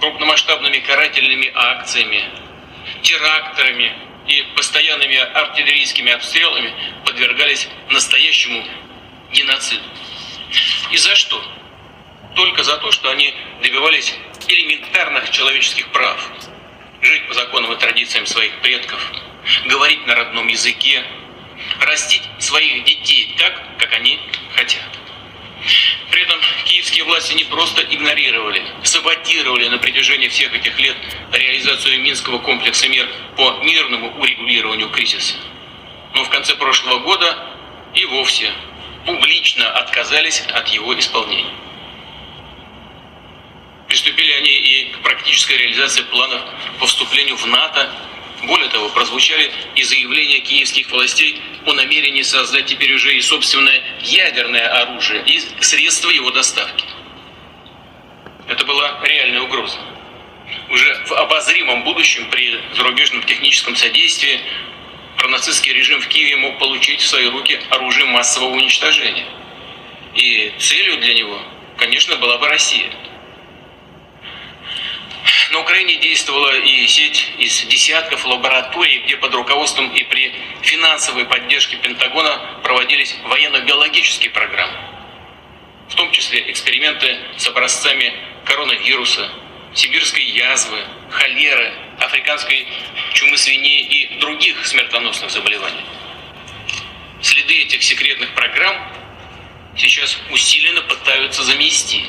крупномасштабными 0.00 0.78
карательными 0.78 1.52
акциями, 1.54 2.24
теракторами 3.02 3.92
и 4.30 4.42
постоянными 4.54 5.16
артиллерийскими 5.16 6.12
обстрелами 6.12 6.72
подвергались 7.04 7.68
настоящему 7.90 8.64
геноциду. 9.32 9.82
И 10.92 10.96
за 10.96 11.14
что? 11.16 11.42
Только 12.36 12.62
за 12.62 12.76
то, 12.78 12.92
что 12.92 13.10
они 13.10 13.34
добивались 13.60 14.14
элементарных 14.46 15.30
человеческих 15.30 15.88
прав. 15.88 16.30
Жить 17.02 17.26
по 17.26 17.34
законам 17.34 17.72
и 17.72 17.78
традициям 17.78 18.26
своих 18.26 18.60
предков, 18.60 19.12
говорить 19.66 20.06
на 20.06 20.14
родном 20.14 20.46
языке, 20.46 21.02
растить 21.80 22.22
своих 22.38 22.84
детей 22.84 23.34
так, 23.36 23.78
как 23.78 23.92
они 23.94 24.20
хотят. 24.54 24.88
При 26.10 26.22
этом 26.22 26.38
киевские 26.64 27.04
власти 27.04 27.34
не 27.34 27.44
просто 27.44 27.82
игнорировали, 27.82 28.62
саботировали 28.82 29.68
на 29.68 29.78
протяжении 29.78 30.28
всех 30.28 30.54
этих 30.54 30.78
лет 30.80 30.96
реализацию 31.32 32.00
Минского 32.00 32.38
комплекса 32.38 32.88
мер 32.88 33.08
по 33.36 33.58
мирному 33.62 34.18
урегулированию 34.18 34.88
кризиса. 34.90 35.36
Но 36.14 36.24
в 36.24 36.30
конце 36.30 36.54
прошлого 36.54 37.00
года 37.00 37.46
и 37.94 38.04
вовсе 38.06 38.52
публично 39.04 39.70
отказались 39.70 40.40
от 40.52 40.68
его 40.68 40.98
исполнения. 40.98 41.54
Приступили 43.88 44.32
они 44.32 44.50
и 44.50 44.84
к 44.92 45.02
практической 45.02 45.56
реализации 45.56 46.02
планов 46.02 46.42
по 46.78 46.86
вступлению 46.86 47.36
в 47.36 47.46
НАТО. 47.46 47.90
Более 48.42 48.68
того, 48.70 48.88
прозвучали 48.88 49.50
и 49.74 49.82
заявления 49.82 50.40
киевских 50.40 50.90
властей 50.90 51.40
о 51.66 51.74
намерении 51.74 52.22
создать 52.22 52.66
теперь 52.66 52.94
уже 52.94 53.14
и 53.14 53.20
собственное 53.20 53.82
ядерное 54.00 54.66
оружие 54.82 55.22
и 55.26 55.40
средства 55.62 56.08
его 56.10 56.30
доставки. 56.30 56.84
Это 58.48 58.64
была 58.64 58.98
реальная 59.04 59.42
угроза. 59.42 59.78
Уже 60.70 61.04
в 61.06 61.12
обозримом 61.12 61.84
будущем 61.84 62.30
при 62.30 62.58
зарубежном 62.74 63.22
техническом 63.24 63.76
содействии 63.76 64.40
пронацистский 65.18 65.74
режим 65.74 66.00
в 66.00 66.08
Киеве 66.08 66.36
мог 66.36 66.58
получить 66.58 67.00
в 67.00 67.06
свои 67.06 67.28
руки 67.28 67.60
оружие 67.68 68.06
массового 68.06 68.54
уничтожения. 68.54 69.26
И 70.14 70.52
целью 70.58 70.98
для 70.98 71.14
него, 71.14 71.38
конечно, 71.76 72.16
была 72.16 72.38
бы 72.38 72.48
Россия. 72.48 72.90
На 75.50 75.58
Украине 75.60 75.96
действовала 75.96 76.56
и 76.58 76.86
сеть 76.86 77.32
из 77.38 77.62
десятков 77.64 78.24
лабораторий, 78.24 78.98
где 78.98 79.16
под 79.16 79.34
руководством 79.34 79.90
и 79.90 80.02
при 80.04 80.32
финансовой 80.62 81.24
поддержке 81.26 81.76
Пентагона 81.76 82.60
проводились 82.62 83.16
военно-биологические 83.24 84.30
программы. 84.30 84.78
В 85.88 85.94
том 85.94 86.10
числе 86.12 86.50
эксперименты 86.50 87.18
с 87.36 87.46
образцами 87.48 88.14
коронавируса, 88.44 89.28
сибирской 89.74 90.22
язвы, 90.22 90.78
холеры, 91.10 91.72
африканской 91.98 92.66
чумы 93.12 93.36
свиней 93.36 93.82
и 93.82 94.18
других 94.18 94.64
смертоносных 94.66 95.30
заболеваний. 95.30 95.84
Следы 97.20 97.62
этих 97.62 97.82
секретных 97.82 98.32
программ 98.34 98.76
сейчас 99.76 100.16
усиленно 100.30 100.82
пытаются 100.82 101.42
замести. 101.42 102.04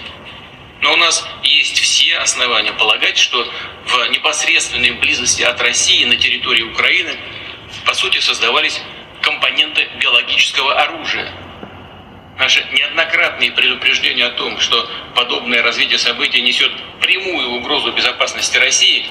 Но 0.81 0.93
у 0.93 0.95
нас 0.95 1.27
есть 1.43 1.79
все 1.79 2.17
основания 2.17 2.73
полагать, 2.73 3.17
что 3.17 3.47
в 3.85 4.09
непосредственной 4.09 4.91
близости 4.91 5.43
от 5.43 5.61
России 5.61 6.03
на 6.05 6.15
территории 6.15 6.63
Украины 6.63 7.15
по 7.85 7.93
сути 7.93 8.19
создавались 8.19 8.81
компоненты 9.21 9.87
биологического 9.99 10.81
оружия. 10.81 11.31
Наши 12.37 12.65
неоднократные 12.73 13.51
предупреждения 13.51 14.25
о 14.25 14.31
том, 14.31 14.59
что 14.59 14.89
подобное 15.15 15.61
развитие 15.61 15.99
событий 15.99 16.41
несет 16.41 16.71
прямую 16.99 17.49
угрозу 17.51 17.91
безопасности 17.91 18.57
России, 18.57 19.05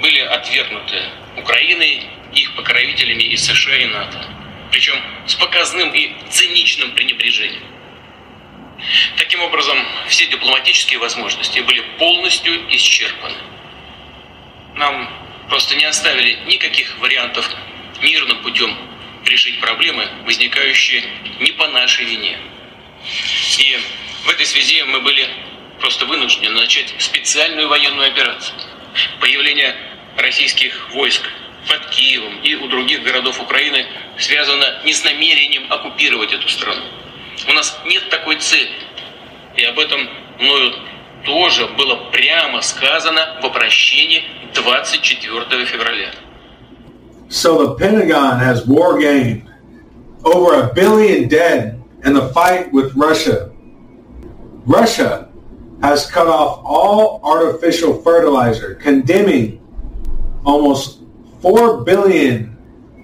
были 0.00 0.20
отвергнуты 0.20 1.02
Украиной, 1.36 2.06
их 2.32 2.54
покровителями 2.54 3.24
из 3.24 3.44
США 3.44 3.76
и 3.76 3.86
НАТО. 3.86 4.24
Причем 4.70 4.94
с 5.26 5.34
показным 5.34 5.92
и 5.92 6.14
циничным 6.30 6.92
пренебрежением. 6.92 7.77
Таким 9.16 9.42
образом, 9.42 9.78
все 10.08 10.26
дипломатические 10.26 10.98
возможности 10.98 11.60
были 11.60 11.80
полностью 11.98 12.74
исчерпаны. 12.74 13.36
Нам 14.76 15.10
просто 15.48 15.74
не 15.74 15.84
оставили 15.84 16.38
никаких 16.46 16.98
вариантов 16.98 17.50
мирным 18.00 18.40
путем 18.42 18.76
решить 19.24 19.58
проблемы, 19.60 20.06
возникающие 20.24 21.02
не 21.40 21.52
по 21.52 21.66
нашей 21.68 22.06
вине. 22.06 22.38
И 23.58 23.78
в 24.24 24.28
этой 24.28 24.46
связи 24.46 24.82
мы 24.84 25.00
были 25.00 25.28
просто 25.80 26.06
вынуждены 26.06 26.50
начать 26.60 26.94
специальную 26.98 27.68
военную 27.68 28.08
операцию. 28.08 28.58
Появление 29.20 29.76
российских 30.16 30.90
войск 30.90 31.22
под 31.66 31.90
Киевом 31.90 32.40
и 32.42 32.54
у 32.54 32.68
других 32.68 33.02
городов 33.02 33.40
Украины 33.40 33.86
связано 34.18 34.82
не 34.84 34.92
с 34.92 35.04
намерением 35.04 35.70
оккупировать 35.70 36.32
эту 36.32 36.48
страну. 36.48 36.84
У 37.47 37.53
нас 37.53 37.79
нет 37.85 38.09
такой 38.09 38.37
цели. 38.37 38.69
И 39.55 39.63
об 39.63 39.77
этом 39.79 40.09
мною 40.39 40.73
тоже 41.25 41.67
было 41.77 42.09
прямо 42.11 42.61
сказано 42.61 43.39
в 43.41 43.45
обращении 43.45 44.23
24 44.53 45.65
февраля. 45.65 46.11
So 47.29 47.65
the 47.65 47.75
Pentagon 47.75 48.39
has 48.39 48.67
war 48.67 48.99
gained 48.99 49.49
over 50.23 50.63
a 50.63 50.73
billion 50.73 51.27
dead 51.27 51.81
in 52.03 52.13
the 52.13 52.29
fight 52.29 52.71
with 52.71 52.93
Russia. 52.95 53.51
Russia 54.65 55.29
has 55.81 56.09
cut 56.09 56.27
off 56.27 56.61
all 56.63 57.19
artificial 57.23 58.01
fertilizer, 58.01 58.75
condemning 58.75 59.59
almost 60.45 60.99
4 61.41 61.83
billion, 61.83 62.55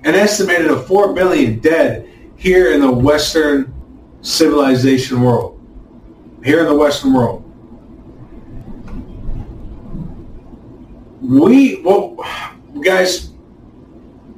an 0.04 0.16
estimated 0.16 0.72
of 0.72 0.88
4 0.88 1.14
billion 1.14 1.60
dead 1.60 2.08
here 2.38 2.72
in 2.72 2.82
the 2.82 2.92
Western 2.92 3.73
civilization 4.25 5.21
world. 5.21 5.61
Here 6.43 6.61
in 6.61 6.67
the 6.67 6.75
Western 6.75 7.13
world. 7.15 7.43
We, 11.21 11.81
well, 11.83 12.17
guys, 12.83 13.31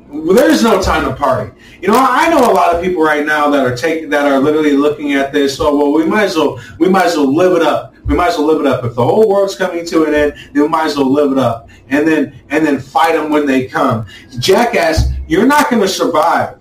there's 0.09 0.63
no 0.63 0.81
time 0.81 1.05
to 1.05 1.15
party. 1.17 1.53
You 1.81 1.89
know, 1.89 1.97
I 1.99 2.29
know 2.29 2.39
a 2.39 2.53
lot 2.53 2.75
of 2.75 2.83
people 2.83 3.03
right 3.03 3.25
now 3.27 3.51
that 3.51 3.65
are 3.65 3.77
taking 3.77 4.09
that 4.11 4.27
are 4.27 4.39
literally 4.39 4.73
looking 4.73 5.15
at 5.15 5.33
this. 5.33 5.57
So, 5.57 5.77
well, 5.77 5.93
we 5.93 6.05
might 6.05 6.25
as 6.25 6.37
well 6.37 6.61
we 6.79 6.89
might 6.89 7.07
as 7.07 7.17
well 7.17 7.35
live 7.35 7.57
it 7.57 7.63
up. 7.63 7.95
We 8.07 8.15
might 8.15 8.29
as 8.29 8.39
well 8.39 8.47
live 8.47 8.61
it 8.61 8.67
up. 8.67 8.85
If 8.85 8.95
the 8.95 9.05
whole 9.05 9.29
world's 9.29 9.57
coming 9.57 9.85
to 9.87 10.05
an 10.05 10.15
end, 10.15 10.35
then 10.53 10.63
we 10.63 10.69
might 10.69 10.87
as 10.87 10.97
well 10.97 11.11
live 11.13 11.33
it 11.33 11.39
up, 11.39 11.69
and 11.89 12.07
then 12.07 12.41
and 12.51 12.65
then 12.65 12.79
fight 12.79 13.15
them 13.15 13.31
when 13.31 13.47
they 13.47 13.67
come. 13.67 14.07
Jackass, 14.39 15.11
you're 15.27 15.47
not 15.47 15.71
going 15.71 15.83
to 15.83 15.89
survive. 15.89 16.59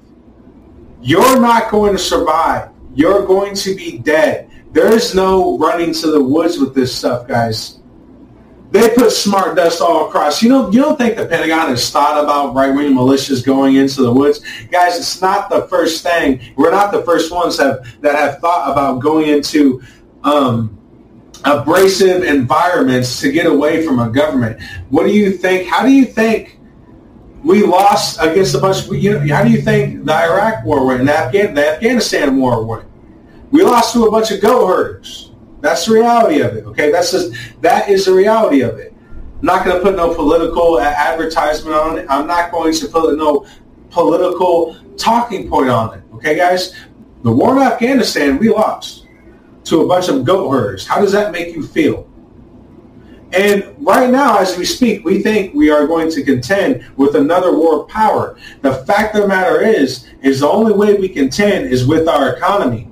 You're 1.01 1.39
not 1.39 1.69
going 1.69 1.93
to 1.93 1.99
survive. 1.99 2.71
You're 2.95 3.25
going 3.25 3.55
to 3.55 3.75
be 3.75 3.97
dead. 3.99 4.49
There's 4.71 5.13
no 5.13 5.57
running 5.57 5.93
to 5.93 6.11
the 6.11 6.23
woods 6.23 6.57
with 6.57 6.73
this 6.73 6.93
stuff, 6.95 7.27
guys. 7.27 7.79
They 8.71 8.93
put 8.95 9.11
smart 9.11 9.55
dust 9.55 9.81
all 9.81 10.07
across. 10.07 10.41
You 10.41 10.49
know, 10.49 10.69
you 10.69 10.81
don't 10.81 10.97
think 10.97 11.15
the 11.15 11.25
Pentagon 11.25 11.69
has 11.69 11.89
thought 11.89 12.21
about 12.21 12.55
right-wing 12.55 12.93
militias 12.93 13.45
going 13.45 13.75
into 13.75 14.01
the 14.01 14.11
woods, 14.11 14.39
guys? 14.69 14.97
It's 14.97 15.21
not 15.21 15.49
the 15.49 15.67
first 15.67 16.03
thing. 16.03 16.41
We're 16.57 16.71
not 16.71 16.91
the 16.91 17.03
first 17.03 17.31
ones 17.31 17.57
have 17.57 18.01
that 18.01 18.15
have 18.15 18.39
thought 18.39 18.71
about 18.71 19.01
going 19.01 19.29
into 19.29 19.81
um, 20.23 20.77
abrasive 21.45 22.23
environments 22.23 23.21
to 23.21 23.31
get 23.31 23.45
away 23.45 23.85
from 23.85 23.99
a 23.99 24.09
government. 24.09 24.61
What 24.89 25.05
do 25.05 25.13
you 25.13 25.31
think? 25.31 25.69
How 25.69 25.85
do 25.85 25.91
you 25.91 26.05
think 26.05 26.54
we 27.45 27.63
lost 27.63 28.17
against 28.19 28.55
a 28.55 28.59
bunch? 28.59 28.87
Of, 28.87 28.95
you 28.95 29.13
know, 29.13 29.35
how 29.35 29.43
do 29.43 29.51
you 29.51 29.61
think 29.61 30.03
the 30.05 30.13
Iraq 30.13 30.65
war 30.65 30.85
went 30.85 31.01
and 31.01 31.09
the, 31.09 31.15
Afghan, 31.15 31.53
the 31.53 31.75
Afghanistan 31.75 32.37
war 32.37 32.65
went? 32.65 32.85
We 33.51 33.63
lost 33.63 33.93
to 33.93 34.05
a 34.05 34.11
bunch 34.11 34.31
of 34.31 34.41
goat 34.41 34.67
herders. 34.67 35.31
That's 35.61 35.85
the 35.85 35.93
reality 35.93 36.41
of 36.41 36.55
it. 36.55 36.65
Okay, 36.65 36.91
that's 36.91 37.11
just 37.11 37.33
that 37.61 37.89
is 37.89 38.05
the 38.05 38.13
reality 38.13 38.61
of 38.61 38.77
it. 38.77 38.93
I'm 39.39 39.45
not 39.45 39.63
going 39.63 39.77
to 39.77 39.83
put 39.83 39.95
no 39.95 40.13
political 40.13 40.79
advertisement 40.79 41.75
on 41.75 41.99
it. 41.99 42.07
I'm 42.09 42.27
not 42.27 42.51
going 42.51 42.73
to 42.73 42.87
put 42.87 43.17
no 43.17 43.45
political 43.91 44.75
talking 44.97 45.47
point 45.47 45.69
on 45.69 45.97
it. 45.97 46.03
Okay, 46.15 46.35
guys, 46.35 46.75
the 47.23 47.31
war 47.31 47.55
in 47.55 47.61
Afghanistan 47.61 48.39
we 48.39 48.49
lost 48.49 49.05
to 49.65 49.81
a 49.81 49.87
bunch 49.87 50.09
of 50.09 50.25
goat 50.25 50.49
herders. 50.49 50.87
How 50.87 50.99
does 50.99 51.11
that 51.11 51.31
make 51.31 51.55
you 51.55 51.65
feel? 51.65 52.09
And 53.33 53.75
right 53.79 54.09
now, 54.09 54.37
as 54.37 54.57
we 54.57 54.65
speak, 54.65 55.03
we 55.03 55.21
think 55.21 55.53
we 55.53 55.69
are 55.69 55.87
going 55.87 56.09
to 56.11 56.23
contend 56.23 56.85
with 56.95 57.15
another 57.15 57.55
war 57.55 57.85
power. 57.85 58.37
The 58.61 58.75
fact 58.85 59.15
of 59.15 59.23
the 59.23 59.27
matter 59.27 59.61
is, 59.61 60.07
is 60.21 60.39
the 60.39 60.47
only 60.47 60.73
way 60.73 60.93
we 60.93 61.09
contend 61.09 61.69
is 61.69 61.85
with 61.85 62.07
our 62.07 62.35
economy. 62.35 62.91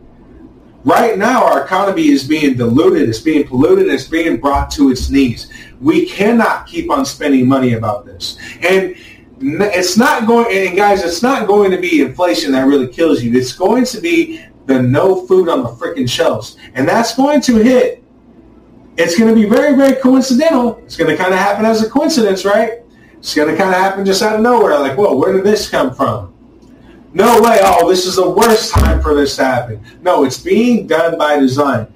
Right 0.83 1.17
now, 1.17 1.45
our 1.45 1.63
economy 1.63 2.09
is 2.09 2.27
being 2.27 2.55
diluted, 2.55 3.07
it's 3.07 3.19
being 3.19 3.47
polluted, 3.47 3.87
it's 3.87 4.07
being 4.07 4.37
brought 4.37 4.69
to 4.71 4.91
its 4.91 5.09
knees. 5.09 5.49
We 5.79 6.05
cannot 6.07 6.67
keep 6.67 6.91
on 6.91 7.05
spending 7.05 7.47
money 7.47 7.73
about 7.73 8.05
this. 8.05 8.37
And 8.61 8.97
it's 9.39 9.97
not 9.97 10.27
going, 10.27 10.47
and 10.49 10.75
guys, 10.75 11.03
it's 11.03 11.23
not 11.23 11.47
going 11.47 11.71
to 11.71 11.77
be 11.77 12.01
inflation 12.01 12.51
that 12.51 12.67
really 12.67 12.87
kills 12.87 13.23
you. 13.23 13.33
It's 13.37 13.53
going 13.53 13.85
to 13.85 14.01
be 14.01 14.45
the 14.65 14.81
no 14.81 15.25
food 15.25 15.47
on 15.47 15.63
the 15.63 15.69
freaking 15.69 16.09
shelves. 16.09 16.57
And 16.73 16.87
that's 16.87 17.15
going 17.15 17.39
to 17.41 17.55
hit. 17.57 18.02
It's 18.97 19.17
going 19.17 19.33
to 19.33 19.39
be 19.39 19.47
very, 19.47 19.75
very 19.75 19.95
coincidental. 19.95 20.77
It's 20.79 20.95
going 20.95 21.09
to 21.09 21.17
kind 21.17 21.33
of 21.33 21.39
happen 21.39 21.65
as 21.65 21.81
a 21.83 21.89
coincidence, 21.89 22.45
right? 22.45 22.81
It's 23.17 23.33
going 23.33 23.49
to 23.49 23.57
kind 23.57 23.73
of 23.73 23.81
happen 23.81 24.05
just 24.05 24.21
out 24.21 24.35
of 24.35 24.41
nowhere. 24.41 24.77
Like, 24.79 24.97
whoa, 24.97 25.15
where 25.17 25.33
did 25.33 25.43
this 25.43 25.69
come 25.69 25.95
from? 25.95 26.33
No 27.13 27.41
way, 27.41 27.59
oh, 27.61 27.89
this 27.89 28.05
is 28.05 28.15
the 28.15 28.29
worst 28.29 28.73
time 28.73 29.01
for 29.01 29.13
this 29.13 29.35
to 29.35 29.45
happen. 29.45 29.83
No, 30.01 30.23
it's 30.23 30.39
being 30.39 30.87
done 30.87 31.17
by 31.17 31.39
design. 31.39 31.87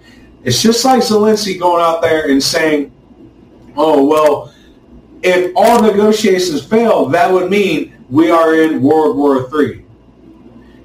It's 0.44 0.62
just 0.62 0.86
like 0.86 1.02
Zelensky 1.02 1.60
going 1.60 1.84
out 1.84 2.02
there 2.02 2.30
and 2.30 2.42
saying, 2.42 2.94
oh, 3.76 4.06
well, 4.06 4.54
if 5.24 5.52
all 5.56 5.82
negotiations 5.82 6.64
fail, 6.64 7.08
that 7.08 7.32
would 7.32 7.50
mean 7.50 8.06
we 8.10 8.32
are 8.32 8.56
in 8.56 8.82
World 8.82 9.18
War 9.18 9.50
III. 9.54 9.84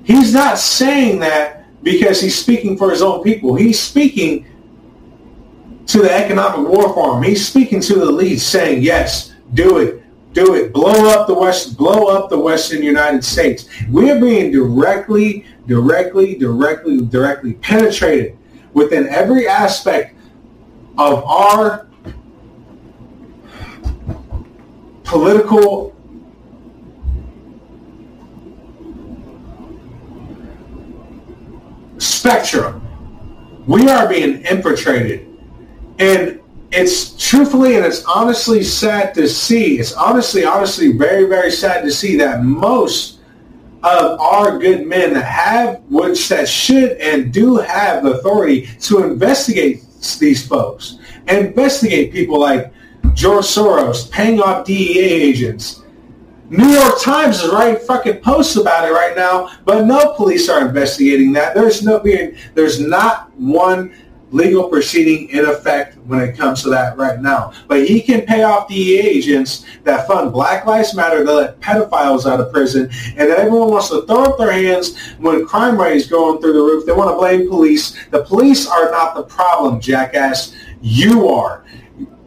He's 0.05 0.33
not 0.33 0.59
saying 0.59 1.21
that 1.21 1.67
because 1.83 2.21
he's 2.21 2.37
speaking 2.37 2.77
for 2.77 2.91
his 2.91 3.03
own 3.03 3.23
people. 3.23 3.55
He's 3.55 3.79
speaking 3.79 4.47
to 5.87 5.99
the 5.99 6.13
economic 6.13 6.69
war 6.69 6.93
forum. 6.95 7.23
He's 7.23 7.47
speaking 7.47 7.81
to 7.83 7.95
the 7.95 8.07
elites 8.07 8.41
saying, 8.41 8.83
yes, 8.83 9.35
do 9.55 9.79
it. 9.79 10.03
Do 10.33 10.55
it. 10.55 10.73
Blow 10.73 11.11
up 11.11 11.27
the 11.27 11.35
West. 11.35 11.77
Blow 11.77 12.07
up 12.07 12.31
the 12.31 12.39
Western 12.39 12.83
United 12.83 13.23
States. 13.23 13.69
We 13.91 14.11
are 14.11 14.19
being 14.19 14.51
directly, 14.51 15.45
directly, 15.67 16.37
directly, 16.37 17.05
directly 17.05 17.55
penetrated 17.55 18.39
within 18.73 19.09
every 19.09 19.47
aspect 19.47 20.17
of 20.97 21.23
our 21.25 21.87
political 25.05 25.95
spectrum. 31.99 32.81
We 33.67 33.89
are 33.91 34.09
being 34.09 34.43
infiltrated. 34.47 35.32
And 36.03 36.41
it's 36.73 37.17
truthfully 37.17 37.77
and 37.77 37.87
it's 37.87 38.05
honestly 38.07 38.65
sad 38.65 39.15
to 39.15 39.29
see. 39.29 39.79
It's 39.79 39.93
honestly, 39.93 40.45
honestly 40.45 40.97
very, 40.99 41.27
very 41.27 41.53
sad 41.53 41.83
to 41.83 41.93
see 41.93 42.17
that 42.17 42.43
most 42.43 43.21
of 43.85 44.19
our 44.19 44.59
good 44.59 44.85
men 44.85 45.15
that 45.15 45.25
have, 45.25 45.81
which 45.89 46.29
that 46.29 46.49
should 46.49 46.93
and 46.93 47.33
do 47.33 47.57
have 47.57 48.05
authority 48.05 48.67
to 48.81 49.05
investigate 49.05 49.85
these 50.19 50.45
folks, 50.45 50.99
investigate 51.29 52.13
people 52.13 52.41
like 52.41 52.73
George 53.15 53.45
Soros 53.45 54.11
paying 54.11 54.41
off 54.41 54.67
DEA 54.67 54.99
agents, 54.99 55.83
New 56.53 56.69
York 56.69 57.01
Times 57.01 57.43
is 57.43 57.51
writing 57.51 57.83
fucking 57.87 58.21
posts 58.21 58.57
about 58.57 58.89
it 58.89 58.93
right 58.93 59.17
now, 59.17 59.53
but 59.65 59.87
no 59.87 60.15
police 60.15 60.49
are 60.49 60.67
investigating 60.67 61.33
that. 61.33 61.55
There's 61.55 61.83
no 61.83 62.01
being, 62.01 62.37
there's 62.55 62.81
not 62.81 63.33
one 63.39 63.95
legal 64.33 64.69
proceeding 64.69 65.29
in 65.29 65.45
effect 65.45 65.99
when 66.07 66.21
it 66.21 66.37
comes 66.37 66.63
to 66.63 66.71
that 66.71 66.97
right 66.97 67.21
now. 67.21 67.53
But 67.69 67.87
he 67.87 68.01
can 68.01 68.23
pay 68.23 68.43
off 68.43 68.69
the 68.69 68.99
agents 68.99 69.65
that 69.85 70.07
fund 70.07 70.33
Black 70.33 70.67
Lives 70.67 70.95
Matter 70.95 71.25
that 71.25 71.33
let 71.33 71.61
pedophiles 71.61 72.31
out 72.31 72.41
of 72.41 72.53
prison, 72.53 72.91
and 73.17 73.31
everyone 73.31 73.71
wants 73.71 73.91
to 73.91 74.03
throw 74.07 74.25
up 74.25 74.39
their 74.39 74.53
hands 74.53 74.97
when 75.19 75.47
crime 75.47 75.79
rate 75.79 75.97
is 75.97 76.07
going 76.07 76.41
through 76.41 76.55
the 76.55 76.59
roof. 76.59 76.87
They 76.87 76.93
want 76.93 77.11
to 77.11 77.17
blame 77.17 77.49
police. 77.49 77.97
The 78.11 78.25
police 78.25 78.67
are 78.67 78.91
not 78.91 79.15
the 79.15 79.25
problem, 79.25 79.81
jackass. 79.81 80.55
You 80.81 81.29
are 81.29 81.65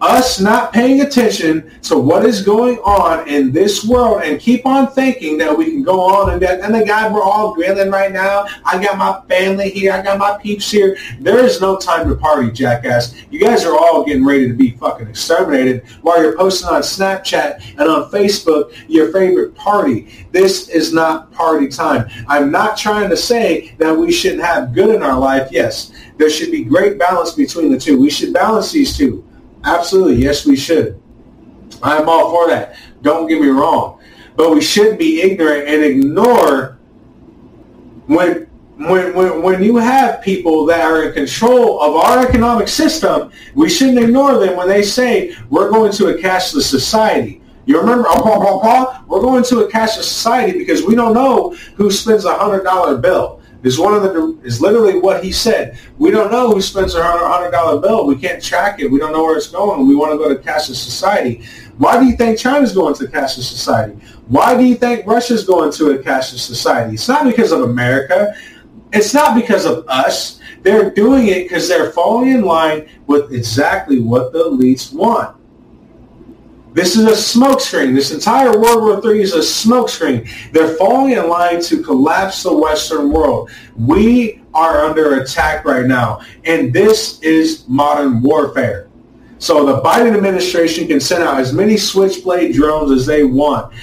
us 0.02 0.40
not 0.40 0.74
paying 0.74 1.02
attention 1.02 1.72
to 1.82 1.98
what 1.98 2.26
is 2.26 2.42
going 2.42 2.78
on 2.80 3.28
in 3.28 3.52
this 3.52 3.86
world 3.86 4.22
and 4.24 4.40
keep 4.40 4.66
on 4.66 4.92
thinking 4.92 5.38
that 5.38 5.58
we 5.58 5.66
can 5.66 5.84
go 5.84 6.02
on 6.02 6.32
and 6.32 6.42
that, 6.42 6.62
and 6.62 6.76
the 6.76 6.86
God, 6.86 7.14
we're 7.14 7.24
all 7.24 7.54
grilling 7.54 7.90
right 7.90 8.12
now. 8.12 8.46
I 8.66 8.82
got 8.84 8.98
my 8.98 9.22
family 9.28 9.70
here. 9.70 9.94
I 9.94 10.02
got 10.02 10.20
my 10.20 10.38
peeps 10.38 10.70
here. 10.70 10.98
There 11.20 11.40
is 11.40 11.62
no 11.62 11.78
time 11.78 12.10
to 12.10 12.16
party, 12.16 12.52
jackass. 12.52 13.16
You 13.32 13.40
guys 13.40 13.66
are 13.66 13.76
all 13.76 14.04
getting 14.04 14.26
ready 14.26 14.48
to 14.48 14.54
be 14.54 14.72
fucking 14.72 15.08
exterminated 15.08 15.88
while 16.02 16.22
you're 16.22 16.38
posting 16.38 16.70
on 16.70 16.82
Snapchat 16.82 17.62
and 17.78 17.90
on 17.90 18.12
Facebook 18.12 18.76
your 18.88 19.12
favorite 19.12 19.56
party. 19.56 20.28
This 20.32 20.70
is 20.70 20.94
not 20.94 21.32
party 21.32 21.68
time. 21.68 22.10
I'm 22.28 22.52
not 22.52 22.78
trying 22.78 23.10
to 23.10 23.18
say 23.18 23.76
that 23.80 23.98
we 23.98 24.12
shouldn't 24.12 24.44
have 24.44 24.74
good 24.74 24.94
in 24.94 25.02
our 25.02 25.18
life. 25.18 25.50
Yes, 25.52 25.92
there 26.18 26.30
should 26.30 26.52
be 26.52 26.64
great 26.64 27.00
balance 27.00 27.32
between 27.32 27.72
the 27.72 27.80
two. 27.80 28.00
We 28.00 28.10
should 28.10 28.34
balance 28.34 28.72
these 28.72 28.96
two. 28.98 29.25
Absolutely. 29.66 30.16
Yes, 30.24 30.46
we 30.46 30.56
should. 30.56 31.02
I'm 31.82 32.08
all 32.08 32.30
for 32.30 32.48
that. 32.50 32.78
Don't 33.02 33.28
get 33.28 33.42
me 33.42 33.48
wrong. 33.48 34.00
But 34.36 34.52
we 34.52 34.62
shouldn't 34.62 35.00
be 35.00 35.22
ignorant 35.22 35.68
and 35.68 35.84
ignore 35.84 36.78
when 38.06 38.48
when, 38.78 39.14
when, 39.14 39.42
when 39.42 39.64
you 39.64 39.78
have 39.78 40.22
people 40.22 40.66
that 40.66 40.82
are 40.82 41.04
in 41.04 41.14
control 41.14 41.82
of 41.82 41.96
our 41.96 42.28
economic 42.28 42.68
system, 42.68 43.32
we 43.54 43.70
shouldn't 43.70 44.00
ignore 44.00 44.38
them 44.38 44.58
when 44.58 44.68
they 44.68 44.84
say 44.84 45.34
we're 45.50 45.70
going 45.70 45.94
to 45.94 46.08
a 46.08 46.14
cashless 46.16 46.64
society. 46.64 47.42
You 47.66 47.80
remember, 47.80 48.04
we're 49.08 49.22
going 49.22 49.46
to 49.46 49.60
a 49.62 49.72
cashless 49.72 50.04
society 50.04 50.58
because 50.58 50.84
we 50.84 50.94
don't 50.94 51.14
know 51.14 51.56
who 51.76 51.90
spends 51.90 52.26
a 52.26 52.38
hundred 52.38 52.64
dollar 52.64 52.98
bill 52.98 53.42
is 53.66 53.80
one 53.80 53.96
of 53.96 54.04
the 54.04 54.40
is 54.44 54.62
literally 54.62 55.00
what 55.00 55.24
he 55.24 55.32
said. 55.32 55.78
We 55.98 56.12
don't 56.12 56.32
know 56.32 56.52
who 56.52 56.62
spends 56.62 56.94
a 56.94 57.04
hundred 57.04 57.50
dollar 57.50 57.82
bill. 57.82 58.06
We 58.06 58.16
can't 58.16 58.42
track 58.42 58.80
it. 58.80 58.92
We 58.92 59.00
don't 59.00 59.12
know 59.12 59.24
where 59.24 59.36
it's 59.36 59.48
going. 59.48 59.88
We 59.88 59.96
want 59.96 60.12
to 60.12 60.18
go 60.18 60.30
to 60.30 60.36
cashless 60.36 60.76
society. 60.76 61.44
Why 61.80 62.00
do 62.00 62.06
you 62.06 62.16
think 62.16 62.38
China's 62.38 62.74
going 62.74 62.94
to 62.96 63.06
cashless 63.06 63.50
society? 63.50 64.00
Why 64.28 64.56
do 64.56 64.64
you 64.64 64.76
think 64.76 65.08
Russia's 65.08 65.44
going 65.46 65.72
to 65.74 65.92
a 65.92 65.98
cashless 65.98 66.46
society? 66.46 66.94
It's 66.94 67.08
not 67.08 67.26
because 67.26 67.52
of 67.52 67.62
America. 67.62 68.36
It's 68.94 69.16
not 69.16 69.36
because 69.36 69.66
of 69.66 69.84
us. 69.88 70.40
They're 70.62 70.92
doing 70.92 71.28
it 71.28 71.44
because 71.44 71.68
they're 71.68 71.92
falling 71.92 72.30
in 72.30 72.44
line 72.44 72.88
with 73.08 73.34
exactly 73.34 74.00
what 74.00 74.32
the 74.32 74.46
elites 74.46 74.94
want. 74.94 75.36
This 76.76 76.98
is 76.98 77.06
a 77.06 77.12
smokescreen. 77.12 77.96
This 77.96 78.12
entire 78.12 78.60
World 78.60 78.84
War 78.84 79.14
III 79.14 79.22
is 79.22 79.34
a 79.34 79.40
smokescreen. 79.40 80.30
They're 80.52 80.76
falling 80.76 81.14
in 81.14 81.30
line 81.30 81.62
to 81.62 81.82
collapse 81.82 82.44
the 82.44 82.54
Western 82.54 83.12
world. 83.12 83.50
We 83.78 84.42
are 84.54 84.84
under 84.84 85.22
attack 85.22 85.64
right 85.64 85.86
now, 85.86 86.20
and 86.44 86.74
this 86.74 87.22
is 87.22 87.64
modern 87.70 88.22
warfare. 88.22 88.90
So 89.38 89.66
the 89.66 89.82
Biden 89.82 90.18
administration 90.18 90.86
can 90.86 91.00
send 91.00 91.24
out 91.24 91.40
as 91.40 91.54
many 91.54 91.78
switchblade 91.78 92.54
drones 92.54 92.92
as 92.92 93.06
they 93.06 93.24
want. 93.24 93.74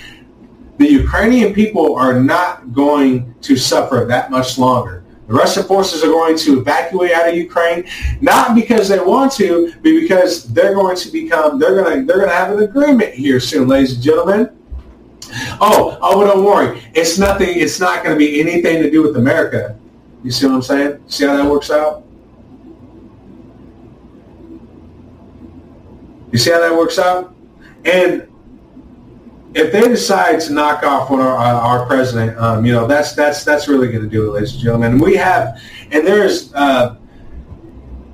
The 0.77 0.87
Ukrainian 0.87 1.55
people 1.55 1.95
are 1.95 2.21
not 2.21 2.75
going 2.75 3.35
to 3.41 3.57
suffer 3.57 4.05
that 4.07 4.31
much 4.31 4.59
longer. 4.59 5.02
The 5.33 5.39
Russian 5.39 5.63
forces 5.63 6.05
are 6.05 6.09
going 6.09 6.37
to 6.37 6.61
evacuate 6.61 7.13
out 7.13 7.27
of 7.27 7.35
Ukraine, 7.35 7.89
not 8.21 8.55
because 8.55 8.87
they 8.87 8.99
want 8.99 9.33
to, 9.33 9.73
but 9.77 9.83
because 9.83 10.45
they're 10.53 10.75
going 10.75 10.95
to 10.95 11.11
become, 11.11 11.59
they're 11.59 11.75
going 11.75 12.01
to, 12.01 12.07
they're 12.07 12.19
going 12.19 12.29
to 12.29 12.35
have 12.35 12.53
an 12.55 12.63
agreement 12.63 13.15
here 13.15 13.41
soon, 13.41 13.67
ladies 13.67 13.95
and 13.95 14.03
gentlemen. 14.03 14.55
Oh, 15.59 15.97
oh, 16.03 16.21
but 16.21 16.35
don't 16.35 16.45
worry. 16.45 16.83
It's 16.93 17.17
nothing, 17.19 17.49
it's 17.49 17.81
not 17.81 18.05
going 18.05 18.15
to 18.15 18.19
be 18.19 18.43
anything 18.43 18.83
to 18.83 18.91
do 18.91 19.03
with 19.03 19.17
America. 19.17 19.79
You 20.23 20.31
see 20.31 20.47
what 20.47 20.57
I'm 20.57 20.61
saying? 20.61 21.03
See 21.07 21.25
how 21.25 21.35
that 21.35 21.51
works 21.51 21.71
out? 21.71 22.05
You 26.31 26.37
see 26.37 26.51
how 26.51 26.61
that 26.61 26.77
works 26.77 26.99
out? 26.99 27.35
And 27.87 28.29
if 29.55 29.73
they 29.73 29.83
decide 29.83 30.41
to 30.41 30.53
knock 30.53 30.83
off 30.83 31.11
our, 31.11 31.21
our 31.21 31.87
president, 31.87 32.39
um, 32.39 32.65
you 32.65 32.73
know, 32.73 32.87
that's 32.87 33.15
that's 33.15 33.45
that's 33.45 33.69
really 33.69 33.89
going 33.89 34.03
to 34.03 34.09
do 34.09 34.29
it, 34.29 34.33
ladies 34.33 34.55
and 34.55 34.63
gentlemen. 34.63 34.93
And 34.93 35.01
we 35.01 35.17
have, 35.17 35.61
and 35.91 36.07
there's 36.07 36.53
uh, 36.55 36.97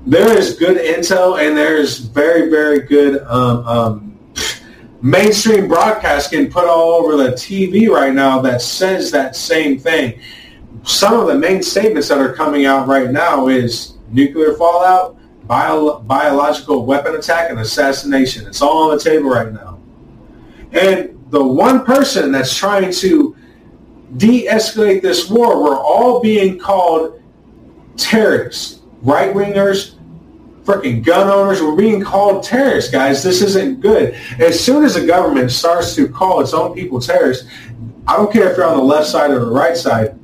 there 0.05 0.37
is 0.37 0.55
good 0.55 0.77
intel, 0.77 1.39
and 1.39 1.57
there's 1.57 1.99
very 1.99 2.49
very 2.49 2.81
good 2.81 3.21
um, 3.23 3.65
um, 3.67 4.19
mainstream 5.01 5.67
broadcast 5.67 6.31
getting 6.31 6.51
put 6.51 6.65
all 6.65 6.91
over 6.91 7.15
the 7.15 7.31
TV 7.31 7.89
right 7.89 8.13
now 8.13 8.41
that 8.41 8.61
says 8.61 9.11
that 9.11 9.35
same 9.35 9.79
thing. 9.79 10.19
Some 10.83 11.19
of 11.19 11.27
the 11.27 11.35
main 11.35 11.63
statements 11.63 12.09
that 12.09 12.19
are 12.19 12.33
coming 12.33 12.65
out 12.65 12.87
right 12.87 13.11
now 13.11 13.47
is 13.47 13.97
nuclear 14.09 14.53
fallout, 14.53 15.17
bio, 15.47 15.99
biological 15.99 16.85
weapon 16.85 17.15
attack, 17.15 17.49
and 17.49 17.59
assassination. 17.59 18.47
It's 18.47 18.61
all 18.61 18.89
on 18.89 18.97
the 18.97 19.03
table 19.03 19.29
right 19.29 19.51
now. 19.51 19.79
And 20.71 21.18
the 21.29 21.43
one 21.43 21.85
person 21.85 22.31
that's 22.31 22.55
trying 22.55 22.91
to 22.91 23.35
de-escalate 24.17 25.01
this 25.01 25.29
war, 25.29 25.63
we're 25.63 25.77
all 25.77 26.19
being 26.21 26.57
called 26.57 27.21
terrorists, 27.97 28.81
right-wingers, 29.01 29.95
freaking 30.63 31.03
gun 31.03 31.27
owners. 31.27 31.61
We're 31.61 31.75
being 31.75 32.01
called 32.01 32.43
terrorists, 32.43 32.91
guys. 32.91 33.23
This 33.23 33.41
isn't 33.41 33.81
good. 33.81 34.15
As 34.39 34.59
soon 34.59 34.83
as 34.83 34.95
the 34.95 35.05
government 35.05 35.51
starts 35.51 35.95
to 35.95 36.07
call 36.07 36.41
its 36.41 36.53
own 36.53 36.73
people 36.73 36.99
terrorists, 36.99 37.47
I 38.07 38.15
don't 38.15 38.31
care 38.31 38.51
if 38.51 38.57
you're 38.57 38.65
on 38.65 38.77
the 38.77 38.83
left 38.83 39.07
side 39.07 39.31
or 39.31 39.39
the 39.39 39.51
right 39.51 39.77
side, 39.77 40.17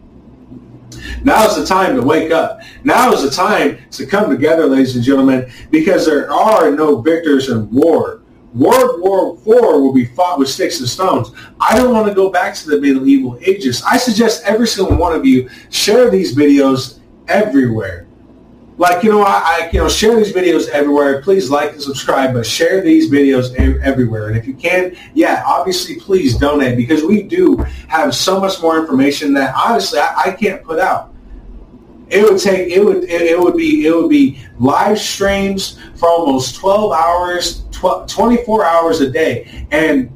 now 1.23 1.45
is 1.47 1.55
the 1.55 1.65
time 1.65 1.95
to 1.95 2.01
wake 2.01 2.31
up. 2.31 2.61
Now 2.83 3.11
is 3.11 3.23
the 3.23 3.29
time 3.29 3.79
to 3.91 4.05
come 4.05 4.29
together, 4.29 4.65
ladies 4.65 4.95
and 4.95 5.03
gentlemen, 5.03 5.51
because 5.71 6.05
there 6.05 6.31
are 6.31 6.71
no 6.71 7.01
victors 7.01 7.49
in 7.49 7.69
war. 7.71 8.21
World 8.55 9.01
War 9.01 9.33
IV 9.33 9.81
will 9.81 9.93
be 9.93 10.05
fought 10.05 10.39
with 10.39 10.47
sticks 10.47 10.79
and 10.79 10.87
stones. 10.87 11.31
I 11.59 11.75
don't 11.77 11.93
want 11.93 12.07
to 12.07 12.13
go 12.13 12.29
back 12.29 12.55
to 12.55 12.69
the 12.69 12.79
medieval 12.79 13.37
ages. 13.41 13.83
I 13.83 13.97
suggest 13.97 14.43
every 14.45 14.67
single 14.67 14.95
one 14.95 15.13
of 15.13 15.25
you 15.25 15.49
share 15.69 16.09
these 16.09 16.35
videos 16.35 16.99
everywhere. 17.27 18.07
Like, 18.77 19.03
you 19.03 19.11
know, 19.11 19.23
I, 19.23 19.41
I 19.43 19.69
you 19.71 19.79
know, 19.79 19.89
share 19.89 20.15
these 20.15 20.33
videos 20.33 20.69
everywhere. 20.69 21.21
Please 21.21 21.49
like 21.49 21.73
and 21.73 21.81
subscribe, 21.81 22.33
but 22.33 22.45
share 22.45 22.81
these 22.81 23.11
videos 23.11 23.53
everywhere. 23.55 24.27
And 24.27 24.37
if 24.37 24.47
you 24.47 24.53
can, 24.53 24.95
yeah, 25.13 25.43
obviously, 25.45 25.95
please 25.99 26.37
donate 26.37 26.77
because 26.77 27.03
we 27.03 27.23
do 27.23 27.57
have 27.87 28.15
so 28.15 28.39
much 28.39 28.61
more 28.61 28.79
information 28.79 29.33
that 29.33 29.53
honestly 29.55 29.99
I, 29.99 30.23
I 30.27 30.31
can't 30.31 30.63
put 30.63 30.79
out 30.79 31.11
it 32.09 32.23
would 32.23 32.39
take 32.39 32.71
it 32.71 32.83
would 32.83 33.03
it, 33.05 33.21
it, 33.21 33.39
would 33.39 33.55
be 33.55 33.87
it 33.87 33.95
would 33.95 34.09
be 34.09 34.39
live 34.59 34.99
streams 34.99 35.79
for 35.95 36.07
almost 36.07 36.55
12 36.55 36.91
hours 36.91 37.64
12, 37.75 38.07
24 38.07 38.65
hours 38.65 39.01
a 39.01 39.09
day 39.09 39.67
and 39.71 40.09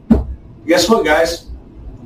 guess 0.66 0.90
what 0.90 1.06
guys 1.06 1.48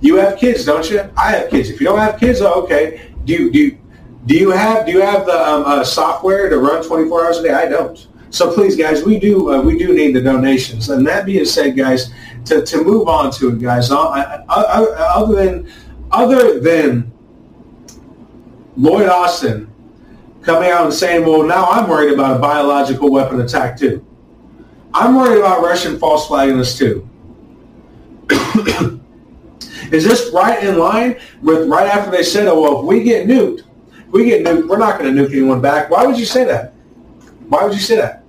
you 0.02 0.16
have 0.16 0.38
kids 0.38 0.66
don't 0.66 0.90
you 0.90 1.00
i 1.16 1.32
have 1.32 1.50
kids 1.50 1.70
if 1.70 1.80
you 1.80 1.86
don't 1.86 2.00
have 2.00 2.20
kids 2.20 2.42
oh, 2.42 2.64
okay 2.64 3.10
do 3.26 3.34
you 3.34 3.52
do 3.52 3.60
you, 3.60 3.78
Do 4.26 4.36
you 4.36 4.52
have 4.52 4.86
do 4.86 4.92
you 4.94 5.02
have 5.02 5.26
the 5.26 5.36
um, 5.36 5.64
uh, 5.66 5.84
software 5.84 6.50
to 6.50 6.58
run 6.58 6.84
24 6.84 7.26
hours 7.26 7.38
a 7.40 7.44
day? 7.44 7.54
I 7.54 7.68
don't. 7.68 8.08
So 8.30 8.54
please, 8.54 8.76
guys, 8.76 9.04
we 9.04 9.20
do 9.20 9.52
uh, 9.52 9.62
we 9.62 9.78
do 9.78 9.94
need 9.94 10.16
the 10.16 10.22
donations. 10.22 10.90
And 10.90 11.06
that 11.08 11.26
being 11.26 11.46
said, 11.46 11.76
guys, 11.76 12.12
to, 12.46 12.66
to 12.66 12.84
move 12.84 13.08
on 13.08 13.32
to 13.34 13.50
it, 13.50 13.60
guys. 13.60 13.92
uh, 13.92 14.00
I, 14.00 14.44
I, 14.48 14.62
I, 14.62 14.84
other 15.16 15.36
than 15.36 15.72
other 16.12 16.60
than 16.60 17.12
Lloyd 18.78 19.10
Austin 19.10 19.70
coming 20.42 20.70
out 20.70 20.86
and 20.86 20.94
saying, 20.94 21.26
"Well, 21.26 21.44
now 21.44 21.66
I'm 21.66 21.90
worried 21.90 22.14
about 22.14 22.38
a 22.38 22.40
biological 22.40 23.12
weapon 23.12 23.42
attack 23.42 23.78
too." 23.78 24.06
I'm 24.94 25.16
worried 25.16 25.40
about 25.40 25.62
Russian 25.62 25.98
false 25.98 26.28
flagging 26.28 26.60
us 26.60 26.78
too. 26.78 27.08
Is 29.92 30.04
this 30.04 30.32
right 30.34 30.64
in 30.64 30.78
line 30.78 31.20
with 31.42 31.68
right 31.68 31.88
after 31.88 32.12
they 32.12 32.24
said, 32.24 32.48
"Oh, 32.48 32.62
well, 32.62 32.80
if 32.80 32.86
we 32.86 33.04
get 33.04 33.28
nuked, 33.28 33.62
we 34.12 34.26
get 34.26 34.46
nuked, 34.46 34.68
we're 34.68 34.78
not 34.78 35.00
going 35.00 35.14
to 35.16 35.22
nuke 35.22 35.32
anyone 35.32 35.62
back"? 35.62 35.90
Why 35.90 36.06
would 36.06 36.18
you 36.18 36.26
say 36.26 36.44
that? 36.46 36.74
Why 37.48 37.64
would 37.64 37.74
you 37.74 37.82
say 37.82 37.98
that? 37.98 38.24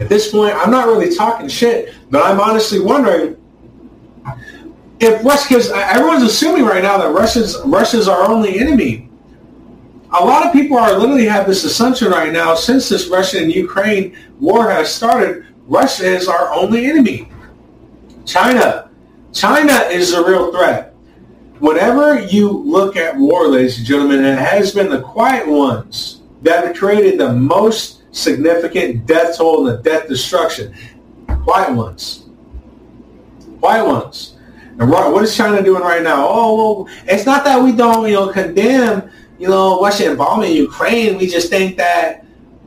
At 0.00 0.08
this 0.10 0.30
point, 0.30 0.54
I'm 0.54 0.70
not 0.70 0.86
really 0.86 1.14
talking 1.14 1.48
shit, 1.48 1.94
but 2.10 2.22
I'm 2.22 2.38
honestly 2.40 2.78
wondering 2.78 3.36
if 5.00 5.24
Russia, 5.24 5.46
because 5.48 5.70
uh, 5.70 5.76
everyone's 5.90 6.22
assuming 6.22 6.64
right 6.64 6.82
now 6.82 6.98
that 6.98 7.10
Russia's 7.12 7.58
Russia's 7.64 8.08
our 8.08 8.28
only 8.28 8.58
enemy. 8.58 9.05
A 10.12 10.24
lot 10.24 10.46
of 10.46 10.52
people 10.52 10.76
are 10.76 10.96
literally 10.96 11.26
have 11.26 11.46
this 11.46 11.64
assumption 11.64 12.10
right 12.10 12.32
now 12.32 12.54
since 12.54 12.88
this 12.88 13.08
Russia 13.08 13.42
and 13.42 13.52
Ukraine 13.52 14.16
war 14.38 14.70
has 14.70 14.94
started. 14.94 15.46
Russia 15.66 16.06
is 16.06 16.28
our 16.28 16.52
only 16.52 16.86
enemy. 16.86 17.28
China, 18.24 18.90
China 19.32 19.72
is 19.90 20.12
a 20.12 20.24
real 20.24 20.52
threat. 20.52 20.94
Whenever 21.58 22.20
you 22.20 22.50
look 22.50 22.96
at 22.96 23.16
war, 23.16 23.48
ladies 23.48 23.78
and 23.78 23.86
gentlemen, 23.86 24.24
it 24.24 24.38
has 24.38 24.72
been 24.72 24.90
the 24.90 25.00
quiet 25.00 25.46
ones 25.46 26.22
that 26.42 26.64
have 26.64 26.76
created 26.76 27.18
the 27.18 27.32
most 27.32 28.02
significant 28.14 29.06
death 29.06 29.38
toll 29.38 29.66
and 29.66 29.78
the 29.78 29.82
death 29.82 30.08
destruction. 30.08 30.74
Quiet 31.42 31.74
ones. 31.74 32.26
Quiet 33.58 33.86
ones. 33.86 34.36
And 34.78 34.90
what 34.90 35.22
is 35.24 35.34
China 35.34 35.62
doing 35.62 35.82
right 35.82 36.02
now? 36.02 36.26
Oh, 36.28 36.84
well, 36.84 36.94
it's 37.06 37.24
not 37.24 37.44
that 37.44 37.62
we 37.62 37.72
don't, 37.72 38.06
you 38.06 38.14
know, 38.14 38.30
condemn, 38.30 39.10
you 39.38 39.48
know, 39.48 39.80
Russia 39.80 40.10
involvement 40.10 40.50
in 40.50 40.56
Ukraine. 40.56 41.18
We 41.18 41.26
just 41.26 41.50
think 41.50 41.76
that 41.76 42.24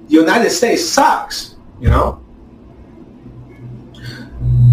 the 0.08 0.14
United 0.14 0.50
States 0.50 0.86
sucks, 0.86 1.56
you 1.80 1.90
know? 1.90 2.22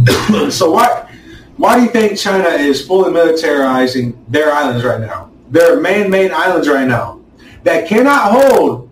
so 0.50 0.70
why, 0.70 1.10
why 1.56 1.76
do 1.76 1.84
you 1.84 1.90
think 1.90 2.18
China 2.18 2.48
is 2.48 2.86
fully 2.86 3.12
militarizing 3.12 4.16
their 4.28 4.52
islands 4.52 4.84
right 4.84 5.00
now? 5.00 5.30
Their 5.50 5.80
man-made 5.80 6.32
islands 6.32 6.68
right 6.68 6.86
now 6.86 7.20
that 7.62 7.88
cannot 7.88 8.32
hold 8.32 8.90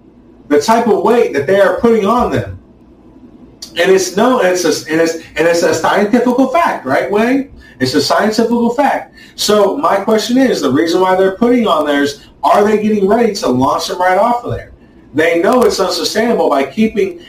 the 0.49 0.61
type 0.61 0.87
of 0.87 1.03
weight 1.03 1.33
that 1.33 1.47
they 1.47 1.61
are 1.61 1.81
putting 1.81 2.07
on 2.07 2.31
them. 2.31 2.61
And 3.77 3.91
it's 3.91 4.17
no, 4.17 4.41
it's 4.41 4.65
a, 4.65 4.91
and 4.91 5.01
it's 5.01 5.15
and 5.15 5.49
it's 5.49 5.63
a 5.63 5.75
scientific 5.75 6.37
fact, 6.53 6.87
right, 6.87 7.11
Wayne? 7.11 7.54
It's 7.81 7.95
a 7.95 8.03
scientific 8.03 8.77
fact. 8.77 9.15
So 9.37 9.77
my 9.77 10.03
question 10.03 10.39
is, 10.39 10.61
the 10.61 10.71
reason 10.71 11.01
why 11.01 11.17
they're 11.17 11.37
putting 11.37 11.67
on 11.67 11.87
theirs, 11.87 12.29
are 12.43 12.65
they 12.65 12.83
getting 12.83 13.09
ready 13.09 13.35
to 13.35 13.49
launch 13.49 13.89
them 13.89 13.99
right 13.99 14.19
off 14.19 14.45
of 14.45 14.53
there? 14.53 14.73
They 15.13 15.41
know 15.41 15.63
it's 15.63 15.81
unsustainable 15.81 16.51
by 16.51 16.67
keeping 16.71 17.25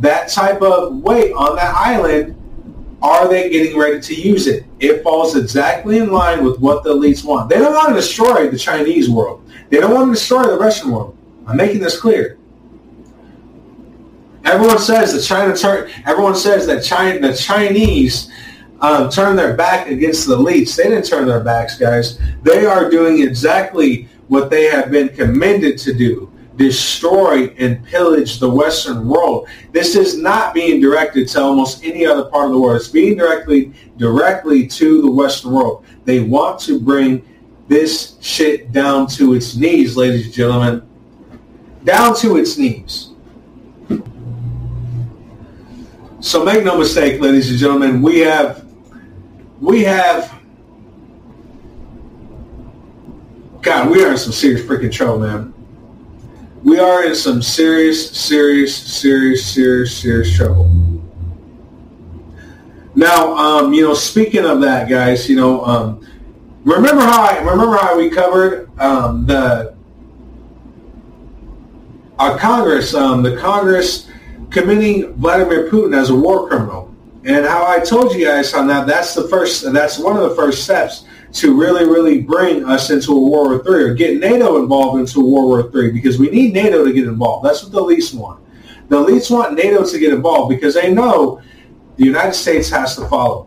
that 0.00 0.28
type 0.28 0.62
of 0.62 0.96
weight 0.96 1.32
on 1.32 1.56
that 1.56 1.74
island. 1.74 2.34
Are 3.00 3.28
they 3.28 3.48
getting 3.48 3.78
ready 3.78 4.00
to 4.00 4.14
use 4.14 4.46
it? 4.46 4.64
It 4.80 5.02
falls 5.02 5.36
exactly 5.36 5.98
in 5.98 6.10
line 6.10 6.44
with 6.44 6.58
what 6.58 6.82
the 6.82 6.94
elites 6.94 7.24
want. 7.24 7.48
They 7.48 7.58
don't 7.58 7.74
want 7.74 7.90
to 7.90 7.94
destroy 7.94 8.48
the 8.48 8.58
Chinese 8.58 9.08
world. 9.08 9.48
They 9.70 9.78
don't 9.78 9.94
want 9.94 10.08
to 10.08 10.14
destroy 10.14 10.44
the 10.44 10.58
Russian 10.58 10.90
world. 10.90 11.16
I'm 11.46 11.56
making 11.56 11.80
this 11.80 11.98
clear. 12.00 12.38
Everyone 14.44 14.78
says 14.78 15.12
that 15.12 15.22
China. 15.22 15.88
Everyone 16.06 16.34
says 16.34 16.66
that 16.66 16.82
China, 16.82 17.20
the 17.20 17.36
Chinese 17.36 18.30
um, 18.80 19.10
turn 19.10 19.36
their 19.36 19.54
back 19.54 19.88
against 19.88 20.26
the 20.26 20.36
elites. 20.36 20.76
They 20.76 20.84
didn't 20.84 21.04
turn 21.04 21.26
their 21.26 21.42
backs, 21.42 21.76
guys. 21.76 22.18
They 22.42 22.66
are 22.66 22.90
doing 22.90 23.22
exactly 23.22 24.08
what 24.28 24.50
they 24.50 24.64
have 24.64 24.90
been 24.90 25.08
commended 25.08 25.78
to 25.78 25.94
do 25.94 26.30
destroy 26.58 27.46
and 27.58 27.82
pillage 27.84 28.40
the 28.40 28.50
Western 28.50 29.08
world. 29.08 29.48
This 29.72 29.94
is 29.94 30.18
not 30.18 30.52
being 30.52 30.80
directed 30.80 31.28
to 31.28 31.40
almost 31.40 31.84
any 31.84 32.04
other 32.04 32.24
part 32.24 32.46
of 32.46 32.52
the 32.52 32.58
world. 32.58 32.76
It's 32.76 32.88
being 32.88 33.16
directly 33.16 33.72
directly 33.96 34.66
to 34.66 35.00
the 35.00 35.10
Western 35.10 35.52
world. 35.52 35.86
They 36.04 36.20
want 36.20 36.60
to 36.62 36.78
bring 36.80 37.24
this 37.68 38.16
shit 38.20 38.72
down 38.72 39.06
to 39.08 39.34
its 39.34 39.56
knees, 39.56 39.96
ladies 39.96 40.26
and 40.26 40.34
gentlemen. 40.34 40.88
Down 41.84 42.14
to 42.16 42.36
its 42.36 42.58
knees. 42.58 43.12
So 46.20 46.44
make 46.44 46.64
no 46.64 46.76
mistake, 46.76 47.20
ladies 47.20 47.50
and 47.50 47.58
gentlemen, 47.58 48.02
we 48.02 48.18
have 48.20 48.67
we 49.60 49.82
have 49.84 50.38
God, 53.60 53.90
we 53.90 54.04
are 54.04 54.12
in 54.12 54.18
some 54.18 54.32
serious 54.32 54.62
freaking 54.62 54.92
trouble, 54.92 55.18
man. 55.18 55.52
We 56.62 56.78
are 56.78 57.04
in 57.04 57.14
some 57.14 57.42
serious, 57.42 58.10
serious, 58.10 58.74
serious, 58.74 59.44
serious, 59.44 59.96
serious 59.96 60.36
trouble. 60.36 60.70
Now, 62.94 63.36
um, 63.36 63.72
you 63.72 63.82
know, 63.82 63.94
speaking 63.94 64.44
of 64.44 64.60
that, 64.62 64.88
guys, 64.88 65.28
you 65.28 65.36
know, 65.36 65.64
um, 65.64 66.06
remember 66.64 67.02
how 67.02 67.22
I 67.22 67.38
remember 67.38 67.76
how 67.76 67.96
we 67.96 68.10
covered 68.10 68.70
um, 68.80 69.26
the 69.26 69.74
our 72.18 72.38
Congress, 72.38 72.94
um, 72.94 73.22
the 73.22 73.36
Congress 73.36 74.08
committing 74.50 75.12
Vladimir 75.14 75.68
Putin 75.70 75.96
as 75.96 76.10
a 76.10 76.14
war 76.14 76.48
criminal, 76.48 76.87
and 77.28 77.44
how 77.44 77.66
I 77.66 77.78
told 77.78 78.14
you 78.14 78.24
guys 78.24 78.54
on 78.54 78.66
that. 78.68 78.86
That's 78.86 79.14
the 79.14 79.28
first. 79.28 79.70
That's 79.70 79.98
one 79.98 80.16
of 80.16 80.28
the 80.28 80.34
first 80.34 80.64
steps 80.64 81.04
to 81.34 81.54
really, 81.54 81.84
really 81.84 82.22
bring 82.22 82.64
us 82.64 82.88
into 82.90 83.12
a 83.12 83.20
World 83.20 83.50
War 83.50 83.62
Three 83.62 83.84
or 83.84 83.94
get 83.94 84.18
NATO 84.18 84.60
involved 84.62 84.98
into 84.98 85.20
a 85.20 85.24
World 85.24 85.48
War 85.48 85.70
Three 85.70 85.90
because 85.90 86.18
we 86.18 86.30
need 86.30 86.54
NATO 86.54 86.84
to 86.84 86.92
get 86.92 87.04
involved. 87.04 87.44
That's 87.44 87.62
what 87.62 87.72
the 87.72 87.80
elites 87.80 88.14
want. 88.14 88.42
The 88.88 88.96
elites 88.96 89.30
want 89.30 89.54
NATO 89.54 89.84
to 89.84 89.98
get 89.98 90.14
involved 90.14 90.48
because 90.48 90.74
they 90.74 90.90
know 90.90 91.42
the 91.96 92.04
United 92.04 92.32
States 92.32 92.70
has 92.70 92.96
to 92.96 93.06
follow 93.08 93.46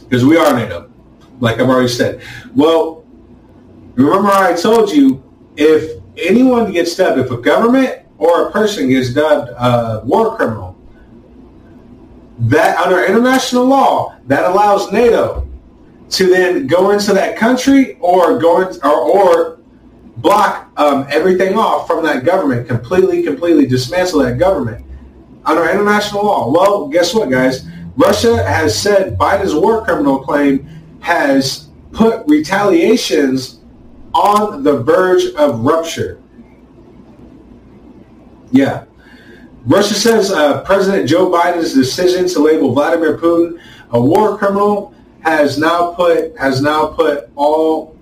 because 0.00 0.24
we 0.24 0.36
are 0.36 0.52
NATO, 0.52 0.90
like 1.38 1.60
I've 1.60 1.68
already 1.68 1.88
said. 1.88 2.22
Well, 2.56 3.04
remember 3.94 4.30
I 4.30 4.54
told 4.54 4.90
you 4.90 5.22
if 5.56 6.02
anyone 6.16 6.72
gets 6.72 6.96
dubbed, 6.96 7.20
if 7.20 7.30
a 7.30 7.36
government 7.36 8.00
or 8.18 8.48
a 8.48 8.50
person 8.50 8.88
gets 8.88 9.14
dubbed 9.14 9.50
a 9.50 10.02
war 10.04 10.36
criminal, 10.36 10.71
that 12.38 12.78
under 12.78 13.04
international 13.04 13.64
law 13.64 14.16
that 14.26 14.44
allows 14.44 14.90
NATO 14.92 15.46
to 16.10 16.26
then 16.26 16.66
go 16.66 16.90
into 16.90 17.12
that 17.14 17.36
country 17.36 17.96
or 18.00 18.38
go 18.38 18.60
in, 18.60 18.76
or, 18.82 18.90
or 18.90 19.60
block 20.18 20.70
um, 20.76 21.06
everything 21.10 21.56
off 21.56 21.86
from 21.86 22.04
that 22.04 22.24
government, 22.24 22.68
completely, 22.68 23.22
completely 23.22 23.66
dismantle 23.66 24.20
that 24.20 24.38
government 24.38 24.84
under 25.44 25.68
international 25.68 26.24
law. 26.24 26.50
Well, 26.50 26.88
guess 26.88 27.14
what, 27.14 27.30
guys? 27.30 27.66
Russia 27.96 28.42
has 28.42 28.78
said 28.78 29.18
Biden's 29.18 29.54
war 29.54 29.84
criminal 29.84 30.20
claim 30.20 30.66
has 31.00 31.68
put 31.92 32.26
retaliations 32.26 33.60
on 34.14 34.62
the 34.62 34.78
verge 34.82 35.34
of 35.34 35.60
rupture. 35.60 36.20
Yeah. 38.50 38.84
Russia 39.64 39.94
says 39.94 40.30
uh, 40.32 40.62
President 40.62 41.08
Joe 41.08 41.30
Biden's 41.30 41.72
decision 41.72 42.26
to 42.28 42.40
label 42.40 42.72
Vladimir 42.72 43.18
Putin 43.18 43.60
a 43.92 44.00
war 44.00 44.36
criminal 44.36 44.94
has 45.20 45.58
now 45.58 45.92
put 45.92 46.36
has 46.36 46.62
now 46.62 46.86
put 46.86 47.30
all 47.36 47.96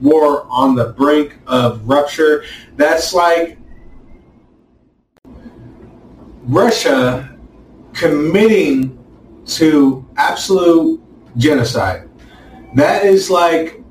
war 0.00 0.46
on 0.48 0.74
the 0.74 0.86
brink 0.92 1.38
of 1.46 1.86
rupture. 1.88 2.44
That's 2.76 3.12
like 3.12 3.58
Russia 6.44 7.36
committing 7.92 8.98
to 9.46 10.08
absolute 10.16 11.00
genocide. 11.36 12.08
That 12.74 13.04
is 13.04 13.30
like 13.30 13.82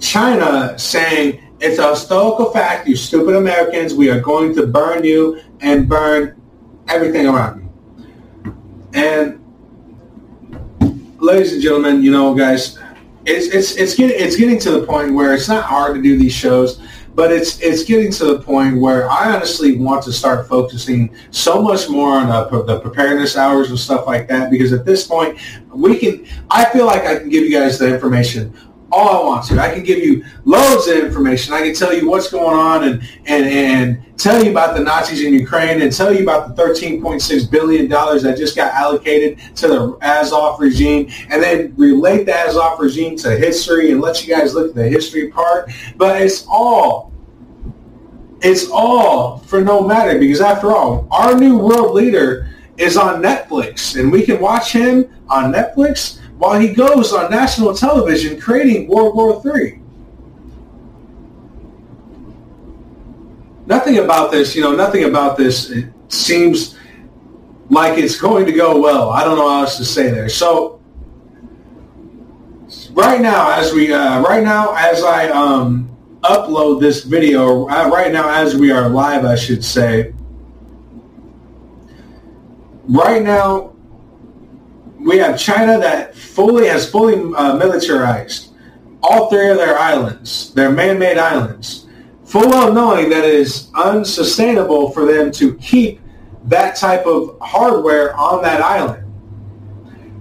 China 0.00 0.78
saying 0.78 1.40
it's 1.60 1.78
a 1.78 1.90
historical 1.90 2.50
fact, 2.52 2.86
you 2.88 2.96
stupid 2.96 3.36
Americans, 3.36 3.94
we 3.94 4.10
are 4.10 4.20
going 4.20 4.54
to 4.54 4.66
burn 4.66 5.04
you 5.04 5.40
and 5.60 5.88
burn 5.88 6.37
everything 6.88 7.26
around 7.26 7.62
you. 7.62 7.68
And 8.94 9.40
ladies 11.18 11.52
and 11.52 11.62
gentlemen, 11.62 12.02
you 12.02 12.10
know, 12.10 12.34
guys, 12.34 12.78
it's 13.26 13.54
it's 13.54 13.76
it's 13.76 13.94
getting 13.94 14.18
it's 14.18 14.36
getting 14.36 14.58
to 14.60 14.70
the 14.70 14.86
point 14.86 15.14
where 15.14 15.34
it's 15.34 15.48
not 15.48 15.64
hard 15.64 15.94
to 15.94 16.02
do 16.02 16.16
these 16.16 16.32
shows, 16.32 16.80
but 17.14 17.30
it's 17.32 17.60
it's 17.60 17.84
getting 17.84 18.10
to 18.12 18.24
the 18.24 18.38
point 18.40 18.80
where 18.80 19.10
I 19.10 19.34
honestly 19.34 19.76
want 19.76 20.02
to 20.04 20.12
start 20.12 20.48
focusing 20.48 21.14
so 21.30 21.60
much 21.60 21.88
more 21.88 22.16
on 22.16 22.30
uh, 22.30 22.44
the 22.44 22.80
preparedness 22.80 23.36
hours 23.36 23.70
and 23.70 23.78
stuff 23.78 24.06
like 24.06 24.28
that 24.28 24.50
because 24.50 24.72
at 24.72 24.84
this 24.84 25.06
point 25.06 25.38
we 25.74 25.98
can 25.98 26.26
I 26.50 26.64
feel 26.66 26.86
like 26.86 27.02
I 27.02 27.18
can 27.18 27.28
give 27.28 27.44
you 27.44 27.50
guys 27.50 27.78
the 27.78 27.92
information 27.92 28.56
all 28.90 29.22
I 29.22 29.26
want 29.26 29.44
to. 29.46 29.60
I 29.60 29.72
can 29.72 29.82
give 29.82 29.98
you 29.98 30.24
loads 30.44 30.86
of 30.88 30.96
information. 30.96 31.52
I 31.52 31.62
can 31.62 31.74
tell 31.74 31.94
you 31.94 32.08
what's 32.08 32.30
going 32.30 32.56
on 32.56 32.84
and, 32.84 33.02
and, 33.26 33.46
and 33.46 34.18
tell 34.18 34.42
you 34.42 34.50
about 34.50 34.76
the 34.76 34.82
Nazis 34.82 35.22
in 35.22 35.34
Ukraine 35.34 35.82
and 35.82 35.92
tell 35.92 36.12
you 36.14 36.22
about 36.22 36.56
the 36.56 36.62
$13.6 36.62 37.50
billion 37.50 37.88
that 37.88 38.34
just 38.36 38.56
got 38.56 38.72
allocated 38.72 39.38
to 39.56 39.68
the 39.68 39.98
Azov 40.02 40.58
regime 40.60 41.10
and 41.30 41.42
then 41.42 41.74
relate 41.76 42.24
the 42.24 42.34
Azov 42.34 42.80
regime 42.80 43.16
to 43.18 43.36
history 43.36 43.92
and 43.92 44.00
let 44.00 44.26
you 44.26 44.34
guys 44.34 44.54
look 44.54 44.70
at 44.70 44.74
the 44.74 44.88
history 44.88 45.28
part. 45.28 45.70
But 45.96 46.22
it's 46.22 46.46
all, 46.48 47.12
it's 48.40 48.70
all 48.70 49.38
for 49.38 49.60
no 49.60 49.82
matter 49.82 50.18
because 50.18 50.40
after 50.40 50.72
all, 50.72 51.06
our 51.10 51.36
new 51.36 51.58
world 51.58 51.94
leader 51.94 52.48
is 52.78 52.96
on 52.96 53.20
Netflix 53.22 54.00
and 54.00 54.10
we 54.10 54.22
can 54.22 54.40
watch 54.40 54.72
him 54.72 55.10
on 55.28 55.52
Netflix 55.52 56.17
while 56.38 56.58
he 56.60 56.72
goes 56.72 57.12
on 57.12 57.30
national 57.30 57.74
television 57.74 58.40
creating 58.40 58.88
World 58.88 59.16
War 59.16 59.42
III. 59.44 59.80
Nothing 63.66 63.98
about 63.98 64.30
this, 64.30 64.54
you 64.54 64.62
know, 64.62 64.74
nothing 64.74 65.04
about 65.04 65.36
this 65.36 65.70
it 65.70 65.92
seems 66.08 66.78
like 67.70 67.98
it's 67.98 68.18
going 68.18 68.46
to 68.46 68.52
go 68.52 68.80
well. 68.80 69.10
I 69.10 69.24
don't 69.24 69.36
know 69.36 69.48
how 69.48 69.62
else 69.62 69.76
to 69.78 69.84
say 69.84 70.10
there. 70.10 70.28
So 70.28 70.80
right 72.92 73.20
now, 73.20 73.50
as 73.50 73.74
we, 73.74 73.92
uh, 73.92 74.22
right 74.22 74.42
now, 74.42 74.74
as 74.74 75.02
I 75.02 75.28
um, 75.30 75.90
upload 76.22 76.80
this 76.80 77.04
video, 77.04 77.68
uh, 77.68 77.90
right 77.90 78.12
now 78.12 78.30
as 78.30 78.54
we 78.54 78.70
are 78.70 78.88
live, 78.88 79.24
I 79.24 79.34
should 79.34 79.64
say, 79.64 80.14
right 82.86 83.22
now 83.22 83.74
we 84.98 85.18
have 85.18 85.38
China 85.38 85.78
that 85.78 86.14
fully 86.14 86.66
has 86.66 86.90
fully 86.90 87.14
uh, 87.34 87.56
militarized 87.56 88.48
all 89.02 89.30
three 89.30 89.48
of 89.48 89.56
their 89.56 89.78
islands, 89.78 90.52
their 90.54 90.70
man-made 90.70 91.18
islands, 91.18 91.86
full 92.24 92.48
well 92.48 92.72
knowing 92.72 93.08
that 93.10 93.24
it 93.24 93.34
is 93.34 93.70
unsustainable 93.74 94.90
for 94.90 95.04
them 95.04 95.30
to 95.32 95.54
keep 95.56 96.00
that 96.44 96.76
type 96.76 97.06
of 97.06 97.38
hardware 97.40 98.14
on 98.16 98.42
that 98.42 98.60
island. 98.60 99.04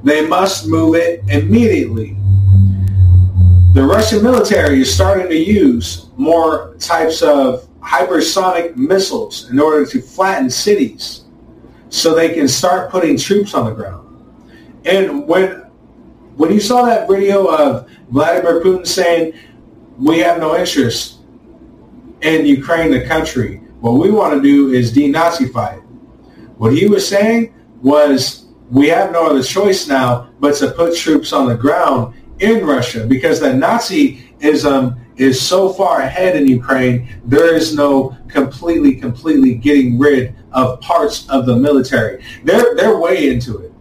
They 0.03 0.25
must 0.25 0.67
move 0.67 0.95
it 0.95 1.23
immediately. 1.29 2.15
The 3.73 3.83
Russian 3.83 4.23
military 4.23 4.81
is 4.81 4.93
starting 4.93 5.27
to 5.27 5.37
use 5.37 6.09
more 6.17 6.75
types 6.79 7.21
of 7.21 7.67
hypersonic 7.79 8.75
missiles 8.75 9.49
in 9.49 9.59
order 9.59 9.85
to 9.85 10.01
flatten 10.01 10.49
cities 10.49 11.25
so 11.89 12.13
they 12.13 12.33
can 12.33 12.47
start 12.47 12.89
putting 12.91 13.17
troops 13.17 13.53
on 13.53 13.65
the 13.65 13.71
ground. 13.71 14.06
And 14.87 15.27
when 15.27 15.63
when 16.37 16.53
you 16.53 16.59
saw 16.59 16.85
that 16.85 17.09
video 17.09 17.47
of 17.47 17.89
Vladimir 18.09 18.61
Putin 18.63 18.87
saying 18.87 19.33
we 19.97 20.19
have 20.19 20.39
no 20.39 20.55
interest 20.55 21.17
in 22.21 22.45
Ukraine, 22.45 22.91
the 22.91 23.05
country, 23.05 23.57
what 23.81 23.93
we 23.93 24.11
want 24.11 24.33
to 24.35 24.41
do 24.41 24.71
is 24.71 24.93
denazify 24.95 25.77
it. 25.77 25.83
What 26.57 26.73
he 26.73 26.87
was 26.87 27.07
saying 27.07 27.53
was 27.81 28.45
we 28.71 28.87
have 28.87 29.11
no 29.11 29.27
other 29.27 29.43
choice 29.43 29.87
now 29.87 30.29
but 30.39 30.55
to 30.55 30.71
put 30.71 30.95
troops 30.95 31.33
on 31.33 31.47
the 31.47 31.55
ground 31.55 32.15
in 32.39 32.65
Russia 32.65 33.05
because 33.05 33.39
the 33.39 33.47
Nazism 33.47 34.99
is 35.17 35.41
so 35.41 35.73
far 35.73 36.01
ahead 36.01 36.35
in 36.35 36.47
Ukraine, 36.47 37.09
there 37.25 37.55
is 37.55 37.73
no 37.75 38.15
completely, 38.27 38.95
completely 38.95 39.55
getting 39.55 39.97
rid 39.97 40.35
of 40.51 40.79
parts 40.81 41.27
of 41.29 41.45
the 41.45 41.55
military. 41.55 42.23
They're, 42.43 42.75
they're 42.75 42.97
way 42.97 43.29
into 43.29 43.57
it. 43.57 43.73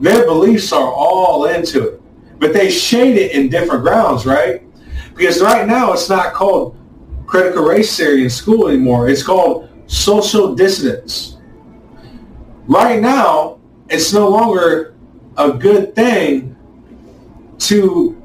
Their 0.00 0.24
beliefs 0.26 0.72
are 0.72 0.92
all 0.92 1.46
into 1.46 1.88
it. 1.88 2.02
But 2.38 2.52
they 2.52 2.70
shade 2.70 3.16
it 3.16 3.32
in 3.32 3.48
different 3.48 3.82
grounds, 3.82 4.26
right? 4.26 4.62
Because 5.14 5.40
right 5.40 5.66
now 5.66 5.92
it's 5.92 6.08
not 6.08 6.34
called 6.34 6.76
critical 7.26 7.64
race 7.64 7.96
theory 7.96 8.24
in 8.24 8.30
school 8.30 8.68
anymore. 8.68 9.08
It's 9.08 9.22
called 9.22 9.68
social 9.86 10.54
dissonance. 10.54 11.38
Right 12.66 13.00
now, 13.00 13.58
it's 13.88 14.12
no 14.12 14.28
longer 14.28 14.96
a 15.36 15.52
good 15.52 15.94
thing 15.94 16.56
to 17.58 18.20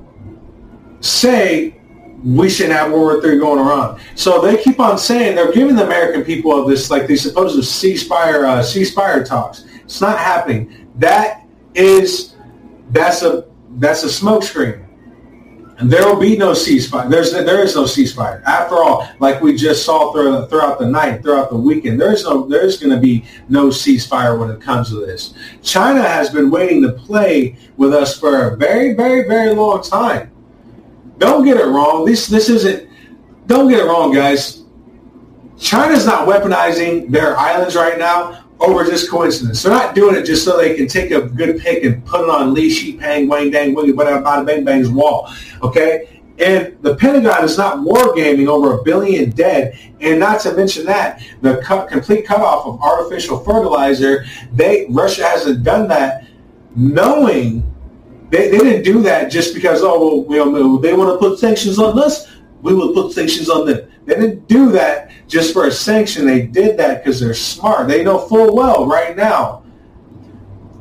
say 0.99 1.79
we 2.23 2.49
shouldn't 2.49 2.75
have 2.75 2.91
World 2.91 3.23
War 3.23 3.31
III 3.31 3.39
going 3.39 3.59
around. 3.59 3.99
So 4.15 4.41
they 4.41 4.61
keep 4.61 4.79
on 4.79 4.97
saying 4.97 5.35
they're 5.35 5.51
giving 5.51 5.75
the 5.75 5.85
American 5.85 6.23
people 6.23 6.51
of 6.59 6.69
this 6.69 6.91
like 6.91 7.07
these 7.07 7.21
supposed 7.21 7.57
ceasefire 7.57 8.45
uh, 8.45 8.61
ceasefire 8.61 9.25
talks. 9.25 9.65
It's 9.83 10.01
not 10.01 10.17
happening. 10.17 10.89
That 10.97 11.40
is 11.73 12.35
that's 12.91 13.23
a 13.23 13.45
that's 13.77 14.03
a 14.03 14.07
smokescreen. 14.07 14.87
And 15.77 15.89
there 15.89 16.05
will 16.05 16.19
be 16.19 16.37
no 16.37 16.51
ceasefire. 16.51 17.09
There's 17.09 17.31
there 17.31 17.63
is 17.63 17.75
no 17.75 17.85
ceasefire. 17.85 18.43
After 18.43 18.75
all, 18.75 19.09
like 19.19 19.41
we 19.41 19.55
just 19.55 19.83
saw 19.83 20.11
throughout, 20.11 20.47
throughout 20.47 20.77
the 20.77 20.85
night, 20.85 21.23
throughout 21.23 21.49
the 21.49 21.57
weekend, 21.57 21.99
there's 21.99 22.23
no 22.23 22.47
there's 22.47 22.77
going 22.77 22.93
to 22.93 22.99
be 22.99 23.25
no 23.49 23.67
ceasefire 23.69 24.37
when 24.37 24.51
it 24.51 24.61
comes 24.61 24.89
to 24.89 24.95
this. 24.95 25.33
China 25.63 26.03
has 26.03 26.29
been 26.29 26.51
waiting 26.51 26.83
to 26.83 26.91
play 26.91 27.57
with 27.77 27.95
us 27.95 28.19
for 28.19 28.49
a 28.49 28.57
very 28.57 28.93
very 28.93 29.27
very 29.27 29.55
long 29.55 29.81
time. 29.81 30.31
Don't 31.17 31.43
get 31.45 31.57
it 31.57 31.65
wrong. 31.65 32.05
This 32.05 32.27
this 32.27 32.47
isn't. 32.49 32.87
Don't 33.47 33.67
get 33.67 33.79
it 33.79 33.85
wrong, 33.85 34.13
guys. 34.13 34.63
China's 35.57 36.05
not 36.05 36.27
weaponizing 36.27 37.09
their 37.09 37.37
islands 37.37 37.75
right 37.75 37.97
now 37.97 38.43
over 38.61 38.85
just 38.85 39.09
coincidence. 39.09 39.63
They're 39.63 39.71
not 39.71 39.95
doing 39.95 40.15
it 40.15 40.23
just 40.23 40.45
so 40.45 40.57
they 40.57 40.75
can 40.75 40.87
take 40.87 41.11
a 41.11 41.21
good 41.21 41.59
pick 41.59 41.83
and 41.83 42.05
put 42.05 42.21
it 42.21 42.29
on 42.29 42.53
Li 42.53 42.69
Shi 42.69 42.95
Pang, 42.95 43.27
Wang 43.27 43.49
Dang, 43.49 43.73
Wiggy, 43.73 43.93
whatever, 43.93 44.23
Bada 44.23 44.45
Bang 44.45 44.63
Bang's 44.63 44.89
wall. 44.89 45.33
Okay? 45.63 46.21
And 46.39 46.77
the 46.81 46.95
Pentagon 46.95 47.43
is 47.43 47.57
not 47.57 47.77
wargaming 47.77 48.47
over 48.47 48.79
a 48.79 48.83
billion 48.83 49.31
dead. 49.31 49.77
And 49.99 50.19
not 50.19 50.41
to 50.41 50.53
mention 50.55 50.85
that, 50.85 51.21
the 51.41 51.57
cut, 51.57 51.89
complete 51.89 52.25
cutoff 52.25 52.65
of 52.65 52.81
artificial 52.81 53.39
fertilizer, 53.43 54.25
they 54.53 54.87
Russia 54.89 55.23
hasn't 55.23 55.63
done 55.63 55.87
that 55.89 56.27
knowing 56.75 57.67
they, 58.29 58.49
they 58.49 58.59
didn't 58.59 58.83
do 58.83 59.01
that 59.01 59.29
just 59.29 59.53
because, 59.53 59.81
oh, 59.83 60.21
well, 60.21 60.77
they 60.77 60.93
want 60.93 61.13
to 61.13 61.17
put 61.17 61.37
sanctions 61.37 61.77
on 61.77 61.99
us. 61.99 62.27
We 62.61 62.73
will 62.73 62.93
put 62.93 63.11
sanctions 63.11 63.49
on 63.49 63.65
them. 63.65 63.91
They 64.05 64.15
didn't 64.15 64.47
do 64.47 64.71
that 64.71 65.10
just 65.31 65.53
for 65.53 65.65
a 65.65 65.71
sanction. 65.71 66.25
They 66.25 66.45
did 66.45 66.77
that 66.77 67.03
because 67.03 67.19
they're 67.19 67.33
smart. 67.33 67.87
They 67.87 68.03
know 68.03 68.19
full 68.19 68.53
well 68.53 68.85
right 68.85 69.15
now, 69.15 69.63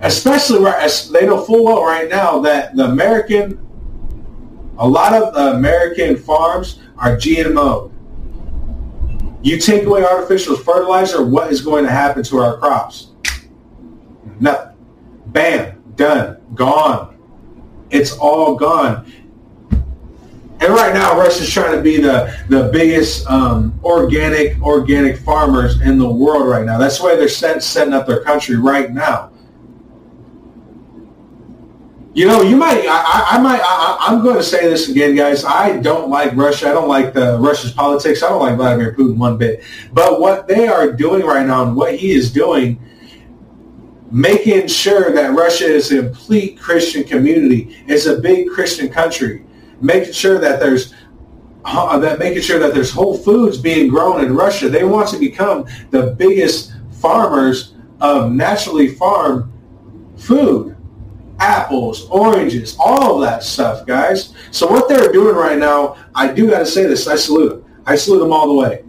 especially 0.01 0.59
right, 0.59 1.09
they 1.13 1.25
know 1.25 1.43
full 1.43 1.65
well 1.65 1.85
right 1.85 2.11
now 2.11 2.41
that 2.41 2.75
the 2.75 2.87
American, 2.87 3.65
a 4.77 4.87
lot 4.87 5.15
of 5.15 5.35
the 5.35 5.57
American 5.57 6.17
farms 6.17 6.81
are 6.99 7.17
GMO. 7.17 7.93
You 9.43 9.59
take 9.59 9.85
away 9.85 10.05
artificial 10.05 10.57
fertilizer, 10.57 11.25
what 11.25 11.51
is 11.53 11.63
going 11.63 11.85
to 11.85 11.91
happen 11.91 12.25
to 12.25 12.39
our 12.39 12.59
crops? 12.59 13.13
Nothing. 14.41 14.77
Bam, 15.27 15.81
done, 15.95 16.43
gone. 16.55 17.17
It's 17.91 18.19
all 18.19 18.57
gone. 18.57 19.11
And 20.61 20.75
right 20.75 20.93
now, 20.93 21.19
Russia's 21.19 21.51
trying 21.51 21.75
to 21.75 21.83
be 21.83 21.97
the, 21.97 22.37
the 22.49 22.69
biggest 22.71 23.27
um, 23.31 23.79
organic 23.83 24.61
organic 24.61 25.17
farmers 25.17 25.81
in 25.81 25.99
the 25.99 26.09
world 26.09 26.47
right 26.47 26.67
now. 26.67 26.77
That's 26.77 27.01
why 27.01 27.17
they're 27.17 27.31
set, 27.31 27.63
setting 27.63 27.95
up 27.95 28.07
their 28.07 28.23
country 28.23 28.57
right 28.57 28.93
now. 28.93 29.31
You 32.13 32.27
know, 32.27 32.43
you 32.43 32.57
might, 32.57 32.85
I, 32.87 33.37
I 33.37 33.39
might, 33.39 33.61
I, 33.65 34.13
am 34.13 34.23
going 34.23 34.37
to 34.37 34.43
say 34.43 34.69
this 34.69 34.91
again, 34.91 35.15
guys. 35.15 35.45
I 35.45 35.79
don't 35.79 36.11
like 36.11 36.35
Russia. 36.35 36.69
I 36.69 36.73
don't 36.73 36.89
like 36.89 37.15
the 37.15 37.39
Russia's 37.39 37.73
politics. 37.73 38.23
I 38.23 38.29
don't 38.29 38.43
like 38.43 38.57
Vladimir 38.57 38.95
Putin 38.95 39.17
one 39.17 39.39
bit. 39.39 39.63
But 39.95 40.21
what 40.21 40.47
they 40.47 40.69
are 40.69 40.93
doing 40.93 41.25
right 41.25 41.47
now 41.47 41.63
and 41.63 41.75
what 41.75 41.95
he 41.95 42.11
is 42.11 42.31
doing, 42.31 42.79
making 44.11 44.67
sure 44.67 45.13
that 45.13 45.35
Russia 45.35 45.67
is 45.67 45.91
a 45.93 46.03
complete 46.03 46.59
Christian 46.59 47.05
community, 47.05 47.83
is 47.87 48.07
a 48.07 48.19
big 48.19 48.51
Christian 48.51 48.91
country 48.91 49.47
making 49.81 50.13
sure 50.13 50.39
that 50.39 50.61
there's 50.61 50.95
uh, 51.65 51.99
that 51.99 52.19
making 52.19 52.43
sure 52.43 52.59
that 52.59 52.75
there's 52.75 52.91
whole 52.91 53.17
foods 53.17 53.59
being 53.59 53.89
grown 53.89 54.25
in 54.25 54.35
Russia. 54.35 54.69
They 54.69 54.85
want 54.85 55.09
to 55.09 55.19
become 55.19 55.67
the 55.91 56.15
biggest 56.19 56.73
farmers 56.93 57.75
of 58.01 58.33
naturally 58.33 58.89
farmed 58.89 59.53
food. 60.17 60.77
Apples, 61.39 62.07
oranges, 62.11 62.77
all 62.79 63.15
of 63.15 63.23
that 63.23 63.43
stuff, 63.43 63.87
guys. 63.87 64.35
So 64.51 64.67
what 64.67 64.89
they're 64.89 65.11
doing 65.11 65.35
right 65.35 65.59
now, 65.59 65.97
I 66.15 66.33
do 66.33 66.51
got 66.51 66.59
to 66.59 66.67
say 66.67 66.85
this. 66.85 67.07
I 67.07 67.17
salute 67.17 67.49
them. 67.49 67.83
I 67.87 67.97
salute 67.97 68.21
them 68.21 68.33
all 68.33 68.49
the 68.49 68.55
way. 68.55 68.85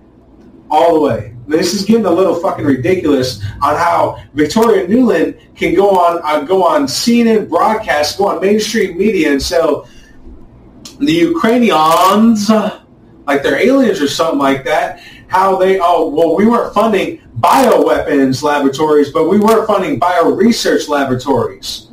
All 0.69 0.93
the 0.95 0.99
way. 0.99 1.35
This 1.47 1.73
is 1.73 1.85
getting 1.85 2.05
a 2.05 2.11
little 2.11 2.35
fucking 2.35 2.65
ridiculous 2.65 3.41
on 3.61 3.76
how 3.76 4.22
Victoria 4.34 4.85
Nuland 4.88 5.55
can 5.55 5.73
go 5.73 5.91
on 5.91 6.22
uh, 6.23 6.45
go 6.45 6.63
on 6.63 6.84
CNN 6.84 7.49
broadcast, 7.49 8.18
go 8.18 8.27
on 8.27 8.41
mainstream 8.41 8.97
media 8.97 9.31
and 9.31 9.41
sell 9.41 9.88
the 11.02 11.14
Ukrainians, 11.14 12.49
like 12.49 13.44
they're 13.44 13.57
aliens 13.57 14.02
or 14.02 14.07
something 14.07 14.40
like 14.40 14.64
that, 14.65 15.02
how 15.28 15.57
they, 15.57 15.80
oh, 15.80 16.10
well, 16.10 16.36
we 16.36 16.45
weren't 16.45 16.73
funding 16.73 17.22
bioweapons 17.40 18.44
laboratories, 18.44 19.10
but 19.11 19.28
we 19.28 19.40
were 19.40 19.65
funding 19.65 19.98
bio 19.98 20.32
research 20.32 20.88
laboratories. 20.88 21.88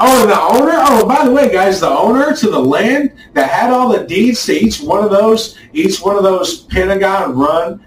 Oh, 0.00 0.26
the 0.26 0.40
owner. 0.40 0.74
Oh, 0.76 1.06
by 1.06 1.24
the 1.24 1.30
way, 1.30 1.52
guys, 1.52 1.80
the 1.80 1.88
owner 1.88 2.34
to 2.34 2.50
the 2.50 2.58
land 2.58 3.12
that 3.34 3.48
had 3.50 3.70
all 3.70 3.90
the 3.90 4.04
deeds 4.04 4.44
to 4.46 4.52
each 4.52 4.80
one 4.80 5.04
of 5.04 5.10
those, 5.10 5.56
each 5.72 6.00
one 6.00 6.16
of 6.16 6.24
those 6.24 6.62
Pentagon-run 6.64 7.84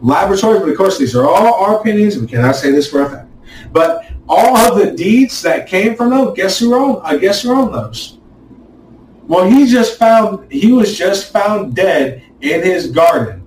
laboratories. 0.00 0.60
But 0.62 0.70
of 0.70 0.76
course, 0.76 0.98
these 0.98 1.14
are 1.14 1.28
all 1.28 1.54
our 1.54 1.80
opinions. 1.80 2.16
We 2.16 2.26
cannot 2.26 2.56
say 2.56 2.70
this 2.70 2.88
for 2.90 3.02
a 3.02 3.10
fact. 3.10 3.28
But 3.70 4.06
all 4.28 4.56
of 4.56 4.78
the 4.78 4.92
deeds 4.92 5.42
that 5.42 5.66
came 5.66 5.94
from 5.94 6.10
them, 6.10 6.32
guess 6.34 6.58
who 6.58 6.74
owned? 6.74 7.00
I 7.04 7.16
uh, 7.16 7.18
guess 7.18 7.42
who 7.42 7.52
owned 7.52 7.74
those? 7.74 8.18
Well, 9.26 9.48
he 9.48 9.66
just 9.66 9.98
found 9.98 10.50
he 10.50 10.72
was 10.72 10.96
just 10.96 11.32
found 11.32 11.74
dead 11.74 12.22
in 12.40 12.62
his 12.62 12.88
garden. 12.88 13.46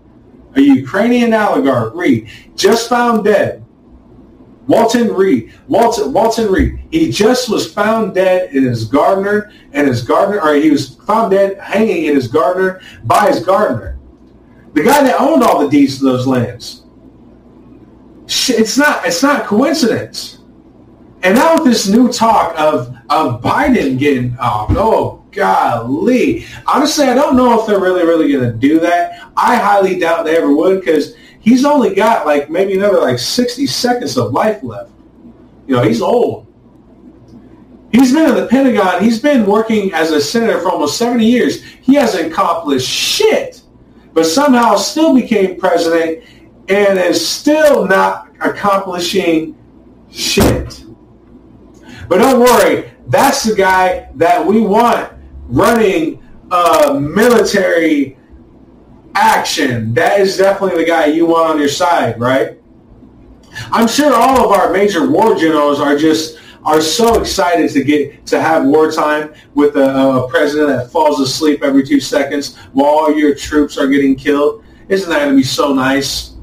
A 0.56 0.62
Ukrainian 0.62 1.34
oligarch, 1.34 1.94
Reed, 1.94 2.30
just 2.56 2.88
found 2.88 3.26
dead. 3.26 3.66
Walton 4.68 5.14
Reed, 5.14 5.54
Walton, 5.68 6.12
Walton 6.12 6.52
Reed. 6.52 6.80
He 6.90 7.12
just 7.12 7.50
was 7.50 7.72
found 7.72 8.16
dead 8.16 8.54
in 8.56 8.64
his 8.64 8.86
gardener, 8.86 9.52
and 9.74 9.88
his 9.88 10.02
gardener, 10.02 10.42
or 10.42 10.56
he 10.56 10.72
was 10.72 10.96
found 10.96 11.32
dead 11.32 11.60
hanging 11.60 12.06
in 12.06 12.16
his 12.16 12.28
gardener 12.28 12.82
by 13.04 13.28
his 13.28 13.46
gardener. 13.46 14.00
The 14.74 14.84
guy 14.84 15.04
that 15.04 15.22
owned 15.22 15.44
all 15.44 15.60
the 15.60 15.70
deeds 15.70 16.00
to 16.00 16.06
those 16.06 16.26
lands. 16.26 16.84
It's 18.28 18.78
not. 18.78 19.06
It's 19.06 19.22
not 19.22 19.46
coincidence. 19.46 20.40
And 21.22 21.36
now 21.36 21.56
with 21.56 21.66
this 21.66 21.88
new 21.88 22.12
talk 22.12 22.58
of 22.58 22.96
of 23.10 23.42
Biden 23.42 24.00
getting 24.00 24.36
oh 24.40 24.68
oh 24.72 25.25
golly. 25.36 26.46
Honestly, 26.66 27.06
I 27.06 27.14
don't 27.14 27.36
know 27.36 27.60
if 27.60 27.68
they're 27.68 27.80
really, 27.80 28.04
really 28.04 28.32
going 28.32 28.52
to 28.52 28.58
do 28.58 28.80
that. 28.80 29.30
I 29.38 29.56
highly 29.56 30.00
doubt 30.00 30.26
they 30.26 30.38
ever 30.38 30.54
would 30.54 30.80
because 30.80 31.16
he's 31.40 31.66
only 31.66 31.94
got 31.94 32.26
like 32.26 32.50
maybe 32.50 32.74
another 32.74 33.00
like 33.00 33.20
60 33.20 33.68
seconds 33.68 34.18
of 34.18 34.32
life 34.32 34.64
left. 34.64 34.92
You 35.68 35.76
know, 35.76 35.84
he's 35.84 36.02
old. 36.02 36.48
He's 37.92 38.12
been 38.12 38.30
in 38.30 38.36
the 38.36 38.48
Pentagon. 38.48 39.04
He's 39.04 39.22
been 39.22 39.46
working 39.46 39.94
as 39.94 40.12
a 40.12 40.20
senator 40.20 40.60
for 40.60 40.70
almost 40.70 40.98
70 40.98 41.26
years. 41.26 41.64
He 41.64 41.96
hasn't 41.96 42.32
accomplished 42.32 42.90
shit, 42.90 43.62
but 44.14 44.26
somehow 44.26 44.76
still 44.76 45.16
became 45.16 45.58
president 45.58 46.24
and 46.68 47.00
is 47.00 47.26
still 47.26 47.86
not 47.88 48.32
accomplishing 48.42 49.56
shit. 50.12 50.84
But 52.10 52.18
don't 52.18 52.40
worry, 52.40 52.92
that's 53.08 53.44
the 53.44 53.56
guy 53.56 54.10
that 54.16 54.46
we 54.46 54.62
want 54.62 55.15
running 55.48 56.24
a 56.52 57.00
military 57.00 58.18
action. 59.16 59.94
That 59.94 60.20
is 60.20 60.38
definitely 60.38 60.84
the 60.84 60.88
guy 60.88 61.06
you 61.06 61.26
want 61.26 61.52
on 61.52 61.60
your 61.60 61.70
side, 61.70 62.20
right? 62.20 62.60
I'm 63.72 63.88
sure 63.88 64.14
all 64.14 64.46
of 64.46 64.52
our 64.52 64.72
major 64.72 65.10
war 65.10 65.36
generals 65.36 65.80
are 65.80 65.98
just 65.98 66.40
are 66.66 66.82
so 66.82 67.22
excited 67.22 67.70
to 67.70 67.84
get 67.84 68.26
to 68.26 68.42
have 68.42 68.66
wartime 68.66 69.34
with 69.54 69.76
a, 69.76 70.24
a 70.24 70.28
president 70.30 70.70
that 70.70 70.92
falls 70.92 71.20
asleep 71.20 71.64
every 71.64 71.86
two 71.86 72.00
seconds 72.00 72.58
while 72.74 72.90
all 72.90 73.16
your 73.16 73.36
troops 73.36 73.78
are 73.78 73.88
getting 73.88 74.16
killed. 74.16 74.64
Isn't 74.90 75.10
that 75.10 75.20
going 75.20 75.30
to 75.32 75.36
be 75.38 75.44
so 75.44 75.74
nice? 75.74 76.36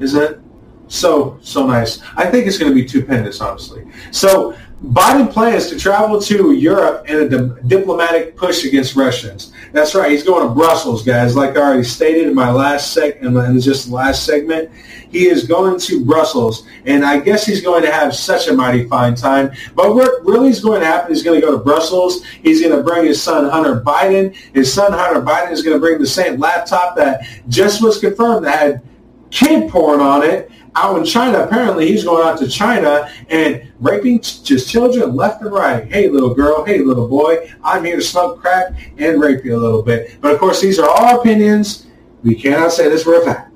Isn't 0.00 0.22
it? 0.22 0.40
So, 0.88 1.38
so 1.42 1.66
nice. 1.66 2.00
I 2.16 2.30
think 2.30 2.46
it's 2.46 2.56
going 2.56 2.74
to 2.74 2.74
be 2.74 2.88
stupendous, 2.88 3.42
honestly. 3.42 3.84
So 4.10 4.56
Biden 4.82 5.30
plans 5.32 5.66
to 5.70 5.78
travel 5.78 6.20
to 6.22 6.52
Europe 6.52 7.08
in 7.10 7.22
a 7.22 7.28
di- 7.28 7.60
diplomatic 7.66 8.36
push 8.36 8.64
against 8.64 8.94
Russians. 8.94 9.52
That's 9.72 9.92
right. 9.96 10.10
He's 10.10 10.22
going 10.22 10.46
to 10.46 10.54
Brussels, 10.54 11.02
guys. 11.02 11.34
Like 11.34 11.56
I 11.56 11.60
already 11.60 11.82
stated 11.82 12.28
in 12.28 12.34
my 12.34 12.52
last 12.52 12.96
seg, 12.96 13.20
in 13.20 13.60
just 13.60 13.88
the 13.88 13.94
last 13.94 14.24
segment, 14.24 14.70
he 15.10 15.26
is 15.26 15.44
going 15.44 15.80
to 15.80 16.04
Brussels, 16.04 16.64
and 16.86 17.04
I 17.04 17.18
guess 17.18 17.44
he's 17.44 17.60
going 17.60 17.82
to 17.82 17.90
have 17.90 18.14
such 18.14 18.46
a 18.46 18.52
mighty 18.52 18.86
fine 18.86 19.16
time. 19.16 19.50
But 19.74 19.94
what 19.96 20.24
really 20.24 20.50
is 20.50 20.60
going 20.60 20.80
to 20.80 20.86
happen? 20.86 21.12
He's 21.12 21.24
going 21.24 21.40
to 21.40 21.44
go 21.44 21.52
to 21.52 21.58
Brussels. 21.58 22.24
He's 22.24 22.62
going 22.62 22.76
to 22.76 22.82
bring 22.84 23.04
his 23.04 23.20
son 23.20 23.48
Hunter 23.50 23.80
Biden. 23.80 24.32
His 24.54 24.72
son 24.72 24.92
Hunter 24.92 25.20
Biden 25.20 25.50
is 25.50 25.62
going 25.62 25.74
to 25.74 25.80
bring 25.80 25.98
the 25.98 26.06
same 26.06 26.38
laptop 26.38 26.94
that 26.96 27.26
just 27.48 27.82
was 27.82 27.98
confirmed 27.98 28.46
that 28.46 28.58
had 28.58 28.82
kid 29.30 29.70
porn 29.70 30.00
on 30.00 30.22
it 30.22 30.50
out 30.78 30.98
in 30.98 31.04
China. 31.04 31.40
Apparently, 31.40 31.88
he's 31.88 32.04
going 32.04 32.26
out 32.26 32.38
to 32.38 32.48
China 32.48 33.10
and 33.28 33.70
raping 33.80 34.20
just 34.20 34.70
children 34.70 35.14
left 35.14 35.42
and 35.42 35.52
right. 35.52 35.90
Hey, 35.90 36.08
little 36.08 36.34
girl. 36.34 36.64
Hey, 36.64 36.78
little 36.78 37.08
boy. 37.08 37.52
I'm 37.62 37.84
here 37.84 37.96
to 37.96 38.02
smoke 38.02 38.40
crack 38.40 38.72
and 38.98 39.20
rape 39.20 39.44
you 39.44 39.56
a 39.56 39.60
little 39.60 39.82
bit. 39.82 40.20
But 40.20 40.32
of 40.32 40.38
course, 40.38 40.60
these 40.60 40.78
are 40.78 40.88
all 40.88 41.20
opinions. 41.20 41.86
We 42.22 42.34
cannot 42.34 42.72
say 42.72 42.88
this 42.88 43.02
for 43.02 43.20
a 43.20 43.24
fact. 43.24 43.52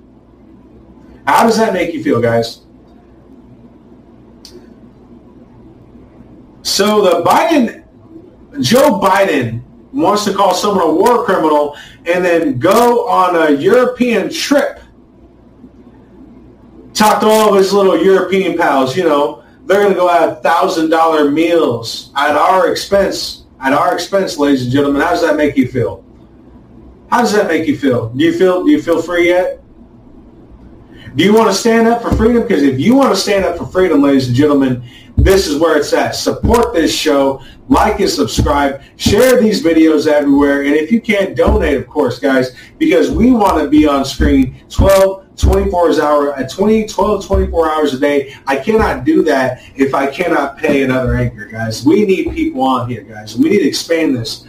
How 1.26 1.46
does 1.46 1.56
that 1.56 1.72
make 1.72 1.94
you 1.94 2.02
feel, 2.02 2.20
guys? 2.20 2.62
So 6.62 7.02
the 7.02 7.22
Biden, 7.24 7.84
Joe 8.60 9.00
Biden 9.00 9.62
wants 9.92 10.24
to 10.24 10.34
call 10.34 10.54
someone 10.54 10.84
a 10.88 10.92
war 10.92 11.24
criminal 11.24 11.76
and 12.06 12.24
then 12.24 12.58
go 12.58 13.08
on 13.08 13.36
a 13.36 13.54
European 13.54 14.30
trip 14.30 14.81
talk 16.94 17.20
to 17.20 17.26
all 17.26 17.50
of 17.50 17.56
his 17.56 17.72
little 17.72 18.02
European 18.02 18.56
pals, 18.56 18.96
you 18.96 19.04
know, 19.04 19.42
they're 19.66 19.82
going 19.82 19.92
to 19.92 19.98
go 19.98 20.08
have 20.08 20.42
thousand 20.42 20.90
dollar 20.90 21.30
meals 21.30 22.12
at 22.16 22.36
our 22.36 22.70
expense, 22.70 23.44
at 23.60 23.72
our 23.72 23.94
expense, 23.94 24.36
ladies 24.38 24.64
and 24.64 24.72
gentlemen. 24.72 25.00
How 25.00 25.10
does 25.10 25.22
that 25.22 25.36
make 25.36 25.56
you 25.56 25.68
feel? 25.68 26.04
How 27.10 27.20
does 27.20 27.32
that 27.32 27.46
make 27.46 27.66
you 27.68 27.76
feel? 27.76 28.08
Do 28.08 28.24
you 28.24 28.36
feel, 28.36 28.64
do 28.64 28.70
you 28.70 28.82
feel 28.82 29.00
free 29.00 29.28
yet? 29.28 29.62
Do 31.14 31.24
you 31.24 31.34
want 31.34 31.48
to 31.48 31.54
stand 31.54 31.86
up 31.86 32.00
for 32.00 32.10
freedom? 32.16 32.42
Because 32.42 32.62
if 32.62 32.80
you 32.80 32.94
want 32.94 33.14
to 33.14 33.20
stand 33.20 33.44
up 33.44 33.58
for 33.58 33.66
freedom, 33.66 34.00
ladies 34.00 34.28
and 34.28 34.36
gentlemen, 34.36 34.82
this 35.18 35.46
is 35.46 35.58
where 35.58 35.76
it's 35.76 35.92
at. 35.92 36.14
Support 36.14 36.72
this 36.72 36.92
show. 36.92 37.42
Like 37.68 38.00
and 38.00 38.08
subscribe. 38.08 38.82
Share 38.96 39.40
these 39.40 39.62
videos 39.62 40.06
everywhere. 40.06 40.62
And 40.62 40.74
if 40.74 40.90
you 40.90 41.00
can't 41.00 41.36
donate, 41.36 41.76
of 41.76 41.86
course, 41.86 42.18
guys, 42.18 42.56
because 42.78 43.10
we 43.10 43.30
want 43.30 43.62
to 43.62 43.68
be 43.68 43.86
on 43.86 44.04
screen 44.04 44.64
12 44.70 45.21
24 45.36 46.00
hours 46.02 46.32
at 46.36 46.50
20, 46.50 46.86
12, 46.86 47.26
24 47.26 47.70
hours 47.70 47.94
a 47.94 47.98
day. 47.98 48.34
I 48.46 48.56
cannot 48.56 49.04
do 49.04 49.22
that 49.24 49.62
if 49.74 49.94
I 49.94 50.06
cannot 50.06 50.58
pay 50.58 50.82
another 50.82 51.16
anchor, 51.16 51.46
guys. 51.46 51.84
We 51.84 52.04
need 52.04 52.34
people 52.34 52.62
on 52.62 52.88
here, 52.88 53.02
guys. 53.02 53.36
We 53.36 53.48
need 53.48 53.60
to 53.60 53.68
expand 53.68 54.16
this 54.16 54.46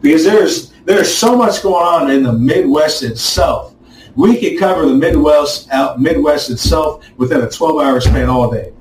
because 0.00 0.24
there's 0.24 0.72
there's 0.84 1.12
so 1.12 1.36
much 1.36 1.62
going 1.62 1.86
on 1.86 2.10
in 2.10 2.22
the 2.22 2.32
Midwest 2.32 3.02
itself. 3.02 3.74
We 4.16 4.38
could 4.38 4.58
cover 4.58 4.86
the 4.86 4.94
Midwest 4.94 5.70
out 5.70 6.00
Midwest 6.00 6.50
itself 6.50 7.04
within 7.16 7.40
a 7.40 7.46
12-hour 7.46 8.00
span 8.00 8.28
all 8.28 8.50
day. 8.50 8.72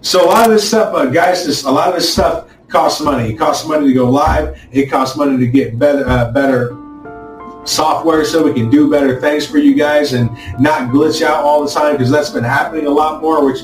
So 0.00 0.24
a 0.24 0.28
lot 0.28 0.46
of 0.46 0.52
this 0.52 0.68
stuff, 0.68 0.94
uh, 0.94 1.06
guys, 1.06 1.44
this, 1.44 1.64
a 1.64 1.70
lot 1.70 1.88
of 1.88 1.96
this 1.96 2.10
stuff 2.10 2.48
costs 2.68 3.00
money. 3.00 3.32
It 3.32 3.36
costs 3.36 3.66
money 3.66 3.88
to 3.88 3.92
go 3.92 4.08
live. 4.08 4.58
It 4.70 4.86
costs 4.86 5.16
money 5.16 5.36
to 5.36 5.46
get 5.48 5.78
better, 5.78 6.08
uh, 6.08 6.30
better 6.30 6.77
software 7.68 8.24
so 8.24 8.42
we 8.42 8.54
can 8.54 8.70
do 8.70 8.90
better 8.90 9.20
things 9.20 9.46
for 9.46 9.58
you 9.58 9.74
guys 9.74 10.14
and 10.14 10.30
not 10.58 10.90
glitch 10.90 11.22
out 11.22 11.44
all 11.44 11.64
the 11.64 11.70
time 11.70 11.92
because 11.92 12.10
that's 12.10 12.30
been 12.30 12.44
happening 12.44 12.86
a 12.86 12.90
lot 12.90 13.20
more, 13.20 13.44
which 13.44 13.60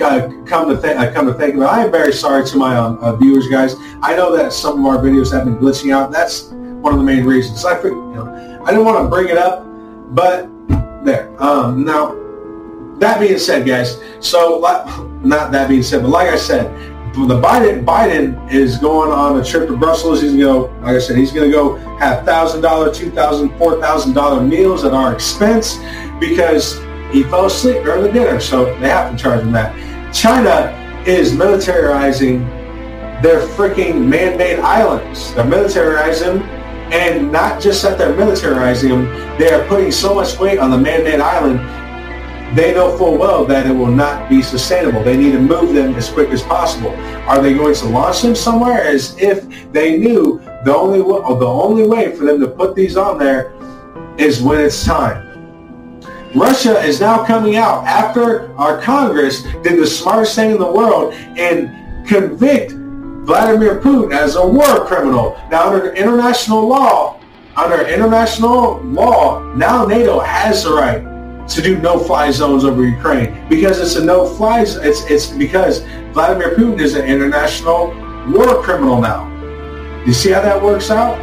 uh, 0.00 0.28
come 0.44 0.68
to 0.68 0.76
think, 0.76 0.98
uh, 0.98 1.12
come 1.12 1.26
to 1.26 1.34
think 1.34 1.54
it, 1.54 1.60
I 1.60 1.84
am 1.84 1.92
very 1.92 2.12
sorry 2.12 2.44
to 2.46 2.56
my 2.56 2.76
um, 2.76 2.98
uh, 2.98 3.14
viewers, 3.16 3.46
guys. 3.46 3.76
I 4.02 4.16
know 4.16 4.36
that 4.36 4.52
some 4.52 4.80
of 4.80 4.86
our 4.86 5.02
videos 5.02 5.32
have 5.32 5.44
been 5.44 5.56
glitching 5.56 5.94
out. 5.94 6.10
That's 6.10 6.50
one 6.50 6.92
of 6.92 6.98
the 6.98 7.04
main 7.04 7.24
reasons. 7.24 7.64
I, 7.64 7.80
you 7.82 7.90
know, 7.90 8.60
I 8.64 8.70
didn't 8.70 8.84
want 8.84 9.04
to 9.04 9.08
bring 9.08 9.28
it 9.28 9.38
up, 9.38 9.64
but 10.14 10.48
there. 11.04 11.30
Um, 11.40 11.84
now, 11.84 12.20
that 12.98 13.20
being 13.20 13.38
said, 13.38 13.66
guys, 13.66 14.00
so 14.20 14.60
not 15.22 15.52
that 15.52 15.68
being 15.68 15.82
said, 15.82 16.02
but 16.02 16.08
like 16.08 16.28
I 16.28 16.36
said, 16.36 16.66
the 17.14 17.40
Biden 17.40 17.84
Biden 17.84 18.52
is 18.52 18.78
going 18.78 19.12
on 19.12 19.40
a 19.40 19.44
trip 19.44 19.68
to 19.68 19.76
Brussels. 19.76 20.20
He's 20.20 20.32
to 20.32 20.38
go, 20.38 20.60
like 20.82 20.96
I 20.96 20.98
said, 20.98 21.16
he's 21.16 21.30
to 21.30 21.50
go 21.50 21.76
have 21.98 22.24
thousand 22.24 22.60
dollar, 22.60 22.92
two 22.92 23.10
thousand, 23.10 23.56
four 23.56 23.80
thousand 23.80 24.14
dollar 24.14 24.42
meals 24.42 24.84
at 24.84 24.92
our 24.92 25.14
expense 25.14 25.78
because 26.18 26.78
he 27.12 27.22
fell 27.22 27.46
asleep 27.46 27.84
during 27.84 28.02
the 28.02 28.12
dinner. 28.12 28.40
So 28.40 28.64
they 28.80 28.88
have 28.88 29.12
to 29.12 29.16
charge 29.16 29.42
him 29.42 29.52
that. 29.52 29.72
China 30.12 30.72
is 31.06 31.32
militarizing 31.32 32.40
their 33.22 33.46
freaking 33.48 34.06
man-made 34.06 34.58
islands. 34.58 35.32
They're 35.34 35.44
militarizing 35.44 36.40
them, 36.40 36.42
and 36.92 37.30
not 37.30 37.62
just 37.62 37.82
that 37.82 37.96
they're 37.96 38.12
militarizing 38.14 38.88
them, 38.88 39.38
they 39.38 39.52
are 39.52 39.64
putting 39.68 39.92
so 39.92 40.14
much 40.14 40.38
weight 40.38 40.58
on 40.58 40.70
the 40.70 40.78
man-made 40.78 41.20
island 41.20 41.60
they 42.54 42.72
know 42.72 42.96
full 42.96 43.18
well 43.18 43.44
that 43.46 43.66
it 43.66 43.72
will 43.72 43.90
not 43.90 44.28
be 44.28 44.40
sustainable. 44.40 45.02
They 45.02 45.16
need 45.16 45.32
to 45.32 45.40
move 45.40 45.74
them 45.74 45.94
as 45.96 46.08
quick 46.08 46.30
as 46.30 46.42
possible. 46.42 46.90
Are 47.28 47.42
they 47.42 47.52
going 47.54 47.74
to 47.74 47.86
launch 47.86 48.22
them 48.22 48.34
somewhere? 48.34 48.82
As 48.82 49.18
if 49.18 49.72
they 49.72 49.98
knew 49.98 50.40
the 50.64 50.74
only 50.74 51.00
way, 51.00 51.18
the 51.18 51.46
only 51.46 51.86
way 51.86 52.14
for 52.14 52.24
them 52.24 52.40
to 52.40 52.48
put 52.48 52.76
these 52.76 52.96
on 52.96 53.18
there 53.18 53.52
is 54.18 54.40
when 54.40 54.60
it's 54.60 54.84
time. 54.84 55.22
Russia 56.34 56.80
is 56.80 57.00
now 57.00 57.24
coming 57.24 57.56
out 57.56 57.84
after 57.86 58.52
our 58.56 58.80
Congress 58.80 59.42
did 59.62 59.78
the 59.80 59.86
smartest 59.86 60.34
thing 60.34 60.50
in 60.50 60.58
the 60.58 60.70
world 60.70 61.12
and 61.14 62.06
convict 62.06 62.72
Vladimir 63.24 63.80
Putin 63.80 64.12
as 64.12 64.36
a 64.36 64.46
war 64.46 64.84
criminal. 64.86 65.40
Now 65.50 65.72
under 65.72 65.92
international 65.94 66.66
law, 66.68 67.20
under 67.56 67.86
international 67.86 68.80
law, 68.82 69.42
now 69.54 69.86
NATO 69.86 70.20
has 70.20 70.64
the 70.64 70.72
right 70.72 71.13
to 71.48 71.62
do 71.62 71.78
no-fly 71.78 72.30
zones 72.30 72.64
over 72.64 72.84
Ukraine 72.84 73.46
because 73.48 73.78
it's 73.78 73.96
a 73.96 74.04
no-fly. 74.04 74.62
It's 74.62 75.04
it's 75.10 75.28
because 75.28 75.80
Vladimir 76.12 76.54
Putin 76.56 76.80
is 76.80 76.94
an 76.94 77.04
international 77.04 77.88
war 78.32 78.62
criminal 78.62 79.00
now. 79.00 79.30
You 80.06 80.12
see 80.12 80.30
how 80.30 80.40
that 80.40 80.62
works 80.62 80.90
out? 80.90 81.18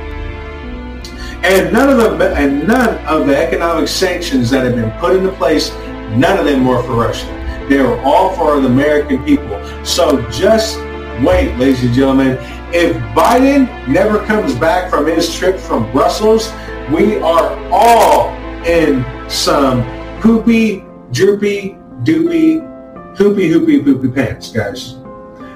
And 1.44 1.74
none 1.74 1.90
of 1.90 1.98
the 1.98 2.36
and 2.36 2.68
none 2.68 2.98
of 3.06 3.28
the 3.28 3.36
economic 3.36 3.88
sanctions 3.88 4.50
that 4.52 4.64
have 4.64 4.76
been 4.76 4.92
put 5.00 5.16
into 5.16 5.32
place, 5.32 5.72
none 6.16 6.38
of 6.38 6.46
them 6.46 6.66
were 6.66 6.84
for 6.84 6.94
Russia. 6.94 7.26
They 7.68 7.82
were 7.82 8.00
all 8.02 8.36
for 8.36 8.60
the 8.60 8.68
American 8.68 9.24
people. 9.24 9.60
So 9.86 10.22
just 10.30 10.78
wait, 11.24 11.56
ladies 11.58 11.84
and 11.84 11.94
gentlemen. 11.94 12.38
If 12.74 12.96
Biden 13.14 13.68
never 13.88 14.24
comes 14.26 14.56
back 14.56 14.90
from 14.90 15.06
his 15.06 15.34
trip 15.34 15.58
from 15.58 15.92
Brussels, 15.92 16.52
we 16.92 17.18
are 17.18 17.58
all 17.72 18.30
in 18.66 19.04
some 19.30 19.82
poopy, 20.22 20.84
droopy, 21.12 21.76
doopy, 22.04 22.62
hoopy, 23.18 23.50
hoopy, 23.50 23.84
poopy 23.84 24.08
pants, 24.10 24.52
guys. 24.52 24.96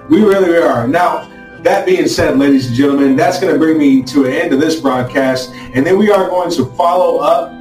We 0.09 0.23
really 0.23 0.57
are. 0.57 0.87
Now, 0.87 1.29
that 1.61 1.85
being 1.85 2.07
said, 2.07 2.37
ladies 2.39 2.67
and 2.67 2.75
gentlemen, 2.75 3.15
that's 3.15 3.39
going 3.39 3.53
to 3.53 3.59
bring 3.59 3.77
me 3.77 4.01
to 4.03 4.25
an 4.25 4.33
end 4.33 4.53
of 4.53 4.59
this 4.59 4.79
broadcast. 4.79 5.51
And 5.51 5.85
then 5.85 5.99
we 5.99 6.11
are 6.11 6.27
going 6.27 6.49
to 6.51 6.65
follow 6.73 7.19
up 7.19 7.53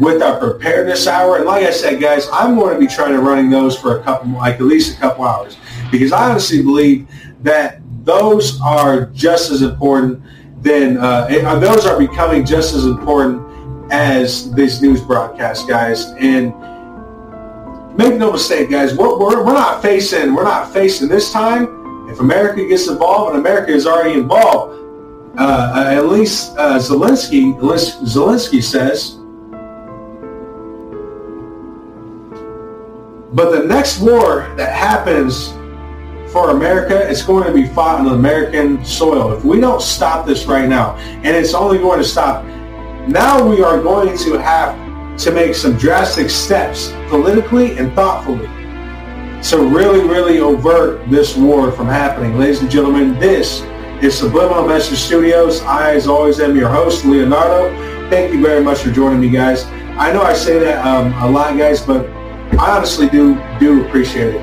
with 0.00 0.22
our 0.22 0.40
preparedness 0.40 1.06
hour. 1.06 1.36
And 1.36 1.46
like 1.46 1.64
I 1.64 1.70
said, 1.70 2.00
guys, 2.00 2.26
I'm 2.32 2.56
going 2.56 2.74
to 2.74 2.80
be 2.80 2.88
trying 2.88 3.12
to 3.12 3.20
running 3.20 3.48
those 3.48 3.78
for 3.78 4.00
a 4.00 4.02
couple, 4.02 4.32
like 4.32 4.56
at 4.56 4.62
least 4.62 4.96
a 4.96 5.00
couple 5.00 5.24
hours, 5.24 5.56
because 5.92 6.10
I 6.10 6.30
honestly 6.30 6.62
believe 6.62 7.08
that 7.42 7.80
those 8.04 8.60
are 8.60 9.06
just 9.06 9.52
as 9.52 9.62
important 9.62 10.22
than, 10.62 10.96
uh, 10.96 11.28
uh 11.30 11.58
those 11.60 11.86
are 11.86 11.98
becoming 11.98 12.44
just 12.44 12.74
as 12.74 12.86
important 12.86 13.49
as 13.90 14.50
this 14.52 14.80
news 14.80 15.00
broadcast, 15.00 15.68
guys. 15.68 16.06
And 16.18 16.54
make 17.96 18.14
no 18.18 18.32
mistake, 18.32 18.70
guys, 18.70 18.94
we're, 18.94 19.18
we're, 19.18 19.44
we're 19.44 19.52
not 19.52 19.82
facing, 19.82 20.34
we're 20.34 20.44
not 20.44 20.72
facing 20.72 21.08
this 21.08 21.32
time. 21.32 22.08
If 22.08 22.20
America 22.20 22.66
gets 22.66 22.88
involved, 22.88 23.34
and 23.34 23.40
America 23.40 23.72
is 23.72 23.86
already 23.86 24.18
involved, 24.18 24.78
uh, 25.38 25.94
at 25.96 26.06
least 26.06 26.56
uh, 26.56 26.78
Zelensky, 26.78 27.54
Zelensky 27.60 28.62
says, 28.62 29.16
but 33.32 33.50
the 33.50 33.64
next 33.64 34.00
war 34.00 34.52
that 34.56 34.74
happens 34.74 35.52
for 36.32 36.50
America, 36.50 37.08
it's 37.08 37.22
going 37.22 37.44
to 37.44 37.52
be 37.52 37.66
fought 37.66 38.00
on 38.00 38.08
American 38.08 38.84
soil. 38.84 39.32
If 39.32 39.44
we 39.44 39.60
don't 39.60 39.82
stop 39.82 40.26
this 40.26 40.46
right 40.46 40.68
now, 40.68 40.96
and 40.96 41.28
it's 41.28 41.54
only 41.54 41.78
going 41.78 41.98
to 41.98 42.04
stop 42.04 42.44
now 43.08 43.46
we 43.46 43.62
are 43.62 43.80
going 43.80 44.16
to 44.18 44.38
have 44.38 45.18
to 45.18 45.30
make 45.30 45.54
some 45.54 45.76
drastic 45.76 46.30
steps 46.30 46.92
politically 47.08 47.76
and 47.78 47.92
thoughtfully 47.94 48.46
to 49.42 49.58
really, 49.68 50.06
really 50.06 50.38
avert 50.38 51.08
this 51.10 51.36
war 51.36 51.72
from 51.72 51.86
happening. 51.86 52.38
Ladies 52.38 52.60
and 52.60 52.70
gentlemen, 52.70 53.18
this 53.18 53.62
is 54.02 54.16
Subliminal 54.16 54.66
Message 54.66 54.98
Studios. 54.98 55.62
I, 55.62 55.94
as 55.94 56.06
always, 56.06 56.40
am 56.40 56.56
your 56.56 56.68
host, 56.68 57.04
Leonardo. 57.04 57.70
Thank 58.10 58.34
you 58.34 58.42
very 58.42 58.62
much 58.62 58.78
for 58.78 58.90
joining 58.90 59.20
me, 59.20 59.30
guys. 59.30 59.64
I 59.98 60.12
know 60.12 60.22
I 60.22 60.34
say 60.34 60.58
that 60.58 60.84
um, 60.84 61.12
a 61.22 61.30
lot, 61.30 61.56
guys, 61.56 61.82
but 61.82 62.06
I 62.58 62.76
honestly 62.76 63.08
do 63.08 63.40
do 63.58 63.86
appreciate 63.86 64.34
it. 64.34 64.40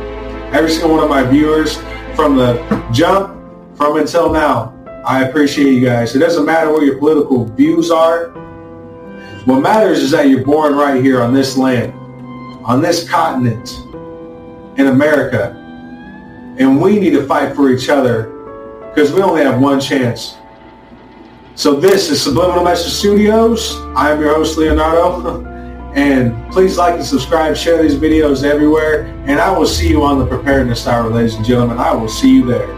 Every 0.54 0.72
single 0.72 0.92
one 0.92 1.04
of 1.04 1.10
my 1.10 1.24
viewers 1.24 1.78
from 2.16 2.36
the 2.36 2.58
jump, 2.92 3.36
from 3.76 3.98
until 3.98 4.32
now, 4.32 4.74
I 5.06 5.26
appreciate 5.26 5.74
you 5.74 5.86
guys. 5.86 6.16
It 6.16 6.20
doesn't 6.20 6.46
matter 6.46 6.72
what 6.72 6.84
your 6.84 6.98
political 6.98 7.46
views 7.46 7.92
are. 7.92 8.47
What 9.48 9.62
matters 9.62 10.00
is 10.00 10.12
that 10.12 10.28
you're 10.28 10.44
born 10.44 10.76
right 10.76 11.02
here 11.02 11.22
on 11.22 11.34
this 11.34 11.56
land, 11.56 11.94
on 12.66 12.82
this 12.82 13.10
continent, 13.10 13.78
in 14.78 14.88
America. 14.88 15.56
And 16.60 16.82
we 16.82 17.00
need 17.00 17.12
to 17.12 17.26
fight 17.26 17.56
for 17.56 17.72
each 17.72 17.88
other 17.88 18.24
because 18.90 19.14
we 19.14 19.22
only 19.22 19.42
have 19.44 19.62
one 19.62 19.80
chance. 19.80 20.36
So 21.56 21.80
this 21.80 22.10
is 22.10 22.22
Subliminal 22.22 22.62
Message 22.62 22.92
Studios. 22.92 23.78
I 23.96 24.12
am 24.12 24.20
your 24.20 24.36
host, 24.36 24.58
Leonardo. 24.58 25.46
And 25.96 26.52
please 26.52 26.78
like 26.78 26.96
and 26.96 27.06
subscribe, 27.06 27.56
share 27.56 27.82
these 27.82 27.96
videos 27.96 28.44
everywhere. 28.44 29.06
And 29.28 29.40
I 29.40 29.58
will 29.58 29.66
see 29.66 29.88
you 29.88 30.04
on 30.04 30.20
the 30.20 30.26
Preparedness 30.26 30.86
Hour, 30.86 31.10
ladies 31.10 31.36
and 31.36 31.46
gentlemen. 31.46 31.80
I 31.80 31.94
will 31.94 32.10
see 32.10 32.36
you 32.36 32.46
there. 32.46 32.77